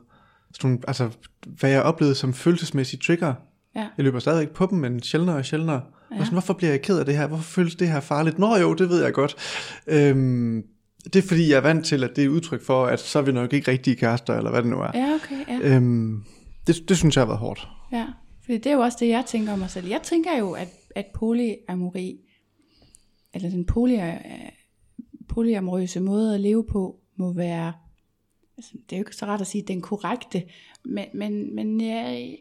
nogle- 0.68 0.78
altså, 0.88 1.10
hvad 1.46 1.70
jeg 1.70 1.82
oplevede 1.82 2.14
som 2.14 2.34
følelsesmæssige 2.34 3.00
trigger. 3.00 3.34
Ja. 3.76 3.86
Jeg 3.96 4.04
løber 4.04 4.18
stadigvæk 4.18 4.50
på 4.54 4.66
dem, 4.70 4.78
men 4.78 5.02
sjældnere 5.02 5.36
og 5.36 5.44
sjældnere. 5.44 5.82
Ja. 6.10 6.18
Og 6.18 6.26
sådan, 6.26 6.32
hvorfor 6.34 6.54
bliver 6.54 6.70
jeg 6.70 6.82
ked 6.82 6.98
af 6.98 7.04
det 7.04 7.16
her? 7.16 7.26
Hvorfor 7.26 7.42
føles 7.44 7.74
det 7.74 7.88
her 7.88 8.00
farligt? 8.00 8.38
Nå 8.38 8.56
jo, 8.56 8.74
det 8.74 8.88
ved 8.88 9.02
jeg 9.02 9.12
godt. 9.12 9.36
Øhm, 9.86 10.62
det 11.04 11.16
er 11.16 11.28
fordi, 11.28 11.50
jeg 11.50 11.56
er 11.56 11.60
vant 11.60 11.86
til, 11.86 12.04
at 12.04 12.16
det 12.16 12.24
er 12.24 12.28
udtryk 12.28 12.62
for, 12.62 12.86
at 12.86 13.00
så 13.00 13.18
er 13.18 13.22
vi 13.22 13.32
nok 13.32 13.52
ikke 13.52 13.70
rigtige 13.70 13.96
kærester, 13.96 14.36
eller 14.36 14.50
hvad 14.50 14.62
det 14.62 14.70
nu 14.70 14.80
er. 14.80 14.90
Ja, 14.94 15.14
okay, 15.14 15.60
ja. 15.62 15.76
Øhm, 15.76 16.24
det, 16.66 16.88
det 16.88 16.96
synes 16.96 17.16
jeg 17.16 17.20
har 17.22 17.26
været 17.26 17.38
hårdt. 17.38 17.68
Ja, 17.92 18.06
for 18.44 18.52
det 18.52 18.66
er 18.66 18.72
jo 18.72 18.80
også 18.80 18.96
det, 19.00 19.08
jeg 19.08 19.24
tænker 19.26 19.52
om 19.52 19.58
mig 19.58 19.70
selv. 19.70 19.86
Jeg 19.88 20.00
tænker 20.02 20.38
jo, 20.38 20.50
at, 20.50 20.68
at 20.96 21.06
polyamori, 21.14 22.16
eller 23.34 23.50
den 23.50 23.66
poly, 23.66 23.98
polyamorøse 25.28 26.00
måde 26.00 26.34
at 26.34 26.40
leve 26.40 26.64
på, 26.72 26.96
må 27.18 27.32
være, 27.32 27.72
det 28.62 28.96
er 28.96 28.96
jo 28.96 29.00
ikke 29.00 29.16
så 29.16 29.26
ret 29.26 29.40
at 29.40 29.46
sige, 29.46 29.64
den 29.68 29.80
korrekte, 29.80 30.42
men, 30.84 31.04
men, 31.14 31.54
men 31.54 31.80
jeg, 31.80 32.38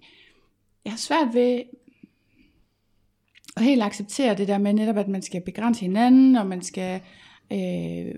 jeg 0.86 0.94
har 0.94 0.98
svært 0.98 1.34
ved 1.34 1.64
at 3.58 3.64
helt 3.64 3.84
acceptere 3.84 4.36
det 4.36 4.48
der 4.48 4.58
med 4.58 4.74
netop, 4.74 4.98
at 4.98 5.08
man 5.08 5.22
skal 5.22 5.42
begrænse 5.42 5.82
hinanden, 5.82 6.36
og 6.36 6.48
man 6.48 6.62
skal 6.62 7.02
øh, 7.52 8.16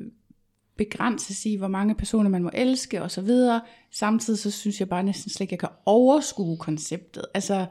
begrænses 0.76 1.46
i, 1.46 1.56
hvor 1.56 1.68
mange 1.68 1.96
personer 1.96 2.30
man 2.30 2.44
må 2.44 2.50
elske 2.54 3.02
og 3.02 3.12
så 3.12 3.22
videre. 3.22 3.62
Samtidig 3.92 4.40
så 4.40 4.52
synes 4.52 4.80
jeg 4.80 4.90
bare 4.90 5.04
næsten 5.04 5.32
slet 5.32 5.42
ikke, 5.42 5.54
jeg 5.54 5.60
kan 5.60 5.70
overskue 5.86 6.58
konceptet. 6.58 7.26
Altså, 7.34 7.66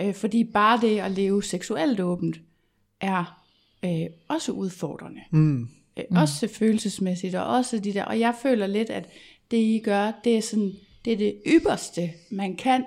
øh, 0.00 0.14
fordi 0.14 0.44
bare 0.44 0.80
det 0.80 0.98
at 1.00 1.10
leve 1.10 1.42
seksuelt 1.42 2.00
åbent 2.00 2.40
er 3.00 3.42
øh, 3.84 4.06
også 4.28 4.52
udfordrende. 4.52 5.20
Mm. 5.30 5.68
Øh, 5.96 6.04
Også 6.10 6.48
følelsesmæssigt, 6.48 7.34
og 7.34 7.46
også 7.46 7.78
de 7.78 7.92
der, 7.92 8.04
og 8.04 8.20
jeg 8.20 8.34
føler 8.42 8.66
lidt, 8.66 8.90
at 8.90 9.08
det 9.50 9.56
I 9.56 9.80
gør, 9.84 10.12
det 10.24 10.36
er 10.36 10.42
sådan, 10.42 10.72
det 11.04 11.12
er 11.12 11.16
det 11.16 11.42
ypperste, 11.46 12.10
man 12.30 12.56
kan 12.56 12.84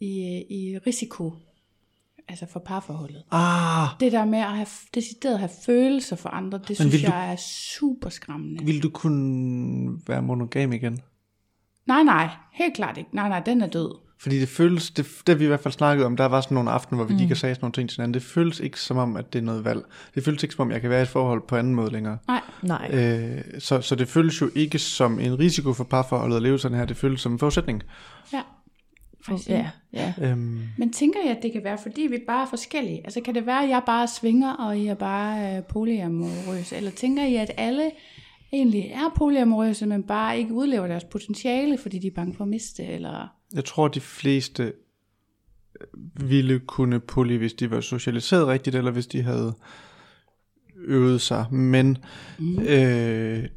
i, 0.00 0.08
i 0.50 0.78
risiko, 0.78 1.32
altså 2.28 2.46
for 2.46 2.60
parforholdet. 2.60 3.24
Ah, 3.30 3.88
Det 4.00 4.12
der 4.12 4.24
med 4.24 4.38
at 4.38 4.56
have, 4.56 4.66
decideret 4.94 5.34
at 5.34 5.40
have 5.40 5.50
følelser 5.66 6.16
for 6.16 6.28
andre, 6.28 6.60
det 6.68 6.76
synes 6.76 6.92
vil 6.92 7.02
du- 7.02 7.06
jeg 7.12 7.32
er 7.32 7.36
super 7.36 8.08
skræmmende. 8.08 8.64
vil 8.64 8.82
du 8.82 8.90
kunne 8.90 10.00
være 10.06 10.22
monogam 10.22 10.72
igen? 10.72 11.00
Nej, 11.86 12.02
nej, 12.02 12.28
helt 12.52 12.74
klart 12.74 12.98
ikke. 12.98 13.10
Nej, 13.12 13.28
nej, 13.28 13.40
den 13.40 13.60
er 13.60 13.66
død. 13.66 13.98
Fordi 14.20 14.40
det 14.40 14.48
føles, 14.48 14.90
det, 14.90 15.06
det 15.26 15.38
vi 15.38 15.44
i 15.44 15.46
hvert 15.46 15.60
fald 15.60 15.72
snakket 15.72 16.06
om, 16.06 16.16
der 16.16 16.26
var 16.26 16.40
sådan 16.40 16.54
nogle 16.54 16.70
aftener, 16.70 16.96
hvor 16.96 17.04
vi 17.06 17.12
mm. 17.12 17.18
gik 17.18 17.30
og 17.30 17.36
sagde 17.36 17.54
sådan 17.54 17.64
nogle 17.64 17.72
ting 17.72 17.88
til 17.88 17.96
hinanden. 17.96 18.14
Det 18.14 18.22
føles 18.22 18.60
ikke 18.60 18.80
som 18.80 18.96
om, 18.96 19.16
at 19.16 19.32
det 19.32 19.38
er 19.38 19.42
noget 19.42 19.64
valg. 19.64 19.80
Det 20.14 20.24
føles 20.24 20.42
ikke 20.42 20.54
som 20.54 20.62
om, 20.62 20.72
jeg 20.72 20.80
kan 20.80 20.90
være 20.90 21.00
i 21.00 21.02
et 21.02 21.08
forhold 21.08 21.42
på 21.48 21.56
anden 21.56 21.74
måde 21.74 21.92
længere. 21.92 22.18
Nej, 22.28 22.40
Nej. 22.62 22.90
Øh, 22.92 23.40
så, 23.58 23.80
så 23.80 23.94
det 23.94 24.08
føles 24.08 24.40
jo 24.40 24.50
ikke 24.54 24.78
som 24.78 25.20
en 25.20 25.38
risiko 25.38 25.72
for 25.72 25.84
parforholdet 25.84 26.36
at 26.36 26.42
leve 26.42 26.58
sådan 26.58 26.78
her. 26.78 26.84
Det 26.84 26.96
føles 26.96 27.20
som 27.20 27.32
en 27.32 27.38
forudsætning. 27.38 27.82
ja. 28.32 28.42
ja, 29.48 29.70
ja. 29.92 30.30
Øhm, 30.30 30.62
Men 30.78 30.92
tænker 30.92 31.20
jeg, 31.24 31.36
at 31.36 31.42
det 31.42 31.52
kan 31.52 31.64
være, 31.64 31.78
fordi 31.82 32.02
vi 32.02 32.18
bare 32.26 32.42
er 32.42 32.48
forskellige? 32.50 33.00
Altså 33.04 33.20
kan 33.20 33.34
det 33.34 33.46
være, 33.46 33.62
at 33.62 33.68
jeg 33.68 33.82
bare 33.86 34.08
svinger, 34.08 34.52
og 34.52 34.78
I 34.78 34.86
er 34.86 34.94
bare 34.94 35.56
øh, 35.56 35.62
polyamorøse? 35.62 36.76
Eller 36.76 36.90
tænker 36.90 37.24
I, 37.24 37.36
at 37.36 37.50
alle 37.56 37.90
egentlig 38.52 38.90
er 38.90 39.14
polyamorøse, 39.16 39.86
men 39.86 40.02
bare 40.02 40.38
ikke 40.38 40.54
udlever 40.54 40.86
deres 40.86 41.04
potentiale, 41.04 41.78
fordi 41.78 41.98
de 41.98 42.06
er 42.06 42.14
bange 42.14 42.34
for 42.34 42.44
at 42.44 42.48
miste? 42.48 42.84
Eller... 42.84 43.28
jeg 43.54 43.64
tror, 43.64 43.88
de 43.88 44.00
fleste 44.00 44.72
øh, 45.80 46.30
ville 46.30 46.58
kunne 46.58 47.00
poly, 47.00 47.38
hvis 47.38 47.52
de 47.52 47.70
var 47.70 47.80
socialiseret 47.80 48.46
rigtigt, 48.46 48.76
eller 48.76 48.90
hvis 48.90 49.06
de 49.06 49.22
havde 49.22 49.54
øvet 50.76 51.20
sig. 51.20 51.46
Men 51.52 51.98
mm. 52.38 52.58
øh, 52.58 53.48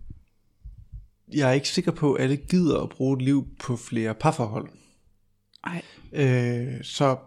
jeg 1.34 1.50
er 1.50 1.52
ikke 1.52 1.70
sikker 1.70 1.92
på, 1.92 2.14
at 2.14 2.24
alle 2.24 2.38
gider 2.38 2.82
at 2.82 2.90
bruge 2.90 3.18
et 3.18 3.22
liv 3.22 3.48
på 3.60 3.76
flere 3.76 4.14
parforhold. 4.14 4.68
Ej, 5.64 5.82
Øh, 6.14 6.84
så 6.84 7.18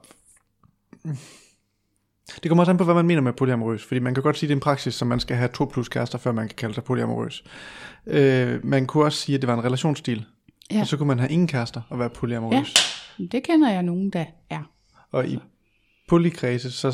det 2.43 2.49
kommer 2.49 2.63
også 2.63 2.71
an 2.71 2.77
på, 2.79 2.85
hvad 2.85 2.95
man 2.95 3.07
mener 3.07 3.21
med 3.23 3.33
polyamorøs. 3.33 3.85
Fordi 3.85 4.01
man 4.01 4.15
kan 4.15 4.23
godt 4.23 4.37
sige, 4.39 4.47
at 4.47 4.49
det 4.49 4.55
er 4.55 4.57
en 4.57 4.61
praksis, 4.61 4.95
som 4.95 5.09
man 5.09 5.21
skal 5.21 5.37
have 5.37 5.49
to 5.55 5.65
plus 5.65 5.89
kærester, 5.89 6.19
før 6.19 6.33
man 6.33 6.49
kan 6.49 6.57
kalde 6.57 6.75
sig 6.75 6.85
polyamorøs. 6.85 7.45
Øh, 8.07 8.65
man 8.67 8.87
kunne 8.87 9.05
også 9.05 9.19
sige, 9.19 9.35
at 9.37 9.43
det 9.43 9.49
var 9.49 9.55
en 9.55 9.65
relationsstil. 9.65 10.25
Ja. 10.71 10.81
Og 10.81 10.87
så 10.87 10.97
kunne 10.97 11.07
man 11.09 11.19
have 11.19 11.31
ingen 11.31 11.49
kærester 11.49 11.81
og 11.89 11.99
være 11.99 12.11
polyamorøs. 12.11 12.75
Ja. 13.19 13.25
det 13.33 13.43
kender 13.43 13.71
jeg 13.73 13.83
nogen, 13.83 14.11
der 14.11 14.25
er. 14.51 14.71
Og 15.13 15.29
i 15.29 15.39
polykredse, 16.09 16.71
så 16.71 16.87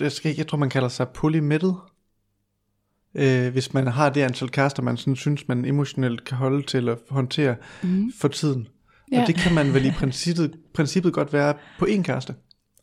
jeg, 0.00 0.12
skal, 0.12 0.28
ikke- 0.30 0.40
jeg 0.40 0.46
tror, 0.48 0.58
man 0.58 0.70
kalder 0.70 0.88
sig 0.88 1.08
polymættet. 1.08 1.76
Øh, 3.14 3.52
hvis 3.52 3.74
man 3.74 3.86
har 3.86 4.10
det 4.10 4.20
antal 4.22 4.48
kærester, 4.50 4.82
man 4.82 4.96
sådan 4.96 5.16
synes, 5.16 5.48
man 5.48 5.64
emotionelt 5.64 6.24
kan 6.24 6.36
holde 6.36 6.62
til 6.62 6.88
at 6.88 6.98
håndtere 7.10 7.56
mm. 7.82 8.12
for 8.20 8.28
tiden. 8.28 8.68
Ja. 9.12 9.20
Og 9.20 9.26
det 9.26 9.34
kan 9.34 9.54
man 9.54 9.74
vel 9.74 9.86
i 9.86 9.90
princippet, 10.00 10.56
princippet 10.74 11.12
godt 11.12 11.32
være 11.32 11.54
på 11.78 11.84
én 11.84 12.02
kæreste. 12.02 12.34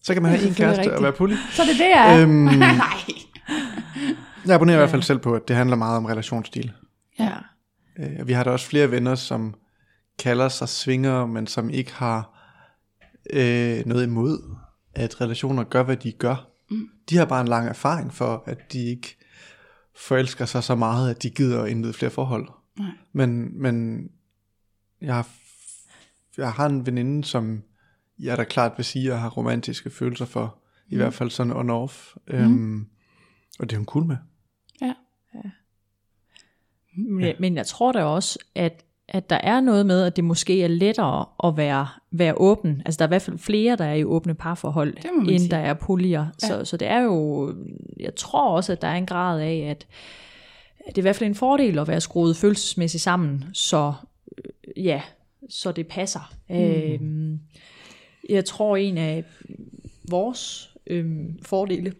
Så 0.03 0.13
kan 0.13 0.21
man 0.21 0.31
have 0.31 0.41
selvfølgelig 0.41 0.75
kæreste 0.75 0.79
og 0.79 0.85
rigtigt. 0.85 1.03
være 1.03 1.13
poly. 1.13 1.35
Så 1.51 1.61
er 1.61 1.65
det 1.65 1.75
det, 1.75 1.89
jeg 1.89 2.13
er. 2.13 2.21
Øhm, 2.21 2.29
Nej. 2.59 2.85
Jeg 4.45 4.55
abonnerer 4.55 4.77
i 4.77 4.79
hvert 4.79 4.89
fald 4.89 5.01
selv 5.01 5.19
på, 5.19 5.33
at 5.33 5.47
det 5.47 5.55
handler 5.55 5.75
meget 5.75 5.97
om 5.97 6.05
relationsstil. 6.05 6.71
Ja. 7.19 7.31
Øh, 7.99 8.15
og 8.19 8.27
vi 8.27 8.33
har 8.33 8.43
da 8.43 8.49
også 8.49 8.67
flere 8.67 8.91
venner, 8.91 9.15
som 9.15 9.55
kalder 10.19 10.49
sig 10.49 10.69
svinger, 10.69 11.25
men 11.25 11.47
som 11.47 11.69
ikke 11.69 11.93
har 11.93 12.37
øh, 13.33 13.85
noget 13.85 14.03
imod, 14.03 14.55
at 14.95 15.21
relationer 15.21 15.63
gør, 15.63 15.83
hvad 15.83 15.97
de 15.97 16.11
gør. 16.11 16.47
Mm. 16.71 16.87
De 17.09 17.17
har 17.17 17.25
bare 17.25 17.41
en 17.41 17.47
lang 17.47 17.67
erfaring 17.67 18.13
for, 18.13 18.43
at 18.45 18.73
de 18.73 18.89
ikke 18.89 19.17
forelsker 19.95 20.45
sig 20.45 20.63
så 20.63 20.75
meget, 20.75 21.09
at 21.09 21.23
de 21.23 21.29
gider 21.29 21.63
at 21.63 21.69
indlede 21.69 21.93
flere 21.93 22.11
forhold. 22.11 22.47
Nej. 22.79 22.89
Men, 23.13 23.61
men 23.61 24.03
jeg, 25.01 25.15
har, 25.15 25.27
jeg 26.37 26.51
har 26.51 26.65
en 26.65 26.85
veninde, 26.85 27.23
som 27.23 27.61
jeg 28.19 28.37
da 28.37 28.43
klart 28.43 28.71
vil 28.77 28.85
sige, 28.85 29.05
at 29.05 29.11
jeg 29.11 29.21
har 29.21 29.29
romantiske 29.29 29.89
følelser 29.89 30.25
for. 30.25 30.57
I 30.87 30.95
hvert 30.95 31.13
fald 31.13 31.29
sådan 31.29 31.53
on-off. 31.53 32.15
Mm. 32.27 32.33
Øhm, 32.33 32.87
og 33.59 33.69
det 33.69 33.73
er 33.73 33.77
hun 33.77 33.85
cool 33.85 34.05
med. 34.05 34.17
Ja. 34.81 34.93
Men, 36.95 37.35
men 37.39 37.55
jeg 37.55 37.65
tror 37.65 37.91
da 37.91 38.03
også, 38.03 38.39
at, 38.55 38.85
at 39.07 39.29
der 39.29 39.35
er 39.43 39.61
noget 39.61 39.85
med, 39.85 40.03
at 40.03 40.15
det 40.15 40.23
måske 40.23 40.63
er 40.63 40.67
lettere 40.67 41.25
at 41.43 41.57
være, 41.57 41.87
være 42.11 42.33
åben. 42.37 42.81
Altså 42.85 42.97
der 42.97 43.05
er 43.05 43.07
i 43.07 43.13
hvert 43.13 43.21
fald 43.21 43.37
flere, 43.37 43.75
der 43.75 43.85
er 43.85 43.93
i 43.93 44.03
åbne 44.03 44.33
parforhold, 44.33 44.97
end 45.29 45.39
sige. 45.39 45.51
der 45.51 45.57
er 45.57 45.73
polier. 45.73 46.25
Ja. 46.41 46.47
Så, 46.47 46.65
så 46.65 46.77
det 46.77 46.87
er 46.87 46.99
jo, 46.99 47.53
jeg 47.99 48.15
tror 48.15 48.55
også, 48.55 48.71
at 48.71 48.81
der 48.81 48.87
er 48.87 48.95
en 48.95 49.05
grad 49.05 49.41
af, 49.41 49.67
at 49.69 49.87
det 50.87 50.97
er 50.97 51.01
i 51.01 51.01
hvert 51.01 51.15
fald 51.15 51.29
en 51.29 51.35
fordel 51.35 51.79
at 51.79 51.87
være 51.87 52.01
skruet 52.01 52.37
følelsesmæssigt 52.37 53.03
sammen, 53.03 53.45
så 53.53 53.93
øh, 54.37 54.85
ja, 54.85 55.01
så 55.49 55.71
det 55.71 55.87
passer. 55.87 56.33
Mm. 56.49 56.55
Øhm, 56.55 57.39
jeg 58.31 58.45
tror 58.45 58.77
en 58.77 58.97
af 58.97 59.23
vores 60.09 60.73
øhm, 60.87 61.39
fordele, 61.41 61.93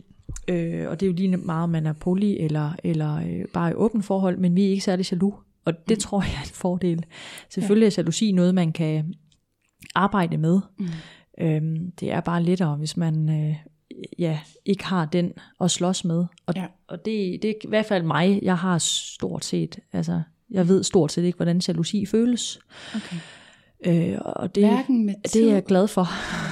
øh, 0.48 0.90
og 0.90 1.00
det 1.00 1.06
er 1.06 1.08
jo 1.08 1.14
lige 1.16 1.38
meget, 1.38 1.64
om 1.64 1.70
man 1.70 1.86
er 1.86 1.94
poly 1.94 2.36
eller, 2.40 2.72
eller 2.84 3.16
øh, 3.16 3.46
bare 3.54 3.72
i 3.72 3.74
åbent 3.74 4.06
forhold, 4.06 4.38
men 4.38 4.56
vi 4.56 4.66
er 4.66 4.70
ikke 4.70 4.84
særlig 4.84 5.12
jaloux, 5.12 5.36
og 5.66 5.74
det 5.90 5.98
mm. 5.98 6.00
tror 6.00 6.22
jeg 6.22 6.34
er 6.36 6.44
en 6.44 6.54
fordel. 6.54 7.06
Selvfølgelig 7.50 7.88
er 7.88 7.96
jalousi 7.98 8.32
noget, 8.32 8.56
man 8.56 8.72
kan 8.72 9.14
arbejde 9.96 10.38
med. 10.38 10.60
Mm. 10.80 10.88
Øhm, 11.40 11.92
det 11.92 12.12
er 12.12 12.22
bare 12.22 12.44
lettere, 12.44 12.76
hvis 12.76 12.98
man 12.98 13.30
øh, 13.30 13.56
ja, 14.20 14.40
ikke 14.66 14.86
har 14.86 15.06
den 15.06 15.34
at 15.62 15.72
slås 15.72 16.06
med. 16.06 16.26
Og, 16.46 16.54
Ja. 16.56 16.66
og 16.88 17.06
det, 17.06 17.42
det 17.42 17.50
er 17.50 17.54
i 17.64 17.68
hvert 17.68 17.86
fald 17.86 18.04
mig, 18.04 18.40
jeg 18.42 18.58
har 18.58 18.78
stort 18.78 19.46
set, 19.46 19.80
altså 19.94 20.22
jeg 20.50 20.68
ved 20.68 20.84
stort 20.84 21.12
set 21.12 21.24
ikke, 21.24 21.36
hvordan 21.36 21.62
jalousi 21.68 22.06
føles. 22.06 22.60
Okay. 22.96 23.18
Øh, 23.86 24.18
og 24.26 24.56
det, 24.56 24.64
Hverken 24.68 25.06
med 25.06 25.14
tid. 25.30 25.42
det 25.42 25.50
er 25.50 25.54
jeg 25.54 25.64
glad 25.64 25.88
for. 25.88 26.08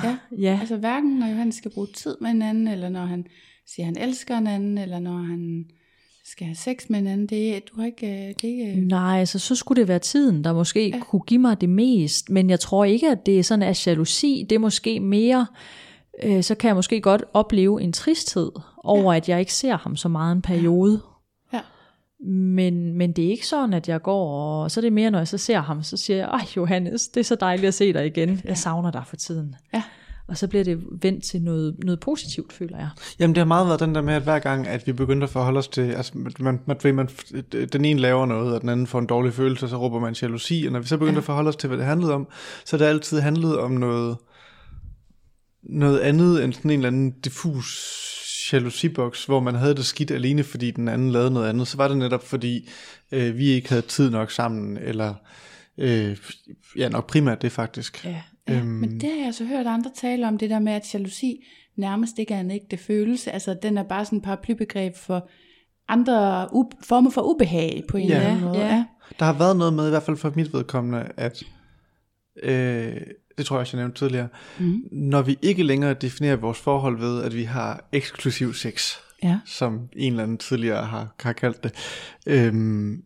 Ja. 0.08 0.18
Ja, 0.46 0.58
Altså 0.62 0.78
hverken 0.78 1.10
når 1.20 1.28
Johan 1.28 1.52
skal 1.52 1.72
bruge 1.72 1.88
tid 1.96 2.16
med 2.22 2.30
en 2.30 2.42
anden, 2.42 2.68
eller 2.68 2.90
når 2.90 3.06
han 3.06 3.26
siger, 3.68 3.86
han 3.86 3.98
elsker 3.98 4.38
en 4.38 4.48
anden, 4.48 4.78
eller 4.78 5.00
når 5.00 5.18
han 5.18 5.66
skal 6.26 6.46
have 6.48 6.56
sex 6.56 6.90
med 6.90 7.00
en 7.00 7.08
anden. 7.08 7.28
Det, 7.28 7.56
er- 7.56 7.60
du 7.60 7.80
har 7.80 7.86
ikke, 7.86 8.08
øh, 8.08 8.28
det 8.28 8.44
ikke... 8.44 8.76
Nej, 8.88 9.20
altså 9.20 9.40
så 9.40 9.56
skulle 9.56 9.80
det 9.82 9.88
være 9.88 10.00
tiden, 10.00 10.44
der 10.44 10.54
måske 10.54 10.90
ja. 10.90 11.00
kunne 11.00 11.22
give 11.28 11.40
mig 11.42 11.62
det 11.62 11.70
mest. 11.70 12.30
Men 12.30 12.50
jeg 12.50 12.60
tror 12.60 12.84
ikke, 12.86 13.08
at 13.10 13.26
det 13.26 13.40
er 13.40 13.44
sådan 13.44 13.64
af 13.64 13.88
jalousi. 13.88 14.46
Det 14.50 14.56
er 14.56 14.60
måske 14.60 15.00
mere, 15.00 15.48
øh, 16.24 16.44
så 16.44 16.56
kan 16.56 16.68
jeg 16.68 16.76
måske 16.76 17.02
godt 17.02 17.24
opleve 17.34 17.82
en 17.82 17.94
tristhed 17.94 18.52
over, 18.84 19.14
ja. 19.14 19.18
at 19.18 19.30
jeg 19.30 19.40
ikke 19.40 19.54
ser 19.54 19.78
ham 19.78 19.96
så 19.96 20.10
meget 20.10 20.36
en 20.36 20.42
periode. 20.42 20.94
Ja. 20.94 21.10
Men, 22.26 22.94
men 22.94 23.12
det 23.12 23.26
er 23.26 23.30
ikke 23.30 23.48
sådan, 23.48 23.74
at 23.74 23.90
jeg 23.90 24.02
går, 24.02 24.64
og 24.64 24.72
så 24.72 24.80
er 24.80 24.82
det 24.82 24.94
mere, 24.94 25.12
når 25.12 25.20
jeg 25.20 25.28
så 25.28 25.38
ser 25.38 25.60
ham, 25.60 25.84
så 25.84 25.98
siger 25.98 26.18
jeg, 26.18 26.26
ej 26.26 26.46
Johannes, 26.56 27.08
det 27.08 27.20
er 27.20 27.24
så 27.24 27.36
dejligt 27.36 27.68
at 27.68 27.74
se 27.74 27.94
dig 27.94 28.06
igen. 28.06 28.42
Jeg 28.46 28.58
savner 28.58 28.92
dig 28.92 29.04
for 29.08 29.16
tiden. 29.16 29.56
Ja. 29.74 29.84
Og 30.28 30.38
så 30.38 30.48
bliver 30.48 30.64
det 30.64 30.80
vendt 31.02 31.24
til 31.24 31.42
noget, 31.42 31.76
noget 31.84 32.00
positivt, 32.00 32.54
føler 32.54 32.78
jeg. 32.78 32.90
Jamen 33.20 33.36
det 33.36 33.42
har 33.42 33.46
meget 33.46 33.68
været 33.68 33.80
den 33.80 33.96
der 33.96 34.02
med, 34.02 34.14
at 34.14 34.22
hver 34.22 34.40
gang, 34.40 34.68
at 34.68 34.88
vi 34.88 34.94
begyndte 34.94 35.24
at 35.24 35.30
forholde 35.30 35.58
os 35.58 35.68
til, 35.68 35.82
altså 35.82 36.12
man, 36.16 36.32
man, 36.40 36.60
man, 36.66 36.96
man, 36.96 37.10
den 37.74 37.86
ene 37.86 38.00
laver 38.00 38.26
noget, 38.26 38.54
og 38.54 38.62
den 38.62 38.70
anden 38.70 38.88
får 38.88 39.00
en 39.00 39.06
dårlig 39.06 39.34
følelse, 39.34 39.66
og 39.66 39.70
så 39.70 39.78
råber 39.78 40.00
man 40.00 40.16
jalousi, 40.22 40.64
og 40.66 40.72
når 40.74 40.80
vi 40.80 40.88
så 40.88 40.98
begyndte 40.98 41.18
ja. 41.18 41.20
at 41.20 41.24
forholde 41.24 41.48
os 41.48 41.56
til, 41.56 41.68
hvad 41.68 41.78
det 41.78 41.86
handlede 41.86 42.14
om, 42.14 42.28
så 42.66 42.78
det 42.78 42.86
altid 42.86 43.20
handlet 43.20 43.60
om 43.60 43.72
noget, 43.72 44.18
noget 45.64 46.00
andet 46.00 46.44
end 46.44 46.54
sådan 46.54 46.72
en 46.72 46.80
eller 46.80 46.88
anden 46.88 47.12
diffus 47.12 48.19
jalousiboks, 48.54 49.26
hvor 49.26 49.40
man 49.40 49.56
havde 49.56 49.76
det 49.76 49.86
skidt 49.86 50.12
alene, 50.12 50.44
fordi 50.44 50.72
den 50.72 50.88
anden 50.88 51.12
lavede 51.12 51.32
noget 51.32 51.50
andet, 51.50 51.68
så 51.68 51.78
var 51.78 51.88
det 51.88 51.98
netop 51.98 52.24
fordi, 52.28 52.70
øh, 53.12 53.38
vi 53.38 53.46
ikke 53.48 53.70
havde 53.70 53.82
tid 53.82 54.10
nok 54.10 54.32
sammen, 54.32 54.78
eller 54.78 55.14
øh, 55.78 56.18
ja, 56.78 56.90
nok 56.90 57.08
primært 57.08 57.42
det 57.42 57.52
faktisk. 57.52 58.06
Ja. 58.06 58.22
Ja, 58.48 58.56
øhm. 58.58 58.68
Men 58.68 59.02
det 59.02 59.10
har 59.18 59.26
jeg 59.26 59.34
så 59.34 59.46
hørt 59.46 59.68
andre 59.68 59.92
tale 59.96 60.28
om, 60.28 60.38
det 60.38 60.50
der 60.50 60.60
med, 60.60 60.74
at 60.74 60.94
jalousi 60.94 61.46
nærmest 61.78 62.20
ikke 62.20 62.34
er 62.34 62.40
en 62.40 62.52
ægte 62.52 62.78
følelse. 62.78 63.32
Altså, 63.32 63.56
den 63.62 63.78
er 63.78 63.84
bare 63.84 64.06
sådan 64.06 64.18
et 64.18 64.24
paraplybegreb 64.24 64.96
for 64.96 65.30
andre 65.88 66.46
u- 66.46 66.80
former 66.88 67.10
for 67.12 67.22
ubehag 67.22 67.84
på 67.90 67.98
en 67.98 68.08
Ja. 68.08 68.16
eller 68.16 68.28
anden 68.30 68.44
måde. 68.46 68.60
Ja. 68.60 68.86
Der 69.20 69.26
har 69.26 69.34
været 69.34 69.58
noget 69.58 69.74
med, 69.74 69.88
i 69.88 69.90
hvert 69.90 70.04
fald 70.04 70.18
for 70.18 70.34
mit 70.36 70.54
vedkommende, 70.54 71.08
at, 71.18 71.44
øh, 72.44 72.98
det 73.40 73.46
tror 73.46 73.56
jeg 73.56 73.62
også, 73.62 73.78
jeg 73.78 73.84
nævnte 73.84 74.00
tidligere, 74.00 74.28
mm. 74.60 74.82
når 74.92 75.22
vi 75.22 75.38
ikke 75.42 75.64
længere 75.64 75.94
definerer 75.94 76.36
vores 76.36 76.60
forhold 76.60 77.00
ved, 77.00 77.24
at 77.24 77.36
vi 77.36 77.44
har 77.44 77.88
eksklusiv 77.92 78.54
sex, 78.54 78.96
ja. 79.24 79.40
som 79.46 79.80
en 79.94 80.14
eller 80.14 80.24
anden 80.24 80.38
tidligere 80.38 80.86
har, 80.86 81.08
har 81.20 81.34
kaldt 81.34 81.64
det, 81.64 81.72
øhm, 82.28 83.04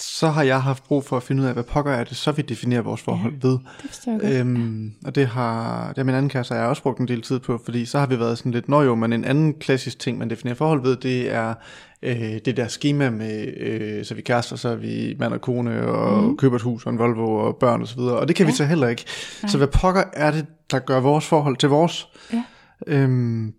så 0.00 0.28
har 0.28 0.42
jeg 0.42 0.62
haft 0.62 0.84
brug 0.84 1.04
for 1.04 1.16
at 1.16 1.22
finde 1.22 1.42
ud 1.42 1.46
af, 1.46 1.52
hvad 1.52 1.64
pokker 1.64 1.92
er 1.92 2.04
det, 2.04 2.16
så 2.16 2.32
vi 2.32 2.42
definerer 2.42 2.82
vores 2.82 3.00
forhold 3.00 3.34
ja, 3.42 3.48
ved. 3.48 3.58
Det. 4.04 4.40
Øhm, 4.40 4.92
og 5.04 5.14
det 5.14 5.26
har, 5.26 5.88
det 5.88 5.96
har 5.96 6.04
min 6.04 6.14
anden 6.14 6.28
kæreste 6.28 6.52
og 6.52 6.58
jeg 6.58 6.66
også 6.66 6.82
brugt 6.82 6.98
en 6.98 7.08
del 7.08 7.22
tid 7.22 7.38
på, 7.38 7.60
fordi 7.64 7.84
så 7.84 7.98
har 7.98 8.06
vi 8.06 8.18
været 8.18 8.38
sådan 8.38 8.52
lidt, 8.52 8.68
nå 8.68 8.82
jo, 8.82 8.94
men 8.94 9.12
en 9.12 9.24
anden 9.24 9.54
klassisk 9.54 9.98
ting, 9.98 10.18
man 10.18 10.30
definerer 10.30 10.54
forhold 10.54 10.82
ved, 10.82 10.96
det 10.96 11.34
er 11.34 11.54
øh, 12.02 12.38
det 12.44 12.56
der 12.56 12.68
schema 12.68 13.10
med, 13.10 13.54
øh, 13.56 14.04
så 14.04 14.14
vi 14.14 14.22
kærester, 14.22 14.56
så 14.56 14.68
er 14.68 14.76
vi 14.76 15.16
mand 15.18 15.32
og 15.34 15.40
kone, 15.40 15.82
og 15.86 16.22
mm. 16.22 16.36
køber 16.36 16.56
et 16.56 16.62
hus 16.62 16.86
og 16.86 16.92
en 16.92 16.98
Volvo 16.98 17.34
og 17.34 17.56
børn 17.56 17.82
og 17.82 17.88
så 17.88 17.96
videre, 17.96 18.16
og 18.18 18.28
det 18.28 18.36
kan 18.36 18.46
ja. 18.46 18.52
vi 18.52 18.56
så 18.56 18.64
heller 18.64 18.88
ikke. 18.88 19.04
Nej. 19.42 19.50
Så 19.50 19.58
hvad 19.58 19.68
pokker 19.68 20.02
er 20.12 20.30
det, 20.30 20.46
der 20.70 20.78
gør 20.78 21.00
vores 21.00 21.26
forhold 21.26 21.56
til 21.56 21.68
vores? 21.68 22.08
Ja. 22.32 22.44
Øhm, 22.86 23.52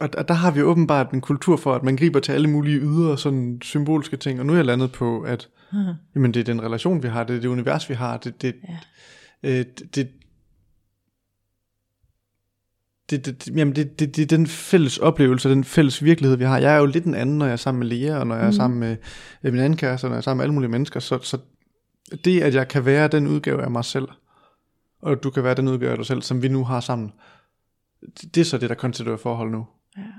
og, 0.00 0.08
og 0.18 0.28
der 0.28 0.34
har 0.34 0.50
vi 0.50 0.62
åbenbart 0.62 1.10
en 1.10 1.20
kultur 1.20 1.56
for, 1.56 1.74
at 1.74 1.82
man 1.82 1.96
griber 1.96 2.20
til 2.20 2.32
alle 2.32 2.50
mulige 2.50 2.78
ydre 2.78 3.18
sådan 3.18 3.58
symbolske 3.62 4.16
ting, 4.16 4.40
og 4.40 4.46
nu 4.46 4.52
er 4.52 4.56
jeg 4.56 4.64
landet 4.66 4.92
på, 4.92 5.20
at 5.20 5.48
Mhm. 5.72 5.92
jamen, 6.14 6.34
det 6.34 6.40
er 6.40 6.44
den 6.44 6.62
relation, 6.62 7.02
vi 7.02 7.08
har, 7.08 7.24
det 7.24 7.36
er 7.36 7.40
det 7.40 7.48
univers, 7.48 7.88
vi 7.88 7.94
har, 7.94 8.16
det, 8.16 8.42
det, 8.42 8.54
Ja. 9.42 9.50
øh, 9.50 9.64
det, 9.94 10.08
det, 13.12 13.26
det, 13.26 13.56
jamen 13.56 13.76
det, 13.76 14.00
det, 14.00 14.16
det 14.16 14.22
er 14.22 14.36
den 14.36 14.46
fælles 14.46 14.98
oplevelse, 14.98 15.50
den 15.50 15.64
fælles 15.64 16.04
virkelighed, 16.04 16.36
vi 16.36 16.44
har. 16.44 16.58
Jeg 16.58 16.74
er 16.74 16.78
jo 16.78 16.86
lidt 16.86 17.04
en 17.04 17.14
anden, 17.14 17.38
når 17.38 17.46
jeg 17.46 17.52
er 17.52 17.56
sammen 17.56 17.78
med 17.78 17.96
Lea, 17.96 18.18
og 18.18 18.26
når 18.26 18.36
jeg 18.36 18.46
er 18.46 18.50
sammen 18.50 18.80
med 18.80 18.96
øh, 19.44 19.52
min 19.52 19.62
anden 19.62 19.76
kæreste, 19.76 20.04
og 20.04 20.08
når 20.08 20.14
jeg 20.14 20.18
er 20.20 20.22
sammen 20.22 20.38
med 20.38 20.44
alle 20.44 20.54
mulige 20.54 20.70
mennesker. 20.70 21.00
Så, 21.00 21.18
så 21.22 21.38
det, 22.24 22.40
at 22.40 22.54
jeg 22.54 22.68
kan 22.68 22.84
være 22.84 23.08
den 23.08 23.26
udgave 23.26 23.62
af 23.62 23.70
mig 23.70 23.84
selv, 23.84 24.08
og 25.02 25.22
du 25.22 25.30
kan 25.30 25.44
være 25.44 25.54
den 25.54 25.68
udgave 25.68 25.90
af 25.90 25.96
dig 25.96 26.06
selv, 26.06 26.22
som 26.22 26.42
vi 26.42 26.48
nu 26.48 26.64
har 26.64 26.80
sammen, 26.80 27.12
det, 28.00 28.34
det 28.34 28.40
er 28.40 28.44
så 28.44 28.58
det, 28.58 28.68
der 28.68 28.74
konstituerer 28.74 29.16
forhold 29.16 29.50
nu. 29.50 29.66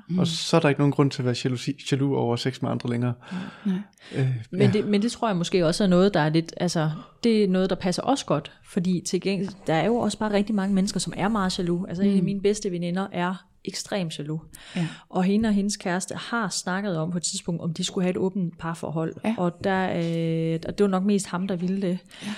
Mm. 0.07 0.19
Og 0.19 0.27
så 0.27 0.57
er 0.57 0.61
der 0.61 0.69
ikke 0.69 0.81
nogen 0.81 0.91
grund 0.91 1.11
til 1.11 1.21
at 1.21 1.25
være 1.25 1.35
jalousi, 1.43 1.85
jaloux 1.91 2.17
over 2.17 2.35
sex 2.35 2.61
med 2.61 2.69
andre 2.69 2.89
længere. 2.89 3.13
Nej. 3.65 3.75
Øh, 4.15 4.27
Men, 4.51 4.61
ja. 4.61 4.67
det, 4.67 4.87
men 4.87 5.01
det 5.01 5.11
tror 5.11 5.27
jeg 5.27 5.37
måske 5.37 5.65
også 5.65 5.83
er 5.83 5.87
noget, 5.87 6.13
der 6.13 6.19
er 6.19 6.29
lidt, 6.29 6.53
altså, 6.57 6.91
det 7.23 7.43
er 7.43 7.47
noget, 7.47 7.69
der 7.69 7.75
passer 7.75 8.03
os 8.05 8.23
godt, 8.23 8.51
fordi 8.65 9.01
til 9.05 9.21
gengæld, 9.21 9.49
der 9.67 9.73
er 9.73 9.85
jo 9.85 9.95
også 9.95 10.17
bare 10.17 10.33
rigtig 10.33 10.55
mange 10.55 10.75
mennesker, 10.75 10.99
som 10.99 11.13
er 11.17 11.27
meget 11.27 11.59
jaloux. 11.59 11.87
Altså 11.89 12.03
mm. 12.03 12.09
en 12.09 12.17
af 12.17 12.23
mine 12.23 12.41
bedste 12.41 12.71
veninder 12.71 13.07
er 13.11 13.45
ekstremt 13.65 14.19
jaloux. 14.19 14.41
Ja. 14.75 14.87
Og 15.09 15.23
hende 15.23 15.49
og 15.49 15.53
hendes 15.53 15.77
kæreste 15.77 16.15
har 16.15 16.49
snakket 16.49 16.97
om 16.97 17.11
på 17.11 17.17
et 17.17 17.23
tidspunkt, 17.23 17.61
om 17.61 17.73
de 17.73 17.83
skulle 17.83 18.03
have 18.03 18.11
et 18.11 18.17
åbent 18.17 18.57
parforhold. 18.57 19.13
Ja. 19.25 19.35
Og 19.37 19.63
der, 19.63 19.89
øh, 19.89 20.59
og 20.67 20.77
det 20.77 20.83
var 20.83 20.87
nok 20.89 21.03
mest 21.03 21.27
ham, 21.27 21.47
der 21.47 21.55
ville 21.55 21.81
det. 21.81 21.99
Ja. 22.25 22.33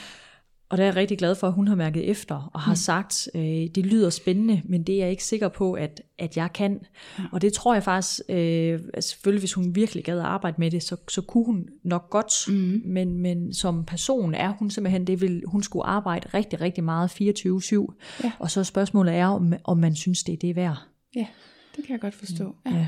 Og 0.70 0.78
der 0.78 0.84
er 0.84 0.88
jeg 0.88 0.96
rigtig 0.96 1.18
glad 1.18 1.36
for, 1.36 1.48
at 1.48 1.54
hun 1.54 1.68
har 1.68 1.76
mærket 1.76 2.10
efter 2.10 2.50
og 2.54 2.62
har 2.62 2.72
mm. 2.72 2.76
sagt, 2.76 3.30
øh, 3.36 3.42
det 3.76 3.86
lyder 3.86 4.10
spændende, 4.10 4.62
men 4.66 4.84
det 4.84 4.96
er 4.96 5.00
jeg 5.00 5.12
ikke 5.12 5.24
sikker 5.24 5.48
på, 5.48 5.74
at, 5.74 6.02
at 6.20 6.38
jeg 6.38 6.54
kan. 6.54 6.80
Ja. 7.20 7.24
Og 7.32 7.42
det 7.42 7.54
tror 7.54 7.74
jeg 7.74 7.84
faktisk, 7.84 8.22
øh, 8.30 8.80
altså 8.94 9.10
selvfølgelig 9.10 9.42
hvis 9.42 9.54
hun 9.54 9.76
virkelig 9.76 10.04
gad 10.04 10.20
at 10.20 10.26
arbejde 10.26 10.56
med 10.60 10.72
det, 10.72 10.84
så, 10.84 10.98
så 11.10 11.22
kunne 11.22 11.46
hun 11.46 11.68
nok 11.84 12.10
godt. 12.10 12.34
Mm. 12.48 12.82
Men, 12.86 13.20
men 13.20 13.54
som 13.54 13.86
person 13.86 14.34
er 14.34 14.50
hun 14.50 14.70
simpelthen, 14.70 15.08
det 15.08 15.22
vil, 15.22 15.44
hun 15.48 15.64
skulle 15.64 15.86
arbejde 15.86 16.30
rigtig, 16.34 16.62
rigtig 16.62 16.84
meget 16.84 17.22
24-7. 17.22 18.22
Ja. 18.24 18.32
Og 18.40 18.52
så 18.52 18.64
spørgsmålet 18.64 19.14
er, 19.14 19.28
om, 19.28 19.54
om 19.64 19.78
man 19.78 19.96
synes, 19.96 20.24
det 20.24 20.34
er 20.34 20.38
det 20.38 20.56
værd. 20.56 20.78
Ja, 21.16 21.28
det 21.76 21.86
kan 21.86 21.94
jeg 21.94 22.02
godt 22.02 22.16
forstå. 22.16 22.56
Ja. 22.66 22.72
Ja. 22.72 22.88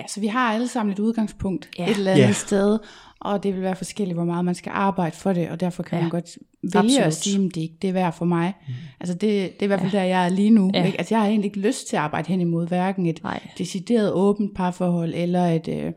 Ja, 0.00 0.06
så 0.08 0.20
vi 0.20 0.26
har 0.26 0.52
alle 0.54 0.68
sammen 0.68 0.92
et 0.92 0.98
udgangspunkt 0.98 1.68
Ja. 1.78 1.90
et 1.90 1.96
eller 1.96 2.10
andet 2.10 2.22
Ja. 2.24 2.32
sted, 2.32 2.78
og 3.20 3.42
det 3.42 3.54
vil 3.54 3.62
være 3.62 3.76
forskelligt, 3.76 4.16
hvor 4.16 4.24
meget 4.24 4.44
man 4.44 4.54
skal 4.54 4.72
arbejde 4.74 5.16
for 5.16 5.32
det, 5.32 5.48
og 5.50 5.60
derfor 5.60 5.82
kan 5.82 5.98
Ja. 5.98 6.02
man 6.02 6.10
godt 6.10 6.38
vælge 6.62 6.78
Absolut. 6.78 7.06
at 7.06 7.14
sige, 7.14 7.44
at 7.46 7.54
det 7.54 7.60
ikke 7.60 7.74
det 7.82 7.88
er 7.88 7.92
værd 7.92 8.12
for 8.12 8.24
mig. 8.24 8.52
Mm. 8.68 8.74
Altså 9.00 9.14
det, 9.14 9.20
det 9.52 9.58
er 9.60 9.64
i 9.64 9.66
hvert 9.66 9.80
fald 9.80 9.92
ja. 9.92 9.98
der, 9.98 10.04
jeg 10.04 10.24
er 10.24 10.28
lige 10.28 10.50
nu. 10.50 10.70
Ja. 10.74 10.84
Ikke? 10.86 10.98
Altså 10.98 11.14
jeg 11.14 11.20
har 11.22 11.28
egentlig 11.28 11.48
ikke 11.48 11.60
lyst 11.66 11.88
til 11.88 11.96
at 11.96 12.02
arbejde 12.02 12.28
hen 12.28 12.40
imod 12.40 12.68
hverken 12.68 13.06
et 13.06 13.20
Nej. 13.22 13.40
decideret 13.58 14.12
åbent 14.12 14.54
parforhold, 14.54 15.12
eller 15.16 15.44
et, 15.46 15.68
øh, 15.68 15.92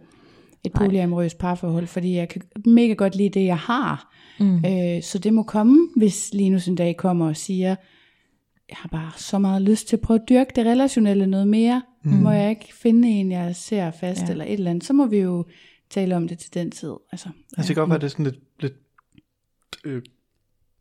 et 0.63 0.73
polyamorøst 0.73 1.37
parforhold, 1.37 1.87
fordi 1.87 2.15
jeg 2.15 2.29
kan 2.29 2.41
mega 2.65 2.93
godt 2.93 3.15
lide 3.15 3.39
det, 3.39 3.45
jeg 3.45 3.57
har. 3.57 4.13
Mm. 4.39 4.55
Øh, 4.65 5.03
så 5.03 5.19
det 5.23 5.33
må 5.33 5.43
komme, 5.43 5.87
hvis 5.95 6.29
Linus 6.33 6.67
en 6.67 6.75
dag 6.75 6.97
kommer 6.97 7.27
og 7.27 7.37
siger, 7.37 7.75
jeg 8.69 8.77
har 8.77 8.89
bare 8.89 9.11
så 9.17 9.39
meget 9.39 9.61
lyst 9.61 9.87
til 9.87 9.95
at 9.95 10.01
prøve 10.01 10.19
at 10.21 10.29
dyrke 10.29 10.51
det 10.55 10.65
relationelle 10.65 11.27
noget 11.27 11.47
mere. 11.47 11.81
Mm. 12.03 12.11
Må 12.11 12.31
jeg 12.31 12.49
ikke 12.49 12.73
finde 12.73 13.07
en, 13.07 13.31
jeg 13.31 13.55
ser 13.55 13.91
fast, 13.91 14.21
Ja. 14.21 14.25
ja. 14.25 14.31
eller 14.31 14.45
et 14.45 14.53
eller 14.53 14.71
andet, 14.71 14.83
så 14.83 14.93
må 14.93 15.05
vi 15.07 15.17
jo 15.17 15.45
tale 15.89 16.15
om 16.15 16.27
det 16.27 16.39
til 16.39 16.53
den 16.53 16.71
tid. 16.71 16.93
Altså, 17.11 17.29
Altså 17.57 17.67
det 17.69 17.75
kan 17.75 17.81
godt 17.81 17.89
være, 17.89 17.99
det 17.99 18.05
er 18.05 18.09
sådan 18.09 18.25
lidt, 18.25 18.39
lidt 18.59 18.73
øh, 19.83 20.03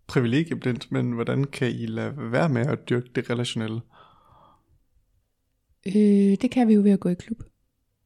privilegieblindt, 0.07 0.93
men 0.93 1.13
hvordan 1.13 1.45
kan 1.45 1.71
I 1.71 1.87
lade 1.87 2.15
være 2.17 2.49
med 2.49 2.67
at 2.67 2.89
dyrke 2.89 3.09
det 3.15 3.31
relationelle? 3.31 3.81
øh, 5.87 6.37
det 6.43 6.51
kan 6.51 6.69
vi 6.69 6.75
jo 6.75 6.81
ved 6.81 6.91
at 6.91 7.01
gå 7.01 7.09
i 7.09 7.15
klub. 7.15 7.43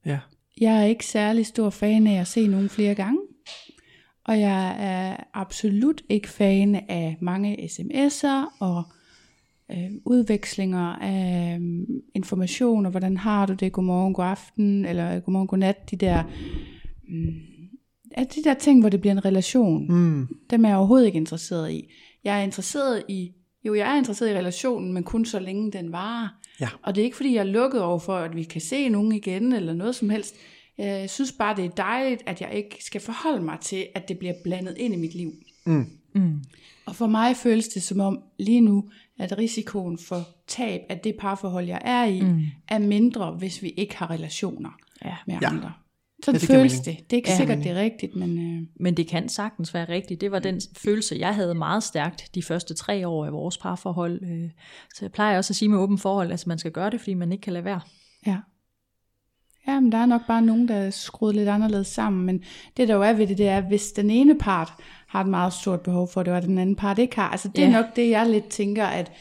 Ja. 0.05 0.19
Jeg 0.61 0.79
er 0.81 0.83
ikke 0.83 1.05
særlig 1.05 1.45
stor 1.45 1.69
fan 1.69 2.07
af 2.07 2.19
at 2.21 2.27
se 2.27 2.47
nogen 2.47 2.69
flere 2.69 2.95
gange. 2.95 3.19
Og 4.23 4.39
jeg 4.39 4.75
er 4.79 5.15
absolut 5.33 6.01
ikke 6.09 6.27
fan 6.29 6.75
af 6.75 7.17
mange 7.21 7.57
sms'er 7.57 8.59
og 8.59 8.83
øh, 9.71 9.91
udvekslinger 10.05 10.95
af 10.95 11.57
øh, 11.59 11.87
informationer. 12.15 12.89
Hvordan 12.89 13.17
har 13.17 13.45
du 13.45 13.53
det? 13.53 13.71
Godmorgen, 13.71 14.13
god 14.13 14.25
aften, 14.25 14.85
eller 14.85 15.19
godmorgen, 15.19 15.47
god 15.47 15.57
nat. 15.57 15.91
De 15.91 15.95
der, 15.95 16.23
mm, 17.09 17.33
ja, 18.17 18.23
de 18.23 18.43
der 18.43 18.53
ting, 18.53 18.79
hvor 18.79 18.89
det 18.89 19.01
bliver 19.01 19.13
en 19.13 19.25
relation. 19.25 19.87
Mm. 19.89 20.27
Dem 20.49 20.65
er 20.65 20.69
jeg 20.69 20.77
overhovedet 20.77 21.05
ikke 21.05 21.17
interesseret 21.17 21.71
i. 21.71 21.91
Jeg 22.23 22.39
er 22.39 22.43
interesseret 22.43 23.03
i, 23.09 23.31
jo 23.65 23.75
jeg 23.75 23.93
er 23.93 23.97
interesseret 23.97 24.31
i 24.31 24.37
relationen, 24.37 24.93
men 24.93 25.03
kun 25.03 25.25
så 25.25 25.39
længe 25.39 25.71
den 25.71 25.91
varer. 25.91 26.27
Ja. 26.61 26.69
Og 26.83 26.95
det 26.95 27.01
er 27.01 27.05
ikke 27.05 27.17
fordi, 27.17 27.33
jeg 27.33 27.39
er 27.39 27.51
lukket 27.51 27.81
over 27.81 27.99
for, 27.99 28.15
at 28.15 28.35
vi 28.35 28.43
kan 28.43 28.61
se 28.61 28.89
nogen 28.89 29.11
igen, 29.11 29.53
eller 29.53 29.73
noget 29.73 29.95
som 29.95 30.09
helst. 30.09 30.35
Jeg 30.77 31.09
synes 31.09 31.31
bare, 31.31 31.55
det 31.55 31.65
er 31.65 31.69
dejligt, 31.69 32.23
at 32.25 32.41
jeg 32.41 32.53
ikke 32.53 32.77
skal 32.83 33.01
forholde 33.01 33.43
mig 33.43 33.57
til, 33.61 33.87
at 33.95 34.07
det 34.07 34.19
bliver 34.19 34.33
blandet 34.43 34.77
ind 34.77 34.93
i 34.93 34.97
mit 34.97 35.15
liv. 35.15 35.31
Mm. 35.65 35.85
Mm. 36.15 36.43
Og 36.85 36.95
for 36.95 37.07
mig 37.07 37.35
føles 37.35 37.67
det 37.67 37.83
som 37.83 37.99
om 37.99 38.19
lige 38.39 38.61
nu, 38.61 38.89
at 39.19 39.37
risikoen 39.37 39.97
for 39.97 40.21
tab 40.47 40.81
af 40.89 40.99
det 40.99 41.15
parforhold, 41.19 41.65
jeg 41.65 41.81
er 41.85 42.03
i, 42.05 42.21
mm. 42.21 42.41
er 42.67 42.79
mindre, 42.79 43.31
hvis 43.31 43.61
vi 43.63 43.69
ikke 43.69 43.97
har 43.97 44.09
relationer 44.11 44.69
Ja. 45.05 45.15
med 45.27 45.37
Ja. 45.41 45.47
andre. 45.47 45.73
Sådan 46.23 46.35
Ja, 46.35 46.39
det 46.39 46.47
giver 46.49 46.59
føles 46.59 46.79
det. 46.79 46.97
Det 46.97 47.13
er 47.13 47.17
ikke 47.17 47.29
Ja. 47.29 47.37
sikkert, 47.37 47.57
det 47.57 47.67
er 47.67 47.75
rigtigt, 47.75 48.15
men 48.15 48.55
øh, 48.57 48.67
Men 48.79 48.97
det 48.97 49.07
kan 49.07 49.29
sagtens 49.29 49.73
være 49.73 49.89
rigtigt. 49.89 50.21
Det 50.21 50.31
var 50.31 50.39
den 50.39 50.61
følelse, 50.77 51.15
jeg 51.19 51.35
havde 51.35 51.55
meget 51.55 51.83
stærkt 51.83 52.29
de 52.35 52.43
første 52.43 52.73
tre 52.73 53.07
år 53.07 53.25
af 53.25 53.31
vores 53.33 53.57
parforhold. 53.57 54.23
Øh, 54.23 54.49
Så 54.95 55.05
jeg 55.05 55.11
plejer 55.11 55.37
også 55.37 55.51
at 55.51 55.55
sige 55.55 55.69
med 55.69 55.77
åben 55.77 55.97
forhold, 55.97 56.31
at 56.31 56.47
man 56.47 56.59
skal 56.59 56.71
gøre 56.71 56.89
det, 56.89 56.99
fordi 57.01 57.13
man 57.13 57.31
ikke 57.31 57.41
kan 57.41 57.53
lade 57.53 57.65
være. 57.65 57.81
ja. 58.25 58.37
Ja, 59.67 59.79
men 59.79 59.91
der 59.91 59.97
er 59.97 60.05
nok 60.05 60.21
bare 60.27 60.41
nogen, 60.41 60.67
der 60.67 60.75
er 60.75 60.89
skruet 60.89 61.35
lidt 61.35 61.49
anderledes 61.49 61.87
sammen, 61.87 62.25
men 62.25 62.43
det 62.77 62.87
der 62.87 62.93
jo 62.95 63.01
er 63.01 63.13
ved 63.13 63.27
det, 63.27 63.37
det 63.37 63.47
er, 63.47 63.61
hvis 63.61 63.91
den 63.91 64.09
ene 64.09 64.37
part 64.37 64.73
har 65.09 65.21
et 65.21 65.27
meget 65.27 65.53
stort 65.53 65.81
behov 65.81 66.07
for 66.07 66.23
det, 66.23 66.33
og 66.33 66.41
den 66.41 66.57
anden 66.57 66.75
part 66.75 66.99
ikke 66.99 67.15
har. 67.15 67.29
Altså 67.29 67.47
det 67.55 67.63
er 67.63 67.67
Ja. 67.67 67.73
nok 67.73 67.85
det, 67.95 68.09
jeg 68.09 68.29
lidt 68.29 68.47
tænker, 68.47 68.85
at 68.85 69.11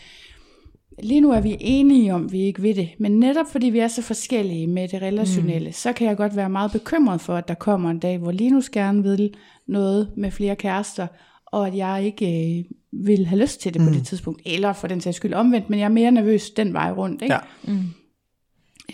lige 1.03 1.21
nu 1.21 1.31
er 1.31 1.41
vi 1.41 1.57
enige 1.61 2.15
om, 2.15 2.25
at 2.25 2.33
vi 2.33 2.41
ikke 2.41 2.63
ved 2.63 2.75
det, 2.75 2.89
men 2.99 3.19
netop 3.21 3.47
fordi 3.53 3.67
vi 3.67 3.79
er 3.79 3.89
så 3.89 4.03
forskellige 4.03 4.67
med 4.67 4.89
det 4.89 5.03
relationelle, 5.03 5.69
mm. 5.69 5.73
så 5.73 5.93
kan 5.93 6.07
jeg 6.09 6.17
godt 6.17 6.37
være 6.37 6.49
meget 6.51 6.73
bekymret 6.73 7.21
for, 7.21 7.35
at 7.35 7.49
der 7.49 7.55
kommer 7.55 7.91
en 7.91 7.99
dag, 7.99 8.19
hvor 8.19 8.33
Linus 8.33 8.71
gerne 8.71 9.03
vil 9.03 9.35
noget 9.67 10.11
med 10.17 10.31
flere 10.31 10.57
kærester, 10.57 11.07
og 11.47 11.67
at 11.67 11.77
jeg 11.77 12.05
ikke 12.05 12.59
øh, 12.59 12.65
vil 12.93 13.27
have 13.27 13.41
lyst 13.41 13.61
til 13.61 13.75
det 13.75 13.83
mm. 13.83 13.89
på 13.89 13.95
det 13.95 14.07
tidspunkt, 14.07 14.43
eller 14.47 14.73
for 14.73 14.87
den 14.87 15.01
sags 15.01 15.17
skyld 15.17 15.35
omvendt, 15.35 15.71
men 15.71 15.79
jeg 15.79 15.85
er 15.85 15.89
mere 15.89 16.11
nervøs 16.11 16.51
den 16.51 16.73
vej 16.73 16.93
rundt. 16.93 17.23
Ikke? 17.23 17.35
Ja. 17.35 17.41
Mm. 17.73 17.79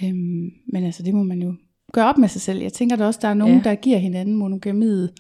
Øhm, 0.05 0.51
men 0.73 0.85
altså, 0.85 1.03
det 1.03 1.15
må 1.15 1.23
man 1.23 1.43
jo 1.43 1.55
gøre 1.93 2.09
op 2.09 2.19
med 2.19 2.29
sig 2.29 2.41
selv. 2.41 2.63
Jeg 2.63 2.73
tænker 2.73 2.97
der 2.97 3.07
også, 3.07 3.21
der 3.23 3.29
er 3.29 3.35
nogen, 3.35 3.57
ja. 3.57 3.63
der 3.71 3.75
giver 3.75 3.99
hinanden 3.99 4.37
monogamiet 4.37 5.11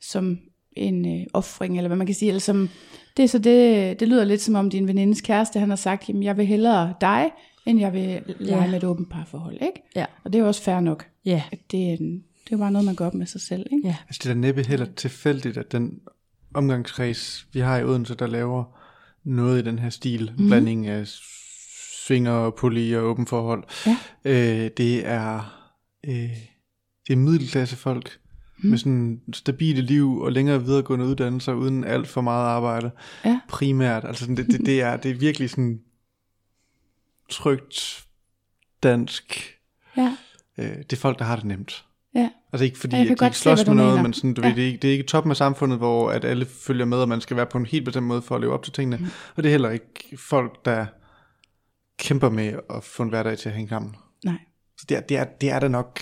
som 0.00 0.38
en 0.76 1.20
øh, 1.20 1.26
offring, 1.32 1.76
eller 1.76 1.88
hvad 1.88 1.96
man 1.96 2.06
kan 2.06 2.14
sige, 2.14 2.28
eller 2.28 2.40
som, 2.40 2.68
det, 3.16 3.22
er 3.22 3.26
så 3.28 3.38
det, 3.38 4.00
det 4.00 4.08
lyder 4.08 4.24
lidt 4.24 4.40
som 4.42 4.54
om 4.54 4.70
din 4.70 4.86
venindes 4.88 5.20
kæreste, 5.20 5.60
han 5.60 5.68
har 5.68 5.76
sagt, 5.76 6.08
jamen 6.08 6.22
jeg 6.22 6.36
vil 6.36 6.46
hellere 6.46 6.94
dig, 7.00 7.30
end 7.66 7.80
jeg 7.80 7.92
vil 7.92 8.20
lege 8.38 8.62
Ja. 8.62 8.66
med 8.66 8.76
et 8.76 8.84
åbent 8.84 9.10
parforhold, 9.10 9.54
ikke? 9.54 9.82
Ja. 9.96 10.04
Og 10.24 10.32
det 10.32 10.38
er 10.38 10.42
jo 10.42 10.46
også 10.48 10.62
fair 10.62 10.80
nok, 10.80 11.06
Ja. 11.24 11.42
at 11.52 11.58
det 11.70 11.92
er, 11.92 11.96
det 11.96 12.52
er 12.52 12.56
jo 12.56 12.58
bare 12.58 12.70
noget, 12.72 12.84
man 12.86 12.94
gør 12.94 13.06
op 13.06 13.14
med 13.14 13.26
sig 13.26 13.40
selv, 13.40 13.66
ikke? 13.72 13.88
Ja. 13.88 13.96
Altså 14.08 14.20
det 14.24 14.30
er 14.30 14.34
da 14.34 14.40
næppe 14.40 14.62
heller 14.62 14.86
tilfældigt, 14.96 15.56
at 15.56 15.72
den 15.72 15.98
omgangskreds, 16.54 17.46
vi 17.52 17.60
har 17.60 17.78
i 17.78 17.84
Odense, 17.84 18.14
der 18.14 18.26
laver 18.26 18.64
noget 19.24 19.58
i 19.62 19.64
den 19.64 19.78
her 19.78 19.90
stil, 19.90 20.32
mm. 20.38 20.46
blanding 20.46 20.86
af 20.86 21.04
svinger, 22.06 22.50
poly 22.50 22.94
og 22.94 23.02
åben 23.04 23.26
forhold, 23.26 23.64
Ja. 23.86 23.96
øh, 24.24 24.70
det 24.76 25.06
er 25.06 25.60
øh, 26.06 26.30
det 27.06 27.12
er 27.12 27.16
middelklasse 27.16 27.76
folk 27.76 28.18
mm. 28.64 28.70
med 28.70 28.78
sådan 28.78 29.20
stabile 29.32 29.82
liv 29.82 30.18
og 30.20 30.32
længere 30.32 30.64
videregående 30.64 31.06
uddannelser 31.06 31.52
uden 31.52 31.84
alt 31.84 32.08
for 32.08 32.20
meget 32.20 32.44
arbejde. 32.46 32.90
Ja. 33.24 33.40
Primært, 33.48 34.04
altså 34.04 34.26
det, 34.26 34.36
det, 34.46 34.60
det, 34.66 34.80
er, 34.82 34.96
det 34.96 35.10
er 35.10 35.14
virkelig 35.14 35.50
sådan 35.50 35.80
trygt 37.30 38.04
dansk. 38.82 39.56
Ja, 39.96 40.16
Øh, 40.58 40.76
det 40.76 40.92
er 40.92 40.96
folk, 40.96 41.18
der 41.18 41.24
har 41.24 41.36
det 41.36 41.44
nemt. 41.44 41.84
ja. 42.14 42.30
Altså 42.52 42.64
ikke 42.64 42.78
fordi, 42.78 42.96
Ja, 42.96 43.02
at 43.02 43.08
de 43.20 43.24
ikke 43.26 43.36
se, 43.36 43.42
slås 43.42 43.60
du 43.64 43.70
med 43.70 43.76
noget, 43.76 43.92
mener. 43.92 44.02
men 44.02 44.12
sådan, 44.12 44.34
du 44.34 44.42
Ja. 44.42 44.48
ved, 44.48 44.56
det, 44.56 44.62
er 44.62 44.66
ikke, 44.66 44.78
det 44.82 44.88
er 44.88 44.92
ikke 44.92 45.04
toppen 45.04 45.30
af 45.30 45.36
samfundet, 45.36 45.78
hvor 45.78 46.10
at 46.10 46.24
alle 46.24 46.46
følger 46.46 46.84
med, 46.84 46.98
og 46.98 47.08
man 47.08 47.20
skal 47.20 47.36
være 47.36 47.46
på 47.46 47.58
en 47.58 47.66
helt 47.66 47.84
bestemt 47.84 48.06
måde 48.06 48.22
for 48.22 48.34
at 48.34 48.40
leve 48.40 48.52
op 48.52 48.62
til 48.62 48.72
tingene. 48.72 48.96
Mm. 48.96 49.06
Og 49.36 49.42
det 49.42 49.48
er 49.48 49.50
heller 49.50 49.70
ikke 49.70 50.16
folk, 50.18 50.64
der 50.64 50.86
kæmper 51.98 52.30
med 52.30 52.52
at 52.70 52.84
få 52.84 53.02
en 53.02 53.08
hverdag 53.08 53.38
til 53.38 53.48
at 53.48 53.54
hænge 53.54 53.68
sammen. 53.68 53.96
Nej, 54.24 54.38
Så 54.78 54.86
det 54.88 54.96
er, 54.96 55.00
det 55.00 55.16
er, 55.16 55.24
det 55.24 55.50
er 55.50 55.58
da 55.58 55.68
nok... 55.68 56.00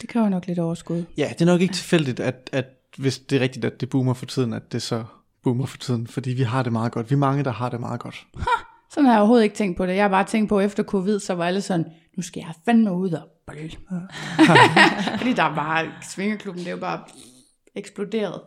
det 0.00 0.08
kræver 0.08 0.28
nok 0.28 0.46
lidt 0.46 0.58
overskud. 0.58 1.04
Ja, 1.16 1.28
det 1.32 1.40
er 1.40 1.46
nok 1.46 1.60
ikke 1.60 1.74
tilfældigt, 1.74 2.20
at, 2.20 2.50
at 2.52 2.64
hvis 2.98 3.18
det 3.18 3.36
er 3.36 3.40
rigtigt, 3.40 3.64
at 3.64 3.80
det 3.80 3.88
boomer 3.90 4.14
for 4.14 4.26
tiden, 4.26 4.52
at 4.52 4.72
det 4.72 4.82
så 4.82 5.04
boomer 5.42 5.66
for 5.66 5.76
tiden. 5.76 6.06
Fordi 6.06 6.30
vi 6.30 6.42
har 6.42 6.62
det 6.62 6.72
meget 6.72 6.92
godt. 6.92 7.10
Vi 7.10 7.14
er 7.14 7.18
mange, 7.18 7.44
der 7.44 7.52
har 7.52 7.68
det 7.68 7.80
meget 7.80 8.00
godt. 8.00 8.26
Sådan 8.90 9.04
har 9.04 9.12
jeg 9.12 9.20
overhovedet 9.20 9.44
ikke 9.44 9.56
tænkt 9.56 9.76
på 9.76 9.86
det. 9.86 9.94
Jeg 9.94 10.04
har 10.04 10.08
bare 10.08 10.24
tænkt 10.24 10.48
på, 10.48 10.58
at 10.58 10.66
efter 10.66 10.82
covid, 10.82 11.20
så 11.20 11.34
var 11.34 11.44
alle 11.44 11.60
sådan, 11.60 11.84
nu 12.16 12.22
skal 12.22 12.40
jeg 12.40 12.54
fandme 12.64 12.92
ud 12.92 13.12
og 13.12 13.28
bolle. 13.46 13.70
Fordi 15.18 15.32
der 15.32 15.42
er 15.42 15.54
bare, 15.54 15.86
svingerklubben, 16.10 16.60
det 16.60 16.68
er 16.68 16.74
jo 16.74 16.80
bare 16.80 17.00
eksploderet. 17.74 18.40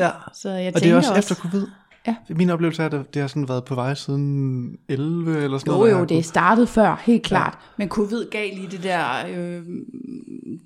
Ja. 0.00 0.10
Så 0.34 0.50
jeg 0.50 0.72
Og 0.74 0.80
det 0.80 0.90
er 0.90 0.96
også, 0.96 1.14
efter 1.14 1.34
covid. 1.34 1.66
Ja. 2.06 2.14
Min 2.28 2.50
oplevelse 2.50 2.82
er, 2.82 2.86
at 2.86 3.14
det 3.14 3.22
har 3.22 3.28
sådan 3.28 3.48
været 3.48 3.64
på 3.64 3.74
vej 3.74 3.94
siden 3.94 4.76
11 4.88 5.44
eller 5.44 5.58
sådan 5.58 5.72
Jo 5.72 5.78
noget. 5.78 5.92
jo, 5.92 5.98
der 5.98 6.04
det 6.04 6.16
har 6.16 6.22
startede 6.22 6.66
før, 6.66 7.02
helt 7.04 7.22
klart. 7.22 7.58
Men 7.76 7.88
covid 7.88 8.30
gav 8.30 8.48
lige 8.54 8.68
det 8.70 8.82
der 8.82 9.04
øh, 9.36 9.62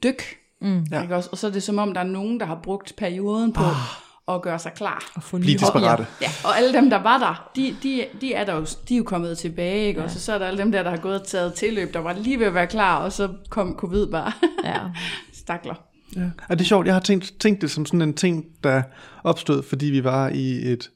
dyk. 0.02 0.22
Mm. 0.62 0.86
Ja. 0.90 1.02
Ikke 1.02 1.16
også? 1.16 1.28
Og 1.32 1.38
så 1.38 1.46
er 1.46 1.50
det 1.50 1.62
som 1.62 1.78
om, 1.78 1.94
der 1.94 2.00
er 2.00 2.04
nogen, 2.04 2.40
der 2.40 2.46
har 2.46 2.60
brugt 2.62 2.94
perioden 2.98 3.52
på 3.52 3.62
at 4.28 4.42
gøre 4.42 4.58
sig 4.58 4.72
klar. 4.76 5.10
Og 5.14 5.22
få 5.22 5.38
Blive 5.38 5.58
desperate. 5.58 6.06
Ja, 6.22 6.28
og 6.44 6.58
alle 6.58 6.72
dem, 6.72 6.90
der 6.90 7.02
var 7.02 7.18
der, 7.18 7.50
de, 7.56 7.76
de, 7.82 8.04
de, 8.20 8.34
er, 8.34 8.44
der 8.44 8.54
jo, 8.54 8.66
de 8.88 8.94
er 8.94 8.98
jo 8.98 9.04
kommet 9.04 9.38
tilbage, 9.38 9.86
ikke? 9.88 10.00
Ja. 10.00 10.04
Og 10.04 10.10
så, 10.10 10.20
så 10.20 10.32
er 10.32 10.38
der 10.38 10.46
alle 10.46 10.58
dem 10.58 10.72
der, 10.72 10.82
der 10.82 10.90
har 10.90 10.96
gået 10.96 11.20
og 11.20 11.26
taget 11.26 11.54
tilløb, 11.54 11.94
der 11.94 12.00
var 12.00 12.12
lige 12.12 12.38
ved 12.38 12.46
at 12.46 12.54
være 12.54 12.66
klar, 12.66 12.96
og 12.96 13.12
så 13.12 13.28
kom 13.48 13.74
covid 13.78 14.06
bare. 14.06 14.32
Ja. 14.64 14.78
Stakler. 15.42 15.74
Ja. 16.16 16.22
Og 16.48 16.58
det 16.58 16.64
er 16.64 16.68
sjovt, 16.68 16.86
jeg 16.86 16.94
har 16.94 17.00
tænkt, 17.00 17.34
tænkt 17.40 17.62
det 17.62 17.70
som 17.70 17.86
sådan 17.86 18.02
en 18.02 18.14
ting, 18.14 18.44
der 18.64 18.82
opstod, 19.24 19.62
fordi 19.62 19.86
vi 19.86 20.04
var 20.04 20.28
i 20.28 20.72
et 20.72 20.90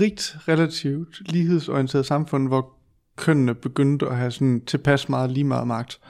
rigt, 0.00 0.36
relativt 0.48 1.32
lighedsorienteret 1.32 2.06
samfund, 2.06 2.48
hvor 2.48 2.78
kønnene 3.16 3.54
begyndte 3.54 4.06
at 4.06 4.16
have 4.16 4.30
sådan 4.30 4.64
tilpas 4.64 5.08
meget 5.08 5.30
lige 5.30 5.44
meget 5.44 5.66
magt. 5.66 6.00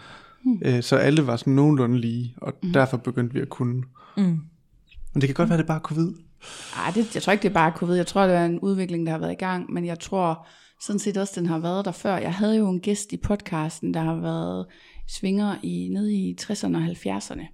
Mm. 0.44 0.60
Øh, 0.64 0.82
så 0.82 0.96
alle 0.96 1.26
var 1.26 1.36
sådan 1.36 1.52
nogenlunde 1.52 1.98
lige, 2.00 2.34
og 2.36 2.52
mm. 2.62 2.72
derfor 2.72 2.96
begyndte 2.96 3.34
vi 3.34 3.40
at 3.40 3.48
kunne. 3.48 3.82
Mm. 4.16 4.40
Men 5.14 5.20
det 5.20 5.28
kan 5.28 5.34
godt 5.34 5.48
være, 5.48 5.58
det 5.58 5.64
er 5.64 5.68
bare 5.68 5.80
covid. 5.80 6.12
Ej, 6.76 6.92
det, 6.94 7.14
jeg 7.14 7.22
tror 7.22 7.32
ikke, 7.32 7.42
det 7.42 7.48
er 7.48 7.54
bare 7.54 7.72
covid. 7.76 7.96
Jeg 7.96 8.06
tror, 8.06 8.26
det 8.26 8.34
er 8.34 8.44
en 8.44 8.60
udvikling, 8.60 9.06
der 9.06 9.12
har 9.12 9.18
været 9.18 9.32
i 9.32 9.36
gang, 9.36 9.72
men 9.72 9.86
jeg 9.86 10.00
tror 10.00 10.46
sådan 10.80 10.98
set 10.98 11.16
også, 11.16 11.40
den 11.40 11.46
har 11.46 11.58
været 11.58 11.84
der 11.84 11.92
før. 11.92 12.16
Jeg 12.16 12.34
havde 12.34 12.56
jo 12.56 12.68
en 12.68 12.80
gæst 12.80 13.12
i 13.12 13.16
podcasten, 13.16 13.94
der 13.94 14.00
har 14.00 14.14
været 14.14 14.66
svinger 15.08 15.56
i, 15.62 15.88
nede 15.92 16.14
i 16.14 16.36
60'erne 16.40 16.76
og 16.76 16.84
70'erne. 16.84 17.46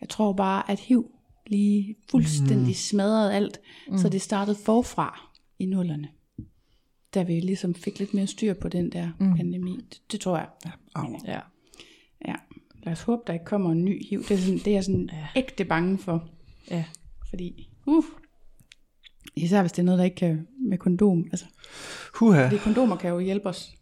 Jeg 0.00 0.08
tror 0.08 0.32
bare, 0.32 0.70
at 0.70 0.80
HIV 0.80 1.06
lige 1.46 1.96
fuldstændig 2.10 2.66
mm. 2.66 2.74
smadrede 2.74 3.34
alt, 3.34 3.60
mm. 3.90 3.98
så 3.98 4.08
det 4.08 4.22
startede 4.22 4.56
forfra 4.64 5.25
i 5.58 5.66
nullerne. 5.66 6.08
Da 7.14 7.22
vi 7.22 7.40
ligesom 7.40 7.74
fik 7.74 7.98
lidt 7.98 8.14
mere 8.14 8.26
styr 8.26 8.54
på 8.54 8.68
den 8.68 8.92
der 8.92 9.10
mm. 9.20 9.36
pandemi. 9.36 9.76
Det, 9.90 10.02
det 10.12 10.20
tror 10.20 10.36
jeg. 10.36 10.48
Ja. 10.64 10.70
Au. 10.94 11.18
Ja. 11.26 11.40
ja. 12.28 12.34
Lad 12.82 12.92
os 12.92 13.02
håbe, 13.02 13.22
der 13.26 13.32
ikke 13.32 13.44
kommer 13.44 13.72
en 13.72 13.84
ny 13.84 14.06
HIV. 14.08 14.22
Det 14.22 14.30
er, 14.30 14.36
sådan, 14.38 14.58
det 14.58 14.66
er 14.66 14.72
jeg 14.72 14.84
sådan 14.84 15.10
Ja. 15.12 15.26
ægte 15.36 15.64
bange 15.64 15.98
for. 15.98 16.28
Ja. 16.70 16.84
Fordi, 17.30 17.68
uh, 17.86 18.04
især 19.36 19.60
hvis 19.60 19.72
det 19.72 19.78
er 19.78 19.84
noget, 19.84 19.98
der 19.98 20.04
ikke 20.04 20.16
kan 20.16 20.46
med 20.68 20.78
kondom. 20.78 21.24
Altså, 21.32 21.46
Huha. 22.14 22.44
fordi 22.44 22.58
kondomer 22.58 22.96
kan 22.96 23.10
jo 23.10 23.18
hjælpe 23.18 23.48
os. 23.48 23.74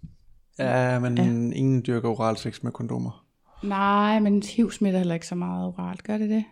Ja, 0.58 0.98
men 0.98 1.18
ja. 1.18 1.24
ingen 1.58 1.82
dyrker 1.86 2.08
oral 2.08 2.36
sex 2.36 2.62
med 2.62 2.72
kondomer. 2.72 3.26
Nej, 3.62 4.20
men 4.20 4.42
HIV 4.42 4.72
smitter 4.72 4.98
heller 4.98 5.14
ikke 5.14 5.26
så 5.26 5.34
meget 5.34 5.66
oralt. 5.66 6.02
Gør 6.02 6.18
det 6.18 6.30
det? 6.30 6.44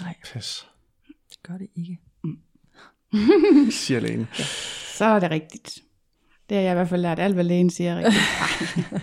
Nej, 0.00 0.14
Pis. 0.32 0.66
det 1.06 1.42
gør 1.42 1.58
det 1.58 1.68
ikke. 1.76 1.98
Siger 3.70 4.00
lægen. 4.00 4.26
Så 4.96 5.04
er 5.04 5.20
det 5.20 5.30
rigtigt. 5.30 5.78
Det 6.48 6.56
har 6.56 6.62
jeg 6.62 6.72
i 6.72 6.74
hvert 6.74 6.88
fald 6.88 7.02
lært. 7.02 7.18
Alt, 7.18 7.34
hvad 7.34 7.44
lægen 7.44 7.70
siger 7.70 7.94
er 7.94 7.96
rigtigt. 7.98 9.02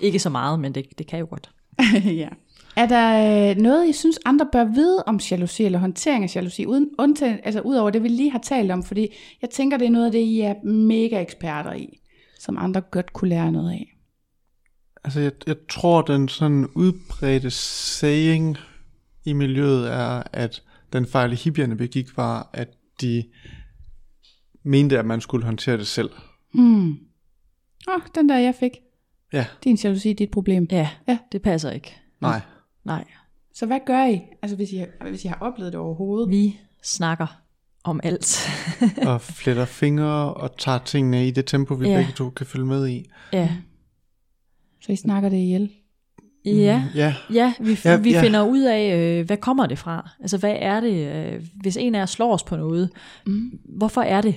Ikke 0.06 0.18
så 0.18 0.30
meget, 0.30 0.60
men 0.60 0.74
det, 0.74 0.86
det 0.98 1.06
kan 1.06 1.18
jo 1.18 1.26
godt. 1.30 1.50
ja. 2.22 2.28
Er 2.76 2.86
der 2.86 3.50
øh, 3.50 3.56
noget, 3.56 3.88
I 3.88 3.92
synes, 3.92 4.18
andre 4.24 4.46
bør 4.52 4.64
vide 4.64 5.02
om 5.06 5.20
jalousi 5.30 5.64
eller 5.64 5.78
håndtering 5.78 6.24
af 6.24 6.36
jalousi, 6.36 6.66
uden, 6.66 6.90
undtagen, 6.98 7.38
altså 7.44 7.60
ud 7.60 7.76
over 7.76 7.90
det, 7.90 8.02
vi 8.02 8.08
lige 8.08 8.30
har 8.30 8.38
talt 8.38 8.70
om? 8.70 8.82
Fordi 8.82 9.08
jeg 9.42 9.50
tænker, 9.50 9.76
det 9.76 9.86
er 9.86 9.90
noget 9.90 10.06
af 10.06 10.12
det, 10.12 10.18
I 10.18 10.40
er 10.40 10.64
mega 10.64 11.20
eksperter 11.20 11.72
i, 11.72 12.00
som 12.38 12.58
andre 12.58 12.80
godt 12.80 13.12
kunne 13.12 13.28
lære 13.28 13.52
noget 13.52 13.70
af. 13.70 13.96
Altså, 15.04 15.20
jeg, 15.20 15.32
jeg 15.46 15.56
tror, 15.68 16.02
den 16.02 16.28
sådan 16.28 16.66
udbredte 16.74 17.50
saying 17.50 18.56
i 19.24 19.32
miljøet 19.32 19.92
er, 19.92 20.22
at 20.32 20.62
den 20.92 21.06
fejl, 21.06 21.36
hippierne 21.36 21.76
begik, 21.76 22.16
var, 22.16 22.50
at 22.52 22.68
de 23.00 23.24
mente, 24.62 24.98
at 24.98 25.04
man 25.06 25.20
skulle 25.20 25.44
håndtere 25.44 25.78
det 25.78 25.86
selv. 25.86 26.10
Hmm. 26.54 26.90
Åh, 27.88 27.94
oh, 27.94 28.00
den 28.14 28.28
der 28.28 28.38
jeg 28.38 28.54
fik. 28.60 28.70
Ja, 29.32 29.46
Din 29.64 29.76
jalousi, 29.84 30.12
dit 30.12 30.30
problem. 30.30 30.66
Ja, 30.70 30.90
Ja. 31.08 31.18
det 31.32 31.42
passer 31.42 31.70
ikke. 31.70 31.96
nej. 32.20 32.40
Nej, 32.84 33.04
Så 33.54 33.66
hvad 33.66 33.80
gør 33.86 34.04
I? 34.06 34.20
Altså 34.42 34.56
hvis 34.56 34.72
I, 34.72 34.76
har, 34.76 35.08
hvis 35.10 35.24
I 35.24 35.28
har 35.28 35.36
oplevet 35.40 35.72
det 35.72 35.80
overhovedet? 35.80 36.30
vi 36.30 36.60
snakker 36.82 37.26
om 37.84 38.00
alt. 38.02 38.48
og 39.08 39.20
fletter 39.20 39.64
fingre 39.64 40.34
og 40.34 40.58
tager 40.58 40.78
tingene 40.78 41.28
i 41.28 41.30
det 41.30 41.46
tempo, 41.46 41.74
vi 41.74 41.88
ja. 41.88 41.96
begge 41.96 42.12
to 42.12 42.30
kan 42.30 42.46
følge 42.46 42.66
med 42.66 42.88
i. 42.88 43.04
ja. 43.32 43.56
Så 44.80 44.92
I 44.92 44.96
snakker 44.96 45.28
det 45.28 45.36
ihjel? 45.36 45.70
Ja, 46.46 46.84
Ja, 46.94 47.14
ja 47.32 47.52
vi, 47.60 47.78
Ja, 47.84 47.90
ja, 47.90 47.96
vi 47.96 48.12
ja. 48.12 48.22
finder 48.22 48.42
ud 48.42 48.60
af, 48.60 48.96
øh, 48.98 49.26
hvad 49.26 49.36
kommer 49.36 49.66
det 49.66 49.78
fra? 49.78 50.10
Altså, 50.20 50.38
hvad 50.38 50.56
er 50.58 50.80
det, 50.80 51.08
øh, 51.14 51.42
hvis 51.60 51.76
en 51.76 51.94
af 51.94 52.02
os 52.02 52.10
slår 52.10 52.34
os 52.34 52.42
på 52.42 52.56
noget? 52.56 52.90
Mm. 53.26 53.58
Hvorfor 53.64 54.00
er 54.00 54.20
det? 54.20 54.34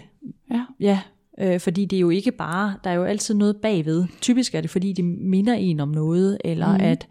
Ja. 0.52 0.66
Ja, 0.80 1.00
øh, 1.40 1.60
fordi 1.60 1.86
det 1.86 1.96
er 1.96 2.02
jo 2.02 2.10
ikke 2.10 2.32
bare, 2.32 2.76
der 2.84 2.90
er 2.90 2.94
jo 2.94 3.04
altid 3.04 3.34
noget 3.36 3.56
bagved. 3.56 4.06
Typisk 4.22 4.56
er 4.56 4.62
det, 4.62 4.70
fordi 4.70 4.94
det 4.94 5.06
minder 5.06 5.54
en 5.54 5.80
om 5.80 5.90
noget, 5.90 6.38
eller 6.46 6.78
mm. 6.78 6.84
at 6.84 7.08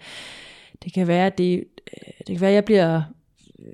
det 0.84 0.92
kan 0.92 1.06
være, 1.06 1.26
at 1.26 1.38
det, 1.38 1.54
øh, 1.56 2.12
det 2.18 2.26
kan 2.26 2.40
være, 2.40 2.50
at 2.50 2.54
jeg 2.54 2.64
bliver, 2.64 3.02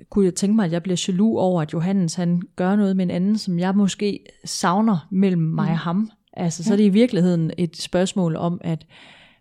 kunne 0.09 0.25
jeg 0.25 0.35
tænke 0.35 0.55
mig, 0.55 0.65
at 0.65 0.71
jeg 0.71 0.83
bliver 0.83 1.05
jaloux 1.07 1.39
over, 1.39 1.61
at 1.61 1.73
Johannes 1.73 2.15
han 2.15 2.41
gør 2.55 2.75
noget 2.75 2.95
med 2.95 3.05
en 3.05 3.11
anden, 3.11 3.37
som 3.37 3.59
jeg 3.59 3.75
måske 3.75 4.19
savner 4.45 5.07
mellem 5.11 5.41
mig 5.41 5.71
og 5.71 5.79
ham. 5.79 6.11
Altså, 6.33 6.63
så 6.63 6.73
er 6.73 6.77
det 6.77 6.83
i 6.83 6.89
virkeligheden 6.89 7.51
et 7.57 7.77
spørgsmål 7.77 8.35
om, 8.35 8.61
at 8.63 8.85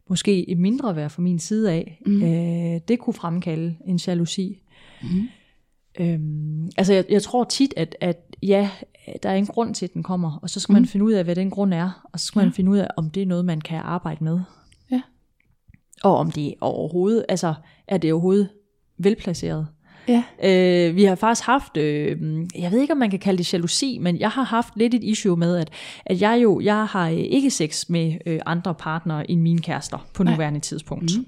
måske 0.09 0.51
et 0.51 0.59
mindre 0.59 0.97
værd 0.97 1.11
fra 1.11 1.23
min 1.23 1.39
side 1.39 1.73
af, 1.73 2.03
mm. 2.07 2.23
øh, 2.23 2.81
det 2.89 2.99
kunne 2.99 3.15
fremkalde 3.15 3.77
en 3.87 3.97
jalousi. 3.97 4.63
Mm. 5.03 5.29
Øhm, 6.01 6.71
altså 6.77 6.93
jeg, 6.93 7.05
jeg 7.11 7.23
tror 7.23 7.45
tit, 7.45 7.75
at, 7.77 7.97
at 8.01 8.37
ja, 8.43 8.71
der 9.23 9.29
er 9.29 9.35
en 9.35 9.47
grund 9.47 9.75
til, 9.75 9.87
at 9.87 9.95
den 9.95 10.03
kommer, 10.03 10.39
og 10.43 10.51
så 10.51 10.61
skal 10.61 10.73
mm. 10.73 10.77
man 10.77 10.87
finde 10.87 11.05
ud 11.07 11.13
af, 11.13 11.25
hvad 11.25 11.35
den 11.35 11.51
grund 11.51 11.75
er, 11.75 12.09
og 12.13 12.21
så 12.21 12.27
skal 12.27 12.41
ja. 12.41 12.45
man 12.45 12.53
finde 12.53 12.71
ud 12.71 12.79
af, 12.79 12.89
om 12.97 13.11
det 13.11 13.23
er 13.23 13.27
noget, 13.27 13.45
man 13.45 13.61
kan 13.61 13.79
arbejde 13.79 14.25
med. 14.25 14.41
Ja. 14.91 15.03
Og 16.03 16.17
om 16.17 16.31
det 16.31 16.55
overhovedet, 16.61 17.25
altså 17.29 17.55
er 17.89 17.99
det 17.99 18.13
overhovedet 18.13 18.49
velplaceret. 18.99 19.67
Ja. 20.09 20.23
Øh, 20.45 20.97
vi 20.97 21.05
har 21.05 21.15
faktisk 21.15 21.47
haft, 21.47 21.77
øh, 21.77 22.17
jeg 22.59 22.73
ved 22.73 22.81
ikke 22.81 22.93
om 22.93 22.99
man 22.99 23.11
kan 23.11 23.19
kalde 23.19 23.39
det 23.39 23.53
jalousi, 23.53 23.99
men 24.01 24.21
jeg 24.21 24.31
har 24.31 24.43
haft 24.43 24.69
lidt 24.77 24.95
et 24.95 25.05
issue 25.05 25.37
med, 25.37 25.57
at, 25.57 25.71
at 26.07 26.21
jeg 26.21 26.43
jo, 26.43 26.61
jeg 26.61 26.87
har 26.87 27.09
øh, 27.09 27.17
ikke 27.17 27.51
sex 27.51 27.89
med 27.89 28.15
øh, 28.27 28.41
andre 28.47 28.75
partnere 28.75 29.31
end 29.31 29.41
mine 29.41 29.59
kærester 29.59 30.07
på 30.15 30.23
nuværende 30.23 30.61
tidspunkt. 30.61 31.13
Mm. 31.17 31.27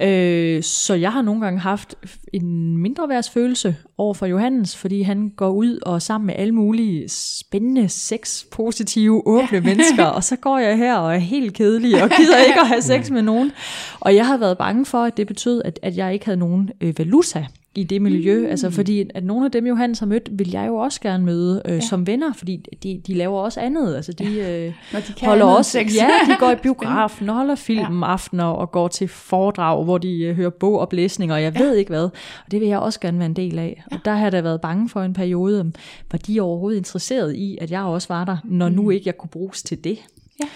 Øh, 0.00 0.62
så 0.62 0.94
jeg 0.94 1.12
har 1.12 1.22
nogle 1.22 1.40
gange 1.40 1.60
haft 1.60 1.94
en 2.32 2.76
mindre 2.76 3.08
værdsfølelse 3.08 3.76
over 3.98 4.14
for 4.14 4.26
Johannes, 4.26 4.76
fordi 4.76 5.02
han 5.02 5.32
går 5.36 5.50
ud 5.50 5.78
og 5.82 6.02
sammen 6.02 6.26
med 6.26 6.34
alle 6.38 6.54
mulige 6.54 7.08
spændende, 7.08 7.88
sex-positive, 7.88 9.26
åbne 9.26 9.60
mennesker, 9.60 10.04
og 10.04 10.24
så 10.24 10.36
går 10.36 10.58
jeg 10.58 10.76
her 10.76 10.96
og 10.96 11.14
er 11.14 11.18
helt 11.18 11.54
kedelig 11.54 12.02
og 12.02 12.10
gider 12.10 12.38
ikke 12.38 12.60
at 12.60 12.68
have 12.68 12.82
sex 12.82 13.10
med 13.16 13.22
nogen. 13.22 13.52
Og 14.00 14.14
jeg 14.14 14.26
har 14.26 14.36
været 14.36 14.58
bange 14.58 14.86
for, 14.86 15.02
at 15.02 15.16
det 15.16 15.26
betød, 15.26 15.62
at, 15.64 15.78
at 15.82 15.96
jeg 15.96 16.12
ikke 16.12 16.24
havde 16.24 16.38
nogen 16.38 16.70
øh, 16.80 16.98
valuta 16.98 17.46
i 17.74 17.84
det 17.84 18.02
miljø, 18.02 18.40
mm. 18.40 18.46
altså 18.46 18.70
fordi 18.70 19.10
at 19.14 19.24
nogle 19.24 19.44
af 19.44 19.52
dem 19.52 19.66
Johannes 19.66 19.98
har 19.98 20.06
mødt, 20.06 20.28
vil 20.32 20.50
jeg 20.50 20.66
jo 20.66 20.76
også 20.76 21.00
gerne 21.00 21.24
møde 21.24 21.62
øh, 21.64 21.74
ja. 21.74 21.80
som 21.80 22.06
venner, 22.06 22.32
fordi 22.32 22.56
de, 22.82 23.02
de 23.06 23.14
laver 23.14 23.40
også 23.40 23.60
andet, 23.60 23.96
altså 23.96 24.12
de, 24.12 24.24
øh, 24.24 24.72
Når 24.92 25.00
de 25.00 25.26
holder 25.26 25.44
også, 25.44 25.70
sex. 25.70 25.96
ja, 25.96 26.08
de 26.26 26.36
går 26.38 26.50
i 26.50 26.56
biografen 26.62 27.28
og 27.28 27.34
holder 27.34 27.54
filmaftener 27.54 28.44
og 28.44 28.72
går 28.72 28.88
til 28.88 29.08
foredrag, 29.08 29.84
hvor 29.84 29.98
de 29.98 30.22
øh, 30.22 30.36
hører 30.36 30.50
bogoplæsninger, 30.50 31.34
og 31.34 31.42
jeg 31.42 31.54
ved 31.58 31.74
ikke 31.74 31.88
hvad, 31.88 32.04
og 32.04 32.50
det 32.50 32.60
vil 32.60 32.68
jeg 32.68 32.78
også 32.78 33.00
gerne 33.00 33.18
være 33.18 33.26
en 33.26 33.36
del 33.36 33.58
af, 33.58 33.82
og 33.92 33.98
der 34.04 34.12
har 34.14 34.22
jeg 34.22 34.32
da 34.32 34.40
været 34.40 34.60
bange 34.60 34.88
for 34.88 35.02
en 35.02 35.12
periode, 35.12 35.72
var 36.12 36.18
de 36.18 36.40
overhovedet 36.40 36.78
interesseret 36.78 37.34
i, 37.34 37.58
at 37.60 37.70
jeg 37.70 37.82
også 37.82 38.08
var 38.08 38.24
der, 38.24 38.36
når 38.44 38.68
nu 38.68 38.90
ikke 38.90 39.06
jeg 39.06 39.18
kunne 39.18 39.30
bruges 39.30 39.62
til 39.62 39.84
det. 39.84 39.98
Ja. 40.40 40.46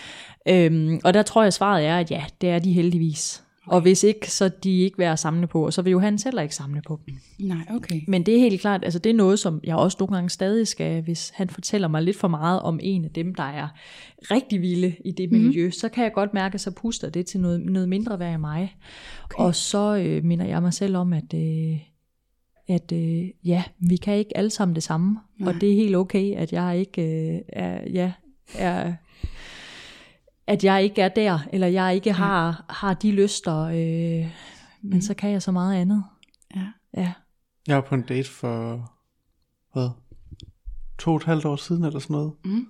Øhm, 0.49 1.01
og 1.05 1.15
der 1.15 1.23
tror 1.23 1.43
jeg 1.43 1.53
svaret 1.53 1.87
er, 1.87 1.99
at 1.99 2.11
ja, 2.11 2.25
det 2.41 2.51
er 2.51 2.59
de 2.59 2.73
heldigvis. 2.73 3.42
Og 3.67 3.81
hvis 3.81 4.05
ikke, 4.05 4.31
så 4.31 4.49
de 4.49 4.79
ikke 4.79 4.99
værd 4.99 5.13
at 5.13 5.19
samle 5.19 5.47
på, 5.47 5.67
og 5.67 5.73
så 5.73 5.83
vil 5.83 5.91
Johannes 5.91 6.23
heller 6.23 6.43
ikke 6.43 6.55
samle 6.55 6.83
på 6.87 7.01
dem. 7.07 7.15
Nej, 7.39 7.67
okay. 7.71 8.01
Men 8.09 8.27
det 8.27 8.35
er 8.35 8.39
helt 8.39 8.61
klart, 8.61 8.85
altså 8.85 8.99
det 8.99 9.11
er 9.11 9.15
noget, 9.15 9.39
som 9.39 9.61
jeg 9.65 9.77
også 9.77 9.97
nogle 10.01 10.15
gange 10.15 10.31
stadig 10.31 10.69
skal, 10.69 11.03
hvis 11.03 11.33
han 11.35 11.49
fortæller 11.49 11.89
mig 11.89 12.03
lidt 12.03 12.17
for 12.17 12.29
meget 12.29 12.61
om 12.61 12.81
en 12.83 13.05
af 13.05 13.11
dem, 13.11 13.35
der 13.35 13.43
er 13.43 13.69
rigtig 14.31 14.61
vilde 14.61 14.97
i 15.05 15.13
det 15.13 15.33
miljø, 15.33 15.67
mm. 15.67 15.73
så 15.73 15.89
kan 15.89 16.05
jeg 16.05 16.13
godt 16.13 16.35
mærke, 16.35 16.55
at 16.55 16.61
så 16.61 16.71
puster 16.71 17.11
det 17.11 17.27
til 17.27 17.41
noget, 17.41 17.61
noget 17.61 17.89
mindre 17.89 18.19
værd 18.19 18.35
i 18.35 18.41
mig. 18.41 18.77
Okay. 19.25 19.45
Og 19.45 19.55
så 19.55 19.97
øh, 19.97 20.25
minder 20.25 20.45
jeg 20.47 20.63
mig 20.63 20.75
selv 20.75 20.97
om, 20.97 21.13
at, 21.13 21.35
øh, 21.35 21.79
at 22.69 22.93
øh, 22.93 23.25
ja, 23.45 23.63
vi 23.79 23.97
kan 23.97 24.17
ikke 24.17 24.37
alle 24.37 24.51
sammen 24.51 24.75
det 24.75 24.83
samme, 24.83 25.19
Nej. 25.39 25.49
og 25.49 25.61
det 25.61 25.73
er 25.73 25.77
helt 25.77 25.97
okay, 25.97 26.35
at 26.35 26.53
jeg 26.53 26.79
ikke 26.79 27.03
øh, 27.03 27.41
er, 27.49 27.91
ja, 27.91 28.13
er 28.59 28.93
at 30.53 30.65
jeg 30.65 30.83
ikke 30.83 31.03
er 31.03 31.09
der, 31.09 31.39
eller 31.53 31.67
jeg 31.67 31.95
ikke 31.95 32.13
har, 32.13 32.65
har 32.69 32.95
de 32.95 33.13
lyster, 33.13 33.59
øh, 33.63 34.31
men 34.83 34.95
mm. 34.95 35.01
så 35.01 35.15
kan 35.15 35.31
jeg 35.31 35.43
så 35.43 35.53
meget 35.53 35.75
andet. 35.81 36.05
Ja. 36.57 36.67
Ja. 36.97 37.13
Jeg 37.67 37.77
var 37.77 37.83
på 37.83 37.95
en 37.95 38.03
date 38.03 38.31
for, 38.31 38.91
hvad, 39.73 39.91
to 40.99 41.11
og 41.11 41.17
et 41.17 41.25
halvt 41.25 41.45
år 41.45 41.57
siden 41.57 41.85
eller 41.85 41.99
sådan 41.99 42.15
noget. 42.15 42.33
Mm. 42.45 42.67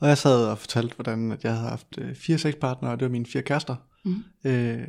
Og 0.00 0.08
jeg 0.08 0.18
sad 0.18 0.46
og 0.46 0.58
fortalte, 0.58 0.94
hvordan 0.94 1.32
at 1.32 1.44
jeg 1.44 1.52
havde 1.54 1.68
haft 1.68 1.98
øh, 1.98 2.14
fire 2.14 2.38
sexpartnere, 2.38 2.92
og 2.92 3.00
det 3.00 3.04
var 3.04 3.12
mine 3.12 3.26
fire 3.26 3.42
kærester. 3.42 3.76
Mm. 4.04 4.24
Øh, 4.44 4.88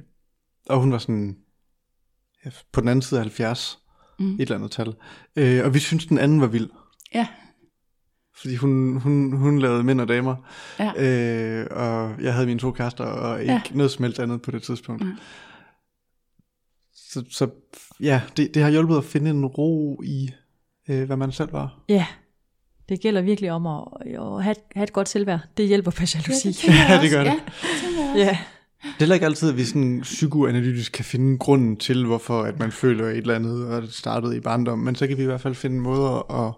og 0.70 0.80
hun 0.80 0.92
var 0.92 0.98
sådan, 0.98 1.38
ja, 2.46 2.50
på 2.72 2.82
den 2.82 2.90
anden 2.90 3.02
side 3.02 3.20
af 3.20 3.24
70, 3.24 3.80
Mm. 4.20 4.34
et 4.36 4.42
eller 4.42 4.56
andet 4.56 4.72
tal. 4.72 4.96
Øh, 5.36 5.66
og 5.66 5.74
vi 5.74 5.80
syntes, 5.80 6.08
den 6.08 6.18
anden 6.18 6.42
var 6.42 6.48
vild. 6.48 6.70
Ja. 7.14 7.28
Fordi 8.42 8.56
hun, 8.56 8.98
hun, 8.98 9.34
hun 9.34 9.60
lavede 9.60 9.84
mænd 9.84 10.02
og 10.02 10.08
damer. 10.08 10.36
Ja. 10.80 10.92
Øh, 11.62 11.68
og 11.72 12.14
jeg 12.22 12.34
havde 12.34 12.46
mine 12.48 12.60
to 12.60 12.72
kærester, 12.72 13.04
og 13.04 13.42
ikke 13.42 13.54
Ja. 13.54 13.62
ja. 13.70 13.76
noget 13.76 13.92
som 13.92 14.04
helst 14.04 14.20
andet 14.20 14.42
på 14.42 14.52
det 14.52 14.64
tidspunkt. 14.64 15.04
Nej. 15.04 15.14
Så, 16.96 17.24
så 17.30 17.48
ja, 18.00 18.22
det, 18.38 18.54
det 18.54 18.64
har 18.64 18.70
hjulpet 18.70 18.98
at 18.98 19.04
finde 19.06 19.30
en 19.32 19.46
ro 19.46 20.02
i, 20.06 20.30
øh, 20.90 21.04
hvad 21.04 21.18
man 21.18 21.32
selv 21.32 21.54
var. 21.54 21.80
ja, 21.90 22.06
det 22.90 23.02
gælder 23.02 23.22
virkelig 23.22 23.52
om 23.52 23.68
at, 23.68 23.84
at 24.06 24.44
have, 24.44 24.56
have 24.76 24.84
et 24.84 24.94
godt 24.94 25.10
selvværd. 25.10 25.40
Det 25.58 25.68
hjælper 25.68 25.92
på 25.92 26.04
jalousi. 26.16 26.54
tænker 26.54 26.78
jeg 26.80 26.88
Ja, 26.98 27.02
det 27.02 27.12
gør 27.12 27.24
det. 27.24 27.30
Ja, 27.30 27.34
det. 28.14 28.26
Ja, 28.26 28.38
Det 28.84 28.90
er 28.90 29.00
heller 29.00 29.14
ikke 29.16 29.26
altid, 29.26 29.50
at 29.50 29.58
vi 29.58 29.64
sådan 29.64 30.00
psykoanalytisk 30.02 30.92
kan 30.92 31.06
finde 31.06 31.38
grunden 31.38 31.78
til, 31.78 32.06
hvorfor 32.06 32.42
at 32.42 32.60
man 32.60 32.72
føler 32.72 33.06
et 33.10 33.18
eller 33.18 33.36
andet, 33.36 33.68
og 33.68 33.82
det 33.82 33.94
startede 33.94 34.38
i 34.38 34.40
barndom. 34.40 34.80
Men 34.80 34.96
så 34.96 35.08
kan 35.08 35.18
vi 35.18 35.22
i 35.24 35.26
hvert 35.26 35.42
fald 35.42 35.56
finde 35.56 35.80
måder 35.80 36.32
at 36.48 36.54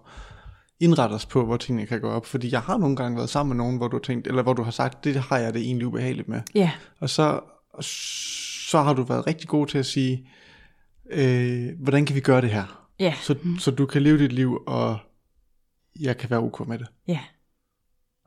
indrette 0.80 1.14
os 1.14 1.26
på, 1.26 1.46
hvor 1.46 1.58
tingene 1.58 1.88
kan 1.88 2.02
gå 2.02 2.10
op. 2.10 2.26
Fordi 2.26 2.52
jeg 2.52 2.62
har 2.62 2.78
nogle 2.78 2.96
gange 2.96 3.18
været 3.18 3.30
sammen 3.30 3.58
med 3.58 3.64
nogen, 3.66 3.78
hvor 3.78 3.88
du 3.88 3.96
har 3.98 4.02
tænkt, 4.02 4.28
eller 4.28 4.44
hvor 4.44 4.54
du 4.54 4.64
har 4.64 4.72
sagt, 4.72 5.04
det 5.04 5.16
har 5.16 5.38
jeg 5.38 5.54
det 5.54 5.62
egentlig 5.62 5.88
ubehageligt 5.88 6.28
med. 6.28 6.42
ja, 6.56 6.72
Og 7.00 7.10
så, 7.10 7.40
så 8.70 8.82
har 8.82 8.94
du 8.94 9.04
været 9.04 9.28
rigtig 9.28 9.48
god 9.48 9.68
til 9.68 9.78
at 9.78 9.86
sige, 9.86 10.30
øh, 11.12 11.70
hvordan 11.80 12.06
kan 12.06 12.16
vi 12.16 12.20
gøre 12.22 12.42
det 12.42 12.50
her? 12.50 12.88
ja, 13.00 13.14
Så, 13.22 13.36
så 13.60 13.72
du 13.72 13.86
kan 13.86 14.02
leve 14.02 14.18
dit 14.20 14.32
liv, 14.34 14.64
og 14.68 14.98
jeg 16.00 16.18
kan 16.18 16.30
være 16.30 16.40
ok 16.40 16.68
med 16.68 16.80
det. 16.80 16.88
ja, 17.08 17.20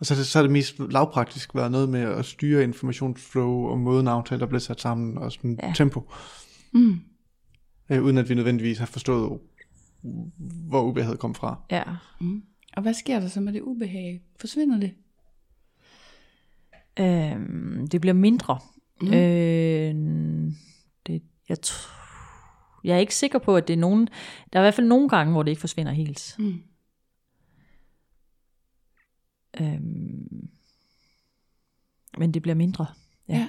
Og 0.01 0.07
så, 0.07 0.25
så 0.25 0.39
er 0.39 0.43
det 0.43 0.53
mest 0.53 0.75
lavpraktisk 0.79 1.55
været 1.55 1.73
noget 1.73 1.89
med 1.89 2.01
at 2.01 2.25
styre 2.25 2.63
informationsflow 2.63 3.67
og 3.67 3.79
måden 3.79 4.09
aftaler 4.09 4.47
bliver 4.47 4.61
sat 4.61 4.81
sammen 4.81 5.19
og 5.19 5.33
sådan 5.33 5.59
ja. 5.63 5.73
tempo. 5.77 6.11
Mm. 6.73 7.01
Øh, 7.91 8.03
uden 8.05 8.19
at 8.19 8.29
vi 8.29 8.35
nødvendigvis 8.35 8.79
har 8.79 8.87
forstået, 8.87 9.39
hvor 10.69 10.83
ubehaget 10.83 11.19
kom 11.19 11.35
fra. 11.35 11.63
ja. 11.71 11.85
Mm. 12.21 12.43
Og 12.77 12.83
hvad 12.83 12.95
sker 12.95 13.21
der 13.21 13.29
så 13.29 13.41
med 13.41 13.53
det 13.53 13.61
ubehag? 13.61 14.23
Forsvinder 14.41 14.81
det? 14.81 14.95
Øhm, 17.01 17.87
det 17.87 18.01
bliver 18.01 18.15
mindre. 18.15 18.59
Mm. 19.01 19.07
Øh, 19.07 19.95
det, 21.07 21.23
jeg, 21.49 21.57
jeg 22.85 22.95
er 22.97 23.01
ikke 23.01 23.15
sikker 23.15 23.39
på, 23.39 23.57
at 23.57 23.69
det 23.69 23.75
er 23.75 23.79
nogen... 23.79 24.09
Der 24.53 24.59
er 24.59 24.63
i 24.63 24.65
hvert 24.65 24.75
fald 24.75 24.87
nogle 24.87 25.09
gange, 25.09 25.33
hvor 25.33 25.43
det 25.43 25.51
ikke 25.51 25.61
forsvinder 25.61 25.93
helt. 25.93 26.37
Mm. 26.39 26.63
Øhm, 29.61 30.49
men 32.19 32.35
det 32.35 32.43
bliver 32.43 32.55
mindre. 32.55 32.87
Ja. 33.29 33.35
Ja. 33.35 33.49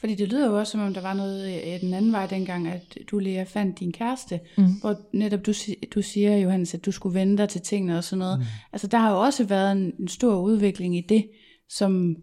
Fordi 0.00 0.14
det 0.14 0.28
lyder 0.28 0.46
jo 0.46 0.58
også, 0.58 0.70
som 0.70 0.80
om 0.80 0.94
der 0.94 1.00
var 1.00 1.14
noget 1.14 1.74
øh, 1.74 1.80
den 1.80 1.94
anden 1.94 2.12
vej 2.12 2.26
dengang, 2.26 2.68
at 2.68 2.98
du 3.10 3.18
Lea 3.18 3.42
fandt 3.42 3.80
din 3.80 3.92
kæreste, 3.92 4.40
Mm. 4.58 4.64
hvor 4.80 4.96
netop 5.12 5.46
du, 5.46 5.52
du 5.94 6.02
siger, 6.02 6.36
Johannes, 6.36 6.74
at 6.74 6.84
du 6.86 6.92
skulle 6.92 7.14
vende 7.14 7.38
dig 7.38 7.48
til 7.48 7.60
tingene 7.60 7.98
og 7.98 8.04
sådan 8.04 8.18
noget. 8.18 8.38
Mm. 8.38 8.44
Altså 8.72 8.86
der 8.86 8.98
har 8.98 9.10
jo 9.10 9.20
også 9.20 9.44
været 9.44 9.72
en, 9.72 9.92
en 9.98 10.08
stor 10.08 10.40
udvikling 10.40 10.96
i 10.96 11.00
det, 11.00 11.28
som, 11.68 12.16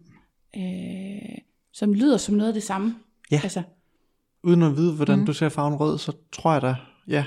øh, 0.56 0.62
som 1.72 1.94
lyder 1.94 2.16
som 2.16 2.34
noget 2.34 2.48
af 2.48 2.54
det 2.54 2.62
samme. 2.62 2.94
Ja. 3.30 3.40
Altså, 3.42 3.62
Uden 4.42 4.62
at 4.62 4.76
vide, 4.76 4.92
hvordan 4.92 5.18
mm. 5.18 5.26
du 5.26 5.32
ser 5.32 5.48
farven 5.48 5.74
rød, 5.74 5.98
så 5.98 6.12
tror 6.32 6.52
jeg 6.52 6.62
da, 6.62 6.74
ja, 7.08 7.24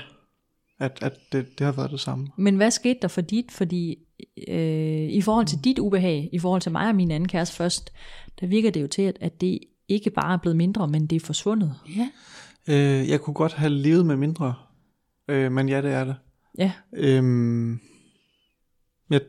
at, 0.78 0.98
at 1.02 1.12
det, 1.32 1.58
det 1.58 1.64
har 1.64 1.72
været 1.72 1.90
det 1.90 2.00
samme. 2.00 2.28
Men 2.36 2.56
hvad 2.56 2.70
skete 2.70 2.98
der 3.02 3.08
for 3.08 3.20
dit? 3.20 3.52
Fordi 3.52 3.98
øh, 4.48 5.08
i 5.08 5.20
forhold 5.20 5.46
til 5.46 5.58
dit 5.64 5.78
ubehag, 5.78 6.28
i 6.32 6.38
forhold 6.38 6.60
til 6.62 6.72
mig 6.72 6.88
og 6.88 6.94
min 6.94 7.10
anden 7.10 7.28
kæreste 7.28 7.56
først, 7.56 7.92
der 8.40 8.46
virker 8.46 8.70
det 8.70 8.82
jo 8.82 8.86
til, 8.86 9.02
at, 9.02 9.18
at 9.20 9.40
det 9.40 9.58
ikke 9.92 10.10
bare 10.10 10.32
er 10.32 10.36
blevet 10.38 10.56
mindre, 10.56 10.88
men 10.88 11.06
det 11.06 11.16
er 11.16 11.26
forsvundet. 11.26 11.74
ja. 11.96 12.08
Øh, 12.68 13.08
jeg 13.08 13.20
kunne 13.20 13.34
godt 13.34 13.52
have 13.52 13.70
levet 13.72 14.06
med 14.06 14.16
mindre, 14.16 14.54
øh, 15.28 15.52
men 15.52 15.68
ja, 15.68 15.82
det 15.82 15.92
er 15.92 16.04
det. 16.04 16.16
Ja, 16.58 16.72
Øhm, 16.92 17.80
jeg 19.10 19.20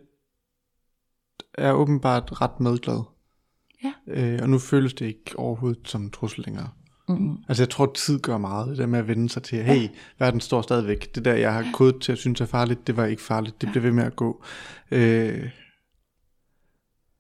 er 1.54 1.72
åbenbart 1.74 2.42
ret 2.42 2.60
medglad. 2.60 3.04
Ja. 3.84 3.94
Øh, 4.08 4.40
og 4.42 4.50
nu 4.50 4.60
føles 4.60 4.94
det 4.94 5.06
ikke 5.06 5.40
overhovedet 5.40 5.88
som 5.90 6.02
en 6.02 6.12
trussel 6.12 6.44
længere. 6.46 6.70
mm-hmm. 7.10 7.38
Altså 7.48 7.64
jeg 7.64 7.70
tror, 7.70 7.92
tid 7.96 8.20
gør 8.20 8.38
meget. 8.38 8.68
Det 8.68 8.78
der 8.78 8.86
med 8.86 9.00
at 9.00 9.08
vende 9.08 9.30
sig 9.30 9.44
til, 9.44 9.64
hey, 9.64 9.88
verden 10.20 10.40
står 10.42 10.62
stadigvæk. 10.62 11.16
Det 11.16 11.26
der, 11.26 11.34
jeg 11.34 11.54
har 11.54 11.66
kodet 11.74 12.02
til 12.02 12.12
at 12.12 12.18
synes 12.18 12.42
er 12.42 12.46
farligt, 12.46 12.88
det 12.88 12.98
var 12.98 13.06
ikke 13.06 13.22
farligt. 13.22 13.62
Det 13.62 13.70
blev 13.72 13.84
ved 13.84 13.92
med 13.92 14.04
at 14.04 14.16
gå. 14.16 14.44
Øh, 14.92 15.50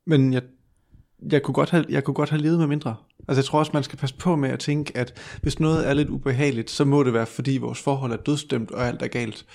men 0.07 0.33
jeg, 0.33 0.41
jeg, 1.31 1.43
kunne 1.43 1.53
godt 1.55 1.69
have, 1.69 1.85
jeg 1.89 2.03
kunne 2.03 2.13
godt 2.13 2.29
have 2.29 2.41
levet 2.41 2.59
med 2.59 2.67
mindre. 2.67 2.95
Altså 3.27 3.39
jeg 3.39 3.45
tror 3.45 3.59
også, 3.59 3.71
man 3.73 3.83
skal 3.83 3.99
passe 3.99 4.15
på 4.15 4.35
med 4.35 4.49
at 4.49 4.59
tænke, 4.59 4.97
at 4.97 5.13
hvis 5.41 5.59
noget 5.59 5.89
er 5.89 5.93
lidt 5.93 6.09
ubehageligt, 6.09 6.69
så 6.69 6.85
må 6.85 7.03
det 7.03 7.13
være, 7.13 7.25
fordi 7.25 7.57
vores 7.57 7.79
forhold 7.79 8.11
er 8.11 8.17
dødstemt, 8.17 8.71
og 8.71 8.87
alt 8.87 9.01
er 9.01 9.07
galt. 9.07 9.45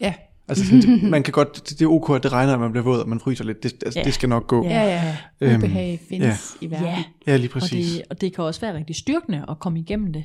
Ja. 0.00 0.14
Altså 0.48 0.64
sådan, 0.64 0.82
det, 0.82 1.02
man 1.10 1.22
kan 1.22 1.32
godt, 1.32 1.68
det, 1.68 1.78
det 1.78 1.84
er 1.84 1.88
ok, 1.88 2.16
at 2.16 2.22
det 2.22 2.32
regner, 2.32 2.52
at 2.54 2.60
man 2.60 2.70
bliver 2.72 2.84
våd, 2.84 3.00
og 3.00 3.08
man 3.08 3.20
fryser 3.20 3.44
lidt. 3.44 3.62
Det, 3.62 3.72
altså, 3.84 3.98
Ja. 4.00 4.04
det 4.04 4.14
skal 4.14 4.28
nok 4.28 4.46
gå. 4.46 4.64
Ja. 4.64 4.70
Ja, 4.82 4.84
ja. 4.94 5.16
Øhm, 5.40 5.56
Ubehag 5.56 6.00
findes 6.08 6.56
i 6.60 6.70
verden. 6.70 6.86
ja. 6.86 7.04
Ja, 7.26 7.36
lige 7.36 7.48
Og 7.48 7.60
præcis. 7.60 7.92
det, 7.92 8.02
og 8.10 8.20
det 8.20 8.34
kan 8.34 8.44
også 8.44 8.60
være 8.60 8.76
rigtig 8.76 8.96
styrkende 8.96 9.44
at 9.48 9.58
komme 9.58 9.78
igennem 9.80 10.12
det. 10.12 10.24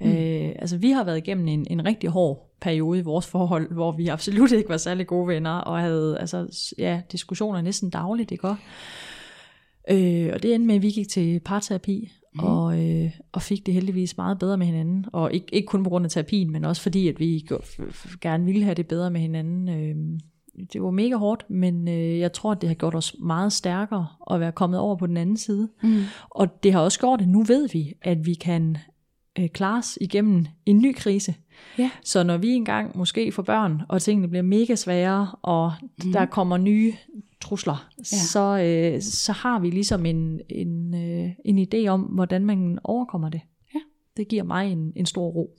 Mm. 0.00 0.06
Øh, 0.12 0.48
altså 0.58 0.76
vi 0.76 0.90
har 0.90 1.04
været 1.04 1.16
igennem 1.18 1.48
en, 1.48 1.66
en 1.70 1.84
rigtig 1.84 2.10
hård 2.10 2.52
periode 2.60 2.98
i 2.98 3.02
vores 3.02 3.26
forhold, 3.26 3.72
hvor 3.74 3.92
vi 3.92 4.08
absolut 4.08 4.52
ikke 4.52 4.68
var 4.68 4.76
særlig 4.76 5.06
gode 5.06 5.28
venner, 5.28 5.50
og 5.50 5.80
havde 5.80 6.16
altså, 6.20 6.70
ja, 6.78 7.00
diskussioner 7.12 7.60
næsten 7.60 7.90
dagligt, 7.90 8.30
ikke 8.30 8.48
også? 8.48 8.62
Øh, 9.90 10.30
og 10.34 10.42
det 10.42 10.54
endte 10.54 10.66
med, 10.66 10.74
at 10.74 10.82
vi 10.82 10.90
gik 10.90 11.08
til 11.08 11.40
parterapi, 11.44 12.12
mm. 12.38 12.44
og, 12.44 12.84
øh, 12.84 13.10
og 13.32 13.42
fik 13.42 13.66
det 13.66 13.74
heldigvis 13.74 14.16
meget 14.16 14.38
bedre 14.38 14.56
med 14.56 14.66
hinanden. 14.66 15.06
Og 15.12 15.32
ikke, 15.32 15.46
ikke 15.54 15.66
kun 15.66 15.84
på 15.84 15.90
grund 15.90 16.04
af 16.04 16.10
terapien, 16.10 16.52
men 16.52 16.64
også 16.64 16.82
fordi, 16.82 17.08
at 17.08 17.20
vi 17.20 17.48
gerne 18.20 18.44
ville 18.44 18.64
have 18.64 18.74
det 18.74 18.86
bedre 18.86 19.10
med 19.10 19.20
hinanden. 19.20 19.68
Øh, 19.68 20.20
det 20.72 20.82
var 20.82 20.90
mega 20.90 21.16
hårdt, 21.16 21.50
men 21.50 21.88
øh, 21.88 22.18
jeg 22.18 22.32
tror, 22.32 22.52
at 22.52 22.60
det 22.60 22.68
har 22.68 22.74
gjort 22.74 22.94
os 22.94 23.16
meget 23.20 23.52
stærkere 23.52 24.06
at 24.30 24.40
være 24.40 24.52
kommet 24.52 24.80
over 24.80 24.96
på 24.96 25.06
den 25.06 25.16
anden 25.16 25.36
side. 25.36 25.68
Mm. 25.82 26.02
Og 26.30 26.62
det 26.62 26.72
har 26.72 26.80
også 26.80 27.00
gjort, 27.00 27.20
at 27.20 27.28
nu 27.28 27.42
ved 27.42 27.68
vi, 27.68 27.92
at 28.02 28.26
vi 28.26 28.34
kan 28.34 28.76
øh, 29.38 29.48
klares 29.48 29.98
igennem 30.00 30.46
en 30.66 30.78
ny 30.78 30.94
krise. 30.94 31.34
Ja. 31.78 31.90
Så 32.04 32.22
når 32.22 32.36
vi 32.36 32.48
engang 32.48 32.96
måske 32.96 33.32
får 33.32 33.42
børn, 33.42 33.82
og 33.88 34.02
tingene 34.02 34.28
bliver 34.28 34.42
mega 34.42 34.74
svære, 34.74 35.30
og 35.42 35.72
mm. 36.04 36.12
der 36.12 36.26
kommer 36.26 36.56
nye 36.56 36.94
trusler, 37.40 37.88
ja. 37.98 38.02
så, 38.04 38.58
øh, 38.58 39.02
så 39.02 39.32
har 39.32 39.60
vi 39.60 39.70
ligesom 39.70 40.06
en, 40.06 40.40
en, 40.48 40.94
øh, 40.94 41.30
en 41.44 41.58
idé 41.58 41.86
om, 41.88 42.00
hvordan 42.00 42.46
man 42.46 42.78
overkommer 42.84 43.28
det. 43.28 43.40
Ja. 43.74 43.80
Det 44.16 44.28
giver 44.28 44.42
mig 44.42 44.72
en, 44.72 44.92
en 44.96 45.06
stor 45.06 45.28
ro. 45.28 45.56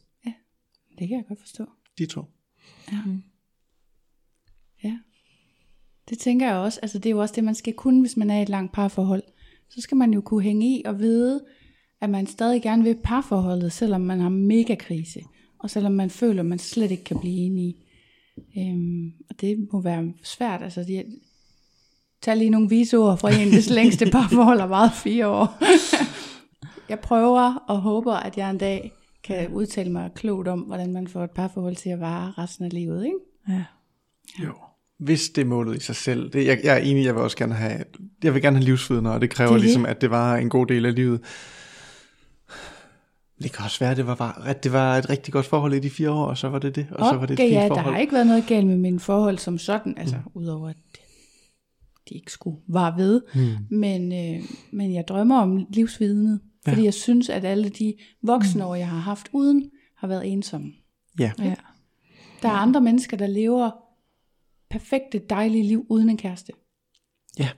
Det 0.99 1.07
kan 1.07 1.17
jeg 1.17 1.25
godt 1.27 1.39
forstå. 1.39 1.65
De 1.97 2.05
to. 2.05 2.23
Ja. 4.83 4.97
Det 6.09 6.19
tænker 6.19 6.47
jeg 6.47 6.55
også. 6.55 6.79
Altså, 6.81 6.99
det 6.99 7.05
er 7.05 7.11
jo 7.11 7.21
også 7.21 7.35
det, 7.35 7.43
man 7.43 7.55
skal 7.55 7.73
kunne, 7.73 8.01
hvis 8.01 8.17
man 8.17 8.29
er 8.29 8.39
i 8.39 8.41
et 8.41 8.49
langt 8.49 8.73
parforhold. 8.73 9.23
Så 9.69 9.81
skal 9.81 9.97
man 9.97 10.13
jo 10.13 10.21
kunne 10.21 10.43
hænge 10.43 10.79
i 10.79 10.83
og 10.85 10.99
vide, 10.99 11.45
at 12.01 12.09
man 12.09 12.27
stadig 12.27 12.61
gerne 12.61 12.83
vil 12.83 12.97
parforholdet, 13.03 13.71
selvom 13.71 14.01
man 14.01 14.19
har 14.19 14.29
mega 14.29 14.75
krise. 14.75 15.19
Og 15.59 15.69
selvom 15.69 15.91
man 15.91 16.09
føler, 16.09 16.39
at 16.39 16.45
man 16.45 16.59
slet 16.59 16.91
ikke 16.91 17.03
kan 17.03 17.19
blive 17.19 17.37
enige. 17.37 17.75
Øhm, 18.57 19.11
og 19.29 19.41
det 19.41 19.67
må 19.73 19.81
være 19.81 20.13
svært. 20.23 20.63
Altså, 20.63 20.83
det, 20.83 21.05
tag 22.21 22.37
lige 22.37 22.49
nogle 22.49 22.69
vise 22.69 22.97
ord 22.97 23.17
fra 23.17 23.31
en, 23.33 23.49
hvis 23.49 23.69
længste 23.69 24.11
parforhold 24.11 24.59
har 24.59 24.67
varet 24.67 24.91
fire 24.93 25.27
år. 25.27 25.57
jeg 26.89 26.99
prøver 26.99 27.55
og 27.67 27.81
håber, 27.81 28.13
at 28.13 28.37
jeg 28.37 28.49
en 28.49 28.57
dag 28.57 28.91
kan 29.23 29.49
udtale 29.53 29.91
mig 29.91 30.11
klogt 30.15 30.47
om, 30.47 30.59
hvordan 30.59 30.93
man 30.93 31.07
får 31.07 31.23
et 31.23 31.31
parforhold 31.31 31.75
til 31.75 31.89
at 31.89 31.99
vare 31.99 32.33
resten 32.37 32.65
af 32.65 32.73
livet. 32.73 33.05
Ikke? 33.05 33.17
Ja. 33.49 33.63
Jo. 34.43 34.53
Hvis 34.99 35.29
det 35.29 35.41
er 35.41 35.45
målet 35.45 35.77
i 35.77 35.79
sig 35.79 35.95
selv. 35.95 36.33
Det, 36.33 36.45
jeg, 36.45 36.59
jeg 36.63 36.75
er 36.75 36.81
enig, 36.81 37.05
jeg 37.05 37.15
vil 37.15 37.23
også 37.23 37.37
gerne 37.37 37.53
have, 37.53 37.83
jeg 38.23 38.33
vil 38.33 38.41
gerne 38.41 38.57
have 38.57 38.65
livsvidner, 38.65 39.09
og 39.09 39.21
det 39.21 39.29
kræver 39.29 39.51
Det 39.51 39.61
ligesom, 39.61 39.85
at 39.85 40.01
det 40.01 40.09
var 40.09 40.35
en 40.35 40.49
god 40.49 40.67
del 40.67 40.85
af 40.85 40.95
livet. 40.95 41.21
Det 43.43 43.51
kan 43.51 43.65
også 43.65 43.79
være, 43.79 43.91
at 43.91 43.97
det 43.97 44.07
var, 44.07 44.41
at 44.45 44.63
det 44.63 44.73
var 44.73 44.97
et 44.97 45.09
rigtig 45.09 45.33
godt 45.33 45.45
forhold 45.45 45.73
i 45.73 45.79
de 45.79 45.89
fire 45.89 46.11
år, 46.11 46.25
og 46.25 46.37
så 46.37 46.49
var 46.49 46.59
det 46.59 46.75
det, 46.75 46.87
og, 46.91 47.09
så 47.09 47.15
var 47.15 47.25
det 47.25 47.33
et 47.33 47.39
Okay, 47.39 47.43
fint 47.43 47.55
ja, 47.55 47.61
der 47.61 47.67
forhold. 47.67 47.93
har 47.93 47.99
ikke 47.99 48.13
været 48.13 48.27
noget 48.27 48.47
galt 48.47 48.67
med 48.67 48.77
mine 48.77 48.99
forhold 48.99 49.37
som 49.37 49.57
sådan, 49.57 49.97
altså 49.97 50.15
mm. 50.15 50.31
udover 50.33 50.69
at 50.69 50.75
de 52.09 52.15
ikke 52.15 52.31
skulle 52.31 52.57
vare 52.67 52.97
ved. 52.97 53.21
Mm. 53.35 53.77
Men, 53.77 54.13
øh, 54.13 54.43
men 54.71 54.93
jeg 54.93 55.07
drømmer 55.07 55.41
om 55.41 55.65
livsvidnet, 55.69 56.39
fordi 56.67 56.83
jeg 56.83 56.93
synes, 56.93 57.29
at 57.29 57.45
alle 57.45 57.69
de 57.69 57.93
voksne 58.23 58.65
år, 58.65 58.75
jeg 58.75 58.89
har 58.89 58.99
haft 58.99 59.29
uden, 59.33 59.71
har 59.97 60.07
været 60.07 60.31
ensomme. 60.31 60.73
Ja. 61.19 61.31
ja. 61.39 61.55
Der 62.41 62.49
er 62.49 62.53
andre 62.53 62.81
mennesker, 62.81 63.17
der 63.17 63.27
lever 63.27 63.71
perfekte, 64.69 65.21
dejlige 65.29 65.63
liv 65.63 65.85
uden 65.89 66.09
en 66.09 66.17
kæreste. 66.17 66.53
Ja. 67.39 67.49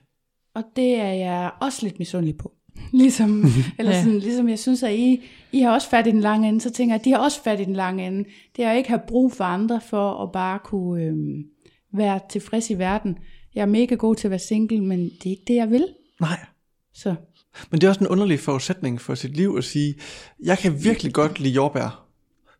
Og 0.54 0.64
det 0.76 0.94
er 0.94 1.12
jeg 1.12 1.50
også 1.60 1.86
lidt 1.86 1.98
misundelig 1.98 2.36
på. 2.36 2.52
Ligesom, 2.92 3.44
eller 3.78 3.92
Ja. 3.92 4.02
sådan, 4.02 4.18
ligesom 4.18 4.48
jeg 4.48 4.58
synes, 4.58 4.82
at 4.82 4.92
I, 4.94 5.22
I 5.52 5.60
har 5.60 5.70
også 5.74 5.90
fat 5.90 6.06
i 6.06 6.10
den 6.10 6.20
lange 6.20 6.48
ende, 6.48 6.60
så 6.60 6.70
tænker 6.70 6.94
jeg, 6.94 7.00
at 7.00 7.04
de 7.04 7.10
har 7.10 7.18
også 7.18 7.42
fat 7.42 7.60
i 7.60 7.64
den 7.64 7.74
lange 7.74 8.06
ende. 8.06 8.24
Det 8.56 8.64
er 8.64 8.70
at 8.70 8.76
ikke 8.76 8.88
have 8.88 9.00
brug 9.08 9.32
for 9.32 9.44
andre 9.44 9.80
for 9.90 10.22
at 10.22 10.32
bare 10.32 10.58
kunne 10.64 11.02
øhm, 11.04 11.44
være 11.94 12.20
tilfreds 12.30 12.70
i 12.70 12.74
verden. 12.78 13.18
Jeg 13.54 13.62
er 13.62 13.66
mega 13.66 13.94
god 13.94 14.16
til 14.16 14.26
at 14.26 14.30
være 14.30 14.38
single, 14.38 14.80
men 14.84 15.00
det 15.00 15.26
er 15.26 15.30
ikke 15.30 15.44
det, 15.46 15.54
jeg 15.54 15.70
vil. 15.70 15.86
Nej. 16.20 16.38
Så 16.94 17.14
Men 17.70 17.80
det 17.80 17.86
er 17.86 17.88
også 17.88 18.00
en 18.00 18.08
underlig 18.08 18.40
forudsætning 18.40 19.00
for 19.00 19.14
sit 19.14 19.36
liv 19.36 19.54
at 19.58 19.64
sige, 19.64 19.94
jeg 20.44 20.58
kan 20.58 20.84
virkelig 20.84 21.12
godt 21.12 21.40
lide 21.40 21.54
jordbær. 21.54 22.06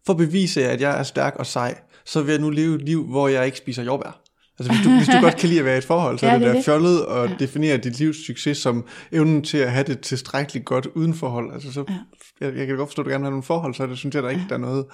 For 0.07 0.13
at 0.13 0.17
bevise, 0.17 0.65
at 0.65 0.81
jeg 0.81 0.99
er 0.99 1.03
stærk 1.03 1.37
og 1.37 1.47
sej, 1.47 1.79
så 2.05 2.23
vil 2.23 2.33
jeg 2.33 2.41
nu 2.41 2.51
leve 2.51 2.75
et 2.75 2.83
liv, 2.83 3.07
hvor 3.07 3.29
jeg 3.29 3.47
ikke 3.47 3.59
spiser 3.59 3.83
jordbær. 3.83 4.20
Altså 4.61 4.73
hvis 4.73 4.85
du, 4.85 4.97
hvis 4.97 5.09
du 5.09 5.21
godt 5.21 5.37
kan 5.37 5.49
lide 5.49 5.59
at 5.59 5.65
være 5.65 5.75
i 5.75 5.79
et 5.79 5.85
forhold, 5.85 6.19
så 6.19 6.27
Ja, 6.27 6.35
er 6.35 6.39
det 6.39 6.47
det 6.47 6.55
da 6.55 6.61
fjollet 6.61 7.01
at 7.01 7.31
ja. 7.31 7.37
definere 7.39 7.77
dit 7.77 7.99
livs 7.99 8.27
succes 8.27 8.59
som 8.59 8.87
evnen 9.13 9.43
til 9.43 9.59
at 9.59 9.73
have 9.73 9.85
det 9.85 10.01
tilstrækkeligt 10.01 10.65
godt 10.65 10.87
uden 10.87 11.15
forhold. 11.15 11.53
Altså 11.53 11.73
så, 11.73 11.85
ja. 11.89 12.47
jeg, 12.47 12.57
jeg 12.57 12.67
kan 12.67 12.77
godt 12.77 12.89
forstå, 12.89 13.03
at 13.03 13.07
du 13.07 13.11
gerne 13.11 13.21
vil 13.21 13.27
have 13.27 13.31
nogle 13.31 13.43
forhold, 13.43 13.75
så 13.75 13.87
det 13.87 13.99
synes 13.99 14.15
jeg 14.15 14.23
da 14.23 14.29
ikke, 14.29 14.45
der 14.49 14.55
er 14.55 14.59
noget 14.59 14.85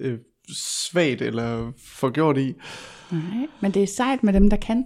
øh, 0.00 0.18
svagt 0.56 1.22
eller 1.22 1.72
forgjort 1.84 2.38
i. 2.38 2.54
nej. 3.12 3.46
Men 3.60 3.74
det 3.74 3.82
er 3.82 3.86
sejt 3.86 4.22
med 4.22 4.32
dem, 4.32 4.50
der 4.50 4.56
kan 4.56 4.84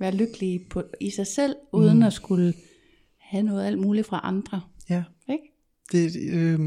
være 0.00 0.14
lykkelige 0.14 0.60
på, 0.70 0.82
i 1.00 1.10
sig 1.10 1.26
selv, 1.26 1.54
uden 1.72 1.96
mm. 1.96 2.02
at 2.02 2.12
skulle 2.12 2.54
have 3.20 3.42
noget 3.42 3.66
alt 3.66 3.78
muligt 3.78 4.06
fra 4.06 4.20
andre. 4.24 4.60
Ja. 4.90 5.02
Ikke? 5.28 5.44
Det, 5.92 6.12
øh, 6.32 6.60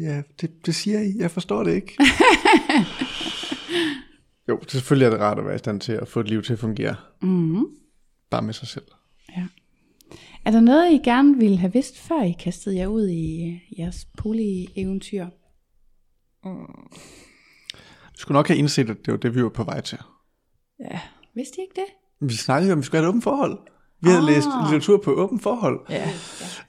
ja, 0.00 0.22
det, 0.40 0.66
det 0.66 0.74
siger 0.74 1.00
I. 1.00 1.12
Jeg 1.18 1.30
forstår 1.30 1.64
det 1.64 1.74
ikke. 1.74 1.96
jo, 4.48 4.60
selvfølgelig 4.68 5.06
er 5.06 5.10
det 5.10 5.20
rart 5.20 5.38
at 5.38 5.44
være 5.44 5.54
i 5.54 5.58
stand 5.58 5.80
til 5.80 5.92
at 5.92 6.08
få 6.08 6.20
et 6.20 6.28
liv 6.28 6.42
til 6.42 6.52
at 6.52 6.58
fungere. 6.58 6.96
Mm-hmm. 7.22 7.64
Bare 8.30 8.42
med 8.42 8.54
sig 8.54 8.68
selv. 8.68 8.84
Er 10.44 10.50
der 10.50 10.60
noget, 10.60 10.92
I 10.92 10.98
gerne 11.04 11.38
ville 11.38 11.56
have 11.56 11.72
vidst, 11.72 11.98
før 11.98 12.22
I 12.22 12.32
kastede 12.32 12.76
jer 12.76 12.86
ud 12.86 13.08
i 13.08 13.58
jeres 13.78 14.08
poly-eventyr? 14.18 15.26
Vi 18.12 18.18
skulle 18.18 18.36
nok 18.36 18.48
have 18.48 18.58
indset, 18.58 18.90
at 18.90 18.96
det 19.06 19.12
var 19.12 19.18
det, 19.18 19.34
vi 19.34 19.42
var 19.42 19.48
på 19.48 19.64
vej 19.64 19.80
til. 19.80 19.98
Ja. 20.80 21.00
Vidste 21.34 21.58
I 21.58 21.62
ikke 21.62 21.74
det? 21.74 22.28
Vi 22.28 22.34
snakkede 22.34 22.72
om, 22.72 22.78
at 22.78 22.82
vi 22.82 22.86
skulle 22.86 22.98
have 22.98 23.04
et 23.04 23.08
åbent 23.08 23.24
forhold. 23.24 23.58
Vi 24.00 24.08
havde 24.10 24.22
Ah. 24.22 24.26
læst 24.26 24.48
litteratur 24.62 24.98
på 25.04 25.10
åbent 25.10 25.42
forhold. 25.42 25.80
Ja. 25.90 26.10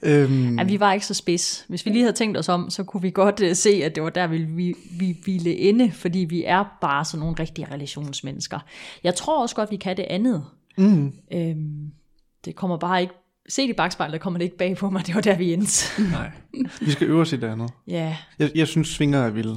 Øhm, 0.02 0.58
ja, 0.58 0.64
vi 0.64 0.80
var 0.80 0.92
ikke 0.92 1.06
så 1.06 1.14
spids. 1.14 1.64
Hvis 1.68 1.86
vi 1.86 1.90
lige 1.90 2.02
havde 2.02 2.16
tænkt 2.16 2.36
os 2.38 2.48
om, 2.48 2.70
så 2.70 2.84
kunne 2.84 3.02
vi 3.02 3.10
godt 3.10 3.40
uh, 3.40 3.52
se, 3.52 3.70
at 3.84 3.94
det 3.94 4.02
var 4.02 4.10
der, 4.10 4.26
vi, 4.26 4.38
vi, 4.38 4.74
vi 4.98 5.16
ville 5.24 5.56
ende, 5.56 5.92
fordi 5.92 6.18
vi 6.18 6.44
er 6.46 6.64
bare 6.80 7.04
sådan 7.04 7.20
nogle 7.20 7.34
rigtige 7.40 7.66
relationsmennesker. 7.72 8.58
Jeg 9.04 9.14
tror 9.14 9.42
også 9.42 9.54
godt, 9.56 9.70
vi 9.70 9.76
kan 9.76 9.96
det 9.96 10.06
andet. 10.10 10.44
mm, 10.78 11.12
Øhm, 11.32 11.90
det 12.44 12.56
kommer 12.56 12.76
bare 12.76 13.00
ikke... 13.02 13.14
Se 13.48 13.62
i 13.68 13.72
bagspejlet, 13.72 14.12
der 14.12 14.18
kommer 14.18 14.38
det 14.38 14.44
ikke 14.44 14.56
bag 14.58 14.76
på 14.76 14.90
mig. 14.90 15.06
Det 15.06 15.14
var 15.14 15.20
der, 15.20 15.36
vi 15.36 15.52
endte. 15.52 16.02
nej. 16.10 16.30
Vi 16.80 16.90
skal 16.90 17.08
øve 17.08 17.20
os 17.20 17.32
i 17.32 17.36
det 17.36 17.44
andet. 17.46 17.70
ja. 17.86 18.16
Jeg, 18.38 18.50
jeg 18.54 18.68
synes, 18.68 18.88
svinger 18.88 19.18
er 19.18 19.30
vilde. 19.30 19.56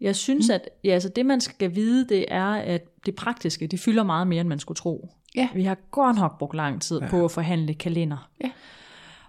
Jeg 0.00 0.16
synes, 0.16 0.50
at 0.50 0.68
ja, 0.84 0.90
altså 0.90 1.08
det, 1.16 1.26
man 1.26 1.40
skal 1.40 1.74
vide, 1.74 2.08
det 2.08 2.24
er, 2.28 2.46
at 2.54 2.80
det 3.06 3.14
praktiske, 3.14 3.66
det 3.66 3.80
fylder 3.80 4.02
meget 4.02 4.26
mere, 4.26 4.40
end 4.40 4.48
man 4.48 4.58
skulle 4.58 4.76
tro. 4.76 5.10
Ja. 5.36 5.48
Vi 5.54 5.64
har 5.64 5.76
godt 5.90 6.16
nok 6.16 6.38
brugt 6.38 6.56
lang 6.56 6.82
tid 6.82 7.00
ja. 7.00 7.08
på 7.08 7.24
at 7.24 7.30
forhandle 7.30 7.74
kalender. 7.74 8.30
Ja. 8.44 8.50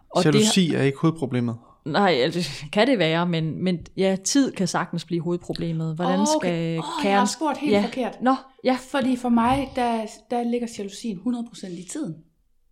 Og 0.09 0.23
det, 0.23 0.33
Jalousi 0.33 0.73
er 0.73 0.81
ikke 0.81 0.97
hovedproblemet. 0.97 1.57
nej, 1.85 2.11
altså, 2.11 2.65
kan 2.73 2.87
det 2.87 2.99
være, 2.99 3.25
men, 3.25 3.63
men 3.63 3.79
ja, 3.97 4.17
tid 4.23 4.51
kan 4.51 4.67
sagtens 4.67 5.05
blive 5.05 5.21
hovedproblemet. 5.21 5.95
Hvordan 5.95 6.25
skal 6.25 6.35
okay. 6.35 6.77
Åh, 6.77 6.83
kæren... 7.01 7.11
jeg 7.11 7.19
har 7.19 7.25
spurgt 7.25 7.57
helt 7.57 7.71
ja. 7.71 7.83
forkert. 7.85 8.21
Nå, 8.21 8.35
ja, 8.63 8.77
Fordi 8.91 9.15
for 9.15 9.29
mig, 9.29 9.71
der, 9.75 10.05
der 10.31 10.43
ligger 10.43 10.67
jalousien 10.77 11.17
100% 11.17 11.67
i 11.67 11.87
tiden. 11.91 12.15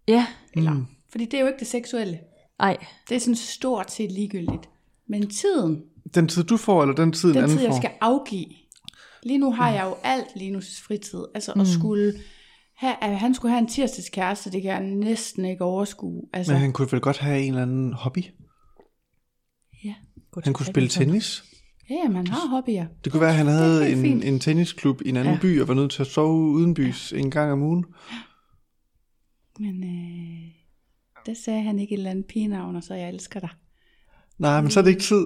ja, 0.07 0.25
Eller, 0.53 0.73
mm. 0.73 0.85
Fordi 1.11 1.25
det 1.25 1.33
er 1.33 1.41
jo 1.41 1.47
ikke 1.47 1.59
det 1.59 1.67
seksuelle. 1.67 2.19
ej, 2.59 2.77
Det 3.09 3.15
er 3.15 3.19
sådan 3.19 3.35
stort 3.35 3.91
set 3.91 4.11
ligegyldigt. 4.11 4.69
Men 5.07 5.29
tiden, 5.29 5.81
Den 6.15 6.27
tid, 6.27 6.43
du 6.43 6.57
får, 6.57 6.81
eller 6.81 6.95
den 6.95 7.11
tid, 7.11 7.29
en 7.29 7.35
den 7.35 7.43
anden 7.43 7.57
tid, 7.57 7.65
jeg 7.65 7.73
får. 7.73 7.79
skal 7.79 7.91
afgive. 8.01 8.45
Lige 9.23 9.37
nu 9.37 9.51
har 9.53 9.71
jeg 9.71 9.83
jo 9.85 9.95
alt 10.03 10.27
lige 10.35 10.51
nu 10.51 10.61
fritid. 10.83 11.19
Altså 11.35 11.51
at 11.51 11.67
skulle 11.67 12.13
at 12.81 13.19
han 13.19 13.33
skulle 13.33 13.51
have 13.51 13.59
en 13.61 13.67
tirsdagskæreste, 13.67 14.51
det 14.51 14.61
kan 14.61 14.71
jeg 14.71 14.81
næsten 14.83 15.45
ikke 15.45 15.63
overskue. 15.63 16.23
Altså, 16.33 16.51
Men 16.53 16.61
han 16.61 16.73
kunne 16.73 16.87
vel 16.91 17.01
godt 17.01 17.17
have 17.17 17.41
en 17.41 17.47
eller 17.49 17.61
anden 17.61 17.93
hobby. 17.93 18.19
ja. 19.85 19.93
Han 20.43 20.53
kunne 20.53 20.65
spille 20.65 20.89
tennis. 20.89 21.43
Ja, 21.89 21.95
jamen, 21.95 22.15
han 22.15 22.27
har 22.27 22.47
hobbyer. 22.47 22.85
Det 23.03 23.11
kunne 23.11 23.21
være, 23.21 23.29
at 23.29 23.35
han 23.35 23.47
havde 23.47 23.91
en, 23.91 24.01
fint. 24.01 24.23
en 24.23 24.39
tennisklub 24.39 25.01
i 25.05 25.09
en 25.09 25.17
anden 25.17 25.33
Ja. 25.33 25.35
ja. 25.35 25.41
by, 25.41 25.61
og 25.61 25.67
var 25.67 25.73
nødt 25.73 25.91
til 25.91 26.01
at 26.01 26.07
sove 26.07 26.33
uden 26.51 26.73
bys 26.73 27.13
en 27.13 27.31
gang 27.31 27.51
om 27.51 27.61
ugen. 27.61 27.85
Men 29.59 29.83
øh, 29.83 30.51
det 31.25 31.37
sagde 31.37 31.61
han 31.61 31.79
ikke 31.79 31.93
et 31.93 31.97
eller 31.97 32.11
andet 32.11 32.25
pigenavn, 32.25 32.75
og 32.75 32.83
så 32.83 32.93
jeg 32.93 33.09
elsker 33.09 33.39
dig. 33.39 33.49
Nej, 34.37 34.61
men 34.61 34.71
så 34.71 34.79
er 34.79 34.83
det 34.83 34.89
ikke 34.91 35.01
tid. 35.01 35.25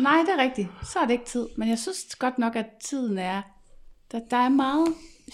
Nej, 0.00 0.16
det 0.26 0.34
er 0.38 0.42
rigtigt. 0.42 0.68
Så 0.92 0.98
er 0.98 1.06
det 1.06 1.12
ikke 1.12 1.24
tid. 1.24 1.46
Men 1.58 1.68
jeg 1.68 1.78
synes 1.78 2.14
godt 2.18 2.38
nok, 2.38 2.56
at 2.56 2.66
tiden 2.84 3.18
er... 3.18 3.42
Der, 4.12 4.20
der 4.30 4.36
er 4.36 4.48
meget 4.48 4.86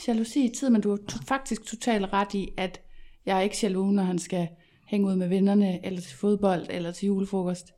jalousi 0.09 0.45
i 0.45 0.55
tid, 0.55 0.71
men 0.71 0.81
du 0.81 0.91
har 0.91 0.97
to, 1.09 1.19
faktisk 1.27 1.65
totalt 1.65 2.12
ret 2.12 2.35
i, 2.35 2.49
at 2.57 2.81
jeg 3.27 3.37
er 3.39 3.41
ikke 3.41 3.57
jaloux, 3.62 3.93
når 3.95 4.03
han 4.03 4.19
skal 4.19 4.49
hænge 4.87 5.07
ud 5.07 5.17
med 5.17 5.29
vennerne, 5.29 5.87
eller 5.87 6.01
til 6.01 6.17
fodbold, 6.17 6.67
eller 6.71 6.93
til 6.93 7.07
julefrokost. 7.07 7.73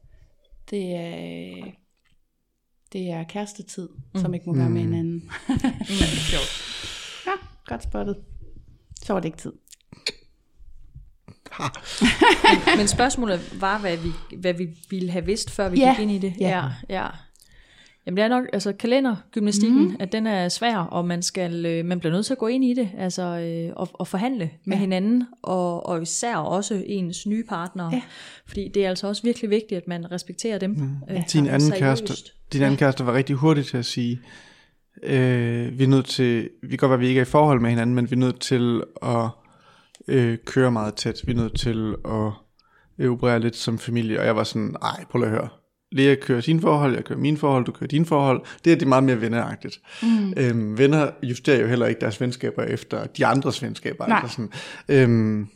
Det 0.70 0.94
er, 0.96 1.64
det 2.92 3.10
er 3.10 3.24
kærestetid, 3.24 3.88
mm. 4.14 4.20
som 4.20 4.34
ikke 4.34 4.46
må 4.46 4.56
være 4.56 4.70
med 4.70 4.80
hinanden. 4.80 5.14
mm, 5.88 5.94
sjovt. 6.30 6.52
ja, 7.26 7.32
godt 7.66 7.82
spottet. 7.82 8.16
Så 9.02 9.12
var 9.12 9.20
det 9.20 9.26
ikke 9.26 9.38
tid. 9.38 9.52
Men 12.76 12.88
spørgsmålet 12.88 13.60
var, 13.60 13.78
hvad 13.78 13.96
vi, 13.96 14.08
hvad 14.36 14.54
vi 14.54 14.68
ville 14.90 15.10
have 15.10 15.24
vidst, 15.26 15.50
før 15.50 15.68
vi 15.68 15.78
Ja, 15.78 15.94
gik 15.96 16.02
ind 16.02 16.10
i 16.10 16.18
det. 16.18 16.34
ja. 16.40 16.48
ja. 16.48 16.70
ja. 17.02 17.08
Jamen 18.06 18.16
det 18.16 18.24
er 18.24 18.28
nok, 18.28 18.44
altså 18.52 18.72
kalendergymnastikken, 18.72 19.88
mm. 19.88 19.96
at 20.00 20.12
den 20.12 20.26
er 20.26 20.48
svær, 20.48 20.76
og 20.76 21.04
man 21.04 21.22
skal, 21.22 21.66
øh, 21.66 21.84
man 21.84 21.98
bliver 22.00 22.12
nødt 22.12 22.26
til 22.26 22.34
at 22.34 22.38
gå 22.38 22.46
ind 22.46 22.64
i 22.64 22.74
det, 22.74 22.88
altså 22.98 23.22
øh, 23.22 23.72
og, 23.76 23.88
og 23.92 24.08
forhandle 24.08 24.50
med 24.64 24.76
Ja. 24.76 24.80
hinanden, 24.80 25.24
og, 25.42 25.86
og 25.86 26.02
især 26.02 26.36
også 26.36 26.82
ens 26.86 27.26
nye 27.26 27.44
partner, 27.48 27.90
Ja. 27.92 28.02
fordi 28.46 28.68
det 28.74 28.84
er 28.84 28.88
altså 28.88 29.08
også 29.08 29.22
virkelig 29.22 29.50
vigtigt, 29.50 29.72
at 29.80 29.88
man 29.88 30.12
respekterer 30.12 30.58
dem. 30.58 30.70
Mm. 30.70 30.88
Øh, 31.10 31.22
Din 31.32 31.46
anden, 31.46 31.72
kæreste, 31.72 32.14
din 32.52 32.62
anden 32.62 32.76
kæreste 32.78 33.06
var 33.06 33.14
rigtig 33.14 33.36
hurtig 33.36 33.66
til 33.66 33.76
at 33.76 33.84
sige, 33.86 34.20
øh, 35.02 35.78
vi 35.78 35.84
er 35.84 35.88
nødt 35.88 36.06
til, 36.06 36.50
vi 36.62 36.68
kan 36.68 36.78
godt 36.78 36.88
være, 36.90 36.96
at 36.96 37.00
vi 37.00 37.06
ikke 37.08 37.18
er 37.20 37.24
i 37.24 37.24
forhold 37.24 37.60
med 37.60 37.70
hinanden, 37.70 37.94
men 37.94 38.10
vi 38.10 38.14
er 38.14 38.20
nødt 38.20 38.40
til 38.40 38.82
at 39.02 39.28
øh, 40.08 40.38
køre 40.46 40.70
meget 40.72 40.94
tæt. 40.94 41.20
Vi 41.26 41.32
er 41.32 41.36
nødt 41.36 41.58
til 41.60 41.94
at 42.04 42.30
øh, 42.98 43.12
operere 43.12 43.40
lidt 43.40 43.56
som 43.56 43.78
familie. 43.78 44.20
Og 44.20 44.26
jeg 44.26 44.36
var 44.36 44.44
sådan, 44.44 44.76
ej, 44.82 45.04
prøv 45.10 45.18
lige 45.18 45.30
at 45.30 45.34
høre. 45.38 45.48
Lea 45.92 46.14
kører 46.14 46.40
sine 46.40 46.60
forhold, 46.60 46.94
jeg 46.94 47.04
kører 47.04 47.18
mine 47.18 47.36
forhold, 47.36 47.64
du 47.64 47.72
kører 47.72 47.88
dine 47.88 48.06
forhold. 48.06 48.40
Det 48.64 48.72
er 48.72 48.76
det 48.76 48.88
meget 48.88 49.04
mere 49.04 49.20
venneragtigt. 49.20 49.80
Mm. 50.02 50.32
Øhm, 50.36 50.78
venner 50.78 51.10
justerer 51.22 51.60
jo 51.60 51.66
heller 51.66 51.86
ikke 51.86 52.00
deres 52.00 52.20
venskaber 52.20 52.62
efter 52.62 53.06
de 53.06 53.26
andres 53.26 53.62
venskaber. 53.62 54.06
Nej. 54.06 54.20
Altså 54.22 54.34
sådan, 54.36 54.50
øhm, 54.88 55.48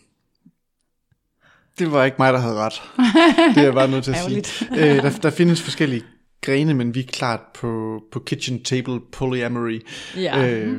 det 1.79 1.93
var 1.93 2.05
ikke 2.05 2.17
mig, 2.19 2.33
der 2.33 2.39
havde 2.39 2.55
ret. 2.55 2.73
Det 3.55 3.59
er 3.61 3.65
jeg 3.65 3.75
bare 3.75 3.89
nødt 3.91 4.05
til 4.05 4.11
at 4.11 4.17
sige. 4.17 4.43
Øh, 4.73 5.03
der, 5.03 5.19
der 5.23 5.31
findes 5.31 5.63
forskellige 5.63 6.03
grene, 6.41 6.75
men 6.75 6.95
vi 6.95 7.01
er 7.01 7.07
klart 7.07 7.41
på, 7.55 8.03
på 8.13 8.21
kitchen 8.21 8.63
table 8.63 9.01
polyamory, 9.13 9.81
Ja. 10.17 10.49
øh, 10.55 10.79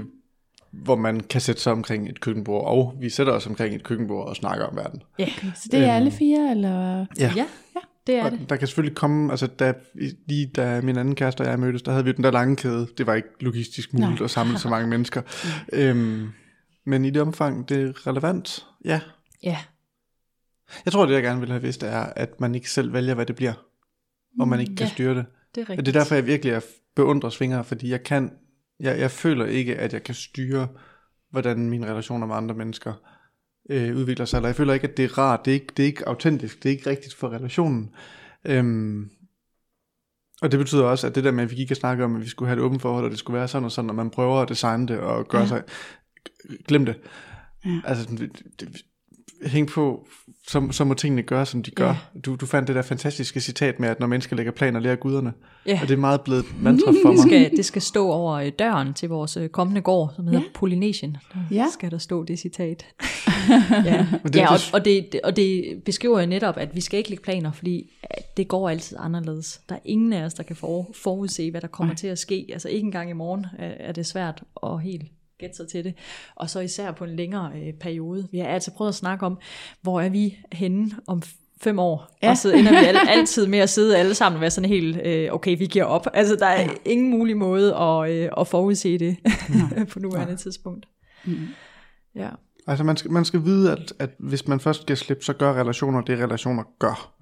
hvor 0.71 0.95
man 0.95 1.19
kan 1.19 1.41
sætte 1.41 1.61
sig 1.61 1.71
omkring 1.71 2.09
et 2.09 2.19
køkkenbord, 2.21 2.65
og 2.67 2.93
vi 3.01 3.09
sætter 3.09 3.33
os 3.33 3.47
omkring 3.47 3.75
et 3.75 3.83
køkkenbord 3.83 4.27
og 4.29 4.35
snakker 4.35 4.65
om 4.65 4.75
verden. 4.77 5.03
ja. 5.19 5.27
Så 5.55 5.69
det 5.71 5.79
er 5.79 5.93
alle 5.93 6.11
fire, 6.11 6.51
eller? 6.51 7.05
Ja. 7.19 7.31
ja, 7.35 7.45
det 8.07 8.15
er 8.15 8.23
Og 8.25 8.31
det. 8.31 8.49
der 8.49 8.55
kan 8.55 8.67
selvfølgelig 8.67 8.97
komme, 8.97 9.31
altså 9.31 9.47
da, 9.47 9.73
lige 10.27 10.47
da 10.47 10.81
min 10.81 10.97
anden 10.97 11.15
kæreste 11.15 11.41
og 11.41 11.47
jeg 11.47 11.59
mødtes, 11.59 11.81
der 11.81 11.91
havde 11.91 12.05
vi 12.05 12.11
den 12.11 12.23
der 12.23 12.31
lange 12.31 12.55
kæde. 12.55 12.87
Det 12.97 13.07
var 13.07 13.13
ikke 13.13 13.29
logistisk 13.39 13.93
muligt 13.93 14.19
Nej. 14.19 14.23
at 14.23 14.31
samle 14.31 14.59
så 14.59 14.69
mange 14.69 14.87
mennesker. 14.87 15.21
øhm, 15.73 16.29
men 16.85 17.05
i 17.05 17.09
det 17.09 17.21
omfang, 17.21 17.69
det 17.69 17.81
er 17.81 18.07
relevant, 18.07 18.65
ja. 18.85 19.01
Ja. 19.43 19.57
Jeg 20.85 20.93
tror, 20.93 21.05
det 21.05 21.13
jeg 21.13 21.23
gerne 21.23 21.39
vil 21.39 21.49
have 21.49 21.61
vidst, 21.61 21.83
er, 21.83 21.99
at 21.99 22.39
man 22.41 22.55
ikke 22.55 22.71
selv 22.71 22.93
vælger, 22.93 23.13
hvad 23.13 23.25
det 23.25 23.35
bliver. 23.35 23.53
Og 24.39 24.47
man 24.47 24.59
ikke 24.59 24.75
kan 24.75 24.85
ja. 24.87 24.93
styre 24.93 25.15
det. 25.15 25.25
Det 25.55 25.61
er 25.61 25.69
rigtigt. 25.69 25.85
det 25.85 25.95
er 25.95 25.99
derfor, 25.99 26.15
jeg 26.15 26.25
virkelig 26.25 26.53
er 26.53 26.59
beundrer 26.95 27.29
svinger, 27.29 27.63
fordi 27.63 27.89
jeg 27.89 28.03
kan, 28.03 28.31
jeg, 28.79 28.99
jeg 28.99 29.11
føler 29.11 29.45
ikke, 29.45 29.75
at 29.75 29.93
jeg 29.93 30.03
kan 30.03 30.15
styre, 30.15 30.67
hvordan 31.31 31.69
mine 31.69 31.87
relationer 31.87 32.27
med 32.27 32.35
andre 32.35 32.55
mennesker 32.55 32.93
øh, 33.69 33.97
udvikler 33.97 34.25
sig. 34.25 34.37
Eller 34.37 34.49
jeg 34.49 34.55
føler 34.55 34.73
ikke, 34.73 34.87
at 34.87 34.97
det 34.97 35.05
er 35.05 35.17
rart, 35.17 35.45
det 35.45 35.51
er 35.51 35.55
ikke, 35.55 35.73
det 35.77 35.83
er 35.83 35.87
ikke 35.87 36.07
autentisk, 36.07 36.63
det 36.63 36.69
er 36.69 36.73
ikke 36.73 36.89
rigtigt 36.89 37.13
for 37.13 37.29
relationen. 37.29 37.95
Øhm, 38.45 39.09
og 40.41 40.51
det 40.51 40.59
betyder 40.59 40.83
også, 40.83 41.07
at 41.07 41.15
det 41.15 41.23
der 41.23 41.31
med, 41.31 41.43
at 41.43 41.51
vi 41.51 41.55
gik 41.55 41.71
og 41.71 41.77
snakkede 41.77 42.05
om, 42.05 42.15
at 42.15 42.21
vi 42.21 42.29
skulle 42.29 42.49
have 42.49 42.57
et 42.57 42.63
åbent 42.63 42.81
forhold, 42.81 43.05
og 43.05 43.11
det 43.11 43.19
skulle 43.19 43.37
være 43.37 43.47
sådan 43.47 43.65
og 43.65 43.71
sådan, 43.71 43.89
og 43.89 43.95
man 43.95 44.09
prøver 44.09 44.41
at 44.41 44.49
designe 44.49 44.87
det 44.87 44.99
og 44.99 45.27
gøre 45.27 45.41
ja. 45.41 45.47
sig... 45.47 45.63
Glem 46.67 46.85
det. 46.85 46.95
Ja. 47.65 47.81
Altså, 47.85 48.05
det, 48.15 48.41
det, 48.59 48.81
hæng 49.45 49.67
på, 49.67 50.07
så, 50.47 50.67
så 50.71 50.83
må 50.83 50.93
tingene 50.93 51.21
gøre, 51.21 51.45
som 51.45 51.63
de 51.63 51.71
gør. 51.71 51.87
Ja. 51.87 52.19
Du, 52.25 52.35
du 52.35 52.45
fandt 52.45 52.67
det 52.67 52.75
der 52.75 52.81
fantastiske 52.81 53.41
citat 53.41 53.79
med, 53.79 53.89
at 53.89 53.99
når 53.99 54.07
mennesker 54.07 54.35
lægger 54.35 54.51
planer, 54.51 54.79
lærer 54.79 54.95
guderne. 54.95 55.33
Ja. 55.65 55.79
Og 55.81 55.87
det 55.87 55.93
er 55.93 55.97
meget 55.97 56.21
blevet 56.21 56.39
et 56.39 56.61
mantra 56.61 56.91
for 56.91 56.91
Det 56.91 57.03
mig. 57.05 57.17
skal, 57.19 57.51
det 57.57 57.65
skal 57.65 57.81
stå 57.81 58.09
over 58.11 58.33
øh, 58.33 58.51
døren 58.59 58.93
til 58.93 59.09
vores 59.09 59.37
øh, 59.37 59.49
kommende 59.49 59.81
gård, 59.81 60.13
som 60.15 60.25
hedder 60.25 60.39
Ja. 60.39 60.45
Polynesian. 60.53 61.17
Der 61.33 61.39
Ja. 61.51 61.65
skal 61.73 61.91
der 61.91 61.97
stå 61.97 62.23
det 62.23 62.39
citat. 62.39 62.85
ja, 63.85 64.07
Men 64.23 64.33
det- 64.33 64.35
ja 64.39 64.47
og, 64.53 64.59
det- 64.59 64.73
og, 64.73 64.85
det, 64.85 65.21
og 65.23 65.35
det 65.35 65.81
beskriver 65.85 66.19
jo 66.19 66.25
netop, 66.25 66.57
at 66.57 66.75
vi 66.75 66.81
skal 66.81 66.97
ikke 66.97 67.09
lægge 67.09 67.23
planer, 67.23 67.51
fordi 67.51 67.91
det 68.37 68.47
går 68.47 68.69
altid 68.69 68.97
anderledes. 68.99 69.61
Der 69.69 69.75
er 69.75 69.79
ingen 69.85 70.13
af 70.13 70.23
os, 70.23 70.33
der 70.33 70.43
kan 70.43 70.55
for, 70.55 70.91
forudse, 70.95 71.51
hvad 71.51 71.61
der 71.61 71.67
kommer 71.67 71.93
Nej. 71.93 71.97
til 71.97 72.07
at 72.07 72.19
ske. 72.19 72.47
Altså 72.53 72.69
ikke 72.69 72.85
engang 72.85 73.09
i 73.09 73.13
morgen 73.13 73.45
er, 73.59 73.71
er 73.79 73.91
det 73.91 74.05
svært 74.05 74.43
at 74.63 74.81
helt 74.81 75.03
gætte 75.39 75.55
sig 75.55 75.67
til 75.67 75.83
det. 75.83 75.95
Og 76.35 76.49
så 76.49 76.59
især 76.59 76.91
på 76.91 77.03
en 77.03 77.15
længere 77.15 77.51
øh, 77.55 77.73
periode. 77.73 78.27
Vi 78.31 78.37
har 78.39 78.47
altid 78.47 78.71
prøvet 78.71 78.89
at 78.89 78.95
snakke 78.95 79.25
om, 79.25 79.39
hvor 79.81 80.01
er 80.01 80.09
vi 80.09 80.37
henne 80.51 80.91
om 81.07 81.21
fem 81.61 81.79
år, 81.79 82.17
ja. 82.21 82.27
Ja. 82.27 82.31
og 82.31 82.37
så 82.37 82.51
ender 82.53 82.71
vi 82.71 82.85
alle, 82.85 83.09
altid 83.09 83.47
med 83.47 83.59
at 83.59 83.69
sidde 83.69 83.97
alle 83.97 84.15
sammen 84.15 84.35
og 84.35 84.41
være 84.41 84.51
sådan 84.51 84.69
helt, 84.69 85.01
øh, 85.03 85.33
okay, 85.33 85.57
vi 85.57 85.65
giver 85.65 85.85
op. 85.85 86.07
Altså, 86.13 86.35
der 86.35 86.45
er 86.45 86.61
ja. 86.61 86.69
ingen 86.85 87.09
mulig 87.09 87.37
måde 87.37 87.75
at, 87.75 88.11
øh, 88.11 88.29
at 88.37 88.47
forudse 88.47 88.97
det 88.97 89.17
på 89.91 89.99
nuværende 89.99 90.35
tidspunkt. 90.35 90.85
Mm. 91.25 91.47
Ja. 92.15 92.29
Altså 92.67 92.83
man 92.83 92.97
skal, 92.97 93.11
man 93.11 93.25
skal 93.25 93.43
vide, 93.43 93.71
at, 93.71 93.93
at 93.99 94.09
hvis 94.19 94.47
man 94.47 94.59
først 94.59 94.85
giver 94.85 94.97
slip, 94.97 95.23
så 95.23 95.33
gør 95.33 95.53
relationer 95.53 96.01
det, 96.01 96.19
relationer 96.19 96.63
gør. 96.79 97.13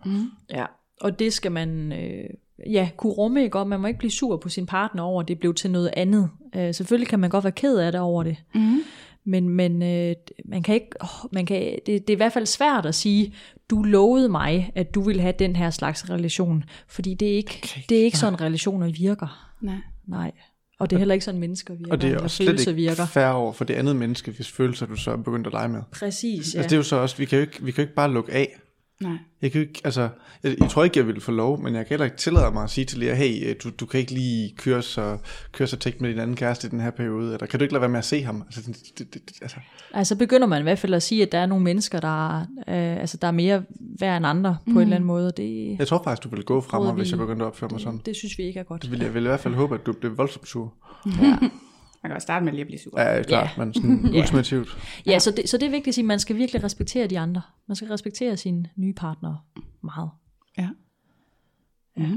ja, 0.49 0.65
og 1.01 1.19
det 1.19 1.33
skal 1.33 1.51
man 1.51 1.91
øh, 1.91 2.29
ja, 2.71 2.89
kunne 2.97 3.13
rumme, 3.13 3.43
ikke? 3.43 3.59
Og 3.59 3.67
man 3.67 3.79
må 3.79 3.87
ikke 3.87 3.97
blive 3.97 4.11
sur 4.11 4.37
på 4.37 4.49
sin 4.49 4.65
partner 4.65 5.03
over, 5.03 5.21
at 5.21 5.27
det 5.27 5.39
blev 5.39 5.53
til 5.53 5.71
noget 5.71 5.89
andet. 5.97 6.29
Øh, 6.55 6.73
selvfølgelig 6.73 7.07
kan 7.07 7.19
man 7.19 7.29
godt 7.29 7.43
være 7.43 7.51
ked 7.51 7.77
af 7.77 7.91
det 7.91 8.01
over 8.01 8.23
det, 8.23 8.37
Mm. 8.55 8.79
men, 9.25 9.49
men 9.49 9.81
øh, 9.83 10.15
man 10.45 10.63
kan 10.63 10.75
ikke, 10.75 10.87
åh, 11.03 11.29
man 11.31 11.45
kan, 11.45 11.61
det, 11.61 11.87
det 11.87 12.09
er 12.09 12.13
i 12.13 12.15
hvert 12.15 12.33
fald 12.33 12.45
svært 12.45 12.85
at 12.85 12.95
sige, 12.95 13.33
du 13.69 13.83
lovede 13.83 14.29
mig, 14.29 14.71
at 14.75 14.95
du 14.95 15.01
ville 15.01 15.21
have 15.21 15.33
den 15.39 15.55
her 15.55 15.69
slags 15.69 16.09
relation, 16.09 16.63
fordi 16.87 17.13
det 17.13 17.31
er 17.31 17.35
ikke, 17.35 17.59
Okay. 17.63 17.81
det 17.89 17.99
er 17.99 18.03
ikke 18.03 18.17
sådan, 18.17 18.41
relationer 18.41 18.91
virker. 18.91 19.55
Nej. 19.61 19.75
Nej. 20.07 20.31
Og 20.79 20.89
det 20.89 20.95
er 20.95 20.97
heller 20.97 21.13
ikke 21.13 21.25
sådan, 21.25 21.39
mennesker 21.39 21.73
virker. 21.73 21.91
Og 21.91 22.01
det 22.01 22.11
er 22.11 22.19
også 22.19 22.35
slet 22.43 22.59
ikke 22.59 22.73
virker. 22.75 23.05
fair 23.05 23.27
over 23.27 23.53
for 23.53 23.65
det 23.65 23.73
andet 23.73 23.95
menneske, 23.95 24.31
hvis 24.31 24.51
følelser 24.51 24.85
du 24.85 24.95
så 24.95 25.11
er 25.11 25.15
begyndt 25.17 25.47
at 25.47 25.53
lege 25.53 25.67
med. 25.69 25.81
Præcis, 25.91 26.53
Ja. 26.53 26.57
ja. 26.57 26.61
Altså 26.61 26.69
det 26.69 26.71
er 26.71 26.77
jo 26.77 26.83
så 26.83 26.95
også, 26.95 27.17
vi 27.17 27.25
kan 27.25 27.37
jo 27.37 27.41
ikke, 27.41 27.63
vi 27.65 27.71
kan 27.71 27.81
jo 27.81 27.83
ikke 27.83 27.95
bare 27.95 28.11
lukke 28.13 28.31
af. 28.31 28.55
Nej. 29.01 29.17
Jeg 29.41 29.51
kan 29.51 29.61
ikke, 29.61 29.81
altså, 29.83 30.09
jeg, 30.43 30.55
jeg 30.59 30.69
tror 30.69 30.83
ikke, 30.83 30.99
jeg 30.99 31.07
ville 31.07 31.21
få 31.21 31.31
lov, 31.31 31.61
men 31.61 31.75
jeg 31.75 31.85
kan 31.85 31.89
heller 31.89 32.05
ikke 32.05 32.17
tillade 32.17 32.51
mig 32.51 32.63
at 32.63 32.69
sige 32.69 32.85
til 32.85 32.99
Lea, 32.99 33.13
hey, 33.15 33.49
øh, 33.49 33.55
du, 33.63 33.69
du 33.79 33.85
kan 33.85 33.99
ikke 33.99 34.11
lige 34.13 34.53
køre 34.57 34.81
så, 34.81 35.17
køre 35.51 35.67
så 35.67 35.77
tæt 35.77 36.01
med 36.01 36.09
din 36.09 36.19
anden 36.19 36.35
kæreste 36.35 36.67
i 36.67 36.69
den 36.69 36.79
her 36.79 36.91
periode, 36.91 37.33
eller 37.33 37.45
kan 37.47 37.59
du 37.59 37.63
ikke 37.63 37.73
lade 37.73 37.81
være 37.81 37.89
med 37.89 37.99
at 37.99 38.05
se 38.05 38.23
ham? 38.23 38.43
Altså, 38.45 38.61
det, 38.71 38.97
det, 39.13 39.13
det, 39.13 39.33
altså, 39.41 39.57
Altså 39.93 40.15
begynder 40.15 40.47
man 40.47 40.61
i 40.61 40.63
hvert 40.63 40.79
fald 40.79 40.93
at 40.93 41.03
sige, 41.03 41.21
at 41.23 41.31
der 41.31 41.37
er 41.39 41.45
nogle 41.45 41.63
mennesker, 41.63 41.99
der, 41.99 42.29
er, 42.39 42.41
øh, 42.67 42.99
altså, 43.01 43.17
der 43.21 43.27
er 43.27 43.31
mere 43.31 43.63
værd 43.99 44.17
end 44.17 44.25
andre 44.27 44.57
på 44.65 44.71
en 44.71 44.81
eller 44.81 44.95
anden 44.95 45.07
måde. 45.07 45.31
Det, 45.37 45.75
jeg 45.79 45.87
tror 45.87 46.01
faktisk, 46.03 46.23
du 46.23 46.29
ville 46.29 46.43
gå 46.43 46.61
fra 46.61 46.77
mig, 46.79 46.85
Prøvede 46.85 47.01
hvis 47.01 47.11
jeg 47.11 47.19
vi- 47.19 47.23
begyndte 47.23 47.43
at 47.45 47.47
opføre 47.47 47.69
mig 47.71 47.79
sådan. 47.81 47.97
det, 47.97 48.05
det 48.05 48.15
synes 48.15 48.37
vi 48.37 48.43
ikke 48.43 48.59
er 48.59 48.63
godt. 48.63 48.81
Det 48.81 48.91
ville 48.91 49.05
jeg, 49.05 49.13
ville 49.13 49.27
i 49.27 49.29
hvert 49.29 49.39
fald 49.39 49.53
håbe, 49.53 49.75
at 49.75 49.85
du 49.85 49.93
blev 49.93 50.17
voldsomt 50.17 50.47
sur. 50.47 50.73
Ja. 51.21 51.37
Man 52.05 52.09
kan 52.09 52.15
også 52.15 52.25
starte 52.25 52.45
med 52.45 52.53
lige 52.53 52.61
at 52.61 52.67
blive 52.67 52.79
sur. 52.79 52.99
Ja, 53.01 53.23
klart, 53.23 53.49
Ja. 53.57 53.63
men 53.63 53.73
sådan 53.73 54.05
Ja. 54.13 54.19
ultimativt. 54.21 54.77
Ja, 55.05 55.19
så 55.19 55.31
det, 55.31 55.49
så 55.49 55.57
det 55.57 55.65
er 55.65 55.69
vigtigt 55.69 55.87
at 55.87 55.93
sige, 55.93 56.03
at 56.03 56.07
man 56.07 56.19
skal 56.19 56.35
virkelig 56.35 56.63
respektere 56.63 57.07
de 57.07 57.19
andre. 57.19 57.41
Man 57.67 57.75
skal 57.75 57.87
respektere 57.87 58.37
sine 58.37 58.65
nye 58.75 58.93
partnere 58.93 59.37
meget. 59.83 60.09
Ja. 60.57 60.69
ja. 61.97 62.09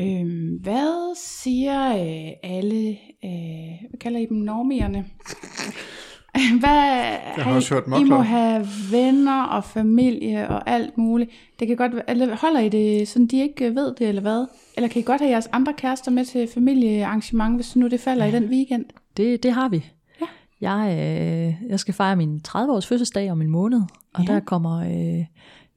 Øhm, 0.00 0.56
hvad 0.62 1.16
siger 1.16 1.88
øh, 1.88 2.32
alle, 2.42 2.88
øh, 3.24 3.88
hvad 3.90 3.98
kalder 4.00 4.20
I 4.20 4.26
dem, 4.26 4.36
normierne? 4.36 5.06
Hvad, 6.60 7.42
har 7.42 7.54
også 7.54 7.74
hørt 7.74 8.00
I 8.00 8.04
må 8.04 8.16
have 8.20 8.66
venner 8.92 9.42
og 9.42 9.64
familie 9.64 10.48
og 10.48 10.70
alt 10.70 10.98
muligt. 10.98 11.30
Det 11.60 11.68
kan 11.68 11.76
godt 11.76 11.94
være, 11.94 12.10
eller 12.10 12.36
holder 12.36 12.60
I 12.60 12.68
det 12.68 13.08
sådan, 13.08 13.26
de 13.26 13.40
ikke 13.40 13.74
ved 13.74 13.94
det, 13.98 14.08
eller 14.08 14.22
hvad? 14.22 14.46
Eller 14.76 14.88
kan 14.88 15.00
I 15.00 15.04
godt 15.04 15.20
have 15.20 15.30
jeres 15.30 15.48
andre 15.52 15.72
kærester 15.72 16.10
med 16.10 16.24
til 16.24 16.48
familiearrangement, 16.54 17.54
hvis 17.56 17.76
nu 17.76 17.88
det 17.88 18.00
falder 18.00 18.24
ja. 18.24 18.30
i 18.32 18.34
den 18.40 18.44
weekend? 18.50 18.84
Det, 19.16 19.42
det 19.42 19.52
har 19.52 19.68
vi. 19.68 19.84
Ja. 20.20 20.26
Jeg, 20.60 20.90
øh, 20.92 21.70
jeg 21.70 21.80
skal 21.80 21.94
fejre 21.94 22.16
min 22.16 22.40
30-års 22.48 22.86
fødselsdag 22.86 23.30
om 23.32 23.42
en 23.42 23.50
måned, 23.50 23.82
og 24.14 24.24
Ja. 24.28 24.32
der 24.32 24.40
kommer 24.40 24.78
øh, 25.18 25.24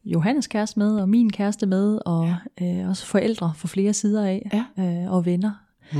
Johannes 0.05 0.47
kæreste 0.47 0.79
med, 0.79 1.01
og 1.01 1.09
min 1.09 1.31
kæreste 1.31 1.65
med, 1.65 1.99
og 2.05 2.33
ja. 2.61 2.81
øh, 2.81 2.89
også 2.89 3.05
forældre 3.05 3.53
fra 3.55 3.67
flere 3.67 3.93
sider 3.93 4.25
af, 4.25 4.49
Ja. 4.77 4.83
øh, 4.83 5.11
og 5.13 5.25
venner. 5.25 5.51
Mm. 5.93 5.99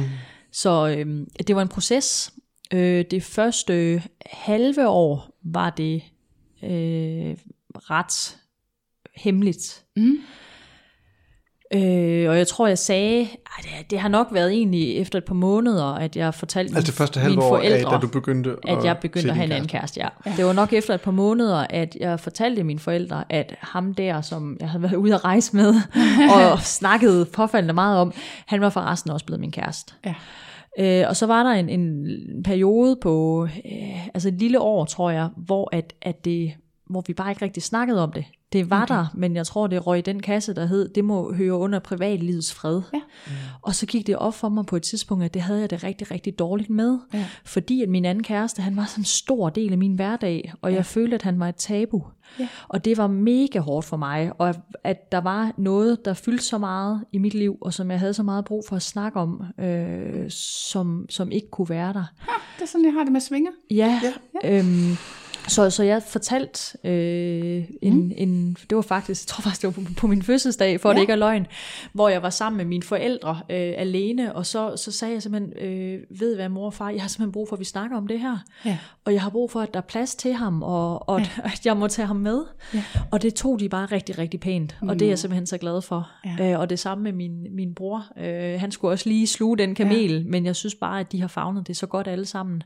Så 0.52 0.88
øh, 0.98 1.26
det 1.48 1.56
var 1.56 1.62
en 1.62 1.68
proces. 1.68 2.34
Øh, 2.74 3.06
det 3.12 3.24
første 3.24 4.04
halve 4.26 4.88
år 4.88 5.38
var 5.44 5.70
det 5.70 6.04
øh, 6.64 7.38
ret 7.76 8.38
hemmeligt. 9.16 9.86
Mm. 9.96 10.18
Øh, 11.74 12.30
og 12.30 12.38
jeg 12.38 12.48
tror, 12.48 12.68
jeg 12.68 12.78
sagde, 12.78 13.22
ej, 13.22 13.30
det, 13.62 13.92
det 13.92 14.00
har 14.00 14.10
nok 14.10 14.28
været 14.32 14.52
egentlig 14.52 14.98
efter 14.98 15.18
et 15.18 15.26
par 15.26 15.34
måneder, 15.34 15.86
at 15.86 16.16
jeg 16.16 16.34
fortalte 16.34 16.76
Altså 16.76 16.92
det 16.92 16.98
første 16.98 17.20
halve 17.20 17.36
mine 17.36 17.46
år, 17.46 17.50
forældre, 17.50 17.94
af, 17.94 18.00
da 18.00 18.08
du 18.08 18.08
begyndte 18.08 18.56
at 18.68 18.84
jeg 18.84 18.96
se 18.96 19.02
begyndte 19.02 19.30
at 19.30 19.36
have 19.36 19.46
en 19.46 19.52
anden 19.52 19.68
kæreste. 19.68 20.00
kæreste. 20.00 20.30
Ja. 20.30 20.36
Det 20.38 20.46
var 20.46 20.54
nok 20.54 20.74
efter 20.74 20.94
et 20.94 21.02
par 21.02 21.12
måneder, 21.12 21.66
at 21.70 21.98
jeg 22.00 22.20
fortalte 22.20 22.64
mine 22.64 22.80
forældre, 22.80 23.24
at 23.30 23.56
ham 23.60 23.94
der, 23.94 24.22
som 24.22 24.58
jeg 24.60 24.70
havde 24.70 24.84
været 24.84 24.96
ude 24.96 25.14
at 25.14 25.26
rejse 25.26 25.56
med, 25.56 25.74
og 26.36 26.60
snakket 26.60 27.30
påfaldende 27.34 27.74
meget 27.74 28.00
om, 28.00 28.14
han 28.46 28.62
var 28.62 28.70
forresten 28.70 29.12
også 29.12 29.26
blevet 29.26 29.40
min 29.40 29.52
kæreste. 29.52 29.94
Ja. 30.06 30.16
Øh, 30.80 31.06
og 31.08 31.16
så 31.16 31.26
var 31.26 31.44
der 31.44 31.52
en, 31.52 31.70
en 31.70 32.44
periode 32.44 32.96
på, 33.02 33.44
øh, 33.66 34.08
altså 34.08 34.28
et 34.28 34.34
lille 34.34 34.60
år, 34.60 34.86
tror 34.86 35.12
jeg, 35.12 35.30
hvor, 35.38 35.70
at, 35.72 35.94
at 36.02 36.26
det, 36.26 36.54
hvor 36.90 37.04
vi 37.08 37.14
bare 37.14 37.32
ikke 37.32 37.46
rigtig 37.46 37.64
snakkede 37.64 38.04
om 38.04 38.12
det. 38.12 38.26
Det 38.54 38.70
var 38.70 38.84
okay. 38.84 38.96
der, 38.96 39.06
men 39.14 39.36
jeg 39.36 39.48
tror, 39.48 39.68
det 39.68 39.88
røg 39.88 40.00
i 40.00 40.02
den 40.02 40.22
kasse, 40.22 40.54
der 40.54 40.66
hed, 40.66 40.90
det 40.90 41.06
må 41.06 41.34
høre 41.34 41.54
under 41.54 41.80
privatlivets 41.80 42.54
fred. 42.54 42.82
Ja. 42.94 43.00
Mm. 43.28 43.34
Og 43.62 43.76
så 43.76 43.86
gik 43.86 44.08
det 44.08 44.16
op 44.16 44.34
for 44.34 44.50
mig 44.50 44.66
på 44.66 44.76
et 44.76 44.84
tidspunkt, 44.84 45.24
at 45.24 45.34
det 45.34 45.42
havde 45.42 45.60
jeg 45.60 45.70
det 45.70 45.84
rigtig, 45.84 46.12
rigtig 46.12 46.40
dårligt 46.40 46.70
med. 46.70 46.98
Ja. 47.14 47.26
Fordi 47.46 47.84
at 47.84 47.90
min 47.90 48.06
anden 48.06 48.24
kæreste, 48.24 48.62
han 48.62 48.76
var 48.76 48.86
sådan 48.86 49.02
en 49.02 49.06
stor 49.06 49.50
del 49.50 49.72
af 49.72 49.78
min 49.78 49.94
hverdag, 49.94 50.54
og 50.62 50.72
ja. 50.72 50.76
jeg 50.76 50.86
følte, 50.86 51.16
at 51.16 51.22
han 51.22 51.40
var 51.40 51.50
et 51.50 51.56
tabu. 51.56 52.04
Ja. 52.40 52.48
Og 52.68 52.86
det 52.86 52.98
var 52.98 53.08
mega 53.08 53.60
hårdt 53.60 53.86
for 53.86 53.98
mig, 53.98 54.32
og 54.38 54.56
at 54.84 55.12
der 55.12 55.22
var 55.22 55.54
noget, 55.58 56.06
der 56.06 56.14
fyldte 56.14 56.44
så 56.44 56.58
meget 56.58 57.04
i 57.12 57.18
mit 57.18 57.34
liv, 57.34 57.58
og 57.62 57.74
som 57.74 57.92
jeg 57.92 58.00
havde 58.00 58.14
så 58.14 58.24
meget 58.24 58.46
brug 58.46 58.64
for 58.70 58.76
at 58.76 58.82
snakke 58.82 59.20
om, 59.20 59.44
øh, 59.60 60.32
som, 60.72 61.06
som 61.10 61.32
ikke 61.32 61.50
kunne 61.50 61.70
være 61.70 61.94
der. 61.94 62.06
Ha, 62.18 62.32
det 62.58 62.64
er 62.64 62.68
sådan, 62.68 62.86
jeg 62.86 62.94
har 62.94 63.04
det 63.04 63.12
med 63.12 63.22
svinger. 63.22 63.52
Ja, 63.72 64.02
ja. 64.44 64.60
Øhm, 64.60 64.98
Så, 65.50 65.70
så 65.70 65.84
jeg 65.84 66.04
fortalte 66.04 66.78
øh, 66.84 67.64
en, 67.82 67.94
mm. 67.94 68.12
en, 68.18 68.58
det 68.70 68.76
var 68.76 68.82
faktisk, 68.82 69.24
jeg 69.24 69.28
tror 69.28 69.42
faktisk 69.42 69.62
det 69.62 69.78
var 69.78 69.84
på, 69.84 69.94
på 69.98 70.08
min 70.08 70.22
fødselsdag, 70.22 70.82
for 70.82 70.90
ja. 70.90 70.96
det 70.96 71.02
ikke 71.02 71.14
er 71.14 71.18
løgn, 71.18 71.48
hvor 71.94 72.10
jeg 72.10 72.22
var 72.22 72.30
sammen 72.30 72.58
med 72.58 72.66
mine 72.66 72.84
forældre 72.84 73.40
øh, 73.50 73.74
alene, 73.78 74.36
og 74.36 74.46
så, 74.46 74.78
så 74.78 74.92
sagde 74.92 75.14
jeg 75.14 75.24
simpelthen, 75.24 75.68
øh, 75.68 76.00
ved 76.20 76.36
hvad 76.36 76.50
mor 76.50 76.66
og 76.66 76.74
far, 76.74 76.90
jeg 76.90 77.02
har 77.02 77.08
simpelthen 77.08 77.32
brug 77.32 77.50
for, 77.50 77.56
at 77.56 77.60
vi 77.60 77.66
snakker 77.66 77.98
om 77.98 78.08
det 78.08 78.20
her, 78.20 78.38
ja. 78.66 78.78
og 79.06 79.14
jeg 79.14 79.22
har 79.22 79.30
brug 79.30 79.52
for, 79.52 79.62
at 79.62 79.74
der 79.74 79.80
er 79.80 79.84
plads 79.84 80.16
til 80.16 80.34
ham, 80.34 80.64
og, 80.64 81.10
og 81.10 81.20
ja. 81.20 81.28
at 81.54 81.66
jeg 81.66 81.78
må 81.78 81.88
tage 81.88 82.06
ham 82.06 82.16
med, 82.16 82.44
ja. 82.74 82.84
og 83.12 83.22
det 83.22 83.34
tog 83.34 83.60
de 83.60 83.70
bare 83.70 83.86
rigtig, 83.86 84.18
rigtig 84.18 84.40
pænt, 84.40 84.78
mm. 84.82 84.90
og 84.90 85.00
det 85.00 85.06
er 85.06 85.10
jeg 85.10 85.20
simpelthen 85.20 85.48
så 85.48 85.58
glad 85.58 85.82
for. 85.82 86.10
Ja. 86.40 86.52
Øh, 86.52 86.60
og 86.60 86.70
det 86.70 86.80
samme 86.80 87.04
med 87.04 87.12
min, 87.12 87.56
min 87.56 87.76
bror, 87.76 88.06
øh, 88.18 88.60
han 88.60 88.72
skulle 88.72 88.92
også 88.92 89.10
lige 89.10 89.28
sluge 89.28 89.58
den 89.58 89.76
kamel, 89.76 90.14
ja. 90.14 90.24
men 90.26 90.46
jeg 90.46 90.56
synes 90.56 90.76
bare, 90.76 91.00
at 91.00 91.12
de 91.12 91.22
har 91.22 91.28
fagnet 91.28 91.68
det 91.68 91.78
så 91.78 91.88
godt 91.88 92.08
alle 92.08 92.26
sammen. 92.26 92.64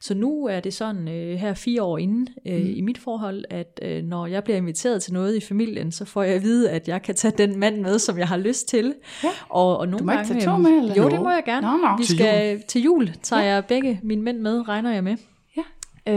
Så 0.00 0.14
nu 0.14 0.46
er 0.46 0.60
det 0.60 0.74
sådan, 0.74 1.08
øh, 1.08 1.38
her 1.38 1.54
fire 1.54 1.82
år 1.82 1.98
inden, 1.98 2.17
øh, 2.46 2.60
mm. 2.60 2.72
i 2.76 2.80
mit 2.80 2.98
forhold, 2.98 3.44
at 3.50 3.80
øh, 3.82 4.02
når 4.04 4.26
jeg 4.26 4.44
bliver 4.44 4.56
inviteret 4.56 5.02
til 5.02 5.12
noget 5.12 5.36
i 5.36 5.40
familien, 5.40 5.92
så 5.92 6.04
får 6.04 6.22
jeg 6.22 6.34
at 6.34 6.42
vide, 6.42 6.70
at 6.70 6.88
jeg 6.88 7.02
kan 7.02 7.14
tage 7.14 7.34
den 7.38 7.58
mand 7.58 7.80
med, 7.80 7.98
som 7.98 8.18
jeg 8.18 8.28
har 8.28 8.36
lyst 8.36 8.68
til. 8.68 8.94
Ja. 9.24 9.28
Og, 9.48 9.78
og 9.78 9.88
nogle 9.88 9.98
du 9.98 10.04
må 10.04 10.12
gange, 10.12 10.34
ikke 10.34 10.44
tage 10.44 10.52
to 10.52 10.56
med, 10.56 10.70
eller? 10.70 10.94
Jo, 10.94 11.08
det 11.10 11.20
må 11.20 11.30
jeg 11.30 11.42
gerne. 11.46 11.66
Nå, 11.66 11.76
nå. 11.76 11.96
Vi 11.98 12.04
Til 12.04 12.16
skal 12.16 12.52
jul. 12.52 12.62
til 12.68 12.82
jul, 12.82 13.10
tager 13.22 13.42
Ja. 13.42 13.48
jeg 13.54 13.64
begge 13.64 14.00
mine 14.02 14.22
mænd 14.22 14.38
med, 14.38 14.68
regner 14.68 14.92
jeg 14.92 15.04
med. 15.04 15.16
Ja. 15.56 15.62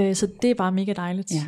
Øh, 0.10 0.16
så 0.16 0.28
det 0.42 0.50
er 0.50 0.56
bare 0.56 0.72
mega 0.72 0.94
dejligt. 0.94 1.32
Ja. 1.32 1.44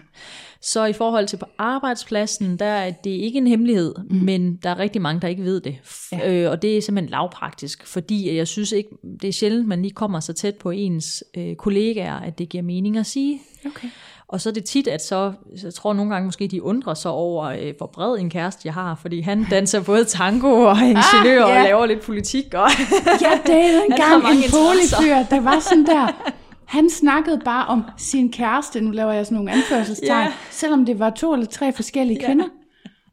Så 0.61 0.85
i 0.85 0.93
forhold 0.93 1.27
til 1.27 1.38
på 1.38 1.45
arbejdspladsen, 1.57 2.57
der 2.59 2.65
er 2.65 2.91
det 2.91 3.09
ikke 3.09 3.38
en 3.38 3.47
hemmelighed, 3.47 3.95
mm. 4.09 4.15
men 4.15 4.55
der 4.63 4.69
er 4.69 4.80
rigtig 4.80 5.01
mange, 5.01 5.21
der 5.21 5.27
ikke 5.27 5.43
ved 5.43 5.61
det. 5.61 5.75
Ja. 6.11 6.43
øh, 6.43 6.51
og 6.51 6.61
det 6.61 6.77
er 6.77 6.81
simpelthen 6.81 7.09
lavpraktisk, 7.09 7.88
fordi 7.88 8.35
jeg 8.35 8.47
synes 8.47 8.71
ikke, 8.71 8.89
det 9.21 9.27
er 9.27 9.31
sjældent, 9.31 9.67
man 9.67 9.81
lige 9.81 9.91
kommer 9.91 10.19
så 10.19 10.34
tæt 10.34 10.55
på 10.55 10.71
ens 10.71 11.23
øh, 11.38 11.55
kollegaer, 11.55 12.15
at 12.19 12.39
det 12.39 12.49
giver 12.49 12.63
mening 12.63 12.97
at 12.97 13.05
sige. 13.05 13.41
Okay. 13.65 13.88
Og 14.34 14.41
så 14.41 14.49
er 14.49 14.53
det 14.53 14.64
tit, 14.64 14.88
at 14.88 15.05
så, 15.05 15.34
jeg 15.64 15.73
tror 15.73 15.93
nogle 15.93 16.11
gange 16.14 16.26
måske, 16.26 16.47
de 16.47 16.64
undrer 16.64 16.93
sig 16.93 17.11
over, 17.11 17.45
øh, 17.45 17.73
hvor 17.77 17.85
bred 17.88 18.18
en 18.19 18.30
kæreste 18.30 18.61
jeg 18.65 18.73
har, 18.73 18.95
fordi 19.01 19.22
han 19.22 19.45
danser 19.49 19.81
både 19.84 20.05
tango 20.05 20.47
og 20.61 20.72
er 20.77 20.81
ingeniør 20.81 21.43
Ah, 21.45 21.49
ah, 21.49 21.55
ja. 21.55 21.60
og 21.60 21.64
laver 21.64 21.85
lidt 21.85 22.01
politik. 22.01 22.53
Og 22.53 22.69
Han 22.72 22.80
har 23.22 23.84
engang 23.89 24.15
en 24.15 24.23
mange 24.23 24.35
interesser. 24.43 24.97
boligfyr, 24.97 25.35
der 25.35 25.41
var 25.41 25.60
sådan 25.60 25.85
der. 25.85 26.31
Han 26.65 26.89
snakkede 26.89 27.41
bare 27.45 27.65
om 27.65 27.84
sin 27.97 28.31
kæreste, 28.31 28.81
nu 28.81 28.91
laver 28.91 29.11
jeg 29.11 29.26
sådan 29.26 29.35
nogle 29.35 29.51
anførselstegn, 29.51 30.23
Ja. 30.27 30.31
selvom 30.51 30.85
det 30.85 30.99
var 30.99 31.10
to 31.10 31.34
eller 31.34 31.45
tre 31.45 31.73
forskellige 31.73 32.19
Ja. 32.22 32.26
kvinder. 32.27 32.45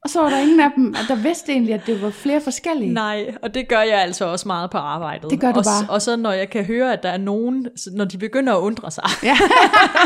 Og 0.05 0.11
så 0.11 0.21
var 0.23 0.31
der 0.31 0.39
ingen 0.41 0.61
af 0.61 0.71
dem, 0.77 0.95
der 1.09 1.23
vidste 1.23 1.53
egentlig, 1.53 1.75
at 1.75 1.83
det 1.87 2.03
var 2.03 2.11
flere 2.11 2.41
forskellige. 2.41 2.93
Nej, 2.93 3.35
og 3.43 3.55
det 3.55 3.69
gør 3.69 3.81
jeg 3.81 4.03
altså 4.03 4.25
også 4.25 4.49
meget 4.49 4.71
på 4.71 4.79
arbejdet. 4.79 5.31
Det 5.31 5.41
gør 5.41 5.53
du 5.53 5.59
og, 5.59 5.65
bare. 5.65 5.95
Og 5.95 6.03
så 6.03 6.17
når 6.17 6.33
jeg 6.33 6.51
kan 6.51 6.65
høre, 6.65 6.93
at 6.93 7.03
der 7.03 7.09
er 7.09 7.17
nogen, 7.19 7.67
når 7.93 8.05
de 8.05 8.19
begynder 8.19 8.55
at 8.55 8.61
undre 8.61 8.91
sig, 8.91 9.05
Ja. 9.23 9.37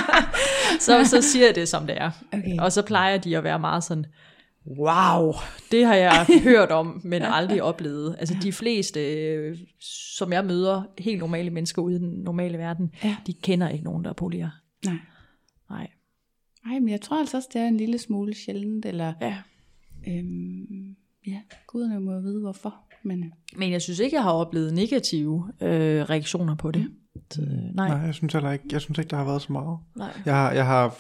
så, 0.81 1.05
så 1.05 1.23
siger 1.23 1.47
jeg 1.47 1.55
det, 1.55 1.69
som 1.69 1.87
det 1.87 1.97
er. 2.01 2.11
Okay. 2.33 2.59
Og 2.59 2.73
så 2.73 2.83
plejer 2.83 3.19
de 3.19 3.37
at 3.37 3.45
være 3.45 3.59
meget 3.59 3.85
sådan, 3.85 4.07
wow, 4.79 5.33
det 5.73 5.87
har 5.87 5.95
jeg 5.95 6.27
hørt 6.45 6.71
om, 6.71 7.01
men 7.05 7.23
aldrig 7.23 7.63
oplevet. 7.63 8.17
Altså 8.19 8.37
de 8.43 8.53
fleste, 8.53 9.01
øh, 9.15 9.59
som 10.17 10.33
jeg 10.33 10.45
møder, 10.45 10.83
helt 10.99 11.19
normale 11.21 11.51
mennesker 11.51 11.83
ude 11.83 11.97
i 11.97 11.99
den 11.99 12.11
normale 12.25 12.59
verden, 12.59 12.91
Ja. 13.05 13.17
de 13.27 13.33
kender 13.33 13.69
ikke 13.69 13.85
nogen, 13.85 14.05
der 14.05 14.11
er 14.11 14.15
polier. 14.15 14.51
Nej. 14.87 14.95
Nej. 15.71 15.89
Ej, 16.73 16.79
men 16.79 16.89
jeg 16.89 17.01
tror 17.01 17.19
altså 17.21 17.37
også, 17.37 17.49
det 17.53 17.61
er 17.63 17.67
en 17.67 17.77
lille 17.77 17.99
smule 17.99 18.35
sjældent, 18.35 18.87
eller 18.87 19.13
Ja. 19.21 19.35
Øhm, 20.09 20.97
ja, 21.27 21.41
guderne 21.67 22.01
må 22.01 22.21
vide 22.21 22.41
hvorfor. 22.41 22.75
Men 23.03 23.33
Men 23.57 23.73
jeg 23.73 23.83
synes 23.83 23.99
ikke, 23.99 24.17
jeg 24.17 24.23
har 24.23 24.33
oplevet 24.33 24.75
negative 24.75 25.53
øh, 25.61 26.03
reaktioner 26.03 26.55
på 26.57 26.71
det. 26.71 26.91
Så, 27.31 27.41
nej. 27.75 27.89
Nej, 27.89 27.97
jeg 27.97 28.15
synes 28.15 28.33
heller 28.33 28.51
ikke, 28.53 28.65
jeg 28.73 28.81
synes 28.81 28.99
ikke, 28.99 29.11
der 29.11 29.17
har 29.17 29.25
været 29.25 29.43
så 29.43 29.53
meget. 29.53 29.79
nej. 29.97 30.13
Jeg 30.27 30.35
har, 30.35 30.53
jeg 30.53 30.67
har, 30.67 30.97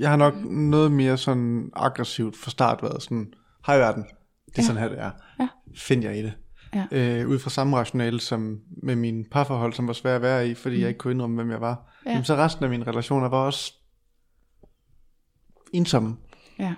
jeg 0.00 0.10
har 0.10 0.16
nok 0.16 0.34
noget 0.50 0.92
mere 0.92 1.16
sådan 1.18 1.70
aggressivt 1.76 2.36
fra 2.36 2.50
start 2.50 2.82
været 2.82 3.02
sådan, 3.02 3.32
hej 3.66 3.78
verden, 3.78 4.02
det 4.02 4.10
er 4.10 4.52
Ja. 4.58 4.62
sådan 4.62 4.82
her, 4.82 4.88
det 4.88 4.98
er. 5.00 5.10
Ja. 5.40 5.48
Find 5.76 6.02
jer 6.04 6.10
i 6.12 6.22
det. 6.22 6.32
Ja. 6.74 6.86
Øh, 7.22 7.28
ud 7.28 7.38
fra 7.38 7.50
samme 7.50 7.76
rationale 7.76 8.20
som 8.20 8.60
med 8.82 8.96
min 8.96 9.24
parforhold, 9.30 9.72
som 9.72 9.86
var 9.86 9.92
svært 9.92 10.16
at 10.16 10.22
være 10.22 10.48
i, 10.48 10.54
fordi 10.54 10.74
mm. 10.76 10.80
jeg 10.80 10.88
ikke 10.88 10.98
kunne 10.98 11.12
indrømme, 11.12 11.36
hvem 11.36 11.50
jeg 11.50 11.60
var. 11.60 12.00
Ja. 12.06 12.10
Jamen, 12.10 12.24
så 12.24 12.34
resten 12.36 12.64
af 12.64 12.70
mine 12.70 12.86
relationer 12.86 13.28
var 13.28 13.38
også 13.38 13.74
ensomme. 15.72 16.16
ja, 16.58 16.74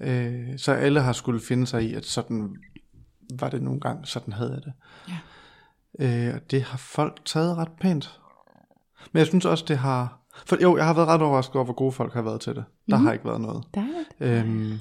Øh, 0.00 0.58
så 0.58 0.72
alle 0.72 1.00
har 1.00 1.12
skulle 1.12 1.40
finde 1.40 1.66
sig 1.66 1.82
i, 1.84 1.94
at 1.94 2.04
sådan 2.04 2.56
var 3.40 3.48
det 3.50 3.62
nogle 3.62 3.80
gange, 3.80 4.06
sådan 4.06 4.32
havde 4.32 4.50
jeg 4.52 4.62
det. 4.64 4.72
Ja. 5.98 6.28
Øh, 6.28 6.34
og 6.34 6.50
det 6.50 6.62
har 6.62 6.78
folk 6.78 7.20
taget 7.24 7.56
ret 7.56 7.72
pænt. 7.80 8.20
Men 9.12 9.18
jeg 9.18 9.26
synes 9.26 9.44
også, 9.44 9.64
det 9.68 9.78
har... 9.78 10.20
For 10.46 10.56
jo, 10.62 10.76
jeg 10.76 10.86
har 10.86 10.94
været 10.94 11.08
ret 11.08 11.22
overrasket 11.22 11.54
over, 11.56 11.64
hvor 11.64 11.74
gode 11.74 11.92
folk 11.92 12.14
har 12.14 12.22
været 12.22 12.40
til 12.40 12.54
det. 12.54 12.64
Der 12.90 12.96
Mhm. 12.96 13.06
har 13.06 13.12
ikke 13.12 13.24
været 13.24 13.40
noget. 13.40 13.64
dejligt. 13.74 14.08
Øhm, 14.20 14.78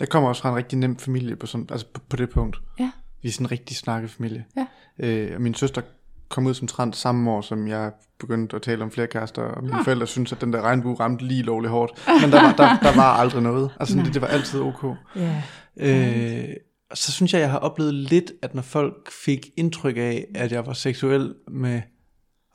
jeg 0.00 0.08
kommer 0.08 0.28
også 0.28 0.42
fra 0.42 0.48
en 0.50 0.56
rigtig 0.56 0.78
nem 0.78 0.96
familie 0.96 1.36
på, 1.36 1.46
sådan, 1.46 1.66
altså 1.70 1.86
på, 1.94 2.00
på 2.08 2.16
det 2.16 2.30
punkt. 2.30 2.56
Ja, 2.78 2.90
Vi 3.22 3.28
er 3.28 3.32
sådan 3.32 3.46
en 3.46 3.50
rigtig 3.50 3.76
snakkefamilie. 3.76 4.44
Ja. 4.56 4.66
Øh, 4.98 5.34
og 5.34 5.42
min 5.42 5.54
søster 5.54 5.82
kom 6.28 6.46
ud 6.46 6.54
som 6.54 6.68
trans 6.68 6.96
samme 6.96 7.30
år, 7.30 7.40
som 7.40 7.68
jeg 7.68 7.92
begyndte 8.20 8.56
at 8.56 8.62
tale 8.62 8.84
om 8.84 8.90
flere 8.90 9.06
kærester, 9.06 9.42
og 9.42 9.64
mine 9.64 9.84
forældre 9.84 10.06
synes 10.06 10.32
at 10.32 10.40
den 10.40 10.52
der 10.52 10.60
regnbue 10.62 10.94
ramte 11.00 11.24
lige 11.24 11.42
lovligt 11.42 11.70
hårdt. 11.70 11.92
Men 12.22 12.32
der 12.32 12.42
var, 12.42 12.52
der, 12.52 12.78
der 12.82 12.96
var 12.96 13.12
aldrig 13.16 13.42
noget. 13.42 13.70
Altså 13.80 13.98
det, 13.98 14.14
det 14.14 14.22
var 14.22 14.28
altid 14.28 14.60
ok. 14.60 14.84
Ja. 15.16 15.42
Øh, 15.76 16.54
så 16.94 17.12
synes 17.12 17.32
jeg, 17.34 17.40
jeg 17.40 17.50
har 17.50 17.58
oplevet 17.58 17.94
lidt, 17.94 18.32
at 18.42 18.54
når 18.54 18.62
folk 18.62 19.12
fik 19.12 19.46
indtryk 19.56 19.96
af, 19.96 20.26
at 20.34 20.52
jeg 20.52 20.66
var 20.66 20.72
seksuel 20.72 21.34
med 21.50 21.82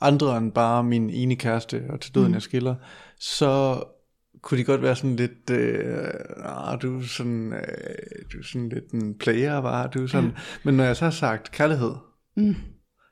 andre 0.00 0.36
end 0.36 0.52
bare 0.52 0.84
min 0.84 1.10
ene 1.10 1.36
kæreste, 1.36 1.82
og 1.90 2.00
til 2.00 2.14
døden 2.14 2.28
mm. 2.28 2.34
jeg 2.34 2.42
skiller, 2.42 2.74
så 3.18 3.82
kunne 4.42 4.58
de 4.58 4.64
godt 4.64 4.82
være 4.82 4.96
sådan 4.96 5.16
lidt, 5.16 5.50
øh, 5.50 6.04
ah, 6.44 6.82
du 6.82 6.98
er 6.98 7.02
sådan, 7.02 7.52
øh, 7.52 7.58
du 8.32 8.38
er 8.38 8.42
sådan 8.42 8.68
lidt 8.68 8.90
en 8.90 9.14
player, 9.18 9.58
var 9.58 9.86
du 9.86 10.06
sådan. 10.06 10.30
Ja. 10.30 10.40
Men 10.62 10.74
når 10.74 10.84
jeg 10.84 10.96
så 10.96 11.04
har 11.04 11.10
sagt 11.10 11.52
kærlighed, 11.52 11.92
Mm. 12.36 12.54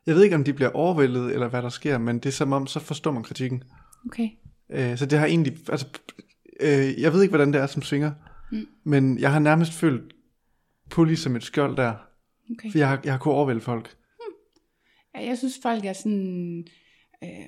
Jeg 0.06 0.14
ved 0.14 0.22
ikke, 0.22 0.36
om 0.36 0.44
de 0.44 0.52
bliver 0.52 0.70
overvældet, 0.70 1.32
eller 1.32 1.48
hvad 1.48 1.62
der 1.62 1.68
sker, 1.68 1.98
men 1.98 2.18
det 2.18 2.26
er 2.26 2.32
som 2.32 2.52
om, 2.52 2.66
så 2.66 2.80
forstår 2.80 3.12
man 3.12 3.22
kritikken. 3.22 3.62
okay. 4.06 4.28
Øh, 4.70 4.98
så 4.98 5.06
det 5.06 5.18
har 5.18 5.26
egentlig, 5.26 5.56
altså, 5.68 5.86
øh, 6.60 7.00
jeg 7.00 7.12
ved 7.12 7.22
ikke, 7.22 7.30
hvordan 7.30 7.52
det 7.52 7.60
er 7.60 7.66
som 7.66 7.82
svinger, 7.82 8.12
mm. 8.52 8.66
men 8.84 9.18
jeg 9.18 9.32
har 9.32 9.38
nærmest 9.38 9.72
følt 9.72 10.14
puli 10.90 11.16
som 11.16 11.36
et 11.36 11.42
skjold 11.42 11.76
der, 11.76 11.94
okay. 12.50 12.70
for 12.70 12.78
jeg 12.78 12.88
har, 12.88 13.00
jeg 13.04 13.12
har 13.12 13.18
kunnet 13.18 13.36
overvælde 13.36 13.60
folk. 13.60 13.96
Ja, 15.14 15.26
jeg 15.26 15.38
synes, 15.38 15.58
folk 15.62 15.84
er 15.84 15.92
sådan... 15.92 16.66
Øh, 17.24 17.46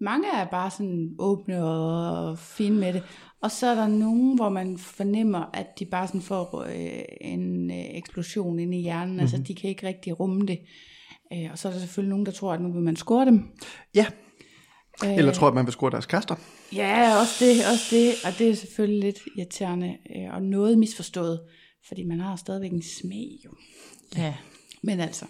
mange 0.00 0.28
er 0.34 0.46
bare 0.50 0.70
sådan 0.70 1.14
åbne 1.18 1.64
og 1.64 2.38
fine 2.38 2.76
med 2.76 2.92
det. 2.92 3.02
Og 3.40 3.50
så 3.50 3.66
er 3.66 3.74
der 3.74 3.86
nogen, 3.88 4.36
hvor 4.36 4.48
man 4.48 4.78
fornemmer, 4.78 5.50
at 5.54 5.78
de 5.78 5.86
bare 5.86 6.06
sådan 6.06 6.20
får 6.20 6.62
øh, 6.62 7.04
en 7.20 7.70
øh, 7.70 7.96
eksplosion 7.96 8.58
inde 8.58 8.78
i 8.78 8.82
hjernen. 8.82 9.08
Mm-hmm. 9.08 9.20
Altså, 9.20 9.38
de 9.48 9.54
kan 9.54 9.70
ikke 9.70 9.86
rigtig 9.86 10.20
rumme 10.20 10.46
det. 10.46 10.58
Øh, 10.58 10.91
og 11.52 11.58
så 11.58 11.68
er 11.68 11.72
der 11.72 11.80
selvfølgelig 11.80 12.10
nogen, 12.10 12.26
der 12.26 12.32
tror, 12.32 12.52
at 12.52 12.60
nu 12.60 12.72
vil 12.72 12.82
man 12.82 12.96
score 12.96 13.26
dem. 13.26 13.48
Ja, 13.94 14.06
Øh, 15.04 15.16
eller 15.16 15.32
tror, 15.32 15.48
at 15.48 15.54
man 15.54 15.64
vil 15.66 15.72
score 15.72 15.90
deres 15.90 16.06
kærester. 16.06 16.34
Ja, 16.72 17.20
også 17.20 17.44
det, 17.44 17.56
også 17.72 17.96
det. 17.96 18.14
Og 18.24 18.38
det 18.38 18.50
er 18.50 18.54
selvfølgelig 18.54 19.00
lidt 19.00 19.18
irriterende 19.36 19.96
øh, 20.16 20.34
og 20.34 20.42
noget 20.42 20.78
misforstået. 20.78 21.40
Fordi 21.88 22.04
man 22.04 22.20
har 22.20 22.36
stadigvæk 22.36 22.72
en 22.72 22.82
smag 22.82 23.28
jo. 23.44 23.50
ja. 24.16 24.34
Men 24.82 25.00
altså, 25.00 25.26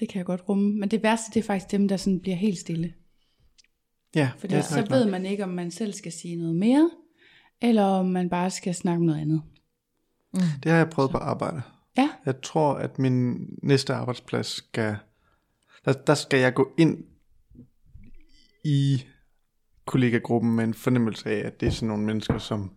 det 0.00 0.08
kan 0.08 0.18
jeg 0.18 0.26
godt 0.26 0.48
rumme. 0.48 0.78
Men 0.78 0.88
det 0.88 1.02
værste, 1.02 1.30
det 1.34 1.40
er 1.40 1.44
faktisk 1.44 1.70
dem, 1.70 1.88
der 1.88 1.96
sådan 1.96 2.20
bliver 2.20 2.36
helt 2.36 2.58
stille. 2.58 2.92
Ja, 4.14 4.30
Fordi 4.38 4.54
ja, 4.54 4.58
ja, 4.58 4.62
så 4.66 4.86
ved 4.90 5.10
man 5.10 5.26
ikke, 5.26 5.44
om 5.44 5.50
man 5.50 5.70
selv 5.70 5.92
skal 5.92 6.12
sige 6.12 6.36
noget 6.36 6.56
mere, 6.56 6.90
eller 7.62 7.82
om 7.82 8.06
man 8.06 8.30
bare 8.30 8.50
skal 8.50 8.74
snakke 8.74 9.00
om 9.00 9.06
noget 9.06 9.20
andet. 9.20 9.42
Det 10.62 10.70
har 10.72 10.78
jeg 10.78 10.90
prøvet 10.90 11.10
på 11.10 11.18
arbejde. 11.18 11.62
Ja, 11.98 12.08
Jeg 12.26 12.40
tror, 12.42 12.74
at 12.74 12.98
min 12.98 13.36
næste 13.62 13.94
arbejdsplads 13.94 14.46
skal... 14.46 14.96
Der, 15.86 15.92
der 15.92 16.14
skal 16.14 16.40
jeg 16.40 16.54
gå 16.54 16.74
ind 16.78 17.04
i 18.64 19.04
kollegagruppen 19.84 20.56
med 20.56 20.64
en 20.64 20.74
fornemmelse 20.74 21.30
af, 21.30 21.46
at 21.46 21.60
det 21.60 21.66
er 21.66 21.70
sådan 21.70 21.88
nogle 21.88 22.04
mennesker, 22.04 22.38
som 22.38 22.70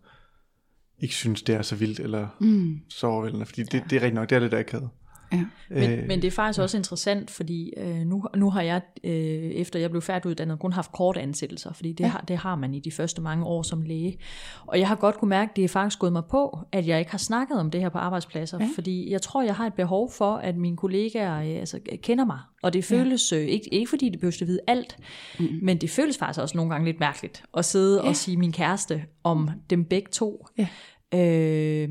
ikke 0.98 1.14
synes, 1.14 1.42
det 1.42 1.54
er 1.54 1.62
så 1.62 1.76
vildt 1.76 2.00
eller 2.00 2.28
mm, 2.40 2.80
så 2.88 3.06
overvældende. 3.06 3.46
Fordi 3.46 3.62
det, 3.62 3.72
det 3.72 3.92
er 3.92 4.00
rigtigt 4.00 4.14
nok, 4.14 4.30
det 4.30 4.36
er 4.36 4.40
lidt 4.40 4.54
akavet. 4.54 4.90
Ja. 5.32 5.44
Men, 5.68 5.90
Øh, 5.90 6.08
men 6.08 6.22
det 6.22 6.28
er 6.28 6.30
faktisk 6.30 6.60
også 6.60 6.76
interessant, 6.76 7.30
fordi 7.30 7.72
øh, 7.76 7.96
nu, 7.96 8.24
nu 8.36 8.50
har 8.50 8.62
jeg, 8.62 8.80
øh, 9.04 9.12
efter 9.12 9.78
jeg 9.78 9.90
blev 9.90 10.02
færdiguddannet, 10.02 10.58
kun 10.58 10.72
haft 10.72 10.92
korte 10.92 11.20
ansættelser, 11.20 11.72
fordi 11.72 11.92
det, 11.92 12.04
ja. 12.04 12.08
har, 12.08 12.24
det 12.28 12.36
har 12.36 12.56
man 12.56 12.74
i 12.74 12.80
de 12.80 12.90
første 12.90 13.22
mange 13.22 13.44
år 13.44 13.62
som 13.62 13.82
læge. 13.82 14.18
Og 14.66 14.78
jeg 14.78 14.88
har 14.88 14.94
godt 14.94 15.18
kunne 15.18 15.28
mærke, 15.28 15.50
at 15.50 15.56
det 15.56 15.64
er 15.64 15.68
faktisk 15.68 15.98
gået 15.98 16.12
mig 16.12 16.24
på, 16.30 16.58
at 16.72 16.86
jeg 16.86 16.98
ikke 16.98 17.10
har 17.10 17.18
snakket 17.18 17.58
om 17.58 17.70
det 17.70 17.80
her 17.80 17.88
på 17.88 17.98
arbejdspladser, 17.98 18.58
ja. 18.60 18.68
fordi 18.74 19.10
jeg 19.10 19.22
tror, 19.22 19.42
jeg 19.42 19.54
har 19.54 19.66
et 19.66 19.74
behov 19.74 20.12
for, 20.12 20.36
at 20.36 20.56
mine 20.56 20.76
kollegaer 20.76 21.40
øh, 21.40 21.60
altså, 21.60 21.80
kender 22.02 22.24
mig. 22.24 22.38
Og 22.62 22.72
det 22.72 22.84
føles, 22.84 23.32
øh, 23.32 23.40
ikke, 23.40 23.74
ikke 23.74 23.88
fordi 23.88 24.08
de 24.08 24.18
behøver 24.18 24.38
at 24.42 24.48
vide 24.48 24.60
alt, 24.66 24.96
mm. 25.38 25.58
men 25.62 25.78
det 25.78 25.90
føles 25.90 26.18
faktisk 26.18 26.40
også 26.40 26.56
nogle 26.56 26.70
gange 26.70 26.86
lidt 26.86 27.00
mærkeligt, 27.00 27.42
at 27.56 27.64
sidde 27.64 28.00
ja. 28.02 28.08
og 28.08 28.16
sige 28.16 28.36
min 28.36 28.52
kæreste 28.52 29.02
om 29.24 29.50
dem 29.70 29.84
begge 29.84 30.08
to. 30.10 30.46
Ja. 30.58 30.66
Øh, 31.14 31.88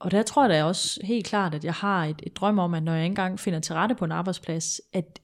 og 0.00 0.10
der 0.10 0.22
tror 0.22 0.42
jeg 0.42 0.50
da 0.50 0.64
også 0.64 1.00
helt 1.04 1.26
klart, 1.26 1.54
at 1.54 1.64
jeg 1.64 1.74
har 1.74 2.04
et, 2.04 2.22
et 2.22 2.36
drøm 2.36 2.58
om, 2.58 2.74
at 2.74 2.82
når 2.82 2.94
jeg 2.94 3.06
engang 3.06 3.40
finder 3.40 3.60
til 3.60 3.74
rette 3.74 3.94
på 3.94 4.04
en 4.04 4.12
arbejdsplads, 4.12 4.80
at 4.92 5.20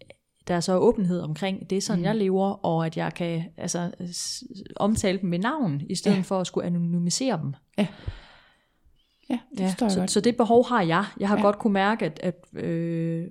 der 0.49 0.55
er 0.55 0.61
så 0.61 0.77
åbenhed 0.77 1.21
omkring, 1.21 1.71
det 1.71 1.79
er 1.79 1.83
sådan, 1.83 1.99
mm. 2.01 2.05
jeg 2.05 2.17
lever, 2.17 2.67
og 2.67 2.87
at 2.87 2.97
jeg 2.97 3.15
kan 3.15 3.45
altså, 3.57 3.91
omtale 4.77 5.19
dem 5.21 5.31
med 5.31 5.39
navn, 5.39 5.83
i 5.91 5.95
stedet 5.95 6.17
Ja. 6.17 6.23
for 6.23 6.41
at 6.41 6.47
skulle 6.47 6.67
anonymisere 6.67 7.39
dem. 7.43 7.55
Ja. 7.79 7.87
Ja, 9.31 9.39
det 9.51 9.61
Ja, 9.61 9.75
så, 9.89 9.99
godt. 9.99 10.11
så 10.11 10.21
det 10.21 10.37
behov 10.37 10.69
har 10.69 10.83
jeg. 10.83 11.05
Jeg 11.21 11.29
har 11.29 11.37
ja. 11.37 11.43
godt 11.43 11.59
kunne 11.59 11.73
mærke, 11.73 12.05
at, 12.05 12.21
at 12.23 12.65
øh, 12.65 13.27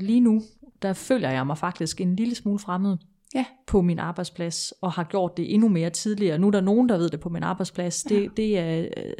lige 0.00 0.20
nu, 0.20 0.42
der 0.82 0.92
føler 0.92 1.30
jeg 1.30 1.46
mig 1.46 1.58
faktisk 1.58 2.00
en 2.00 2.16
lille 2.16 2.34
smule 2.34 2.58
fremmed 2.58 2.96
Ja. 3.34 3.44
på 3.66 3.82
min 3.82 3.98
arbejdsplads, 3.98 4.72
og 4.82 4.92
har 4.92 5.04
gjort 5.04 5.36
det 5.36 5.54
endnu 5.54 5.68
mere 5.68 5.90
tidligere. 5.90 6.38
Nu 6.38 6.46
er 6.46 6.50
der 6.50 6.60
nogen, 6.60 6.88
der 6.88 6.98
ved 6.98 7.08
det 7.10 7.20
på 7.20 7.28
min 7.28 7.42
arbejdsplads. 7.42 8.02
Det, 8.02 8.36
det, 8.36 8.58
er, 8.58 8.80
øh, 8.96 9.12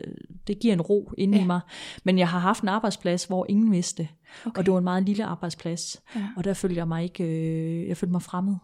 det 0.47 0.59
giver 0.59 0.75
en 0.75 0.81
ro 0.81 1.13
inde 1.19 1.39
Ja. 1.39 1.45
i 1.45 1.47
mig. 1.47 1.61
Men 2.05 2.19
jeg 2.19 2.29
har 2.29 2.39
haft 2.39 2.63
en 2.63 2.69
arbejdsplads, 2.69 3.25
hvor 3.25 3.47
ingen 3.49 3.73
vidste 3.73 4.03
det. 4.03 4.09
Okay. 4.47 4.59
Og 4.59 4.67
det 4.67 4.73
var 4.73 4.79
en 4.79 4.85
meget 4.85 5.03
lille 5.03 5.25
arbejdsplads. 5.25 6.03
Ja. 6.17 6.29
Og 6.37 6.45
der 6.45 6.55
følte 6.55 6.77
jeg 6.77 6.89
mig 6.89 7.03
ikke, 7.05 7.25
øh, 7.25 7.89
jeg 7.89 7.97
følte 7.97 8.13
mig 8.13 8.23
fremmed. 8.23 8.55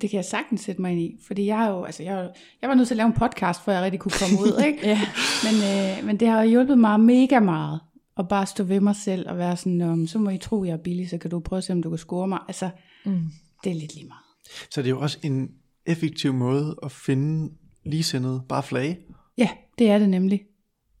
Det 0.00 0.10
kan 0.10 0.16
jeg 0.16 0.24
sagtens 0.24 0.60
sætte 0.60 0.80
mig 0.82 0.92
ind 0.92 1.00
i, 1.00 1.16
fordi 1.26 1.46
jeg 1.46 1.66
jo, 1.70 1.84
altså 1.84 2.02
jeg, 2.02 2.30
jeg 2.62 2.68
var 2.68 2.74
nødt 2.74 2.88
til 2.88 2.94
at 2.94 2.96
lave 2.96 3.06
en 3.06 3.12
podcast, 3.12 3.60
for 3.64 3.72
jeg 3.72 3.82
rigtig 3.82 4.00
kunne 4.00 4.12
komme 4.20 4.38
ud, 4.40 4.62
ikke? 4.66 4.78
Ja. 4.88 5.00
Men, 5.44 5.54
øh, 6.00 6.06
men 6.06 6.16
det 6.20 6.28
har 6.28 6.44
hjulpet 6.44 6.78
mig 6.78 7.00
mega 7.00 7.40
meget, 7.40 7.80
at 8.18 8.28
bare 8.28 8.46
stå 8.46 8.64
ved 8.64 8.80
mig 8.80 8.96
selv, 8.96 9.28
og 9.28 9.38
være 9.38 9.56
sådan, 9.56 10.06
så 10.06 10.18
må 10.18 10.30
I 10.30 10.38
tro, 10.38 10.64
jeg 10.64 10.72
er 10.72 10.76
billig, 10.76 11.10
så 11.10 11.18
kan 11.18 11.30
du 11.30 11.40
prøve 11.40 11.58
at 11.58 11.64
se, 11.64 11.72
om 11.72 11.82
du 11.82 11.88
kan 11.88 11.98
score 11.98 12.28
mig. 12.28 12.38
Altså, 12.48 12.70
Mm. 13.04 13.20
det 13.64 13.70
er 13.70 13.74
lidt 13.76 13.94
lige 13.94 14.06
meget. 14.08 14.21
Så 14.70 14.82
det 14.82 14.86
er 14.86 14.90
jo 14.90 15.00
også 15.00 15.18
en 15.22 15.50
effektiv 15.86 16.32
måde 16.32 16.76
at 16.82 16.92
finde 16.92 17.52
ligesindede, 17.84 18.42
bare 18.48 18.62
flage. 18.62 18.98
Ja, 19.38 19.48
det 19.78 19.90
er 19.90 19.98
det 19.98 20.08
nemlig. 20.08 20.42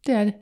Det 0.06 0.14
er 0.14 0.24
det. 0.24 0.34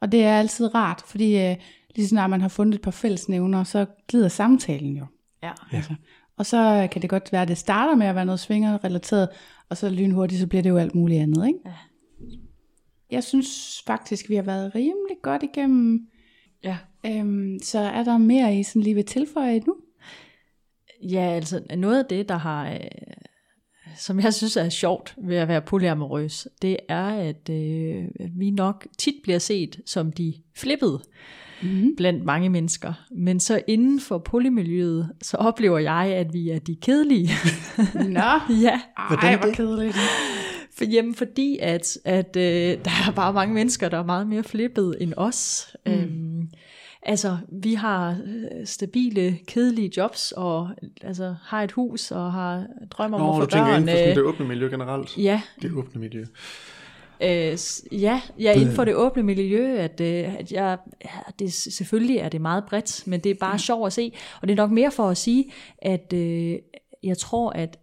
Og 0.00 0.12
det 0.12 0.24
er 0.24 0.38
altid 0.38 0.74
rart, 0.74 1.02
fordi 1.06 1.36
øh, 1.38 1.56
lige 1.96 2.06
så 2.06 2.08
snart 2.08 2.30
man 2.30 2.40
har 2.40 2.48
fundet 2.48 2.74
et 2.74 2.82
par 2.82 2.90
fællesnævner, 2.90 3.64
så 3.64 3.86
glider 4.08 4.28
samtalen 4.28 4.96
jo. 4.96 5.06
Ja. 5.42 5.52
Altså. 5.72 5.94
Og 6.36 6.46
så 6.46 6.88
kan 6.92 7.02
det 7.02 7.10
godt 7.10 7.32
være, 7.32 7.42
at 7.42 7.48
det 7.48 7.58
starter 7.58 7.94
med 7.94 8.06
at 8.06 8.14
være 8.14 8.24
noget 8.24 8.40
svingerrelateret, 8.40 9.28
og 9.68 9.76
så 9.76 9.88
lynhurtigt, 9.90 10.40
så 10.40 10.46
bliver 10.46 10.62
det 10.62 10.70
jo 10.70 10.76
alt 10.76 10.94
muligt 10.94 11.22
andet. 11.22 11.46
Ikke? 11.46 11.58
Ja. 11.66 11.72
Jeg 13.10 13.24
synes 13.24 13.82
faktisk, 13.86 14.28
vi 14.28 14.34
har 14.34 14.42
været 14.42 14.74
rimelig 14.74 15.16
godt 15.22 15.42
igennem. 15.42 16.08
ja. 16.64 16.78
Øhm, 17.06 17.58
så 17.62 17.78
er 17.78 18.04
der 18.04 18.18
mere, 18.18 18.56
I 18.56 18.62
sådan 18.62 18.82
lige 18.82 18.94
vil 18.94 19.04
tilføje 19.04 19.60
nu? 19.66 19.76
Ja, 21.02 21.20
altså 21.20 21.60
noget 21.76 21.98
af 21.98 22.04
det, 22.10 22.28
der 22.28 22.36
har, 22.36 22.70
øh, 22.70 22.78
som 23.96 24.20
jeg 24.20 24.34
synes 24.34 24.56
er 24.56 24.68
sjovt 24.68 25.14
ved 25.24 25.36
at 25.36 25.48
være 25.48 25.62
polyamorøs, 25.62 26.48
det 26.62 26.76
er, 26.88 27.06
at 27.06 27.48
øh, 27.50 28.04
vi 28.38 28.50
nok 28.50 28.86
tit 28.98 29.14
bliver 29.22 29.38
set 29.38 29.80
som 29.86 30.12
de 30.12 30.34
flippede 30.56 31.00
Mm-hmm. 31.62 31.96
blandt 31.96 32.24
mange 32.24 32.48
mennesker. 32.48 32.92
Men 33.10 33.40
så 33.40 33.62
inden 33.66 34.00
for 34.00 34.18
polymiljøet, 34.18 35.10
så 35.22 35.36
oplever 35.36 35.78
jeg, 35.78 36.14
at 36.16 36.32
vi 36.32 36.50
er 36.50 36.58
de 36.58 36.76
kedelige. 36.82 37.30
Nå, 37.94 38.20
ja, 38.66 38.80
ej, 38.98 39.36
hvor 39.36 39.52
kedeligt. 39.52 39.96
for, 40.78 40.84
jamen, 40.84 41.14
fordi 41.14 41.58
at, 41.62 41.98
at 42.04 42.36
øh, 42.36 42.42
der 42.84 42.90
er 43.08 43.12
bare 43.16 43.32
mange 43.32 43.54
mennesker, 43.54 43.88
der 43.88 43.98
er 43.98 44.04
meget 44.04 44.26
mere 44.26 44.42
flippet 44.42 44.96
end 45.00 45.14
os. 45.16 45.66
Mm. 45.86 45.92
Øhm, 45.92 46.29
altså, 47.02 47.38
vi 47.62 47.74
har 47.74 48.16
øh, 48.26 48.66
stabile, 48.66 49.38
kedelige 49.46 49.90
jobs, 49.96 50.32
og 50.32 50.68
altså, 51.02 51.34
har 51.42 51.62
et 51.62 51.72
hus, 51.72 52.10
og 52.10 52.32
har 52.32 52.66
drømmer 52.90 53.18
om 53.18 53.24
Nå, 53.26 53.32
at 53.32 53.36
du 53.36 53.40
få 53.44 53.50
tænker 53.50 53.66
børn. 53.66 53.80
inden 53.82 53.88
for 53.88 53.96
sådan 53.96 54.08
øh, 54.10 54.16
det 54.16 54.22
åbne 54.24 54.46
miljø 54.48 54.68
generelt. 54.68 55.18
Ja, 55.18 55.42
Det 55.62 55.72
åbne 55.72 56.00
miljø. 56.00 56.24
øh, 57.22 57.58
ja, 58.02 58.22
ja, 58.38 58.52
inden 58.52 58.74
for 58.74 58.84
det 58.84 58.94
åbne 58.94 59.22
miljø, 59.22 59.76
at, 59.76 60.00
øh, 60.00 60.38
at 60.38 60.52
jeg, 60.52 60.78
ja, 61.04 61.10
det, 61.38 61.52
selvfølgelig 61.52 62.16
er 62.16 62.28
det 62.28 62.40
meget 62.40 62.64
bredt, 62.64 63.06
men 63.06 63.20
det 63.20 63.30
er 63.30 63.34
bare 63.40 63.58
sjovt 63.58 63.86
at 63.86 63.92
se, 63.92 64.12
og 64.42 64.48
det 64.48 64.52
er 64.52 64.56
nok 64.56 64.70
mere 64.70 64.90
for 64.90 65.08
at 65.08 65.16
sige, 65.16 65.52
at 65.78 66.12
øh, 66.12 66.58
jeg 67.02 67.18
tror, 67.18 67.50
at 67.50 67.78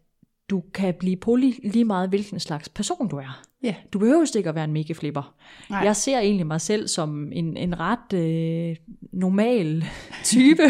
du 0.49 0.64
kan 0.73 0.94
blive 0.99 1.15
poly 1.18 1.52
lige 1.72 1.85
meget, 1.85 2.10
hvilken 2.10 2.39
slags 2.39 2.69
person 2.69 3.07
du 3.10 3.18
er. 3.18 3.44
Ja, 3.63 3.75
Du 3.93 3.99
behøver 3.99 4.38
ikke 4.38 4.49
at 4.49 4.55
være 4.55 4.63
en 4.63 4.73
mega 4.73 4.93
flipper. 4.93 5.35
Nej. 5.69 5.79
Jeg 5.79 5.95
ser 5.95 6.19
egentlig 6.19 6.47
mig 6.47 6.61
selv 6.61 6.88
som 6.88 7.31
en, 7.31 7.57
en 7.57 7.79
ret 7.79 8.13
øh, 8.13 8.75
normal 9.13 9.85
type, 10.23 10.63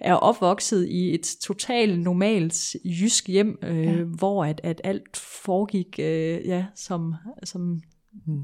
er 0.00 0.14
opvokset 0.14 0.88
i 0.88 1.14
et 1.14 1.36
totalt 1.42 2.00
normalt 2.00 2.76
jysk 2.84 3.28
hjem, 3.28 3.58
øh, 3.62 3.84
ja. 3.84 3.92
hvor 3.92 4.44
at, 4.44 4.60
at 4.64 4.80
alt 4.84 5.16
foregik, 5.16 5.98
øh, 5.98 6.46
ja, 6.46 6.64
som, 6.76 7.14
som 7.44 7.80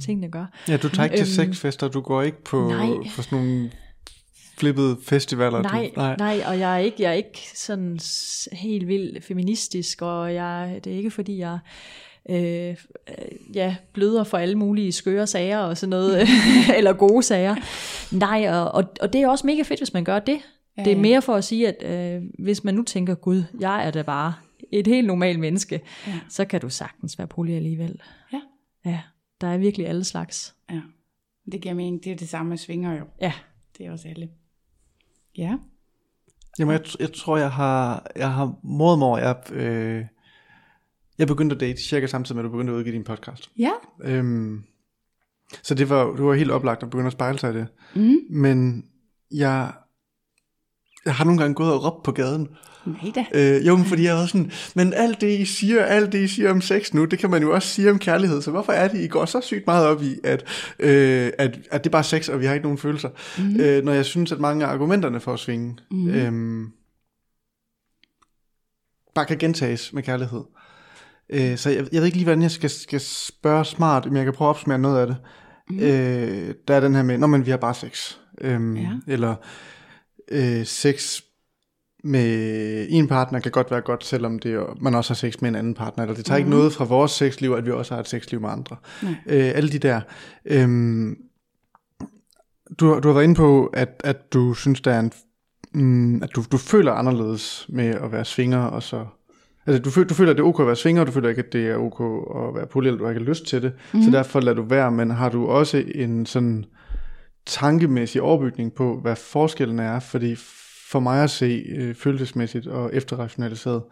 tingene 0.02 0.31
gør. 0.31 0.47
Ja, 0.69 0.77
du 0.77 0.89
tager 0.89 1.05
ikke 1.05 1.24
til 1.24 1.40
Øhm, 1.40 1.52
sexfester, 1.52 1.89
du 1.89 2.01
går 2.01 2.23
ikke 2.23 2.44
på, 2.44 2.69
nej. 2.69 2.86
på 3.16 3.23
sådan 3.23 3.39
nogle 3.39 3.70
flippede 4.59 4.98
festivaler. 5.02 5.62
Nej, 5.62 5.90
du, 5.94 6.01
nej, 6.01 6.16
nej, 6.19 6.43
og 6.47 6.59
jeg 6.59 6.74
er 6.74 6.78
ikke, 6.78 7.02
jeg 7.02 7.09
er 7.09 7.15
ikke 7.15 7.51
sådan 7.55 7.98
helt 8.52 8.89
vildt 8.89 9.24
feministisk, 9.24 10.02
og 10.02 10.35
jeg, 10.35 10.81
det 10.85 10.93
er 10.93 10.97
ikke 10.97 11.11
fordi, 11.11 11.39
jeg 11.39 11.59
øh, 12.31 12.77
øh, 13.09 13.57
ja, 13.57 13.77
bløder 13.93 14.25
for 14.25 14.39
alle 14.39 14.55
mulige 14.55 14.93
skøre 14.93 15.27
sager 15.27 15.59
og 15.59 15.77
sådan 15.77 15.91
noget, 15.91 16.29
eller 16.77 16.93
gode 16.93 17.23
sager. 17.23 17.57
Nej, 18.13 18.49
og, 18.51 18.73
og, 18.73 18.85
og 19.01 19.13
det 19.13 19.21
er 19.23 19.29
også 19.29 19.47
mega 19.47 19.63
fedt, 19.63 19.81
hvis 19.81 19.93
man 19.93 20.05
gør 20.05 20.19
det. 20.19 20.39
Ja, 20.79 20.85
Det 20.85 20.93
er 20.93 20.97
mere 20.97 21.23
for 21.23 21.35
at 21.35 21.45
sige, 21.45 21.69
at 21.77 22.17
øh, 22.17 22.23
hvis 22.39 22.65
man 22.65 22.75
nu 22.75 22.83
tænker, 22.83 23.15
gud, 23.15 23.43
jeg 23.61 23.87
er 23.87 23.91
da 23.91 24.03
bare 24.03 24.35
et 24.73 24.87
helt 24.87 25.07
normalt 25.07 25.41
menneske, 25.41 25.81
Ja. 26.07 26.13
så 26.29 26.45
kan 26.45 26.61
du 26.61 26.69
sagtens 26.69 27.19
være 27.19 27.27
poly 27.29 27.51
alligevel. 27.51 28.01
Ja. 28.33 28.41
Ja, 28.85 29.01
der 29.41 29.47
er 29.47 29.59
virkelig 29.59 29.89
alle 29.89 30.05
slags. 30.05 30.55
ja. 30.71 30.81
Det 31.53 31.61
giver 31.61 31.75
mening. 31.75 32.05
Det 32.05 32.13
er 32.13 32.17
det 32.17 32.29
samme 32.29 32.49
med 32.51 32.57
svinger 32.57 32.93
jo. 32.99 33.05
Ja, 33.21 33.33
Det 33.79 33.87
er 33.87 33.93
også 33.93 34.09
alle. 34.09 34.29
Ja. 35.39 35.55
Jamen, 36.59 36.73
jeg, 36.73 36.81
jeg 37.01 37.13
tror, 37.13 37.37
jeg 37.37 37.51
har, 37.51 38.07
jeg 38.17 38.33
har 38.33 38.55
over, 39.03 39.19
jeg, 39.19 39.53
øh, 39.53 40.05
jeg 41.21 41.27
begyndte 41.27 41.55
at 41.55 41.61
date 41.61 41.83
cirka 41.83 42.07
samtidig 42.07 42.37
med, 42.37 42.45
at 42.45 42.49
du 42.49 42.53
begyndte 42.53 42.73
at 42.73 42.77
udgive 42.77 42.95
din 42.95 43.05
podcast. 43.05 43.51
Ja. 43.59 43.73
Øhm, 44.05 44.63
så 45.63 45.75
det 45.75 45.89
var, 45.89 46.11
det 46.13 46.25
var 46.25 46.35
helt 46.35 46.51
oplagt 46.51 46.83
at 46.83 46.91
begynde 46.91 47.07
at 47.07 47.13
spejle 47.13 47.39
sig 47.39 47.55
i 47.55 47.57
det. 47.57 47.67
Mm. 47.95 48.17
Men 48.31 48.85
jeg, 49.31 49.73
jeg 51.05 51.15
har 51.15 51.25
nogle 51.25 51.41
gange 51.41 51.55
gået 51.55 51.73
og 51.73 51.85
råbt 51.85 52.03
på 52.05 52.13
gaden. 52.13 52.49
Nej 52.87 53.13
da. 53.15 53.25
Øh, 53.35 53.67
jo, 53.67 53.77
men 53.77 53.85
fordi 53.85 54.05
jeg 54.05 54.17
var 54.17 54.27
sådan, 54.27 54.53
men 54.75 54.93
alt 54.93 55.21
det 55.21 55.39
I 55.39 55.45
siger, 55.45 55.85
alt 55.85 56.13
det 56.13 56.19
I 56.19 56.29
siger 56.29 56.51
om 56.51 56.61
sex 56.61 56.95
nu, 56.95 57.05
det 57.05 57.19
kan 57.19 57.31
man 57.31 57.43
jo 57.43 57.55
også 57.55 57.69
sige 57.69 57.91
om 57.91 57.99
kærlighed, 57.99 58.43
så 58.43 58.51
hvorfor 58.51 58.73
er 58.73 58.89
det, 58.89 59.01
I 59.01 59.07
går 59.07 59.25
så 59.25 59.41
sygt 59.41 59.67
meget 59.67 59.87
op 59.87 60.03
i, 60.03 60.19
at, 60.25 60.45
øh, 60.79 61.33
at, 61.39 61.59
at 61.71 61.85
det 61.85 61.91
er 61.91 61.93
bare 61.93 62.05
sex, 62.05 62.29
og 62.29 62.41
vi 62.41 62.47
har 62.47 62.55
ikke 62.55 62.65
nogen 62.65 62.79
følelser, 62.79 63.11
mm. 63.39 63.61
øh, 63.61 63.85
når 63.85 63.93
jeg 63.93 64.05
synes, 64.05 64.33
at 64.33 64.41
mange 64.41 64.67
af 64.67 64.69
argumenterne 64.69 65.21
for 65.21 65.33
at 65.33 65.39
svinge, 65.39 65.77
mm. 65.91 66.09
øh, 66.09 66.69
bare 69.15 69.27
kan 69.27 69.39
gentages 69.39 69.93
med 69.93 70.03
kærlighed. 70.03 70.43
Øh, 71.32 71.57
så 71.57 71.70
jeg, 71.70 71.78
jeg 71.93 72.01
ved 72.01 72.05
ikke 72.07 72.16
lige, 72.16 72.24
hvordan 72.24 72.43
jeg 72.43 72.51
skal, 72.51 72.70
skal 72.70 73.01
spørge 73.01 73.65
smart, 73.65 74.07
men 74.07 74.16
jeg 74.16 74.24
kan 74.24 74.35
prøve 74.35 74.47
at 74.48 74.51
opsummere 74.51 74.78
noget 74.78 74.98
af 75.01 75.07
det. 75.07 75.16
Mm. 75.70 75.78
Øh, 75.78 76.55
der 76.69 76.74
er 76.74 76.81
den 76.81 76.94
her 76.94 77.02
med, 77.02 77.19
når 77.19 77.27
men 77.27 77.47
vi 77.47 77.51
har 77.51 77.59
bare 77.59 77.74
sex. 77.74 78.15
Øh, 78.40 78.77
Ja. 78.77 78.89
Eller 79.09 79.35
øh, 80.31 80.65
sex 80.66 81.20
med 82.05 82.86
en 82.90 83.09
partner 83.09 83.40
kan 83.40 83.52
godt 83.52 83.70
være 83.70 83.81
godt, 83.81 84.05
selvom 84.05 84.39
det 84.39 84.52
er, 84.55 84.77
man 84.81 84.94
også 84.94 85.11
har 85.11 85.16
sex 85.16 85.40
med 85.40 85.48
en 85.48 85.55
anden 85.57 85.74
partner. 85.74 86.05
Eller 86.05 86.15
det 86.16 86.24
tager 86.24 86.39
mm. 86.39 86.40
ikke 86.40 86.51
noget 86.51 86.73
fra 86.73 86.85
vores 86.85 87.12
sexliv, 87.12 87.51
at 87.52 87.66
vi 87.66 87.70
også 87.70 87.94
har 87.94 88.01
et 88.01 88.09
sexliv 88.09 88.40
med 88.40 88.48
andre. 88.48 88.77
Nej. 89.02 89.15
Øh, 89.27 89.51
alle 89.55 89.73
de 89.73 89.78
der. 89.78 90.01
Øhm, 90.44 91.16
du, 92.81 92.93
har- 92.93 93.01
du 93.01 93.09
har 93.09 93.12
været 93.15 93.24
inde 93.24 93.35
på, 93.35 93.66
at, 93.66 94.01
at 94.05 94.32
du 94.32 94.55
synes, 94.55 94.81
der 94.81 94.93
er 94.93 95.01
en, 95.01 95.12
mm, 95.74 96.23
at 96.23 96.31
du, 96.36 96.44
du 96.52 96.57
føler 96.59 96.93
anderledes 96.93 97.66
med 97.69 97.86
at 97.86 98.12
være 98.12 98.24
svinger, 98.24 98.59
og 98.62 98.82
så... 98.82 99.07
Altså, 99.66 99.82
du, 99.82 99.91
føler, 99.91 100.09
du 100.09 100.15
føler, 100.15 100.31
at 100.31 100.37
det 100.37 100.43
er 100.43 100.47
ok 100.47 100.61
at 100.61 100.66
være 100.66 100.77
svinger, 100.77 101.01
og 101.01 101.07
du 101.07 101.12
føler 101.12 101.28
ikke, 101.28 101.43
at 101.43 101.53
det 101.53 101.66
er 101.66 101.77
ok 101.77 102.01
at 102.37 102.55
være 102.55 102.66
poly, 102.66 102.87
eller 102.87 102.99
du 102.99 103.05
har 103.05 103.11
ikke 103.11 103.23
lyst 103.23 103.47
til 103.47 103.62
det. 103.62 103.73
Mm. 103.95 104.03
Så 104.03 104.11
derfor 104.11 104.41
lader 104.41 104.57
du 104.57 104.62
være, 104.62 104.91
men 104.91 105.11
har 105.11 105.28
du 105.28 105.47
også 105.47 105.85
en 105.95 106.27
sådan 106.27 106.65
tankemæssig 107.47 108.23
overbygning 108.23 108.73
på, 108.73 109.01
hvad 109.03 109.16
forskellen 109.16 109.78
er, 109.78 110.01
fordi 110.01 110.35
for 110.91 111.01
mig 111.01 111.24
at 111.24 111.31
se 111.31 111.65
øh, 111.77 111.95
følelsesmæssigt 111.95 112.66
og 112.66 112.91
efterrationaliseret, 112.93 113.82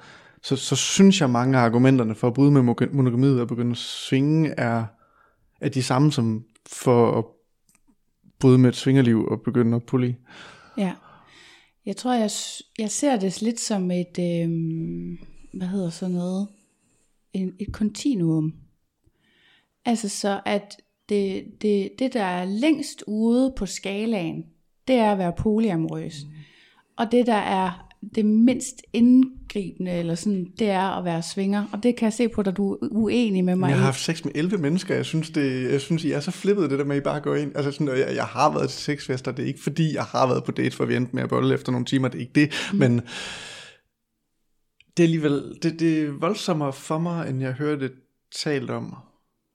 så, 0.43 0.57
så 0.57 0.77
synes 0.77 1.21
jeg 1.21 1.31
mange 1.31 1.59
af 1.59 1.63
argumenterne 1.63 2.15
for 2.15 2.27
at 2.27 2.35
bryde 2.35 2.51
med 2.51 2.61
mono- 2.61 2.93
monogamiet 2.93 3.41
og 3.41 3.49
begynde 3.49 3.71
at 3.71 3.77
svinge 3.77 4.51
er, 4.51 4.85
er 5.61 5.69
de 5.69 5.83
samme 5.83 6.13
som 6.13 6.45
for 6.73 7.19
at 7.19 7.25
bryde 8.41 8.59
med 8.59 8.69
et 8.69 8.77
svingerliv 8.77 9.25
og 9.25 9.41
begynde 9.45 9.77
at 9.77 9.83
poly. 9.83 10.13
Ja. 10.77 10.93
Jeg 11.87 11.97
tror, 11.97 12.13
jeg, 12.13 12.31
jeg 12.79 12.91
ser 12.91 13.17
det 13.17 13.43
lidt 13.43 13.61
som 13.61 13.91
et, 13.91 14.19
øhm, 14.19 15.19
hvad 15.53 15.67
hedder 15.67 15.91
sådan 15.91 16.15
noget, 16.15 16.49
en, 17.33 17.53
et 17.59 17.73
kontinuum. 17.73 18.55
Altså 19.85 20.09
så, 20.09 20.41
at 20.45 20.77
det, 21.09 21.45
det, 21.63 21.91
det, 21.99 22.13
der 22.15 22.25
er 22.25 22.45
længst 22.45 23.05
ude 23.07 23.53
på 23.57 23.67
skalaen, 23.67 24.45
det 24.89 24.97
er 24.97 25.13
at 25.13 25.19
være 25.19 25.33
polyamorøs. 25.39 26.25
Mm. 26.25 26.31
Og 26.97 27.13
det, 27.13 27.27
der 27.27 27.35
er 27.35 27.89
det 28.15 28.25
mindst 28.25 28.83
indgribende, 28.93 29.93
eller 29.93 30.15
sådan, 30.15 30.47
det 30.59 30.71
er 30.71 30.99
at 30.99 31.05
være 31.05 31.23
svinger. 31.23 31.65
Og 31.73 31.83
det 31.83 31.97
kan 31.97 32.05
jeg 32.05 32.13
se 32.13 32.29
på, 32.29 32.41
at 32.41 32.57
du 32.57 32.73
er 32.73 32.77
uenig 32.91 33.45
med 33.45 33.57
mig 33.57 33.69
Jeg 33.69 33.77
har 33.77 33.85
haft 33.85 34.01
sex 34.01 34.25
med 34.25 34.33
11 34.35 34.59
mennesker, 34.59 34.95
jeg 34.95 35.05
synes, 35.05 35.31
det, 35.31 35.73
jeg 35.73 35.81
synes 35.81 36.05
I 36.05 36.13
er 36.13 36.21
så 36.21 36.31
flippet 36.31 36.71
det 36.71 36.79
der 36.79 36.85
med, 36.85 36.97
at 36.97 37.01
I 37.01 37.05
bare 37.05 37.21
går 37.21 37.35
ind. 37.35 37.57
Altså 37.57 37.73
sådan, 37.73 37.89
jeg, 37.89 38.15
jeg 38.15 38.25
har 38.25 38.53
været 38.53 38.71
til 38.71 38.81
sexfester, 38.81 39.33
det 39.33 39.43
er 39.43 39.47
ikke 39.47 39.63
fordi, 39.63 39.95
jeg 39.95 40.03
har 40.03 40.27
været 40.27 40.45
på 40.45 40.53
dates, 40.53 40.77
hvor 40.77 40.85
vi 40.85 40.97
endte 40.97 41.17
med 41.17 41.23
at 41.23 41.29
bolle 41.29 41.55
efter 41.55 41.73
nogle 41.73 41.87
timer, 41.87 42.09
det 42.09 42.17
er 42.17 42.21
ikke 42.21 42.33
det, 42.35 42.51
mm. 42.73 42.79
men 42.79 43.01
det 44.99 45.05
er 45.05 45.07
alligevel, 45.07 45.59
det, 45.63 45.81
det 45.81 46.03
er 46.03 46.11
voldsommere 46.11 46.73
for 46.73 46.99
mig, 46.99 47.31
end 47.31 47.41
jeg 47.41 47.53
hørte 47.53 47.81
det 47.81 47.93
talt 48.35 48.71
om. 48.71 48.97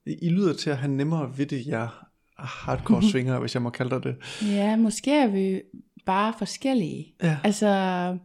I, 0.05 0.29
lyder 0.29 0.53
til 0.53 0.69
at 0.69 0.77
have 0.77 0.91
nemmere 0.91 1.37
ved 1.37 1.45
det, 1.45 1.65
jeg 1.65 1.89
hardcore 2.37 3.03
svinger, 3.11 3.39
hvis 3.39 3.53
jeg 3.53 3.61
må 3.61 3.69
kalde 3.69 3.95
det 3.95 4.03
det. 4.03 4.15
Ja, 4.41 4.75
måske 4.75 5.11
er 5.11 5.27
vi 5.27 5.61
bare 6.05 6.33
forskellige. 6.37 7.15
Ja. 7.23 7.37
Altså, 7.43 8.17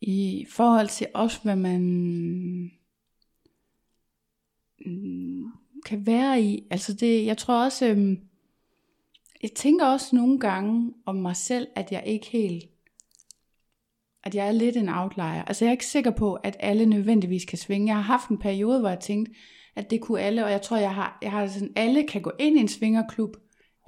i 0.00 0.46
forhold 0.50 0.88
til 0.88 1.06
også, 1.14 1.40
hvad 1.42 1.56
man 1.56 1.82
mm, 4.86 5.44
kan 5.86 6.06
være 6.06 6.42
i. 6.42 6.66
Altså 6.70 6.92
det, 6.92 7.26
jeg 7.26 7.38
tror 7.38 7.64
også, 7.64 7.86
øhm, 7.86 8.18
jeg 9.42 9.50
tænker 9.56 9.86
også 9.86 10.16
nogle 10.16 10.40
gange 10.40 10.92
om 11.06 11.16
mig 11.16 11.36
selv, 11.36 11.66
at 11.76 11.92
jeg 11.92 12.02
ikke 12.06 12.26
helt, 12.26 12.64
at 14.24 14.34
jeg 14.34 14.48
er 14.48 14.52
lidt 14.52 14.76
en 14.76 14.88
outlier. 14.88 15.44
Altså 15.44 15.64
jeg 15.64 15.68
er 15.68 15.72
ikke 15.72 15.86
sikker 15.86 16.10
på, 16.10 16.34
at 16.34 16.56
alle 16.60 16.86
nødvendigvis 16.86 17.44
kan 17.44 17.58
svinge. 17.58 17.86
Jeg 17.86 17.96
har 17.96 18.02
haft 18.02 18.28
en 18.28 18.38
periode, 18.38 18.80
hvor 18.80 18.88
jeg 18.88 19.00
tænkte, 19.00 19.32
at 19.76 19.90
det 19.90 20.00
kunne 20.00 20.20
alle, 20.20 20.44
og 20.44 20.50
jeg 20.50 20.62
tror, 20.62 20.76
jeg 20.76 20.94
har, 20.94 21.18
jeg 21.22 21.30
har 21.30 21.46
sådan, 21.46 21.72
alle 21.76 22.06
kan 22.08 22.22
gå 22.22 22.32
ind 22.38 22.56
i 22.56 22.60
en 22.60 22.68
svingerklub, 22.68 23.36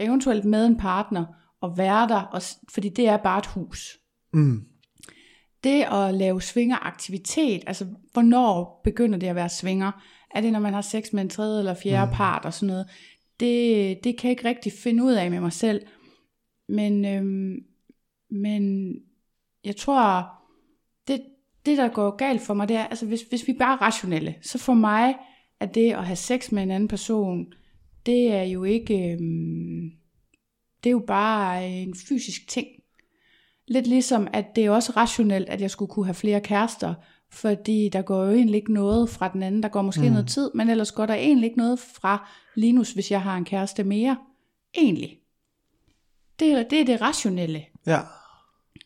eventuelt 0.01 0.45
med 0.45 0.67
en 0.67 0.77
partner, 0.77 1.25
og 1.61 1.79
være 1.79 2.09
der, 2.09 2.21
og, 2.21 2.43
fordi 2.73 2.89
det 2.89 3.09
er 3.09 3.17
bare 3.17 3.39
et 3.39 3.47
hus. 3.47 3.99
Mm. 4.33 4.65
Det 5.65 5.85
at 5.93 6.15
lave 6.15 6.43
svingeraktivitet, 6.43 7.63
altså 7.67 7.87
hvornår 8.13 8.81
begynder 8.85 9.19
det 9.19 9.27
at 9.27 9.35
være 9.35 9.49
svinger? 9.49 9.93
Er 10.35 10.41
det, 10.41 10.53
når 10.53 10.61
man 10.61 10.75
har 10.75 10.81
sex 10.81 11.13
med 11.13 11.23
en 11.23 11.29
tredje 11.29 11.59
eller 11.59 11.75
fjerde 11.75 12.11
mm. 12.11 12.17
part 12.17 12.45
og 12.45 12.55
sådan 12.55 12.67
noget? 12.67 12.87
Det, 13.41 14.05
det 14.05 14.19
kan 14.19 14.29
jeg 14.29 14.31
ikke 14.31 14.49
rigtig 14.49 14.73
finde 14.73 15.05
ud 15.05 15.13
af 15.13 15.31
med 15.31 15.41
mig 15.41 15.53
selv. 15.53 15.87
Men, 16.69 17.05
øhm, 17.05 17.55
men 18.31 18.95
jeg 19.65 19.77
tror, 19.77 20.29
det, 21.09 21.23
det 21.67 21.79
der 21.79 21.89
går 21.89 22.17
galt 22.17 22.43
for 22.43 22.55
mig, 22.55 22.69
det 22.69 22.77
er, 22.77 22.85
altså 22.85 23.07
hvis, 23.07 23.23
hvis 23.23 23.47
vi 23.47 23.53
bare 23.53 23.73
er 23.73 23.83
rationelle, 23.83 24.35
så 24.43 24.59
for 24.59 24.75
mig 24.75 25.15
er 25.61 25.67
det 25.67 25.93
at 25.93 26.05
have 26.07 26.17
sex 26.17 26.53
med 26.53 26.63
en 26.63 26.71
anden 26.71 26.89
person, 26.89 27.47
det 28.07 28.33
er 28.33 28.43
jo 28.43 28.65
ikke, 28.65 29.13
øhm, 29.13 29.91
det 30.85 30.91
er 30.91 30.93
jo 30.93 31.05
bare 31.07 31.69
en 31.71 31.95
fysisk 32.09 32.49
ting. 32.49 32.67
Lidt 33.69 33.87
ligesom, 33.87 34.29
at 34.33 34.57
det 34.57 34.65
er 34.65 34.71
også 34.71 34.93
rationelt, 34.97 35.49
at 35.49 35.61
jeg 35.61 35.71
skulle 35.71 35.91
kunne 35.91 36.05
have 36.05 36.15
flere 36.15 36.41
kærester, 36.41 36.95
fordi 37.31 37.89
der 37.93 38.03
går 38.03 38.25
jo 38.25 38.33
egentlig 38.33 38.57
ikke 38.57 38.73
noget 38.73 39.11
fra 39.11 39.29
den 39.29 39.43
anden. 39.43 39.63
Der 39.63 39.69
går 39.69 39.83
måske 39.83 40.03
mm. 40.03 40.11
noget 40.13 40.29
tid, 40.29 40.51
men 40.55 40.69
ellers 40.69 40.93
går 40.93 41.07
der 41.07 41.15
egentlig 41.15 41.45
ikke 41.47 41.59
noget 41.59 41.79
fra 41.79 42.29
Linus, 42.55 42.93
hvis 42.93 43.11
jeg 43.11 43.23
har 43.23 43.37
en 43.37 43.45
kæreste 43.45 43.85
mere. 43.85 44.17
Egentlig. 44.75 45.19
Det, 46.39 46.53
er- 46.53 46.69
det 46.69 46.81
er 46.81 46.85
det 46.85 47.01
rationelle. 47.01 47.65
Ja. 47.87 47.99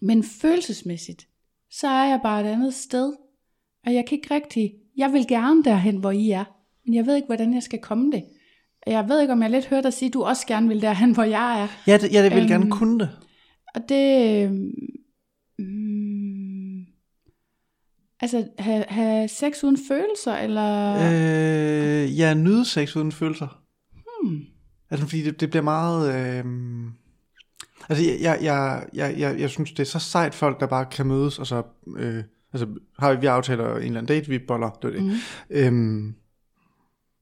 Men 0.03 0.25
følelsesmæssigt, 0.25 1.29
så 1.71 1.89
er 1.89 2.05
jeg 2.05 2.21
bare 2.23 2.41
et 2.41 2.47
andet 2.47 2.75
sted. 2.75 3.13
Og 3.87 3.95
jeg 3.95 4.05
kan 4.09 4.19
ikke 4.19 4.35
rigtig, 4.35 4.75
jeg 4.97 5.13
vil 5.13 5.27
gerne 5.29 5.65
derhen, 5.65 5.97
hvor 5.97 6.11
I 6.11 6.31
er. 6.31 6.45
Men 6.87 6.95
jeg 6.95 7.07
ved 7.07 7.17
ikke, 7.17 7.27
hvordan 7.27 7.55
jeg 7.55 7.63
skal 7.63 7.79
komme 7.79 8.13
det. 8.13 8.25
Jeg 8.87 9.09
ved 9.09 9.21
ikke, 9.21 9.33
om 9.33 9.43
jeg 9.43 9.51
lidt 9.51 9.67
hørte 9.67 9.83
dig 9.83 9.93
sige, 9.93 10.07
at 10.07 10.15
du 10.15 10.23
også 10.23 10.47
gerne 10.47 10.69
vil 10.69 10.83
derhen, 10.83 11.13
hvor 11.15 11.23
jeg 11.23 11.63
er. 11.63 11.69
Ja, 11.87 11.99
det, 11.99 12.13
ja, 12.13 12.25
det 12.25 12.31
vil 12.33 12.39
øhm, 12.41 12.49
gerne 12.49 12.71
kunne 12.71 12.99
det. 12.99 13.11
Og 13.75 13.89
det... 13.89 14.43
øhm, 15.61 16.87
altså, 18.21 18.49
have, 18.59 18.85
have 18.89 19.29
sex 19.29 19.65
uden 19.65 19.79
følelser, 19.89 20.37
eller... 20.37 20.95
Øh, 20.95 22.19
ja, 22.19 22.35
nyde 22.35 22.65
sex 22.65 22.97
uden 22.97 23.13
følelser. 23.13 23.63
Hmm. 24.23 24.41
Altså, 24.91 25.07
fordi 25.07 25.23
det, 25.23 25.41
det 25.41 25.51
bliver 25.51 25.63
meget... 25.63 26.15
Øh, 26.15 26.45
altså, 27.89 28.05
jeg, 28.05 28.39
jeg, 28.43 28.87
jeg, 28.95 29.15
jeg, 29.19 29.41
jeg, 29.41 29.51
synes, 29.51 29.73
det 29.73 29.81
er 29.81 29.85
så 29.85 29.99
sejt 29.99 30.35
folk, 30.35 30.61
der 30.61 30.67
bare 30.67 30.87
kan 30.87 31.07
mødes, 31.07 31.39
og 31.39 31.47
så... 31.47 31.63
Øh, 31.97 32.25
altså, 32.53 32.69
har 32.99 33.15
vi, 33.15 33.21
vi 33.21 33.27
aftaler 33.27 33.77
en 33.77 33.77
eller 33.77 33.87
anden 33.87 34.07
date, 34.07 34.29
vi 34.29 34.39
boller, 34.39 34.71
det 34.71 34.89
er 34.89 34.93
det. 34.93 35.05
Mm. 35.05 35.13
Øhm, 35.51 36.15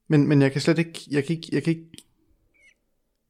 men, 0.09 0.29
men 0.29 0.43
jeg 0.43 0.53
kan 0.53 0.61
slet 0.61 0.79
ikke, 0.79 1.01
jeg 1.11 1.25
kan 1.25 1.37
ikke, 1.37 1.49
jeg 1.53 1.63
kan 1.63 1.71
ikke, 1.71 1.91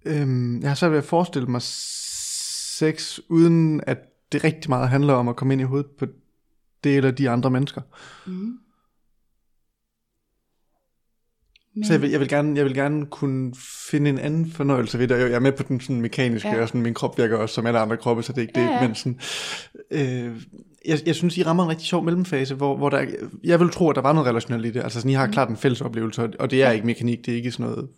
øhm, 0.04 0.60
jeg 0.60 0.70
har 0.70 0.74
svært 0.74 0.90
ved 0.90 0.98
at 0.98 1.04
forestille 1.04 1.48
mig 1.48 1.62
sex, 1.62 3.18
uden 3.28 3.80
at 3.86 3.98
det 4.32 4.44
rigtig 4.44 4.68
meget 4.68 4.88
handler 4.88 5.14
om 5.14 5.28
at 5.28 5.36
komme 5.36 5.54
ind 5.54 5.60
i 5.60 5.64
hovedet 5.64 5.90
på 5.98 6.06
det 6.84 6.96
eller 6.96 7.10
de 7.10 7.30
andre 7.30 7.50
mennesker. 7.50 7.80
Mm. 8.26 8.58
Men, 11.76 11.84
Så 11.84 11.92
jeg 11.92 12.02
vil, 12.02 12.10
jeg 12.10 12.20
vil, 12.20 12.28
gerne, 12.28 12.56
jeg 12.56 12.64
vil 12.64 12.74
gerne 12.74 13.06
kunne 13.06 13.52
finde 13.90 14.10
en 14.10 14.18
anden 14.18 14.50
fornøjelse 14.50 14.98
ved 14.98 15.08
det. 15.08 15.18
Jeg 15.18 15.30
er 15.32 15.40
med 15.40 15.52
på 15.52 15.62
den 15.62 15.80
sådan 15.80 16.00
mekaniske, 16.00 16.48
Ja. 16.48 16.54
ja. 16.54 16.62
og 16.62 16.68
sådan, 16.68 16.82
min 16.82 16.94
krop 16.94 17.18
virker 17.18 17.36
også 17.36 17.54
som 17.54 17.66
alle 17.66 17.78
andre 17.78 17.96
kroppe, 17.96 18.22
så 18.22 18.32
det 18.32 18.38
er 18.38 18.42
ikke 18.42 18.60
Ja, 18.60 18.66
det. 18.66 18.72
ja. 18.72 18.86
Men 18.86 18.94
sådan, 18.94 19.18
øh, 19.90 20.36
jeg, 20.88 20.98
jeg 21.06 21.14
synes, 21.14 21.38
I 21.38 21.42
rammer 21.42 21.62
en 21.62 21.68
rigtig 21.70 21.86
sjov 21.86 22.04
mellemfase, 22.04 22.54
hvor, 22.54 22.76
hvor 22.76 22.88
der, 22.88 23.06
jeg 23.44 23.60
vil 23.60 23.68
tro, 23.68 23.90
at 23.90 23.96
der 23.96 24.02
var 24.02 24.12
noget 24.12 24.28
relationelt 24.28 24.66
i 24.66 24.70
det. 24.70 24.82
Altså 24.82 24.98
sådan, 25.00 25.10
I 25.10 25.14
har 25.14 25.26
klart 25.26 25.48
en 25.48 25.56
fælles 25.56 25.80
oplevelse, 25.80 26.28
og- 26.40 26.50
det 26.50 26.62
er 26.62 26.70
ikke 26.70 26.86
mekanik, 26.86 27.26
det 27.26 27.32
er 27.32 27.36
ikke 27.36 27.52
sådan 27.52 27.66
noget 27.66 27.88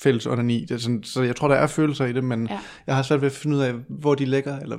fælles 0.00 0.26
onani. 0.26 0.60
Det 0.60 0.70
er 0.70 0.78
sådan, 0.78 1.02
så 1.02 1.22
jeg 1.22 1.36
tror, 1.36 1.48
der 1.48 1.54
er 1.54 1.66
følelser 1.66 2.04
i 2.04 2.12
det, 2.12 2.24
men 2.24 2.46
Ja. 2.46 2.52
ja. 2.52 2.58
jeg 2.86 2.96
har 2.96 3.02
svært 3.02 3.20
ved 3.20 3.26
at 3.26 3.32
finde 3.32 3.56
ud 3.56 3.62
af, 3.62 3.74
hvor 3.88 4.14
de 4.14 4.24
ligger. 4.24 4.58
Eller, 4.58 4.78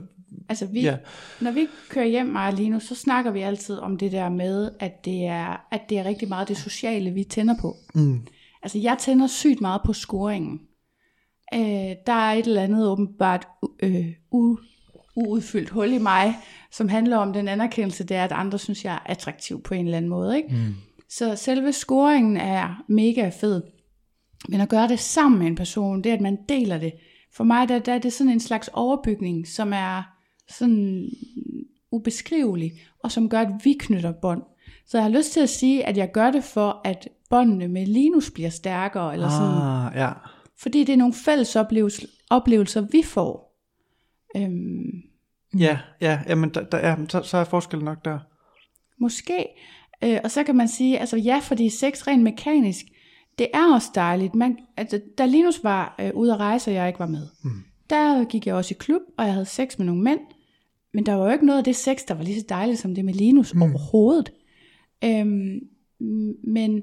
altså, 0.49 0.65
vi, 0.65 0.81
ja. 0.81 0.97
når 1.41 1.51
vi 1.51 1.67
kører 1.89 2.05
hjem, 2.05 2.26
mig 2.26 2.47
og 2.47 2.53
Linus, 2.53 2.84
så 2.84 2.95
snakker 2.95 3.31
vi 3.31 3.41
altid 3.41 3.77
om 3.77 3.97
det 3.97 4.11
der 4.11 4.30
med, 4.30 4.71
at 4.80 5.05
det 5.05 5.26
er, 5.26 5.67
at 5.71 5.81
det 5.89 5.97
er 5.97 6.05
rigtig 6.05 6.30
meget 6.30 6.47
det 6.47 6.57
sociale, 6.57 7.11
vi 7.11 7.23
tænder 7.23 7.55
på. 7.61 7.77
mm, 7.95 8.21
Altså, 8.63 8.80
jeg 8.80 8.97
tænder 8.99 9.27
sygt 9.27 9.61
meget 9.61 9.81
på 9.85 9.93
scoringen. 9.93 10.59
Øh, 11.53 11.95
der 12.05 12.13
er 12.13 12.34
et 12.34 12.47
eller 12.47 12.61
andet 12.61 12.88
åbenbart 12.88 13.47
øh, 13.84 14.07
u, 14.31 14.57
uudfyldt 15.15 15.69
hul 15.69 15.91
i 15.93 15.97
mig, 15.97 16.35
som 16.71 16.89
handler 16.89 17.17
om 17.17 17.34
den 17.34 17.47
anerkendelse, 17.47 18.03
det 18.03 18.17
er, 18.17 18.23
at 18.23 18.31
andre 18.31 18.59
synes, 18.59 18.85
jeg 18.85 18.93
er 18.93 19.11
attraktiv 19.11 19.61
på 19.63 19.73
en 19.73 19.85
eller 19.85 19.97
anden 19.97 20.09
måde. 20.09 20.38
Ikke? 20.38 20.49
mm, 20.49 20.76
Så 21.09 21.35
selve 21.35 21.73
scoringen 21.73 22.38
er 22.38 22.84
mega 22.88 23.30
fed. 23.30 23.61
Men 24.49 24.61
at 24.61 24.69
gøre 24.69 24.88
det 24.88 24.99
sammen 24.99 25.39
med 25.39 25.47
en 25.47 25.55
person, 25.55 26.03
det 26.03 26.09
er, 26.09 26.13
at 26.13 26.21
man 26.21 26.38
deler 26.49 26.77
det. 26.77 26.93
For 27.34 27.43
mig 27.43 27.69
der, 27.69 27.80
der 27.80 27.93
er 27.93 27.99
det 27.99 28.13
sådan 28.13 28.34
en 28.34 28.39
slags 28.39 28.69
overbygning, 28.73 29.47
som 29.47 29.73
er 29.73 30.19
sådan 30.49 31.09
ubeskrivelig, 31.91 32.71
og 33.03 33.11
som 33.11 33.30
gør, 33.30 33.39
at 33.39 33.51
vi 33.63 33.76
knytter 33.80 34.11
bånd. 34.11 34.43
Så 34.85 34.97
jeg 34.97 35.03
har 35.03 35.11
lyst 35.11 35.31
til 35.31 35.39
at 35.39 35.49
sige, 35.49 35.85
at 35.85 35.97
jeg 35.97 36.11
gør 36.11 36.31
det 36.31 36.43
for, 36.43 36.81
at 36.84 37.07
båndene 37.30 37.67
med 37.67 37.85
Linus 37.85 38.31
bliver 38.31 38.49
stærkere, 38.49 39.13
eller 39.13 39.30
sådan, 39.30 39.61
ah, 39.61 39.91
ja. 39.95 40.11
fordi 40.57 40.84
det 40.84 40.93
er 40.93 40.97
nogle 40.97 41.13
fælles 41.13 41.55
oplevelser, 41.55 42.07
oplevelser 42.30 42.81
vi 42.81 43.03
får. 43.03 43.55
Øhm, 44.35 45.09
Ja, 45.57 45.80
ja, 46.01 46.19
jamen, 46.27 46.49
der, 46.49 46.63
der 46.63 46.77
er, 46.77 46.95
så, 47.09 47.21
så 47.21 47.38
er 47.38 47.43
forskellen 47.43 47.85
nok 47.85 48.05
der. 48.05 48.19
Måske. 48.99 49.45
Øh, 50.03 50.19
og 50.23 50.31
så 50.31 50.43
kan 50.43 50.55
man 50.55 50.67
sige, 50.67 50.99
altså 50.99 51.17
ja, 51.17 51.39
fordi 51.43 51.69
sex 51.69 52.07
rent 52.07 52.23
mekanisk, 52.23 52.85
det 53.39 53.47
er 53.53 53.73
også 53.73 53.89
dejligt. 53.95 54.35
Man, 54.35 54.57
altså, 54.77 55.01
da 55.17 55.26
Linus 55.26 55.63
var 55.63 55.95
øh, 55.99 56.11
ude 56.13 56.34
at 56.34 56.39
rejse, 56.39 56.71
og 56.71 56.76
jeg 56.76 56.88
ikke 56.88 56.99
var 56.99 57.07
med, 57.07 57.27
mm. 57.43 57.63
der 57.89 58.26
gik 58.26 58.47
jeg 58.47 58.55
også 58.55 58.73
i 58.73 58.77
klub, 58.80 59.01
og 59.17 59.26
jeg 59.26 59.34
havde 59.34 59.45
sex 59.45 59.77
med 59.77 59.85
nogle 59.85 60.01
mænd. 60.01 60.19
Men 60.94 61.06
der 61.06 61.14
var 61.14 61.26
jo 61.26 61.32
ikke 61.32 61.45
noget 61.45 61.57
af 61.57 61.64
det 61.64 61.76
sex, 61.76 61.99
der 62.07 62.14
var 62.14 62.24
lige 62.24 62.40
så 62.40 62.45
dejligt 62.49 62.80
som 62.80 62.95
det 62.95 63.06
med 63.06 63.14
Linus 63.14 63.53
mm. 63.53 63.61
overhovedet. 63.61 64.32
Øhm, 65.03 65.60
men 66.44 66.76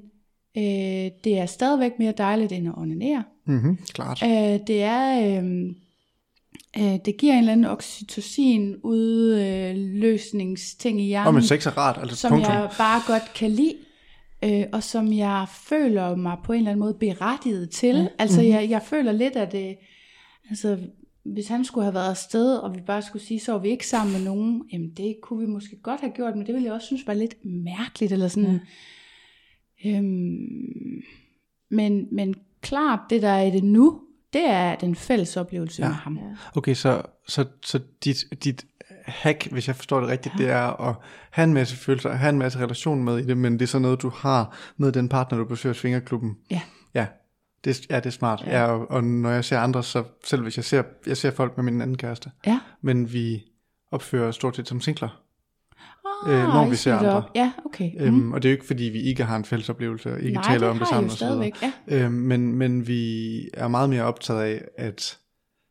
øh, 0.56 1.10
det 1.24 1.38
er 1.38 1.46
stadigvæk 1.46 1.92
mere 1.98 2.12
dejligt 2.18 2.52
end 2.52 2.68
at 2.68 2.74
onanere. 2.76 3.24
Mm-hmm, 3.46 3.78
klart. 3.92 4.22
Øh, 4.22 4.60
det 4.66 4.82
er, 4.82 5.20
øh, 5.20 5.44
øh, 6.78 6.98
det 7.04 7.16
giver 7.18 7.32
en 7.32 7.38
eller 7.38 7.52
anden 7.52 7.66
oxytocin 7.66 8.76
udløsningsting 8.82 11.00
i 11.00 11.04
hjernen 11.04 11.26
Og 11.26 11.34
men 11.34 11.42
sex 11.42 11.66
er 11.66 11.78
rart, 11.78 11.98
altså 12.00 12.16
som 12.16 12.30
punktum. 12.30 12.54
jeg 12.54 12.70
bare 12.78 13.00
godt 13.06 13.34
kan 13.34 13.50
lide, 13.50 13.74
øh, 14.44 14.64
og 14.72 14.82
som 14.82 15.12
jeg 15.12 15.46
føler 15.68 16.16
mig 16.16 16.36
på 16.44 16.52
en 16.52 16.58
eller 16.58 16.70
anden 16.70 16.80
måde 16.80 16.96
berettiget 17.00 17.70
til. 17.70 18.02
Mm. 18.02 18.08
Altså 18.18 18.42
jeg, 18.42 18.70
jeg 18.70 18.82
føler 18.82 19.12
lidt, 19.12 19.36
at 19.36 19.52
det, 19.52 19.76
altså, 20.50 20.78
hvis 21.32 21.48
han 21.48 21.64
skulle 21.64 21.84
have 21.84 21.94
været 21.94 22.10
afsted, 22.10 22.56
og 22.56 22.74
vi 22.74 22.80
bare 22.80 23.02
skulle 23.02 23.24
sige, 23.24 23.40
så 23.40 23.52
var 23.52 23.58
vi 23.58 23.68
ikke 23.68 23.86
sammen 23.86 24.12
med 24.12 24.24
nogen, 24.24 24.64
jamen 24.72 24.90
det 24.90 25.16
kunne 25.22 25.40
vi 25.40 25.52
måske 25.52 25.76
godt 25.82 26.00
have 26.00 26.12
gjort, 26.12 26.36
men 26.36 26.46
det 26.46 26.54
ville 26.54 26.66
jeg 26.66 26.74
også 26.74 26.86
synes 26.86 27.06
var 27.06 27.14
lidt 27.14 27.44
mærkeligt, 27.44 28.12
eller 28.12 28.28
sådan. 28.28 28.60
Ja. 29.84 29.96
Øhm, 29.98 31.02
men, 31.70 32.06
men 32.12 32.34
klart, 32.60 33.00
det 33.10 33.22
der 33.22 33.28
er 33.28 33.42
i 33.42 33.50
det 33.50 33.64
nu, 33.64 34.00
det 34.32 34.44
er 34.44 34.74
den 34.74 34.94
fælles 34.94 35.36
oplevelse 35.36 35.82
ja. 35.82 35.88
med 35.88 35.94
ham. 35.96 36.18
Okay, 36.54 36.74
så, 36.74 37.02
så, 37.28 37.44
så 37.62 37.80
dit, 38.04 38.16
dit 38.44 38.66
hack, 39.06 39.46
hvis 39.46 39.68
jeg 39.68 39.76
forstår 39.76 40.00
det 40.00 40.08
rigtigt, 40.08 40.34
ja. 40.38 40.44
det 40.44 40.52
er 40.52 40.88
at 40.88 40.94
have 41.30 41.44
en 41.44 41.54
masse 41.54 41.76
følelser, 41.76 42.12
have 42.12 42.30
en 42.30 42.38
masse 42.38 42.58
relation 42.58 43.04
med 43.04 43.18
i 43.18 43.26
det, 43.26 43.36
men 43.36 43.52
det 43.52 43.62
er 43.62 43.66
så 43.66 43.78
noget, 43.78 44.02
du 44.02 44.08
har 44.08 44.56
med 44.76 44.92
den 44.92 45.08
partner, 45.08 45.38
du 45.38 45.44
besøger 45.44 45.74
i 45.74 45.78
Svingerklubben. 45.78 46.36
Ja. 46.50 46.60
Det, 47.64 47.86
ja, 47.90 47.96
det 47.96 48.06
er 48.06 48.10
smart. 48.10 48.42
Ja. 48.46 48.58
Ja, 48.62 48.66
og, 48.72 48.90
og 48.90 49.04
når 49.04 49.30
jeg 49.30 49.44
ser 49.44 49.58
andre, 49.58 49.82
så 49.82 50.04
selv 50.24 50.42
hvis 50.42 50.56
jeg 50.56 50.64
ser, 50.64 50.82
jeg 51.06 51.16
ser 51.16 51.30
folk 51.30 51.56
med 51.56 51.64
min 51.64 51.80
anden 51.80 51.96
kæreste, 51.96 52.30
Ja. 52.46 52.60
men 52.82 53.12
vi 53.12 53.44
opfører 53.92 54.30
stort 54.30 54.56
set 54.56 54.68
som 54.68 54.80
singler. 54.80 55.08
Ah, 56.26 56.32
Øh, 56.32 56.48
når 56.48 56.68
vi 56.68 56.76
ser 56.76 56.96
andre. 56.96 57.10
op. 57.16 57.24
Ja, 57.34 57.52
okay. 57.64 57.90
Mm. 57.94 58.04
Øhm, 58.06 58.32
og 58.32 58.42
det 58.42 58.48
er 58.48 58.52
jo 58.52 58.54
ikke 58.56 58.66
fordi, 58.66 58.84
vi 58.84 59.00
ikke 59.00 59.24
har 59.24 59.36
en 59.36 59.44
fælles 59.44 59.68
oplevelse, 59.68 60.12
og 60.12 60.20
ikke 60.20 60.34
Nej, 60.34 60.42
taler 60.44 60.58
det 60.58 60.68
om 60.68 60.78
det 60.78 60.86
har 60.88 60.94
sammen 60.94 61.10
så 61.10 61.24
videre. 61.24 61.52
stadigvæk, 61.52 61.72
ja. 61.90 62.04
Øhm, 62.04 62.12
men, 62.14 62.54
men 62.54 62.86
vi 62.86 63.40
er 63.54 63.68
meget 63.68 63.90
mere 63.90 64.02
optaget 64.02 64.42
af, 64.42 64.64
at 64.78 65.18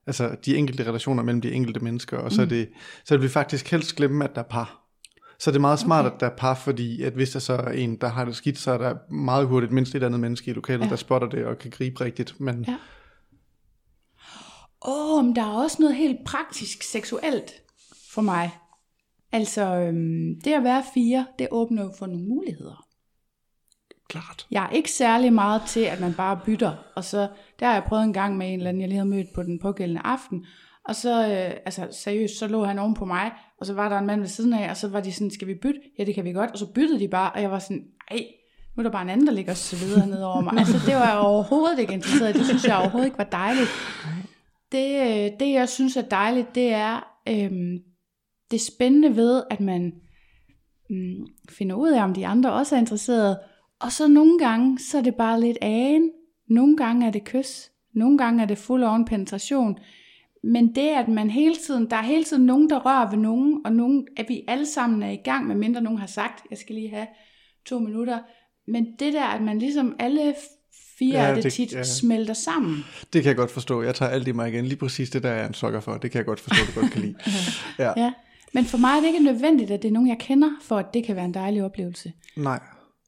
altså, 0.07 0.35
de 0.45 0.55
enkelte 0.57 0.83
relationer 0.87 1.23
mellem 1.23 1.41
de 1.41 1.51
enkelte 1.51 1.79
mennesker, 1.79 2.17
og 2.17 2.31
så, 2.31 2.41
er 2.41 2.45
det, 2.45 2.69
så 3.05 3.13
vil 3.17 3.23
vi 3.23 3.29
faktisk 3.29 3.71
helst 3.71 3.95
glemme, 3.95 4.23
at 4.23 4.35
der 4.35 4.41
er 4.41 4.45
par. 4.49 4.81
Så 5.39 5.51
det 5.51 5.57
er 5.57 5.61
meget 5.61 5.79
smart, 5.79 6.05
okay. 6.05 6.15
at 6.15 6.19
der 6.19 6.25
er 6.27 6.35
par, 6.37 6.53
fordi 6.53 7.03
at 7.03 7.13
hvis 7.13 7.29
der 7.29 7.39
så 7.39 7.53
er 7.53 7.71
en, 7.71 7.95
der 7.95 8.07
har 8.07 8.25
det 8.25 8.35
skidt, 8.35 8.57
så 8.57 8.71
er 8.71 8.77
der 8.77 9.13
meget 9.13 9.47
hurtigt 9.47 9.71
mindst 9.71 9.95
et 9.95 10.03
andet 10.03 10.19
menneske 10.19 10.51
i 10.51 10.53
lokalet, 10.53 10.85
ja. 10.85 10.89
der 10.89 10.95
spotter 10.95 11.29
det 11.29 11.45
og 11.45 11.57
kan 11.57 11.71
gribe 11.71 12.01
rigtigt. 12.01 12.39
Men 12.39 12.65
Ja. 12.67 12.75
Åh, 14.87 15.17
oh, 15.17 15.25
men 15.25 15.35
der 15.35 15.41
er 15.41 15.63
også 15.63 15.77
noget 15.79 15.95
helt 15.95 16.17
praktisk 16.25 16.83
seksuelt 16.83 17.51
for 18.13 18.21
mig. 18.21 18.51
Altså, 19.31 19.61
øhm, 19.61 20.41
det 20.43 20.53
at 20.53 20.63
være 20.63 20.83
fire, 20.93 21.25
det 21.39 21.47
åbner 21.51 21.83
jo 21.83 21.93
for 21.99 22.05
nogle 22.05 22.25
muligheder. 22.25 22.85
klart. 24.09 24.47
Jeg 24.51 24.63
er 24.63 24.69
ikke 24.69 24.91
særlig 24.91 25.33
meget 25.33 25.61
til, 25.67 25.79
at 25.79 25.99
man 25.99 26.13
bare 26.13 26.39
bytter. 26.45 26.75
Og 26.95 27.03
så, 27.03 27.29
der 27.59 27.65
har 27.65 27.73
jeg 27.73 27.83
prøvet 27.83 28.03
en 28.03 28.13
gang 28.13 28.37
med 28.37 28.47
en 28.47 28.59
eller 28.59 28.69
anden, 28.69 28.81
jeg 28.81 28.89
lige 28.89 28.97
havde 28.97 29.09
mødt 29.09 29.33
på 29.35 29.43
den 29.43 29.59
pågældende 29.59 30.01
aften. 30.03 30.45
Og 30.87 30.95
så, 30.95 31.21
øh, 31.21 31.57
altså 31.65 31.87
seriøst, 31.91 32.39
så 32.39 32.47
lå 32.47 32.63
han 32.63 32.79
oven 32.79 32.93
på 32.93 33.05
mig, 33.05 33.31
og 33.59 33.65
så 33.65 33.73
var 33.73 33.89
der 33.89 33.97
en 33.97 34.05
mand 34.05 34.21
ved 34.21 34.27
siden 34.27 34.53
af, 34.53 34.69
og 34.69 34.77
så 34.77 34.87
var 34.87 35.01
de 35.01 35.11
sådan, 35.11 35.31
skal 35.31 35.47
vi 35.47 35.55
bytte? 35.61 35.79
Ja, 35.99 36.03
det 36.03 36.15
kan 36.15 36.25
vi 36.25 36.31
godt. 36.31 36.51
Og 36.51 36.57
så 36.57 36.73
byttede 36.73 36.99
de 36.99 37.07
bare, 37.07 37.31
og 37.31 37.41
jeg 37.41 37.51
var 37.51 37.59
sådan, 37.59 37.83
ej, 38.11 38.19
nu 38.75 38.81
er 38.81 38.83
der 38.83 38.91
bare 38.91 39.01
en 39.01 39.09
anden, 39.09 39.27
der 39.27 39.33
ligger 39.33 39.53
så 39.53 39.85
videre 39.85 40.07
ned 40.07 40.21
over 40.21 40.41
mig. 40.41 40.53
Altså, 40.57 40.77
det 40.85 40.95
var 40.95 41.09
jeg 41.09 41.17
overhovedet 41.17 41.79
ikke 41.79 41.93
interesseret 41.93 42.35
i. 42.35 42.37
Det 42.37 42.45
synes 42.45 42.65
jeg 42.65 42.77
overhovedet 42.77 43.07
ikke 43.07 43.17
var 43.17 43.23
dejligt. 43.23 43.69
Det, 44.71 45.01
øh, 45.01 45.39
det 45.39 45.53
jeg 45.53 45.69
synes 45.69 45.97
er 45.97 46.01
dejligt, 46.01 46.55
det 46.55 46.73
er 46.73 47.07
øhm, 47.29 47.77
det 48.51 48.61
spændende 48.61 49.15
ved, 49.15 49.43
at 49.51 49.59
man 49.59 49.93
mm, 50.89 51.27
finder 51.49 51.75
ud 51.75 51.89
af, 51.89 52.03
om 52.03 52.13
de 52.13 52.27
andre 52.27 52.53
også 52.53 52.75
er 52.75 52.79
interesserede. 52.79 53.39
Og 53.81 53.91
så 53.91 54.07
nogle 54.07 54.39
gange, 54.39 54.79
så 54.79 54.97
er 54.97 55.01
det 55.01 55.15
bare 55.15 55.41
lidt 55.41 55.57
agen. 55.61 56.11
Nogle 56.49 56.77
gange 56.77 57.07
er 57.07 57.11
det 57.11 57.23
kys. 57.23 57.69
Nogle 57.93 58.17
gange 58.17 58.43
er 58.43 58.47
det 58.47 58.57
fuld 58.57 58.83
on 58.83 59.05
penetration. 59.05 59.77
Men 60.45 60.75
det, 60.75 60.89
at 60.89 61.07
man 61.07 61.29
hele 61.29 61.55
tiden, 61.67 61.89
der 61.89 61.95
er 61.95 62.01
hele 62.03 62.23
tiden 62.23 62.45
nogen, 62.45 62.69
der 62.69 62.79
rører 62.79 63.09
ved 63.09 63.17
nogen, 63.17 63.61
og 63.65 63.71
nogen, 63.71 64.07
at 64.17 64.25
vi 64.29 64.41
alle 64.47 64.65
sammen 64.65 65.03
er 65.03 65.09
i 65.11 65.15
gang, 65.23 65.47
medmindre 65.47 65.81
nogen 65.81 65.99
har 65.99 66.07
sagt, 66.07 66.43
jeg 66.49 66.57
skal 66.57 66.75
lige 66.75 66.89
have 66.89 67.07
to 67.65 67.79
minutter. 67.79 68.19
Men 68.67 68.85
det 68.99 69.13
der, 69.13 69.23
at 69.25 69.41
man 69.41 69.59
ligesom 69.59 69.95
alle 69.99 70.35
fire 70.99 71.19
Ja, 71.19 71.27
af 71.27 71.35
det, 71.35 71.43
det- 71.43 71.53
tit 71.53 71.73
ja. 71.73 71.83
smelter 71.83 72.33
sammen. 72.33 72.83
Det 73.13 73.23
kan 73.23 73.29
jeg 73.29 73.35
godt 73.35 73.51
forstå. 73.51 73.81
Jeg 73.81 73.95
tager 73.95 74.11
alt 74.11 74.27
i 74.27 74.31
mig 74.31 74.49
igen. 74.49 74.65
Lige 74.65 74.77
præcis 74.77 75.09
det 75.09 75.23
der 75.23 75.29
er 75.29 75.47
en 75.47 75.53
sokker 75.53 75.79
for. 75.79 75.93
Det 75.97 76.11
kan 76.11 76.17
jeg 76.17 76.25
godt 76.25 76.39
forstå, 76.39 76.55
du 76.75 76.79
godt 76.81 76.91
kan 76.91 77.01
lide. 77.01 77.15
Ja. 77.79 77.91
Ja. 77.97 78.13
Men 78.53 78.65
for 78.65 78.77
mig 78.77 78.89
er 78.89 78.99
det 78.99 79.07
ikke 79.07 79.23
nødvendigt, 79.23 79.71
at 79.71 79.81
det 79.81 79.87
er 79.87 79.91
nogen, 79.91 80.09
jeg 80.09 80.17
kender, 80.19 80.49
for 80.61 80.77
at 80.77 80.93
det 80.93 81.03
kan 81.03 81.15
være 81.15 81.25
en 81.25 81.33
dejlig 81.33 81.63
oplevelse. 81.63 82.11
Nej. 82.37 82.59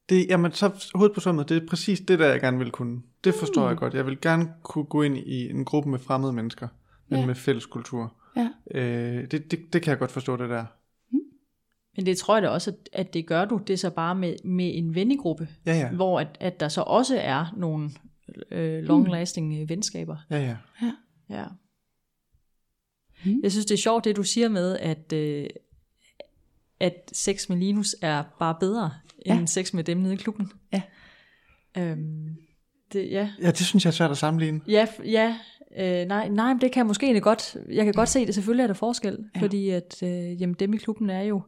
Det, 0.09 0.25
jamen, 0.29 0.51
så 0.51 0.89
hovedet 0.95 1.13
på 1.15 1.19
sømmet, 1.19 1.49
det 1.49 1.63
er 1.63 1.67
præcis 1.69 1.99
det, 1.99 2.19
der 2.19 2.27
jeg 2.27 2.41
gerne 2.41 2.57
vil 2.57 2.71
kunne. 2.71 3.01
Det 3.23 3.33
forstår 3.35 3.61
Mm. 3.61 3.67
jeg 3.67 3.77
godt. 3.77 3.93
Jeg 3.93 4.05
vil 4.05 4.21
gerne 4.21 4.47
kunne 4.63 4.85
gå 4.85 5.01
ind 5.01 5.17
i 5.17 5.49
en 5.49 5.65
gruppe 5.65 5.89
med 5.89 5.99
fremmede 5.99 6.33
mennesker, 6.33 6.67
men 6.67 6.76
Ja. 7.11 7.25
med 7.25 7.35
fælles 7.35 7.65
kultur. 7.65 8.15
Ja. 8.35 8.49
Øh, 8.71 9.31
det, 9.31 9.51
det, 9.51 9.73
det 9.73 9.81
kan 9.81 9.91
jeg 9.91 9.99
godt 9.99 10.11
forstå, 10.11 10.37
det 10.37 10.49
der. 10.49 10.65
Men 11.95 12.05
det 12.05 12.17
tror 12.17 12.35
jeg 12.35 12.43
da 12.43 12.49
også, 12.49 12.73
at, 12.93 13.13
det 13.13 13.27
gør 13.27 13.45
du, 13.45 13.61
det 13.67 13.73
er 13.73 13.77
så 13.77 13.89
bare 13.89 14.15
med, 14.15 14.35
med 14.45 14.71
en 14.75 14.95
vennegruppe, 14.95 15.47
Ja, 15.65 15.73
ja. 15.77 15.89
hvor 15.91 16.19
at, 16.19 16.37
at 16.39 16.59
der 16.59 16.67
så 16.69 16.81
også 16.81 17.17
er 17.19 17.53
nogle 17.57 17.89
øh, 18.51 18.83
long-lasting 18.83 19.61
øh, 19.61 19.69
venskaber. 19.69 20.17
Ja, 20.29 20.37
ja. 20.39 20.57
Ja. 21.29 21.45
Mm. 23.25 23.39
Jeg 23.43 23.51
synes, 23.51 23.65
det 23.65 23.73
er 23.73 23.81
sjovt, 23.81 24.03
det 24.05 24.15
du 24.15 24.23
siger 24.23 24.49
med, 24.49 24.77
at, 24.77 25.13
øh, 25.13 25.47
at 26.79 27.09
sex 27.13 27.49
med 27.49 27.57
Linus 27.57 27.95
er 28.01 28.23
bare 28.39 28.55
bedre 28.59 28.91
end 29.25 29.39
Ja. 29.39 29.45
sex 29.45 29.73
med 29.73 29.83
dem 29.83 29.97
nede 29.97 30.13
i 30.13 30.17
klubben. 30.17 30.51
Ja. 30.73 30.81
Øhm, 31.77 32.35
det, 32.93 33.11
ja, 33.11 33.29
Ja, 33.41 33.47
det 33.47 33.57
synes 33.65 33.85
jeg 33.85 33.89
er 33.89 33.93
svært 33.93 34.11
at 34.11 34.17
sammenligne. 34.17 34.61
ja, 34.67 34.87
ja 35.05 35.37
øh, 35.79 36.05
nej, 36.05 36.29
nej, 36.29 36.53
det 36.61 36.71
kan 36.71 36.79
jeg 36.79 36.85
måske 36.85 37.05
egentlig 37.05 37.23
godt, 37.23 37.57
jeg 37.71 37.85
kan 37.85 37.93
godt 37.93 38.09
se 38.09 38.25
det, 38.25 38.33
selvfølgelig 38.33 38.63
er 38.63 38.67
der 38.67 38.73
forskel, 38.73 39.17
Ja. 39.35 39.41
fordi 39.41 39.69
at 39.69 40.03
øh, 40.03 40.41
jamen, 40.41 40.55
dem 40.59 40.73
i 40.73 40.77
klubben 40.77 41.09
er 41.09 41.21
jo 41.21 41.41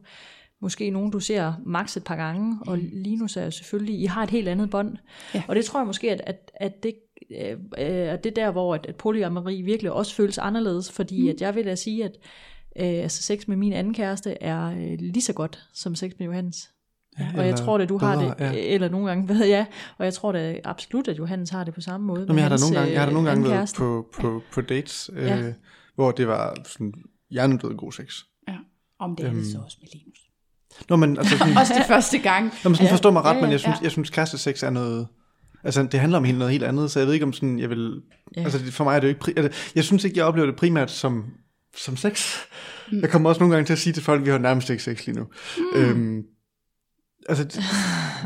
måske 0.62 0.90
nogen, 0.90 1.10
du 1.10 1.20
ser 1.20 1.52
maks 1.66 1.96
et 1.96 2.04
par 2.04 2.16
gange, 2.16 2.58
og 2.66 2.78
Linus 2.78 3.36
er 3.36 3.44
jo 3.44 3.50
selvfølgelig, 3.50 4.00
I 4.00 4.04
har 4.04 4.22
et 4.22 4.30
helt 4.30 4.48
andet 4.48 4.70
bånd, 4.70 4.96
Ja. 5.34 5.42
og 5.48 5.56
det 5.56 5.64
tror 5.64 5.80
jeg 5.80 5.86
måske, 5.86 6.10
at, 6.10 6.22
at, 6.26 6.50
at 6.54 6.82
det 6.82 6.94
øh, 7.40 7.56
at 7.78 8.24
det 8.24 8.30
er 8.30 8.34
der, 8.44 8.50
hvor 8.50 8.74
at, 8.74 8.86
at 8.86 8.96
polyamori 8.96 9.62
virkelig 9.62 9.92
også 9.92 10.14
føles 10.14 10.38
anderledes, 10.38 10.92
fordi 10.92 11.22
mm. 11.22 11.28
at 11.28 11.40
jeg 11.40 11.54
vil 11.54 11.64
da 11.64 11.74
sige, 11.74 12.04
at 12.04 12.12
øh, 12.76 13.02
altså 13.02 13.22
sex 13.22 13.48
med 13.48 13.56
min 13.56 13.72
anden 13.72 13.94
kæreste 13.94 14.42
er 14.42 14.64
øh, 14.66 14.98
lige 14.98 15.22
så 15.22 15.32
godt 15.32 15.58
som 15.74 15.94
sex 15.94 16.12
med 16.18 16.26
Johannes. 16.26 16.70
Ja, 17.20 17.40
og 17.40 17.46
jeg 17.46 17.56
tror 17.56 17.78
da, 17.78 17.84
du 17.84 17.98
har 17.98 18.16
bedre, 18.20 18.28
det, 18.38 18.40
ja. 18.56 18.74
eller 18.74 18.88
nogle 18.88 19.08
gange 19.08 19.26
bedre, 19.32 19.46
ja. 19.46 19.66
Og 19.98 20.04
jeg 20.04 20.14
tror 20.14 20.32
da 20.32 20.56
absolut, 20.64 21.08
at 21.08 21.18
Johannes 21.18 21.50
har 21.50 21.64
det 21.64 21.74
på 21.74 21.80
samme 21.80 22.06
måde. 22.06 22.20
Nå, 22.20 22.26
men 22.26 22.36
jeg 22.36 22.44
har 22.44 22.48
da 22.48 22.52
hans, 22.52 22.62
nogle 22.62 22.76
gange, 22.78 22.92
jeg 22.92 23.00
har 23.00 23.06
da 23.06 23.10
øh, 23.10 23.14
nogle 23.14 23.28
gange 23.28 23.48
været 23.50 23.72
på, 23.76 24.06
på, 24.20 24.42
på 24.52 24.60
dates, 24.60 25.10
øh, 25.16 25.24
Ja. 25.26 25.52
hvor 25.94 26.10
det 26.10 26.28
var 26.28 26.56
sådan 26.64 26.92
hjernedød 27.30 27.76
god 27.76 27.92
sex. 27.92 28.14
Ja. 28.48 28.54
Om 29.00 29.16
det 29.16 29.24
er 29.26 29.30
det 29.30 29.36
Øhm. 29.36 29.44
så 29.44 29.58
også 29.64 29.76
med 29.80 29.88
Linus. 29.92 30.18
Nå, 30.88 30.96
men 30.96 31.18
altså 31.18 31.38
sådan, 31.38 31.56
Også 31.56 31.74
det 31.78 31.86
første 31.86 32.18
gang. 32.18 32.44
Nå, 32.64 32.68
men 32.70 32.74
sådan 32.76 32.86
Ja. 32.86 32.92
forstår 32.92 33.10
mig 33.10 33.22
ret, 33.24 33.34
Ja, 33.34 33.40
men 33.40 33.44
ja, 33.44 33.50
jeg 33.50 33.60
synes, 33.60 33.76
ja. 33.80 33.82
jeg 33.82 33.90
synes 33.90 34.10
kærestesex 34.10 34.62
er 34.62 34.70
noget... 34.70 35.06
Altså, 35.64 35.82
det 35.82 36.00
handler 36.00 36.18
om 36.18 36.24
helt 36.24 36.38
noget 36.38 36.52
helt 36.52 36.64
andet, 36.64 36.90
så 36.90 36.98
jeg 36.98 37.06
ved 37.06 37.14
ikke 37.14 37.26
om 37.26 37.32
sådan, 37.32 37.58
jeg 37.58 37.70
vil... 37.70 38.02
Ja. 38.36 38.42
Altså, 38.42 38.58
det- 38.58 38.72
for 38.74 38.84
mig 38.84 38.96
er 38.96 39.00
det 39.00 39.06
jo 39.06 39.08
ikke... 39.08 39.20
Pri- 39.24 39.32
altså, 39.42 39.72
jeg 39.74 39.84
synes 39.84 40.04
ikke, 40.04 40.18
jeg 40.18 40.24
oplever 40.26 40.46
det 40.46 40.56
primært 40.56 40.90
som, 40.90 41.24
som 41.76 41.96
sex. 41.96 42.36
Mm. 42.92 43.00
Jeg 43.00 43.10
kommer 43.10 43.28
også 43.28 43.40
nogle 43.40 43.54
gange 43.54 43.66
til 43.66 43.72
at 43.72 43.78
sige 43.78 43.92
til 43.92 44.02
folk, 44.02 44.24
vi 44.24 44.30
har 44.30 44.38
nærmest 44.38 44.70
ikke 44.70 44.82
sex 44.82 45.06
lige 45.06 45.18
nu. 45.18 45.26
Mm. 45.74 45.80
Øhm, 45.80 46.22
altså, 47.28 47.44
det, 47.44 47.62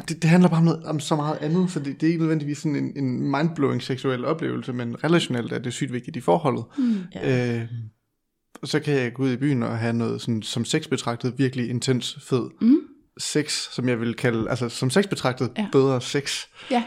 det, 0.08 0.22
det 0.22 0.30
handler 0.30 0.48
bare 0.48 0.58
om, 0.58 0.64
noget, 0.64 0.84
om 0.84 1.00
så 1.00 1.16
meget 1.16 1.38
andet, 1.40 1.70
så 1.70 1.80
det, 1.80 2.00
det 2.00 2.06
er 2.06 2.10
ikke 2.10 2.20
nødvendigvis 2.20 2.58
sådan 2.58 2.76
en, 2.76 3.04
en 3.04 3.30
mindblowing 3.30 3.82
seksuel 3.82 4.24
oplevelse, 4.24 4.72
men 4.72 5.04
relationelt 5.04 5.52
er 5.52 5.58
det 5.58 5.72
sygt 5.72 5.92
vigtigt 5.92 6.16
i 6.16 6.20
forholdet. 6.20 6.64
Mm. 6.78 6.96
Ja. 7.14 7.58
Øh, 7.60 7.68
og 8.62 8.68
så 8.68 8.80
kan 8.80 8.94
jeg 8.94 9.12
gå 9.12 9.22
ud 9.22 9.32
i 9.32 9.36
byen 9.36 9.62
og 9.62 9.78
have 9.78 9.92
noget 9.92 10.20
sådan, 10.20 10.42
som 10.42 10.64
sex 10.64 10.88
betragtet 10.88 11.34
virkelig 11.38 11.70
intens, 11.70 12.18
fed 12.28 12.50
Mm. 12.60 12.78
sex, 13.18 13.74
som 13.74 13.88
jeg 13.88 14.00
vil 14.00 14.14
kalde, 14.14 14.50
altså 14.50 14.68
som 14.68 14.90
sex 14.90 15.06
betragtet, 15.08 15.50
ja. 15.58 15.66
bedre 15.72 16.00
sex. 16.00 16.46
Ja. 16.70 16.84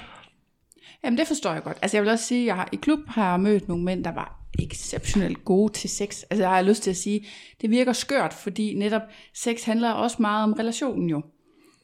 Jamen 1.03 1.17
det 1.17 1.27
forstår 1.27 1.53
jeg 1.53 1.63
godt. 1.63 1.77
Altså 1.81 1.97
jeg 1.97 2.03
vil 2.03 2.11
også 2.11 2.25
sige, 2.25 2.41
at 2.41 2.47
jeg 2.47 2.55
har, 2.55 2.69
i 2.71 2.75
klub 2.75 2.99
har 3.07 3.31
jeg 3.31 3.39
mødt 3.39 3.67
nogle 3.67 3.83
mænd, 3.83 4.03
der 4.03 4.13
var 4.13 4.39
exceptionelt 4.59 5.45
gode 5.45 5.73
til 5.73 5.89
sex. 5.89 6.21
Altså 6.29 6.43
jeg 6.43 6.49
har 6.49 6.61
lyst 6.61 6.83
til 6.83 6.89
at 6.89 6.97
sige, 6.97 7.25
det 7.61 7.69
virker 7.69 7.93
skørt, 7.93 8.33
fordi 8.33 8.75
netop 8.75 9.01
sex 9.33 9.63
handler 9.63 9.91
også 9.91 10.17
meget 10.19 10.43
om 10.43 10.53
relationen 10.53 11.09
jo. 11.09 11.23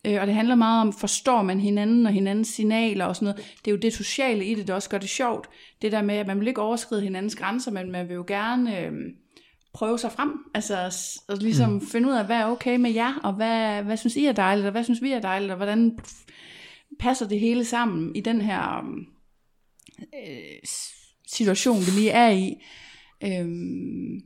Øh, 0.05 0.21
og 0.21 0.27
det 0.27 0.35
handler 0.35 0.55
meget 0.55 0.81
om, 0.81 0.93
forstår 0.93 1.41
man 1.41 1.59
hinanden 1.59 2.05
og 2.05 2.11
hinandens 2.11 2.47
signaler 2.47 3.05
og 3.05 3.15
sådan 3.15 3.25
noget. 3.25 3.55
Det 3.65 3.71
er 3.71 3.75
jo 3.75 3.81
det 3.81 3.93
sociale 3.93 4.45
i 4.45 4.55
det, 4.55 4.67
der 4.67 4.73
også 4.73 4.89
gør 4.89 4.97
det 4.97 5.09
sjovt. 5.09 5.49
Det 5.81 5.91
der 5.91 6.01
med, 6.01 6.15
at 6.15 6.27
man 6.27 6.39
vil 6.39 6.47
ikke 6.47 6.61
overskride 6.61 7.01
hinandens 7.01 7.35
grænser, 7.35 7.71
men 7.71 7.91
man 7.91 8.07
vil 8.07 8.13
jo 8.13 8.23
gerne 8.27 8.79
øh, 8.79 8.91
prøve 9.73 9.99
sig 9.99 10.11
frem. 10.11 10.31
Altså 10.53 10.93
og 11.27 11.37
ligesom 11.37 11.71
mm. 11.71 11.87
finde 11.87 12.09
ud 12.09 12.13
af, 12.13 12.25
hvad 12.25 12.37
er 12.37 12.45
okay 12.45 12.75
med 12.75 12.91
jer, 12.91 13.19
og 13.23 13.33
hvad, 13.33 13.83
hvad 13.83 13.97
synes 13.97 14.15
I 14.15 14.25
er 14.25 14.31
dejligt, 14.31 14.65
og 14.65 14.71
hvad 14.71 14.83
synes 14.83 15.01
vi 15.01 15.11
er 15.11 15.21
dejligt, 15.21 15.51
og 15.51 15.57
hvordan 15.57 15.99
passer 16.99 17.27
det 17.27 17.39
hele 17.39 17.65
sammen 17.65 18.15
i 18.15 18.21
den 18.21 18.41
her 18.41 18.79
um, 18.79 19.07
øh, 19.99 20.59
situation, 21.27 21.79
vi 21.79 21.91
lige 21.91 22.09
er 22.09 22.29
i. 22.29 22.63
Øhm, 23.23 24.21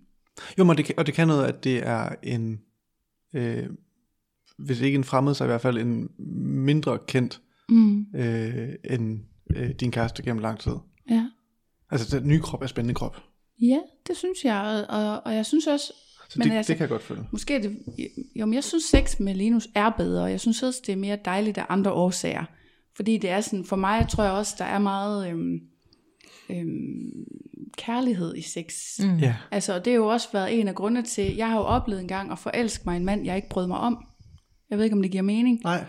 Jo, 0.58 0.64
men 0.64 0.78
det, 0.78 0.92
og 0.98 1.06
det 1.06 1.14
kan 1.14 1.28
noget, 1.28 1.46
at 1.46 1.64
det 1.64 1.88
er 1.88 2.16
en, 2.24 2.62
øh, 3.34 3.70
hvis 4.58 4.82
ikke 4.82 4.96
en 4.96 5.04
fremmed, 5.04 5.34
så 5.34 5.44
i 5.44 5.48
hvert 5.48 5.62
fald 5.62 5.78
en 5.78 6.10
mindre 6.66 7.00
kendt 7.08 7.42
mm, 7.70 8.06
øh, 8.16 8.70
end 8.90 9.20
øh, 9.56 9.70
din 9.70 9.92
kæreste 9.92 10.24
gennem 10.24 10.42
lang 10.42 10.60
tid. 10.60 10.74
ja. 11.10 11.26
Altså, 11.92 12.20
den 12.20 12.28
nye 12.28 12.40
krop 12.40 12.62
er 12.62 12.68
spændende 12.68 12.94
krop. 12.96 13.18
ja, 13.62 13.80
det 14.08 14.18
synes 14.18 14.44
jeg, 14.44 14.86
og, 14.90 15.22
og, 15.26 15.36
jeg 15.36 15.46
synes 15.46 15.68
også, 15.68 15.94
Så 16.30 16.40
Men 16.40 16.48
det, 16.50 16.56
altså- 16.56 16.72
det 16.74 16.78
kan 16.78 16.82
jeg 16.84 16.90
godt 16.90 17.04
følge. 17.04 17.24
måske 17.32 17.56
er 17.56 17.62
det, 17.62 17.78
jo, 18.36 18.46
men 18.46 18.54
jeg 18.54 18.64
synes 18.64 18.84
sex 18.84 19.20
med 19.20 19.36
Linus 19.36 19.68
er 19.76 19.90
bedre, 19.90 20.24
og 20.24 20.32
jeg 20.32 20.40
synes 20.40 20.64
også, 20.64 20.82
det 20.86 20.94
er 20.94 20.98
mere 20.98 21.18
dejligt 21.26 21.58
af 21.58 21.66
andre 21.70 21.92
årsager. 21.92 22.46
Fordi 22.96 23.18
det 23.18 23.30
er 23.30 23.42
sådan, 23.42 23.66
for 23.66 23.76
mig 23.76 24.08
tror 24.10 24.24
jeg 24.24 24.34
også, 24.34 24.56
der 24.58 24.66
er 24.66 24.80
meget 24.80 25.30
øhm, 25.30 25.60
øhm, 26.50 27.26
kærlighed 27.78 28.36
i 28.36 28.42
sex. 28.42 28.74
Mm. 29.00 29.18
Ja, 29.18 29.36
Altså, 29.52 29.74
og 29.76 29.86
det 29.86 29.94
har 29.94 29.98
jo 29.98 30.08
også 30.08 30.28
været 30.34 30.60
en 30.60 30.68
af 30.68 30.76
grundene 30.76 31.02
til, 31.02 31.36
jeg 31.36 31.50
har 31.50 31.58
jo 31.58 31.64
oplevet 31.64 32.02
en 32.02 32.08
gang 32.08 32.32
at 32.32 32.40
forelske 32.40 32.84
mig 32.86 32.94
i 32.94 32.98
en 32.98 33.06
mand, 33.06 33.26
jeg 33.26 33.36
ikke 33.36 33.50
brød 33.50 33.68
mig 33.68 33.78
om. 33.78 34.06
Jeg 34.70 34.78
ved 34.78 34.86
ikke, 34.86 34.96
om 34.96 35.02
det 35.02 35.12
giver 35.12 35.24
mening. 35.24 35.62
nej. 35.64 35.86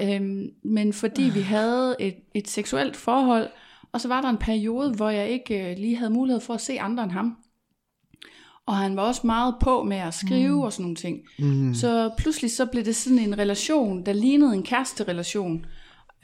Øhm, 0.00 0.46
men 0.64 0.92
fordi 0.92 1.22
vi 1.22 1.40
havde 1.40 1.96
et, 2.00 2.14
et 2.34 2.48
seksuelt 2.48 2.96
forhold, 2.96 3.48
og 3.92 4.00
så 4.00 4.08
var 4.08 4.20
der 4.20 4.28
en 4.28 4.36
periode, 4.36 4.92
hvor 4.92 5.10
jeg 5.10 5.28
ikke 5.28 5.70
øh, 5.70 5.78
lige 5.78 5.96
havde 5.96 6.10
mulighed 6.10 6.40
for 6.40 6.54
at 6.54 6.60
se 6.60 6.80
andre 6.80 7.04
end 7.04 7.12
ham. 7.12 7.36
Og 8.66 8.76
han 8.76 8.96
var 8.96 9.02
også 9.02 9.20
meget 9.24 9.54
på 9.60 9.82
med 9.82 9.96
at 9.96 10.14
skrive 10.14 10.54
mm. 10.56 10.60
og 10.60 10.72
sådan 10.72 10.82
nogle 10.82 10.96
ting. 10.96 11.18
Mm. 11.38 11.74
Så 11.74 12.10
pludselig 12.18 12.50
så 12.50 12.66
blev 12.66 12.84
det 12.84 12.96
sådan 12.96 13.18
en 13.18 13.38
relation, 13.38 14.06
der 14.06 14.12
lignede 14.12 14.54
en 14.54 14.62
kæresterelation. 14.62 15.66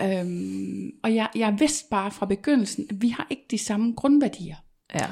Øhm, 0.00 0.90
og 1.02 1.14
jeg, 1.14 1.28
jeg 1.34 1.56
vidste 1.58 1.84
bare 1.90 2.10
fra 2.10 2.26
begyndelsen, 2.26 2.86
at 2.90 3.02
vi 3.02 3.08
har 3.08 3.26
ikke 3.30 3.46
de 3.50 3.58
samme 3.58 3.94
grundværdier. 3.96 4.56
Ja. 4.94 5.06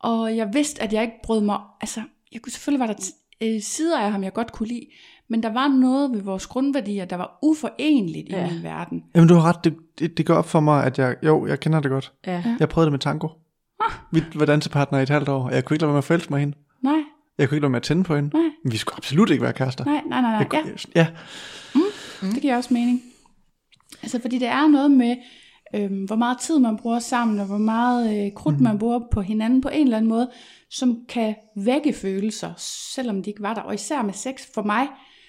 Og 0.00 0.36
jeg 0.36 0.54
vidste, 0.54 0.82
at 0.82 0.92
jeg 0.92 1.02
ikke 1.02 1.20
brød 1.22 1.40
mig... 1.40 1.60
Altså, 1.80 2.02
jeg 2.32 2.42
kunne 2.42 2.52
selvfølgelig 2.52 2.80
var 2.80 2.86
der 2.86 3.00
t- 3.02 3.36
øh, 3.40 3.62
sider 3.62 4.00
af 4.00 4.12
ham, 4.12 4.24
jeg 4.24 4.32
godt 4.32 4.52
kunne 4.52 4.68
lide. 4.68 4.86
Men 5.28 5.42
der 5.42 5.52
var 5.52 5.68
noget 5.68 6.12
ved 6.12 6.22
vores 6.22 6.46
grundværdier, 6.46 7.04
der 7.04 7.16
var 7.16 7.38
uforenligt 7.42 8.28
Ja. 8.30 8.48
i 8.48 8.52
min 8.54 8.62
verden. 8.62 9.02
Jamen, 9.14 9.28
du 9.28 9.34
har 9.34 9.42
ret. 9.48 9.64
Det, 9.64 9.74
det, 9.98 10.18
det 10.18 10.26
går 10.26 10.34
op 10.34 10.46
for 10.48 10.60
mig, 10.60 10.84
at 10.84 10.98
jeg... 10.98 11.16
Jo, 11.22 11.46
jeg 11.46 11.60
kender 11.60 11.80
det 11.80 11.90
godt. 11.90 12.12
Ja. 12.26 12.42
Jeg 12.60 12.68
prøvede 12.68 12.86
det 12.86 12.92
med 12.92 12.98
tango. 13.00 13.28
Vi 14.12 14.22
var 14.34 14.46
dansepartner 14.46 14.98
i 14.98 15.02
et 15.02 15.08
halvt 15.08 15.28
år, 15.28 15.44
og 15.44 15.54
jeg 15.54 15.64
kunne 15.64 15.74
ikke 15.74 15.82
lade 15.82 15.88
være 15.88 15.94
med 15.94 15.98
at 15.98 16.04
forelske 16.04 16.30
mig 16.32 16.40
hende. 16.40 16.56
Nej, 16.82 16.98
Jeg 17.38 17.48
kunne 17.48 17.56
ikke 17.56 17.62
lade 17.64 17.70
med 17.70 17.76
at 17.76 17.82
tænde 17.82 18.04
på 18.04 18.16
hende. 18.16 18.30
Nej. 18.36 18.42
Men 18.64 18.72
vi 18.72 18.76
skulle 18.76 18.96
absolut 18.96 19.30
ikke 19.30 19.42
være 19.42 19.52
kærester. 19.52 19.84
Nej, 19.84 20.00
nej, 20.08 20.20
nej, 20.20 20.30
nej. 20.30 20.38
Jeg, 20.38 20.46
Ja, 20.94 21.06
kunne- 21.72 21.82
ja. 22.22 22.26
det 22.34 22.42
giver 22.42 22.56
også 22.56 22.74
mening. 22.74 23.02
Altså, 24.02 24.20
fordi 24.20 24.38
det 24.38 24.48
er 24.48 24.66
noget 24.68 24.90
med, 24.90 25.16
øhm, 25.74 26.04
hvor 26.04 26.16
meget 26.16 26.38
tid 26.38 26.58
man 26.58 26.76
bruger 26.76 26.98
sammen, 26.98 27.38
og 27.40 27.46
hvor 27.46 27.58
meget 27.58 28.26
øh, 28.26 28.32
krudt 28.32 28.60
man 28.60 28.78
bruger 28.78 29.00
på 29.12 29.20
hinanden 29.20 29.60
på 29.60 29.68
en 29.68 29.82
eller 29.86 29.96
anden 29.96 30.08
måde, 30.08 30.30
som 30.70 30.96
kan 31.08 31.34
vække 31.56 31.92
følelser, 31.92 32.50
selvom 32.94 33.22
de 33.22 33.30
ikke 33.30 33.42
var 33.42 33.54
der. 33.54 33.60
Og 33.62 33.74
især 33.74 34.02
med 34.02 34.12
sex 34.12 34.34
for 34.54 34.62
mig, 34.62 34.86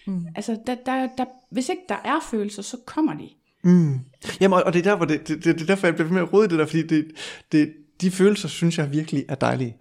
mm. 0.08 0.26
altså, 0.36 0.58
der, 0.68 0.76
der, 0.86 1.08
der, 1.18 1.26
hvis 1.52 1.70
ikke 1.70 1.82
der 1.90 1.98
er 2.06 2.20
følelser, 2.32 2.62
så 2.62 2.78
kommer 2.86 3.14
de. 3.14 3.30
Mm. 3.64 4.00
Jamen, 4.42 4.54
og, 4.54 4.64
og 4.64 4.74
det 4.74 4.80
er 4.80 4.84
derfor, 4.92 5.06
det, 5.06 5.28
det, 5.28 5.44
det, 5.44 5.56
det 5.56 5.62
er 5.62 5.66
derfor, 5.66 5.88
jeg 5.88 5.96
bliver 5.96 6.08
ved 6.08 6.14
med 6.14 6.22
at 6.22 6.34
rode 6.34 6.46
i 6.46 6.48
det 6.48 6.60
der, 6.60 6.66
fordi 6.66 6.88
det, 6.88 7.12
det, 7.52 7.74
de 8.02 8.12
følelser, 8.12 8.48
synes 8.48 8.78
jeg 8.78 8.92
virkelig 8.92 9.26
er 9.30 9.36
dejlige. 9.36 9.78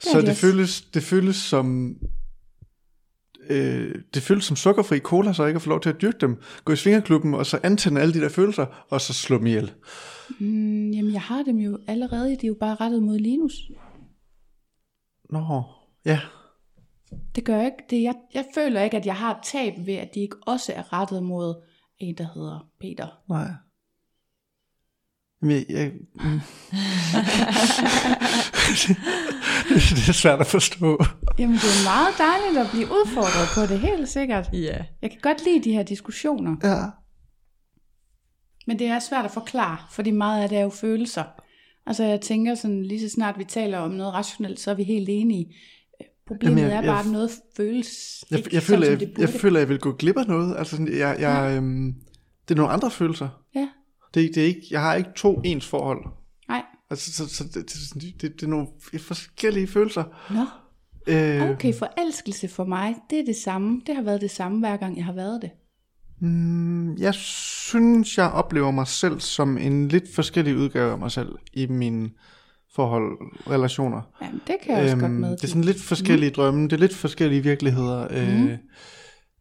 Så 0.00 0.18
de 0.18 0.22
det 0.22 0.28
også. 0.28 0.40
føles, 0.40 0.80
det 0.80 1.02
føles 1.02 1.36
som... 1.36 1.96
Øh, 3.50 3.94
det 4.14 4.22
føles 4.22 4.44
som 4.44 4.56
sukkerfri 4.56 4.98
cola, 4.98 5.32
så 5.32 5.44
ikke 5.44 5.56
at 5.56 5.62
få 5.62 5.68
lov 5.68 5.80
til 5.80 5.88
at 5.88 6.02
dyrke 6.02 6.18
dem. 6.20 6.40
Gå 6.64 6.72
i 6.72 6.76
svingerklubben, 6.76 7.34
og 7.34 7.46
så 7.46 7.58
antænde 7.62 8.00
alle 8.00 8.14
de 8.14 8.20
der 8.20 8.28
følelser, 8.28 8.66
og 8.88 9.00
så 9.00 9.12
slå 9.12 9.38
dem 9.38 9.46
ihjel. 9.46 9.72
Mm, 10.40 10.90
jamen, 10.90 11.12
jeg 11.12 11.20
har 11.20 11.42
dem 11.42 11.56
jo 11.56 11.78
allerede, 11.86 12.30
de 12.30 12.46
er 12.46 12.48
jo 12.48 12.56
bare 12.60 12.74
rettet 12.74 13.02
mod 13.02 13.18
Linus. 13.18 13.52
Nå, 15.30 15.62
ja. 16.04 16.20
Det 17.34 17.44
gør 17.44 17.56
jeg 17.56 17.64
ikke. 17.66 17.84
Det, 17.90 18.02
jeg, 18.02 18.14
jeg 18.34 18.44
føler 18.54 18.82
ikke, 18.82 18.96
at 18.96 19.06
jeg 19.06 19.16
har 19.16 19.30
et 19.34 19.42
tab 19.44 19.72
ved, 19.86 19.94
at 19.94 20.14
de 20.14 20.20
ikke 20.20 20.36
også 20.46 20.72
er 20.72 20.92
rettet 20.92 21.22
mod 21.22 21.62
en, 21.98 22.14
der 22.18 22.26
hedder 22.34 22.66
Peter. 22.80 23.06
Nej. 23.28 23.48
Jamen, 25.42 25.56
jeg, 25.56 25.64
jeg, 25.70 25.92
mm. 26.14 26.40
det 29.96 30.08
er 30.08 30.12
svært 30.12 30.40
at 30.40 30.46
forstå. 30.46 31.04
Jamen, 31.38 31.54
det 31.56 31.64
er 31.64 31.84
meget 31.84 32.14
dejligt 32.18 32.58
at 32.64 32.70
blive 32.72 32.86
udfordret 32.86 33.48
på 33.54 33.72
det, 33.72 33.80
helt 33.80 34.08
sikkert. 34.08 34.48
Ja. 34.52 34.84
Jeg 35.02 35.10
kan 35.10 35.20
godt 35.22 35.44
lide 35.44 35.64
de 35.64 35.72
her 35.72 35.82
diskussioner, 35.82 36.56
Ja. 36.62 36.84
men 38.66 38.78
det 38.78 38.86
er 38.86 38.98
svært 38.98 39.24
at 39.24 39.30
forklare, 39.30 39.78
fordi 39.90 40.10
meget 40.10 40.42
af 40.42 40.48
det 40.48 40.58
er 40.58 40.62
jo 40.62 40.70
følelser. 40.70 41.24
Altså, 41.86 42.04
jeg 42.04 42.20
tænker 42.20 42.54
sådan, 42.54 42.82
lige 42.82 43.00
så 43.00 43.14
snart 43.14 43.38
vi 43.38 43.44
taler 43.44 43.78
om 43.78 43.90
noget 43.90 44.14
rationelt, 44.14 44.60
så 44.60 44.70
er 44.70 44.74
vi 44.74 44.82
helt 44.82 45.08
enige. 45.08 45.54
Problemet 46.26 46.56
Jamen, 46.60 46.70
jeg- 46.70 46.76
er 46.78 46.82
bare, 46.82 46.96
jeg- 46.96 47.06
at 47.06 47.12
noget 47.12 47.30
føles 47.56 48.24
Jeg, 48.30 48.38
ikke 48.38 48.50
jeg, 48.52 48.62
sådan, 48.62 48.78
føler, 48.82 48.92
som 48.96 49.00
jeg, 49.00 49.18
jeg, 49.18 49.28
burde. 49.28 49.38
føler, 49.38 49.58
jeg 49.60 49.68
vil 49.68 49.78
gå 49.78 49.92
glip 49.92 50.16
af 50.16 50.26
noget. 50.26 50.56
Altså, 50.58 50.76
sådan, 50.76 50.98
jeg, 50.98 51.16
jeg, 51.20 51.54
øhm, 51.56 51.94
det 52.48 52.54
er 52.54 52.56
nogle 52.58 52.72
andre 52.72 52.90
følelser. 52.90 53.28
Ja, 53.54 53.68
Det, 54.14 54.30
det 54.34 54.42
er 54.42 54.46
ikke, 54.46 54.60
jeg 54.70 54.80
har 54.80 54.94
ikke 54.94 55.10
to 55.16 55.40
ens 55.44 55.66
forhold. 55.66 56.04
nej. 56.48 56.62
Altså, 56.90 57.12
så, 57.12 57.28
så 57.34 57.44
det, 57.44 57.54
det, 57.54 58.22
det, 58.22 58.32
det 58.34 58.42
er 58.42 58.46
nogle 58.46 58.66
forskellige 59.00 59.66
følelser. 59.66 60.04
Nå, 60.34 60.46
Øh, 61.06 61.50
okay, 61.50 61.74
forelskelse 61.74 62.48
for 62.48 62.64
mig, 62.64 62.94
det 63.10 63.18
er 63.20 63.24
det 63.24 63.36
samme. 63.36 63.80
Det 63.86 63.94
har 63.96 64.02
været 64.02 64.20
det 64.20 64.30
samme, 64.30 64.58
hver 64.58 64.76
gang 64.76 64.96
jeg 64.96 65.04
har 65.04 65.12
været 65.12 65.42
det. 65.42 65.50
mm, 66.20 66.94
jeg 66.96 67.14
synes, 67.14 68.18
jeg 68.18 68.30
oplever 68.30 68.70
mig 68.70 68.86
selv 68.86 69.20
som 69.20 69.58
en 69.58 69.88
lidt 69.88 70.14
forskellig 70.14 70.56
udgave 70.56 70.92
af 70.92 70.98
mig 70.98 71.10
selv 71.10 71.28
i 71.52 71.66
mine 71.66 72.10
forhold, 72.74 73.18
relationer. 73.50 74.02
Jamen, 74.22 74.40
det 74.46 74.56
kan 74.62 74.74
jeg 74.74 74.84
også 74.84 74.96
godt 74.96 75.12
med. 75.12 75.28
Øhm, 75.28 75.36
det 75.36 75.44
er 75.44 75.48
sådan 75.48 75.64
lidt 75.64 75.82
forskellige 75.82 76.30
mm. 76.30 76.34
drømme, 76.34 76.64
det 76.64 76.72
er 76.72 76.76
lidt 76.76 76.94
forskellige 76.94 77.42
virkeligheder. 77.42 78.08
Mm. 78.08 78.48
Øh, 78.48 78.58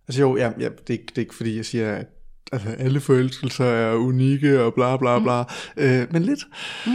altså 0.07 0.21
jo, 0.21 0.37
ja, 0.37 0.51
ja, 0.59 0.69
det, 0.69 0.89
er 0.89 0.93
ikke, 0.93 1.05
det 1.07 1.17
er 1.17 1.21
ikke 1.21 1.35
fordi, 1.35 1.55
jeg 1.55 1.65
siger, 1.65 1.95
at 1.95 2.07
altså, 2.51 2.69
alle 2.69 2.99
forelskelser 2.99 3.65
er 3.65 3.95
unikke 3.95 4.63
og 4.63 4.73
bla 4.73 4.97
bla 4.97 5.19
bla, 5.19 5.43
mm. 5.77 5.83
øh, 5.83 6.13
men 6.13 6.23
lidt. 6.23 6.39
Mm. 6.85 6.91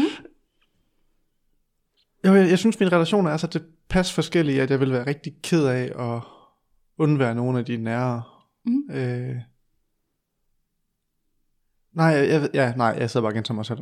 Jo, 2.27 2.35
jeg, 2.35 2.51
jeg 2.51 2.59
synes, 2.59 2.81
mine 2.81 2.93
relationer 2.93 3.31
er 3.31 3.37
så 3.37 3.47
tilpas 3.47 4.13
forskellige, 4.13 4.63
at 4.63 4.71
jeg 4.71 4.81
vil 4.81 4.93
være 4.93 5.07
rigtig 5.07 5.33
ked 5.43 5.67
af 5.67 6.15
at 6.15 6.23
undvære 6.99 7.35
nogle 7.35 7.59
af 7.59 7.65
de 7.65 7.77
nære. 7.77 8.23
Mm. 8.65 8.91
Øh, 8.91 9.37
nej, 11.93 12.07
jeg, 12.07 12.49
ja, 12.55 12.73
nej, 12.77 12.97
jeg 12.99 13.11
sidder 13.11 13.25
bare 13.25 13.31
og 13.31 13.35
gentager 13.35 13.57
mig 13.57 13.67
selv. 13.67 13.79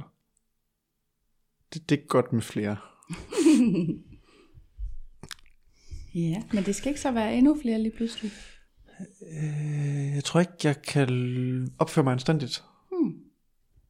Det, 1.75 1.89
det 1.89 2.01
er 2.01 2.07
godt 2.07 2.33
med 2.33 2.43
flere. 2.43 2.77
Ja, 6.15 6.43
men 6.53 6.65
det 6.65 6.75
skal 6.75 6.89
ikke 6.89 7.01
så 7.01 7.11
være 7.11 7.35
endnu 7.35 7.59
flere 7.63 7.79
lige 7.79 7.97
pludselig. 7.97 8.33
Øh, 9.33 10.15
jeg 10.15 10.25
tror 10.25 10.41
ikke, 10.41 10.53
jeg 10.65 10.83
kan 10.83 11.69
opføre 11.79 12.05
mig 12.05 12.13
anstændigt. 12.13 12.65
Hmm. 12.93 13.15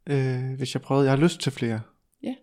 Øh, 0.07 0.57
hvis 0.57 0.75
jeg 0.75 0.83
prøvede. 0.83 1.05
Jeg 1.05 1.13
har 1.13 1.23
lyst 1.25 1.41
til 1.41 1.53
flere. 1.53 1.81
Ja. 2.23 2.35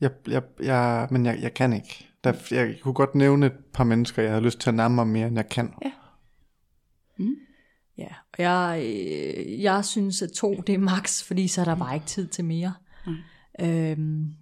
Jeg, 0.00 0.10
jeg, 0.28 0.42
jeg, 0.62 1.08
men 1.10 1.26
jeg, 1.26 1.38
jeg 1.42 1.54
kan 1.54 1.72
ikke. 1.72 2.08
Der, 2.24 2.32
jeg 2.50 2.78
kunne 2.82 2.94
godt 2.94 3.14
nævne 3.14 3.46
et 3.46 3.52
par 3.74 3.84
mennesker, 3.84 4.22
jeg 4.22 4.32
har 4.32 4.40
lyst 4.40 4.60
til 4.60 4.70
at 4.70 4.74
nærme 4.74 4.94
mig 4.94 5.06
mere, 5.06 5.26
end 5.26 5.36
jeg 5.36 5.48
kan. 5.48 5.74
Ja. 5.84 5.92
Ja, 7.98 8.08
og 8.32 8.42
jeg, 8.42 8.82
øh, 8.84 9.62
jeg 9.62 9.84
synes, 9.84 10.22
at 10.22 10.32
to 10.32 10.62
det 10.66 10.74
er 10.74 10.78
max, 10.78 11.22
fordi 11.22 11.48
så 11.48 11.60
er 11.60 11.64
der 11.64 11.76
bare 11.76 11.94
ikke 11.94 12.06
tid 12.06 12.26
til 12.26 12.44
mere. 12.44 12.74
Mm. 13.06 13.16
Øhm, 13.60 14.34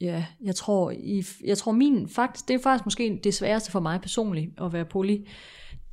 ja, 0.00 0.26
jeg 0.40 0.54
tror, 0.54 0.90
i, 0.90 1.24
jeg 1.44 1.58
tror 1.58 1.72
min, 1.72 2.08
faktisk, 2.08 2.48
det 2.48 2.54
er 2.54 2.58
faktisk 2.62 2.86
måske 2.86 3.20
det 3.24 3.34
sværeste 3.34 3.70
for 3.70 3.80
mig 3.80 4.00
personligt 4.00 4.60
at 4.60 4.72
være 4.72 4.84
poly, 4.84 5.26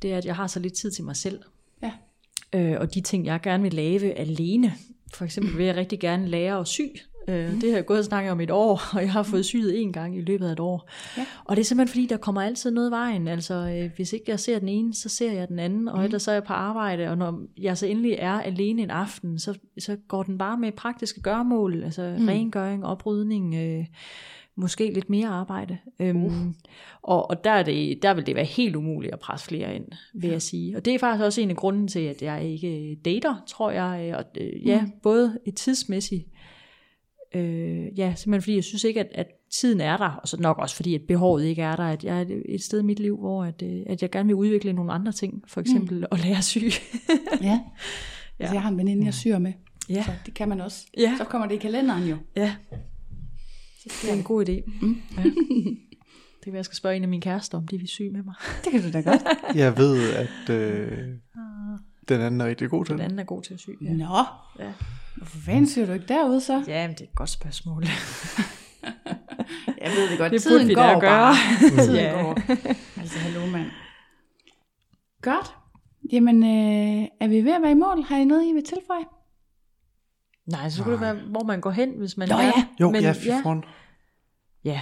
det 0.02 0.12
er, 0.12 0.18
at 0.18 0.24
jeg 0.24 0.36
har 0.36 0.46
så 0.46 0.60
lidt 0.60 0.74
tid 0.74 0.90
til 0.90 1.04
mig 1.04 1.16
selv. 1.16 1.40
Ja. 1.82 1.92
Øh, 2.52 2.80
og 2.80 2.94
de 2.94 3.00
ting, 3.00 3.26
jeg 3.26 3.40
gerne 3.40 3.62
vil 3.62 3.74
lave 3.74 4.12
alene. 4.12 4.72
For 5.14 5.24
eksempel 5.24 5.58
vil 5.58 5.66
jeg 5.66 5.76
rigtig 5.76 6.00
gerne 6.00 6.28
lære 6.28 6.60
at 6.60 6.68
sy. 6.68 6.80
Øh, 7.28 7.60
Det 7.60 7.70
har 7.70 7.76
jeg 7.76 7.86
gået 7.86 7.98
og 7.98 8.04
snakket 8.04 8.32
om 8.32 8.40
et 8.40 8.50
år, 8.50 8.80
og 8.96 9.02
jeg 9.02 9.12
har 9.12 9.22
fået 9.22 9.44
syet 9.44 9.80
en 9.82 9.92
gang 9.92 10.16
i 10.16 10.20
løbet 10.20 10.46
af 10.46 10.52
et 10.52 10.60
år. 10.60 10.88
Ja. 11.16 11.26
Og 11.44 11.56
det 11.56 11.62
er 11.62 11.64
simpelthen 11.64 11.92
fordi, 11.92 12.06
der 12.06 12.16
kommer 12.16 12.42
altid 12.42 12.70
noget 12.70 12.88
i 12.88 12.90
vejen. 12.90 13.28
Altså, 13.28 13.54
øh, 13.54 13.90
hvis 13.96 14.12
ikke 14.12 14.24
jeg 14.28 14.40
ser 14.40 14.58
den 14.58 14.68
ene, 14.68 14.94
så 14.94 15.08
ser 15.08 15.32
jeg 15.32 15.48
den 15.48 15.58
anden, 15.58 15.88
og 15.88 16.04
ellers 16.04 16.22
så 16.22 16.30
er 16.30 16.34
jeg 16.34 16.44
på 16.44 16.52
arbejde, 16.52 17.08
og 17.08 17.18
når 17.18 17.40
jeg 17.58 17.78
så 17.78 17.86
endelig 17.86 18.16
er 18.18 18.40
alene 18.40 18.82
en 18.82 18.90
aften, 18.90 19.38
så, 19.38 19.58
så 19.78 19.96
går 20.08 20.22
den 20.22 20.38
bare 20.38 20.58
med 20.58 20.72
praktiske 20.72 21.20
gørmål, 21.20 21.82
altså 21.84 22.14
mm. 22.18 22.28
rengøring, 22.28 22.86
oprydning, 22.86 23.54
øh, 23.54 23.84
måske 24.56 24.92
lidt 24.94 25.10
mere 25.10 25.28
arbejde. 25.28 25.78
Øhm, 26.00 26.54
og, 27.02 27.30
og 27.30 27.44
der, 27.44 27.50
er 27.50 27.62
det, 27.62 28.02
der 28.02 28.14
vil 28.14 28.26
det 28.26 28.34
være 28.36 28.44
helt 28.44 28.76
umuligt 28.76 29.12
at 29.12 29.20
presse 29.20 29.46
flere 29.46 29.76
ind, 29.76 29.84
vil 30.14 30.30
jeg 30.30 30.42
sige. 30.42 30.76
Og 30.76 30.84
det 30.84 30.94
er 30.94 30.98
faktisk 30.98 31.24
også 31.24 31.40
en 31.40 31.50
af 31.50 31.56
grunden 31.56 31.88
til, 31.88 32.00
at 32.00 32.22
jeg 32.22 32.44
ikke 32.44 32.98
dater, 33.04 33.34
tror 33.46 33.70
jeg. 33.70 34.08
øh, 34.08 34.18
Og, 34.18 34.24
øh, 34.40 34.66
ja, 34.66 34.82
mm. 34.82 34.90
både 35.02 35.38
et 35.46 35.56
tidsmæssigt, 35.56 36.24
øh, 37.34 37.98
ja, 37.98 38.14
simpelthen 38.16 38.42
fordi 38.42 38.54
jeg 38.54 38.64
synes 38.64 38.84
ikke, 38.84 39.00
at, 39.00 39.08
at 39.14 39.26
tiden 39.52 39.80
er 39.80 39.96
der, 39.96 40.08
og 40.08 40.28
så 40.28 40.36
nok 40.40 40.58
også 40.58 40.76
fordi, 40.76 40.94
at 40.94 41.00
behovet 41.08 41.44
ikke 41.44 41.62
er 41.62 41.76
der, 41.76 41.84
at 41.84 42.04
jeg 42.04 42.20
er 42.22 42.24
et- 42.48 42.62
sted 42.62 42.80
i 42.80 42.82
mit 42.82 43.00
liv, 43.00 43.16
hvor 43.18 43.44
at, 43.44 43.62
øh, 43.62 43.82
at 43.86 44.02
jeg 44.02 44.10
gerne 44.10 44.26
vil 44.26 44.34
udvikle 44.34 44.72
nogle 44.72 44.92
andre 44.92 45.12
ting, 45.12 45.42
for 45.48 45.60
eksempel 45.60 45.98
mm. 45.98 46.04
at 46.12 46.24
lære 46.24 46.36
at 46.38 46.44
sy. 46.44 46.58
Ja. 47.42 47.60
Altså, 48.40 48.54
jeg 48.54 48.62
har 48.62 48.70
en 48.70 48.78
veninde, 48.78 49.04
jeg 49.04 49.14
syr 49.14 49.38
med. 49.38 49.52
ja, 49.88 50.02
Så 50.02 50.10
det 50.26 50.34
kan 50.34 50.48
man 50.48 50.60
også. 50.60 50.86
Ja. 50.98 51.14
Så 51.18 51.24
kommer 51.24 51.48
det 51.48 51.54
i 51.54 51.58
kalenderen 51.58 52.08
jo. 52.08 52.16
ja. 52.36 52.54
Det 53.84 54.10
er 54.10 54.14
en 54.14 54.22
god 54.22 54.48
idé. 54.48 54.70
Mm. 54.82 54.96
Ja. 55.16 55.22
Det 55.22 56.44
kan 56.44 56.52
være, 56.52 56.56
jeg 56.58 56.64
skal 56.64 56.76
spørge 56.76 56.96
en 56.96 57.02
af 57.02 57.08
mine 57.08 57.22
kærester, 57.22 57.58
om 57.58 57.66
de 57.66 57.78
vil 57.78 57.88
sy 57.88 58.02
med 58.02 58.22
mig. 58.22 58.34
Det 58.64 58.72
kan 58.72 58.82
du 58.82 58.90
da 58.92 59.00
godt. 59.00 59.22
Jeg 59.54 59.76
ved, 59.78 60.12
at 60.12 60.50
øh, 60.50 60.98
den 62.08 62.20
anden 62.20 62.40
er 62.40 62.46
rigtig 62.46 62.70
god 62.70 62.84
til 62.84 62.92
Den 62.94 63.00
anden 63.04 63.18
er 63.18 63.24
god 63.24 63.42
til 63.42 63.54
at 63.54 63.60
sy. 63.60 63.68
Ja, 63.82 63.92
Nå, 63.92 64.24
ja. 64.58 64.72
hvorfor 65.16 65.38
fanden 65.38 65.66
syr 65.66 65.86
du 65.86 65.92
ikke 65.92 66.06
derude 66.08 66.40
så? 66.40 66.64
ja 66.66 66.86
men 66.86 66.94
det 66.96 67.00
er 67.00 67.04
et 67.08 67.14
godt 67.14 67.30
spørgsmål. 67.30 67.84
Jeg 69.82 69.90
ved 69.90 70.10
det 70.10 70.18
godt. 70.18 70.32
Det 70.32 70.42
Tiden 70.42 70.56
burde 70.58 70.66
vi 70.68 70.74
går 70.74 70.82
da 70.82 70.98
gøre. 70.98 71.00
bare. 71.00 71.34
Tiden 71.84 71.94
Ja. 71.96 72.22
går. 72.22 72.38
Altså, 73.00 73.18
hallo 73.18 73.46
mand. 73.46 73.66
Godt. 75.22 75.54
Jamen, 76.12 76.42
øh, 76.44 77.08
er 77.20 77.28
vi 77.28 77.44
ved 77.44 77.52
at 77.52 77.62
være 77.62 77.70
i 77.70 77.74
mål? 77.74 78.02
Har 78.02 78.16
I 78.16 78.24
noget, 78.24 78.44
I 78.46 78.52
vil 78.52 78.64
tilføje? 78.64 79.04
Nej, 80.46 80.68
så 80.68 80.76
skulle 80.76 80.92
det 80.92 81.00
være, 81.00 81.14
hvor 81.14 81.44
man 81.44 81.60
går 81.60 81.70
hen, 81.70 81.90
hvis 81.98 82.16
man 82.16 82.28
Nå 82.28 82.34
er. 82.36 82.42
ja. 82.42 82.66
Jo, 82.80 82.90
men, 82.90 83.02
ja, 83.02 83.12
fy 83.12 83.26
foran. 83.42 83.64
ja. 84.64 84.80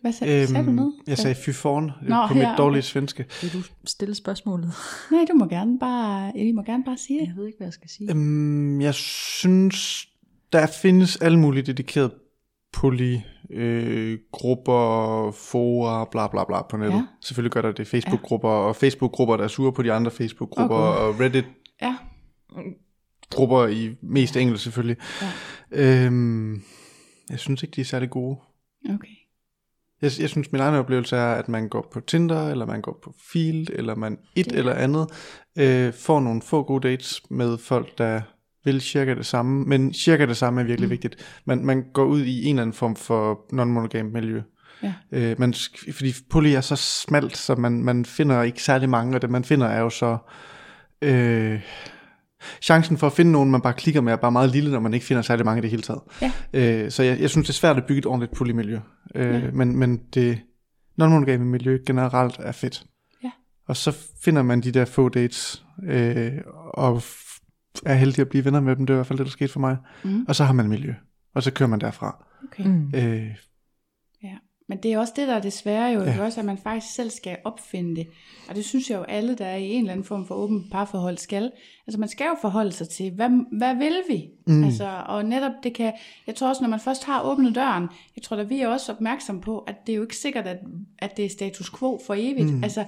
Hvad 0.00 0.12
sag, 0.12 0.48
sagde 0.48 0.66
du 0.66 0.72
noget? 0.72 0.92
jeg 1.06 1.18
sagde 1.18 1.34
fy 1.34 1.50
foran 1.50 1.90
Nå, 2.02 2.26
på 2.28 2.34
mit 2.34 2.42
her, 2.46 2.56
dårlige 2.56 2.82
svenske. 2.82 3.24
Vil 3.42 3.52
du 3.52 3.58
stille 3.84 4.14
spørgsmålet? 4.14 4.72
Nej, 5.12 5.24
du 5.32 5.36
må 5.36 5.46
gerne 5.46 5.78
bare, 5.78 6.32
I 6.36 6.52
må 6.52 6.62
gerne 6.62 6.84
bare 6.84 6.98
sige 6.98 7.20
det. 7.20 7.26
Jeg 7.26 7.34
ved 7.36 7.46
ikke, 7.46 7.56
hvad 7.58 7.66
jeg 7.66 7.72
skal 7.72 7.90
sige. 7.90 8.10
Øhm, 8.10 8.80
jeg 8.80 8.94
synes, 8.94 10.06
der 10.52 10.66
findes 10.82 11.16
alle 11.16 11.38
mulige 11.38 11.62
dedikerede 11.62 12.14
poly 12.72 13.16
øh, 13.50 14.18
grupper, 14.32 15.30
fora, 15.30 16.08
bla 16.10 16.28
bla 16.28 16.44
bla 16.44 16.62
på 16.62 16.76
nettet. 16.76 16.96
Ja. 16.98 17.06
Selvfølgelig 17.20 17.52
gør 17.52 17.62
der 17.62 17.72
det 17.72 17.86
Facebook-grupper, 17.86 18.48
og 18.48 18.76
Facebook-grupper, 18.76 19.36
der 19.36 19.44
er 19.44 19.48
sure 19.48 19.72
på 19.72 19.82
de 19.82 19.92
andre 19.92 20.10
Facebook-grupper, 20.10 20.76
Okay. 20.76 20.98
okay. 20.98 21.14
og 21.14 21.20
Reddit-grupper 21.20 23.62
Ja. 23.62 23.66
i 23.68 23.96
mest 24.02 24.36
engelsk 24.36 24.64
selvfølgelig. 24.64 24.96
Ja. 25.72 26.04
Øhm, 26.06 26.62
jeg 27.30 27.38
synes 27.38 27.62
ikke, 27.62 27.76
de 27.76 27.80
er 27.80 27.84
særlig 27.84 28.10
gode. 28.10 28.36
Okay. 28.94 29.08
Jeg, 30.02 30.10
jeg 30.20 30.28
synes, 30.28 30.52
min 30.52 30.60
egen 30.60 30.74
oplevelse 30.74 31.16
er, 31.16 31.34
at 31.34 31.48
man 31.48 31.68
går 31.68 31.88
på 31.92 32.00
Tinder, 32.00 32.48
eller 32.48 32.66
man 32.66 32.80
går 32.80 32.98
på 33.04 33.14
Field, 33.32 33.66
eller 33.72 33.94
man 33.94 34.18
et 34.36 34.44
Det- 34.46 34.58
eller 34.58 34.74
andet, 34.74 35.06
øh, 35.58 35.92
får 35.92 36.20
nogle 36.20 36.42
få 36.42 36.62
gode 36.62 36.88
dates 36.88 37.22
med 37.30 37.58
folk, 37.58 37.98
der 37.98 38.20
vil 38.64 38.80
cirka 38.80 39.14
det 39.14 39.26
samme, 39.26 39.64
men 39.64 39.94
cirka 39.94 40.26
det 40.26 40.36
samme 40.36 40.60
er 40.60 40.64
virkelig 40.64 40.86
mm. 40.88 40.90
vigtigt. 40.90 41.40
Man, 41.46 41.64
man 41.66 41.84
går 41.94 42.04
ud 42.04 42.20
i 42.24 42.44
en 42.44 42.48
eller 42.56 42.62
anden 42.62 42.74
form 42.74 42.96
for 42.96 43.40
non-monogam 43.52 44.12
miljø. 44.12 44.42
Ja. 44.82 44.92
Øh, 45.12 45.40
man, 45.40 45.54
fordi 45.92 46.14
poly 46.30 46.48
er 46.48 46.60
så 46.60 46.76
smalt, 46.76 47.36
så 47.36 47.54
man, 47.54 47.84
man 47.84 48.04
finder 48.04 48.42
ikke 48.42 48.62
særlig 48.62 48.88
mange, 48.88 49.14
og 49.16 49.22
det 49.22 49.30
man 49.30 49.44
finder 49.44 49.66
er 49.66 49.80
jo 49.80 49.90
så... 49.90 50.18
Øh, 51.02 51.60
chancen 52.62 52.96
for 52.98 53.06
at 53.06 53.12
finde 53.12 53.32
nogen, 53.32 53.50
man 53.50 53.60
bare 53.60 53.72
klikker 53.72 54.00
med, 54.00 54.12
er 54.12 54.16
bare 54.16 54.32
meget 54.32 54.50
lille, 54.50 54.70
når 54.70 54.80
man 54.80 54.94
ikke 54.94 55.06
finder 55.06 55.22
særlig 55.22 55.44
mange 55.44 55.58
i 55.58 55.62
det 55.62 55.70
hele 55.70 55.82
taget. 55.82 56.00
Ja. 56.22 56.32
Øh, 56.52 56.90
så 56.90 57.02
jeg, 57.02 57.20
jeg 57.20 57.30
synes, 57.30 57.46
det 57.46 57.52
er 57.52 57.58
svært 57.58 57.76
at 57.76 57.84
bygge 57.86 57.98
et 57.98 58.06
ordentligt 58.06 58.32
polymiljø. 58.36 58.78
Øh, 59.14 59.34
Ja. 59.42 59.50
men, 59.52 59.76
men 59.76 60.00
det 60.14 60.40
non-monogame 61.02 61.44
miljø 61.44 61.78
generelt 61.86 62.36
er 62.38 62.52
fedt. 62.52 62.84
Ja. 63.24 63.30
Og 63.68 63.76
så 63.76 63.96
finder 64.24 64.42
man 64.42 64.60
de 64.60 64.72
der 64.72 64.84
få 64.84 65.08
dates, 65.08 65.64
øh, 65.88 66.32
og 66.74 67.02
er 67.86 67.94
heldig 67.94 68.18
at 68.20 68.28
blive 68.28 68.44
venner 68.44 68.60
med 68.60 68.76
dem. 68.76 68.86
Det 68.86 68.94
er 68.94 68.96
i 68.96 68.98
hvert 68.98 69.06
fald 69.06 69.18
det, 69.18 69.26
der 69.26 69.30
skete 69.30 69.52
for 69.52 69.60
mig. 69.60 69.76
Mm. 70.04 70.24
Og 70.28 70.36
så 70.36 70.44
har 70.44 70.52
man 70.52 70.68
miljø. 70.68 70.94
Og 71.34 71.42
så 71.42 71.50
kører 71.52 71.68
man 71.68 71.80
derfra. 71.80 72.24
Okay. 72.44 72.64
Mm. 72.64 72.92
Øh, 72.94 73.26
men 74.70 74.78
det 74.78 74.92
er 74.92 74.98
også 74.98 75.12
det, 75.16 75.28
der 75.28 75.34
er 75.34 75.40
det 75.40 75.52
svære 75.52 75.92
jo, 75.92 76.00
Ja. 76.02 76.22
også, 76.22 76.40
at 76.40 76.46
man 76.46 76.58
faktisk 76.58 76.94
selv 76.94 77.10
skal 77.10 77.36
opfinde 77.44 77.96
det. 77.96 78.06
Og 78.48 78.54
det 78.54 78.64
synes 78.64 78.90
jeg 78.90 78.98
jo 78.98 79.02
alle, 79.02 79.34
der 79.34 79.44
er 79.44 79.56
i 79.56 79.68
en 79.70 79.80
eller 79.80 79.92
anden 79.92 80.04
form 80.04 80.26
for 80.26 80.34
åben 80.34 80.68
parforhold 80.70 81.18
skal. 81.18 81.50
Altså 81.86 82.00
man 82.00 82.08
skal 82.08 82.24
jo 82.24 82.36
forholde 82.40 82.72
sig 82.72 82.88
til, 82.88 83.10
hvad, 83.10 83.28
hvad 83.58 83.74
vil 83.74 83.96
vi? 84.08 84.28
Mm. 84.46 84.64
Altså, 84.64 85.02
og 85.06 85.24
netop 85.24 85.52
det 85.62 85.74
kan, 85.74 85.92
jeg 86.26 86.34
tror 86.34 86.48
også, 86.48 86.62
når 86.62 86.68
man 86.70 86.80
først 86.80 87.04
har 87.04 87.22
åbnet 87.22 87.54
døren, 87.54 87.88
jeg 88.16 88.22
tror 88.22 88.36
da 88.36 88.42
vi 88.42 88.60
er 88.60 88.68
også 88.68 88.92
opmærksom 88.92 89.40
på, 89.40 89.58
at 89.58 89.76
det 89.86 89.92
er 89.92 89.96
jo 89.96 90.02
ikke 90.02 90.16
sikkert, 90.16 90.46
at, 90.46 90.58
at 90.98 91.16
det 91.16 91.24
er 91.24 91.28
status 91.28 91.70
quo 91.78 92.00
for 92.06 92.14
evigt. 92.18 92.54
Mm. 92.54 92.64
Altså, 92.64 92.84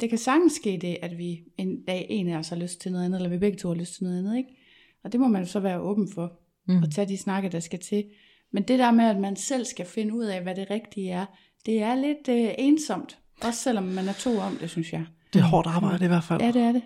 det 0.00 0.08
kan 0.08 0.18
sagtens 0.18 0.52
ske 0.52 0.78
det, 0.82 0.96
at 1.02 1.18
vi 1.18 1.40
en 1.56 1.82
dag 1.86 2.06
en 2.10 2.28
af 2.28 2.38
os 2.38 2.48
har 2.48 2.56
lyst 2.56 2.80
til 2.80 2.92
noget 2.92 3.04
andet, 3.04 3.18
eller 3.18 3.30
vi 3.30 3.38
begge 3.38 3.58
to 3.58 3.68
har 3.68 3.74
lyst 3.74 3.94
til 3.94 4.04
noget 4.04 4.18
andet, 4.18 4.36
ikke? 4.36 4.50
Og 5.04 5.12
det 5.12 5.20
må 5.20 5.28
man 5.28 5.42
jo 5.42 5.48
så 5.48 5.60
være 5.60 5.80
åben 5.80 6.08
for, 6.14 6.32
mm. 6.68 6.82
og 6.82 6.90
tage 6.90 7.08
de 7.08 7.16
snakke, 7.18 7.48
der 7.48 7.60
skal 7.60 7.78
til. 7.78 8.04
Men 8.52 8.62
det 8.62 8.78
der 8.78 8.90
med, 8.90 9.04
at 9.04 9.16
man 9.20 9.36
selv 9.36 9.64
skal 9.64 9.86
finde 9.86 10.14
ud 10.14 10.24
af, 10.24 10.42
hvad 10.42 10.54
det 10.54 10.66
rigtige 10.70 11.10
er, 11.10 11.26
det 11.66 11.82
er 11.82 11.94
lidt 11.94 12.28
øh, 12.28 12.50
ensomt. 12.58 13.18
Også 13.42 13.60
selvom 13.62 13.84
man 13.84 14.08
er 14.08 14.12
to 14.12 14.38
om 14.38 14.56
det, 14.60 14.70
synes 14.70 14.92
jeg. 14.92 15.04
det 15.32 15.38
er 15.40 15.44
hårdt 15.44 15.66
arbejde 15.66 16.04
i 16.04 16.08
hvert 16.08 16.24
fald. 16.24 16.40
Ja, 16.42 16.46
det 16.52 16.62
er 16.62 16.72
det. 16.72 16.82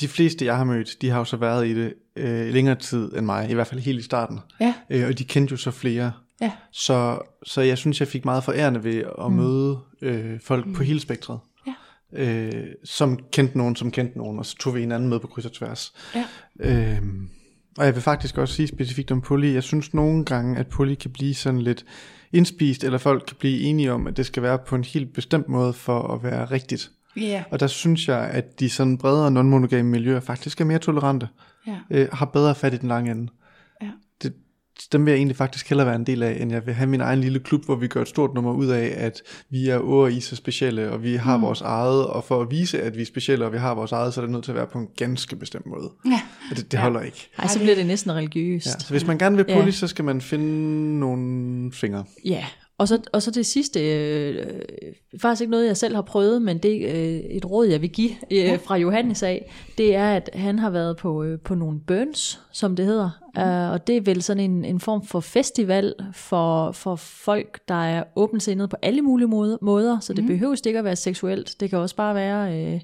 De 0.00 0.08
fleste, 0.08 0.44
jeg 0.44 0.56
har 0.56 0.64
mødt, 0.64 0.96
de 1.00 1.10
har 1.10 1.18
jo 1.18 1.24
så 1.24 1.36
været 1.36 1.66
i 1.68 1.74
det 1.74 1.94
øh, 2.16 2.52
længere 2.54 2.74
tid 2.74 3.12
end 3.16 3.26
mig. 3.26 3.50
I 3.50 3.54
hvert 3.54 3.66
fald 3.66 3.80
helt 3.80 3.98
i 3.98 4.02
starten. 4.02 4.38
Ja, 4.60 4.74
Øh, 4.90 5.06
og 5.08 5.18
de 5.18 5.24
kendte 5.24 5.52
jo 5.52 5.56
så 5.56 5.70
flere. 5.70 6.12
ja, 6.40 6.52
Så, 6.72 7.18
så 7.46 7.60
jeg 7.60 7.78
synes, 7.78 8.00
jeg 8.00 8.08
fik 8.08 8.24
meget 8.24 8.44
forærende 8.44 8.84
ved 8.84 9.04
at 9.18 9.30
mm. 9.30 9.36
møde 9.36 9.78
øh, 10.02 10.40
folk 10.40 10.66
mm. 10.66 10.72
på 10.72 10.82
hele 10.82 11.00
spektret. 11.00 11.38
Ja. 11.66 11.74
Øh, 12.12 12.66
som 12.84 13.18
kendte 13.32 13.58
nogen, 13.58 13.76
som 13.76 13.90
kendte 13.90 14.18
nogen, 14.18 14.38
og 14.38 14.46
så 14.46 14.56
tog 14.56 14.74
vi 14.74 14.80
hinanden 14.80 15.08
med 15.08 15.20
på 15.20 15.26
kryds 15.26 15.46
og 15.46 15.52
tværs. 15.52 15.92
ja. 16.14 16.24
Øh, 16.60 16.98
og 17.78 17.84
jeg 17.84 17.94
vil 17.94 18.02
faktisk 18.02 18.38
også 18.38 18.54
sige 18.54 18.68
specifikt 18.68 19.10
om 19.10 19.20
poly. 19.20 19.54
Jeg 19.54 19.62
synes 19.62 19.94
nogle 19.94 20.24
gange, 20.24 20.58
at 20.58 20.66
poly 20.66 20.94
kan 20.94 21.10
blive 21.10 21.34
sådan 21.34 21.62
lidt 21.62 21.84
indspist, 22.32 22.84
eller 22.84 22.98
folk 22.98 23.24
kan 23.26 23.36
blive 23.40 23.60
enige 23.60 23.92
om, 23.92 24.06
at 24.06 24.16
det 24.16 24.26
skal 24.26 24.42
være 24.42 24.58
på 24.58 24.76
en 24.76 24.84
helt 24.84 25.12
bestemt 25.12 25.48
måde 25.48 25.72
for 25.72 26.14
at 26.14 26.22
være 26.22 26.44
rigtigt. 26.44 26.90
Ja, 27.16 27.44
Og 27.50 27.60
der 27.60 27.66
synes 27.66 28.08
jeg, 28.08 28.18
at 28.18 28.60
de 28.60 28.70
sådan 28.70 28.98
bredere 28.98 29.28
non-monogame 29.30 29.82
miljøer 29.82 30.20
faktisk 30.20 30.60
er 30.60 30.64
mere 30.64 30.78
tolerante, 30.78 31.28
ja, 31.66 31.76
øh, 31.90 32.08
har 32.12 32.26
bedre 32.26 32.54
fat 32.54 32.74
i 32.74 32.76
den 32.76 32.88
lange 32.88 33.10
ende. 33.10 33.28
Ja. 34.78 34.82
Dem 34.92 35.06
vil 35.06 35.12
jeg 35.12 35.18
egentlig 35.18 35.36
faktisk 35.36 35.68
hellere 35.68 35.86
være 35.86 35.96
en 35.96 36.06
del 36.06 36.22
af, 36.22 36.36
end 36.40 36.52
jeg 36.52 36.66
vil 36.66 36.74
have 36.74 36.86
min 36.86 37.00
egen 37.00 37.20
lille 37.20 37.38
klub, 37.40 37.64
hvor 37.64 37.74
vi 37.74 37.86
gør 37.88 38.02
et 38.02 38.08
stort 38.08 38.34
nummer 38.34 38.52
ud 38.52 38.66
af, 38.66 38.94
at 38.96 39.22
vi 39.50 39.68
er 39.68 39.78
over 39.78 40.08
i 40.08 40.20
så 40.20 40.36
specielle, 40.36 40.90
og 40.90 41.02
vi 41.02 41.14
har 41.16 41.36
mm. 41.36 41.42
vores 41.42 41.60
eget, 41.60 42.06
og 42.06 42.24
for 42.24 42.40
at 42.42 42.50
vise, 42.50 42.82
at 42.82 42.96
vi 42.96 43.02
er 43.02 43.06
specielle, 43.06 43.44
og 43.44 43.52
vi 43.52 43.58
har 43.58 43.74
vores 43.74 43.92
eget, 43.92 44.14
så 44.14 44.20
er 44.20 44.24
det 44.24 44.32
nødt 44.32 44.44
til 44.44 44.50
at 44.50 44.56
være 44.56 44.66
på 44.66 44.78
en 44.78 44.88
ganske 44.96 45.36
bestemt 45.36 45.66
måde. 45.66 45.90
ja. 46.06 46.20
Og 46.50 46.56
det, 46.56 46.72
det 46.72 46.80
holder 46.80 47.00
ikke. 47.00 47.28
Ej, 47.38 47.46
så 47.46 47.58
bliver 47.58 47.74
det 47.74 47.86
næsten 47.86 48.12
religiøst. 48.12 48.66
Ja, 48.66 48.70
så 48.78 48.90
hvis 48.90 49.06
man 49.06 49.18
gerne 49.18 49.36
vil 49.36 49.44
Ja. 49.48 49.60
poly, 49.60 49.70
så 49.70 49.86
skal 49.86 50.04
man 50.04 50.20
finde 50.20 51.00
nogle 51.00 51.72
fingre. 51.72 52.04
Ja, 52.24 52.44
og 52.82 52.88
så, 52.88 53.00
og 53.12 53.22
så 53.22 53.30
det 53.30 53.46
sidste, 53.46 53.80
øh, 53.80 54.46
faktisk 55.20 55.40
ikke 55.40 55.50
noget, 55.50 55.66
jeg 55.66 55.76
selv 55.76 55.94
har 55.94 56.02
prøvet, 56.02 56.42
men 56.42 56.58
det 56.58 56.84
øh, 56.84 57.20
et 57.36 57.50
råd, 57.50 57.66
jeg 57.66 57.82
vil 57.82 57.90
give 57.90 58.10
øh, 58.30 58.60
fra 58.60 58.76
Johannes 58.76 59.22
af, 59.22 59.50
det 59.78 59.94
er, 59.94 60.16
at 60.16 60.30
han 60.34 60.58
har 60.58 60.70
været 60.70 60.96
på, 60.96 61.22
øh, 61.22 61.40
på 61.40 61.54
nogle 61.54 61.80
burns, 61.80 62.40
som 62.52 62.76
det 62.76 62.86
hedder, 62.86 63.10
uh, 63.38 63.72
og 63.72 63.86
det 63.86 63.96
er 63.96 64.00
vel 64.00 64.22
sådan 64.22 64.50
en, 64.50 64.64
en 64.64 64.80
form 64.80 65.04
for 65.04 65.20
festival 65.20 65.94
for, 66.12 66.72
for 66.72 66.96
folk, 66.96 67.60
der 67.68 67.84
er 67.84 68.04
åbensindet 68.16 68.70
på 68.70 68.76
alle 68.82 69.02
mulige 69.02 69.28
måder, 69.62 70.00
så 70.00 70.12
det 70.12 70.24
mm. 70.24 70.28
behøver 70.28 70.56
ikke 70.66 70.78
at 70.78 70.84
være 70.84 70.96
seksuelt, 70.96 71.56
det 71.60 71.70
kan 71.70 71.78
også 71.78 71.96
bare 71.96 72.14
være... 72.14 72.72
Øh, 72.74 72.80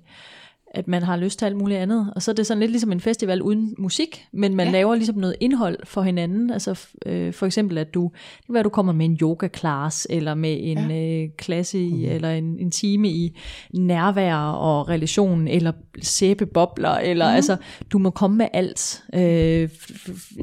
at 0.70 0.88
man 0.88 1.02
har 1.02 1.16
lyst 1.16 1.38
til 1.38 1.46
alt 1.46 1.56
muligt 1.56 1.80
andet. 1.80 2.12
Og 2.16 2.22
så 2.22 2.30
er 2.30 2.34
det 2.34 2.46
sådan 2.46 2.60
lidt 2.60 2.70
ligesom 2.70 2.92
en 2.92 3.00
festival 3.00 3.42
uden 3.42 3.74
musik, 3.78 4.26
men 4.32 4.54
man 4.54 4.66
ja. 4.66 4.72
Laver 4.72 4.94
ligesom 4.94 5.16
noget 5.16 5.36
indhold 5.40 5.78
for 5.84 6.02
hinanden. 6.02 6.50
Altså 6.50 6.80
øh, 7.06 7.32
for 7.32 7.46
eksempel, 7.46 7.78
at 7.78 7.94
du, 7.94 8.10
det 8.36 8.46
kan 8.46 8.54
være, 8.54 8.62
du 8.62 8.68
kommer 8.68 8.92
med 8.92 9.06
en 9.06 9.18
yoga-class, 9.22 10.06
eller 10.10 10.34
med 10.34 10.56
en 10.60 10.90
ja. 10.90 11.22
øh, 11.22 11.28
klasse, 11.38 11.78
i, 11.78 12.06
eller 12.06 12.30
en, 12.30 12.58
en 12.58 12.70
time 12.70 13.08
i 13.08 13.38
nærvær 13.74 14.36
og 14.36 14.88
relation, 14.88 15.48
eller 15.48 15.72
sæbebobler, 16.02 16.90
eller 16.90 17.28
mm. 17.28 17.34
altså, 17.34 17.56
du 17.92 17.98
må 17.98 18.10
komme 18.10 18.36
med 18.36 18.48
alt. 18.52 19.02
Øh, 19.14 19.68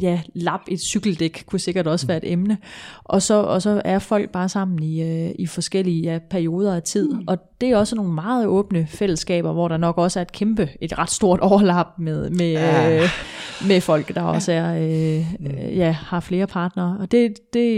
ja, 0.01 0.21
lap 0.33 0.61
et 0.67 0.79
cykeldæk 0.79 1.43
kunne 1.47 1.59
sikkert 1.59 1.87
også 1.87 2.07
være 2.07 2.17
et 2.17 2.31
emne. 2.31 2.57
Og 3.03 3.21
så, 3.21 3.33
og 3.43 3.61
så 3.61 3.81
er 3.85 3.99
folk 3.99 4.29
bare 4.29 4.49
sammen 4.49 4.83
i, 4.83 5.01
øh, 5.01 5.31
i 5.39 5.45
forskellige 5.45 6.11
ja, 6.11 6.19
perioder 6.29 6.75
af 6.75 6.83
tid. 6.83 7.09
Mm. 7.09 7.23
Og 7.27 7.37
det 7.61 7.69
er 7.69 7.77
også 7.77 7.95
nogle 7.95 8.13
meget 8.13 8.47
åbne 8.47 8.87
fællesskaber, 8.87 9.53
hvor 9.53 9.67
der 9.67 9.77
nok 9.77 9.97
også 9.97 10.14
er 10.19 10.21
et 10.21 10.31
kæmpe, 10.31 10.69
et 10.81 10.97
ret 10.97 11.09
stort 11.11 11.39
overlap 11.39 11.87
med, 11.99 12.29
med, 12.29 12.51
Ja. 12.51 12.95
øh, 13.03 13.09
med 13.67 13.81
folk, 13.81 14.15
der 14.15 14.21
også 14.21 14.51
er, 14.51 14.75
øh, 14.75 15.25
øh, 15.47 15.77
ja, 15.77 15.91
har 15.91 16.19
flere 16.19 16.47
partnere. 16.47 16.97
Og 16.99 17.11
det, 17.11 17.33
det 17.53 17.71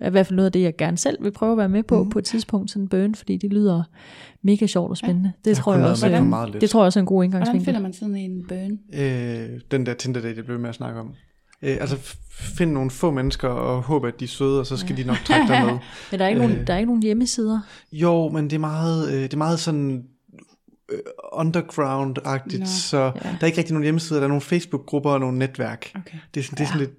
er 0.00 0.06
i 0.06 0.10
hvert 0.10 0.26
fald 0.26 0.36
noget 0.36 0.46
af 0.46 0.52
det, 0.52 0.62
jeg 0.62 0.76
gerne 0.76 0.96
selv 0.98 1.24
vil 1.24 1.30
prøve 1.32 1.52
at 1.52 1.58
være 1.58 1.68
med 1.68 1.82
på, 1.82 2.04
mm. 2.04 2.10
på 2.10 2.18
et 2.18 2.24
tidspunkt, 2.24 2.70
sådan 2.70 2.82
en 2.82 2.88
burn, 2.88 3.14
fordi 3.14 3.36
det 3.36 3.50
lyder 3.52 3.82
mega 4.42 4.66
sjovt 4.66 4.90
og 4.90 4.96
spændende. 4.96 5.32
Det, 5.44 5.50
Jeg 5.50 5.56
tror 5.56 5.74
jeg 5.74 5.84
også, 5.84 6.18
på 6.18 6.24
meget 6.24 6.50
lidt. 6.50 6.60
det 6.60 6.70
tror 6.70 6.80
jeg 6.80 6.86
også 6.86 6.98
er 6.98 7.02
en 7.02 7.06
god 7.06 7.16
Hvordan 7.16 7.26
indgangsvinkel. 7.40 7.64
finder 7.64 7.80
man 7.80 7.92
sådan 7.92 8.16
en 8.16 8.44
bøn? 8.48 8.78
Øh, 8.94 9.60
den 9.70 9.86
der 9.86 9.94
Tinder 9.94 10.20
date, 10.20 10.36
jeg 10.36 10.44
blev 10.44 10.58
med 10.58 10.68
at 10.68 10.74
snakke 10.74 11.00
om. 11.00 11.10
Øh, 11.62 11.76
altså 11.80 11.96
find 12.56 12.72
nogle 12.72 12.90
få 12.90 13.10
mennesker 13.10 13.48
og 13.48 13.82
håb, 13.82 14.04
at 14.04 14.20
de 14.20 14.24
er 14.24 14.28
søde, 14.28 14.60
og 14.60 14.66
så 14.66 14.76
skal 14.76 14.96
de 14.96 15.04
nok 15.04 15.16
trække 15.24 15.48
dig 15.52 15.62
med. 15.64 15.72
Men 16.10 16.18
der 16.18 16.24
er 16.24 16.28
ikke, 16.28 16.40
nogen, 16.40 16.56
Øh. 16.56 16.66
der 16.66 16.74
er 16.74 16.78
ikke 16.78 16.86
nogen 16.86 17.02
hjemmesider. 17.02 17.60
Jo, 17.92 18.28
men 18.28 18.44
det 18.44 18.52
er 18.52 18.58
meget, 18.60 19.08
øh, 19.12 19.22
det 19.22 19.32
er 19.32 19.36
meget 19.38 19.58
sådan 19.58 20.02
underground-agtigt, 21.32 22.58
Nå, 22.60 22.66
så 22.66 22.98
ja. 22.98 23.10
der 23.30 23.38
er 23.40 23.46
ikke 23.46 23.58
rigtig 23.58 23.72
nogen 23.72 23.82
hjemmesider, 23.82 24.20
der 24.20 24.24
er 24.24 24.28
nogle 24.28 24.40
Facebook-grupper 24.40 25.10
og 25.10 25.20
nogle 25.20 25.38
netværk. 25.38 25.92
Okay. 25.96 26.18
Det 26.34 26.40
er 26.40 26.44
sådan, 26.44 26.58
det 26.58 26.64
er 26.64 26.68
sådan 26.68 26.80
lidt 26.80 26.98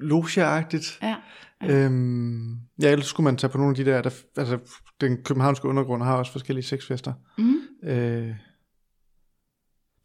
loge-agtigt. 0.00 0.98
Ja. 1.02 1.16
Øhm, 1.62 2.54
ja, 2.82 2.90
ellers 2.90 3.06
skulle 3.06 3.24
man 3.24 3.36
tage 3.36 3.50
på 3.50 3.58
nogle 3.58 3.70
af 3.70 3.76
de 3.76 3.90
der, 3.90 4.02
der 4.02 4.10
altså 4.36 4.58
den 5.00 5.22
københavnske 5.24 5.68
undergrund 5.68 6.02
har 6.02 6.16
også 6.16 6.32
forskellige 6.32 6.64
sexfester. 6.64 7.12
Mm. 7.38 7.88
Øh, 7.88 8.34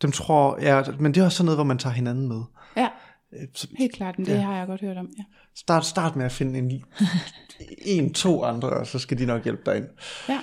dem 0.01 0.11
tror 0.11 0.57
jeg, 0.57 0.85
men 0.99 1.13
det 1.13 1.21
er 1.21 1.25
også 1.25 1.37
sådan 1.37 1.45
noget, 1.45 1.57
hvor 1.57 1.63
man 1.63 1.77
tager 1.77 1.93
hinanden 1.93 2.27
med. 2.27 2.41
Ja, 2.77 2.89
Øh, 3.33 3.47
Så 3.55 3.67
helt 3.77 3.93
klart. 3.95 4.17
Men 4.19 4.25
det 4.25 4.33
Ja. 4.33 4.41
har 4.41 4.55
jeg 4.57 4.67
godt 4.67 4.81
hørt 4.81 4.97
om. 4.97 5.09
Ja. 5.17 5.23
start, 5.55 5.85
start 5.85 6.15
med 6.15 6.25
at 6.25 6.31
finde 6.31 6.59
en, 6.59 6.83
en, 7.97 8.13
to 8.13 8.43
andre, 8.43 8.69
og 8.69 8.87
så 8.87 8.99
skal 8.99 9.17
de 9.19 9.25
nok 9.25 9.43
hjælpe 9.43 9.61
dig 9.65 9.77
ind. 9.77 9.87
ja. 10.29 10.39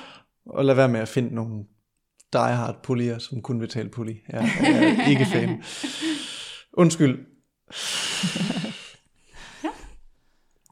Og 0.47 0.65
lad 0.65 0.75
være 0.75 0.89
med 0.89 1.01
at 1.01 1.09
finde 1.09 1.35
nogle 1.35 1.65
diehard 2.33 2.83
polier, 2.83 3.19
som 3.19 3.43
kun 3.43 3.61
vil 3.61 3.69
tale 3.69 3.89
poli. 3.89 4.21
Jeg 4.29 4.51
er 4.61 5.09
ikke 5.09 5.25
fan. 5.25 5.63
Undskyld. 6.73 7.19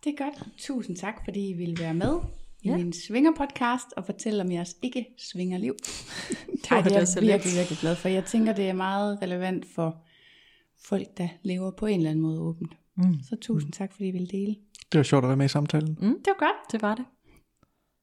Det 0.04 0.14
er 0.20 0.24
godt. 0.24 0.42
Tusind 0.58 0.96
tak, 0.96 1.14
fordi 1.24 1.48
I 1.48 1.52
ville 1.52 1.76
være 1.78 1.94
med 1.94 2.14
i 2.62 2.68
Ja. 2.68 2.76
min 2.76 2.92
svinger-podcast 2.92 3.86
og 3.96 4.04
fortælle 4.06 4.42
om 4.42 4.52
jeres 4.52 4.76
ikke-svingerliv. 4.82 5.74
det 6.62 6.70
var 6.70 6.76
er 6.76 6.82
da 6.82 6.94
jeg 6.94 7.06
virkelig, 7.20 7.52
virkelig 7.56 7.78
glad 7.80 7.96
for. 7.96 8.08
Jeg 8.08 8.24
tænker, 8.24 8.52
det 8.52 8.68
er 8.68 8.72
meget 8.72 9.18
relevant 9.22 9.64
for 9.74 10.04
folk, 10.88 11.06
der 11.18 11.28
lever 11.42 11.70
på 11.78 11.86
en 11.86 11.96
eller 12.00 12.10
anden 12.10 12.22
måde 12.22 12.40
åbent. 12.40 12.74
Mm. 12.96 13.14
Så 13.28 13.36
tusind 13.40 13.72
tak, 13.72 13.92
fordi 13.92 14.08
I 14.08 14.10
ville 14.10 14.26
dele. 14.26 14.56
Det 14.92 14.98
var 14.98 15.02
sjovt 15.02 15.24
at 15.24 15.28
være 15.28 15.36
med 15.36 15.44
i 15.46 15.48
samtalen. 15.48 15.94
Det 15.96 16.26
var 16.26 16.38
godt. 16.38 16.72
Det 16.72 16.82
var 16.82 16.94
det. 16.94 17.04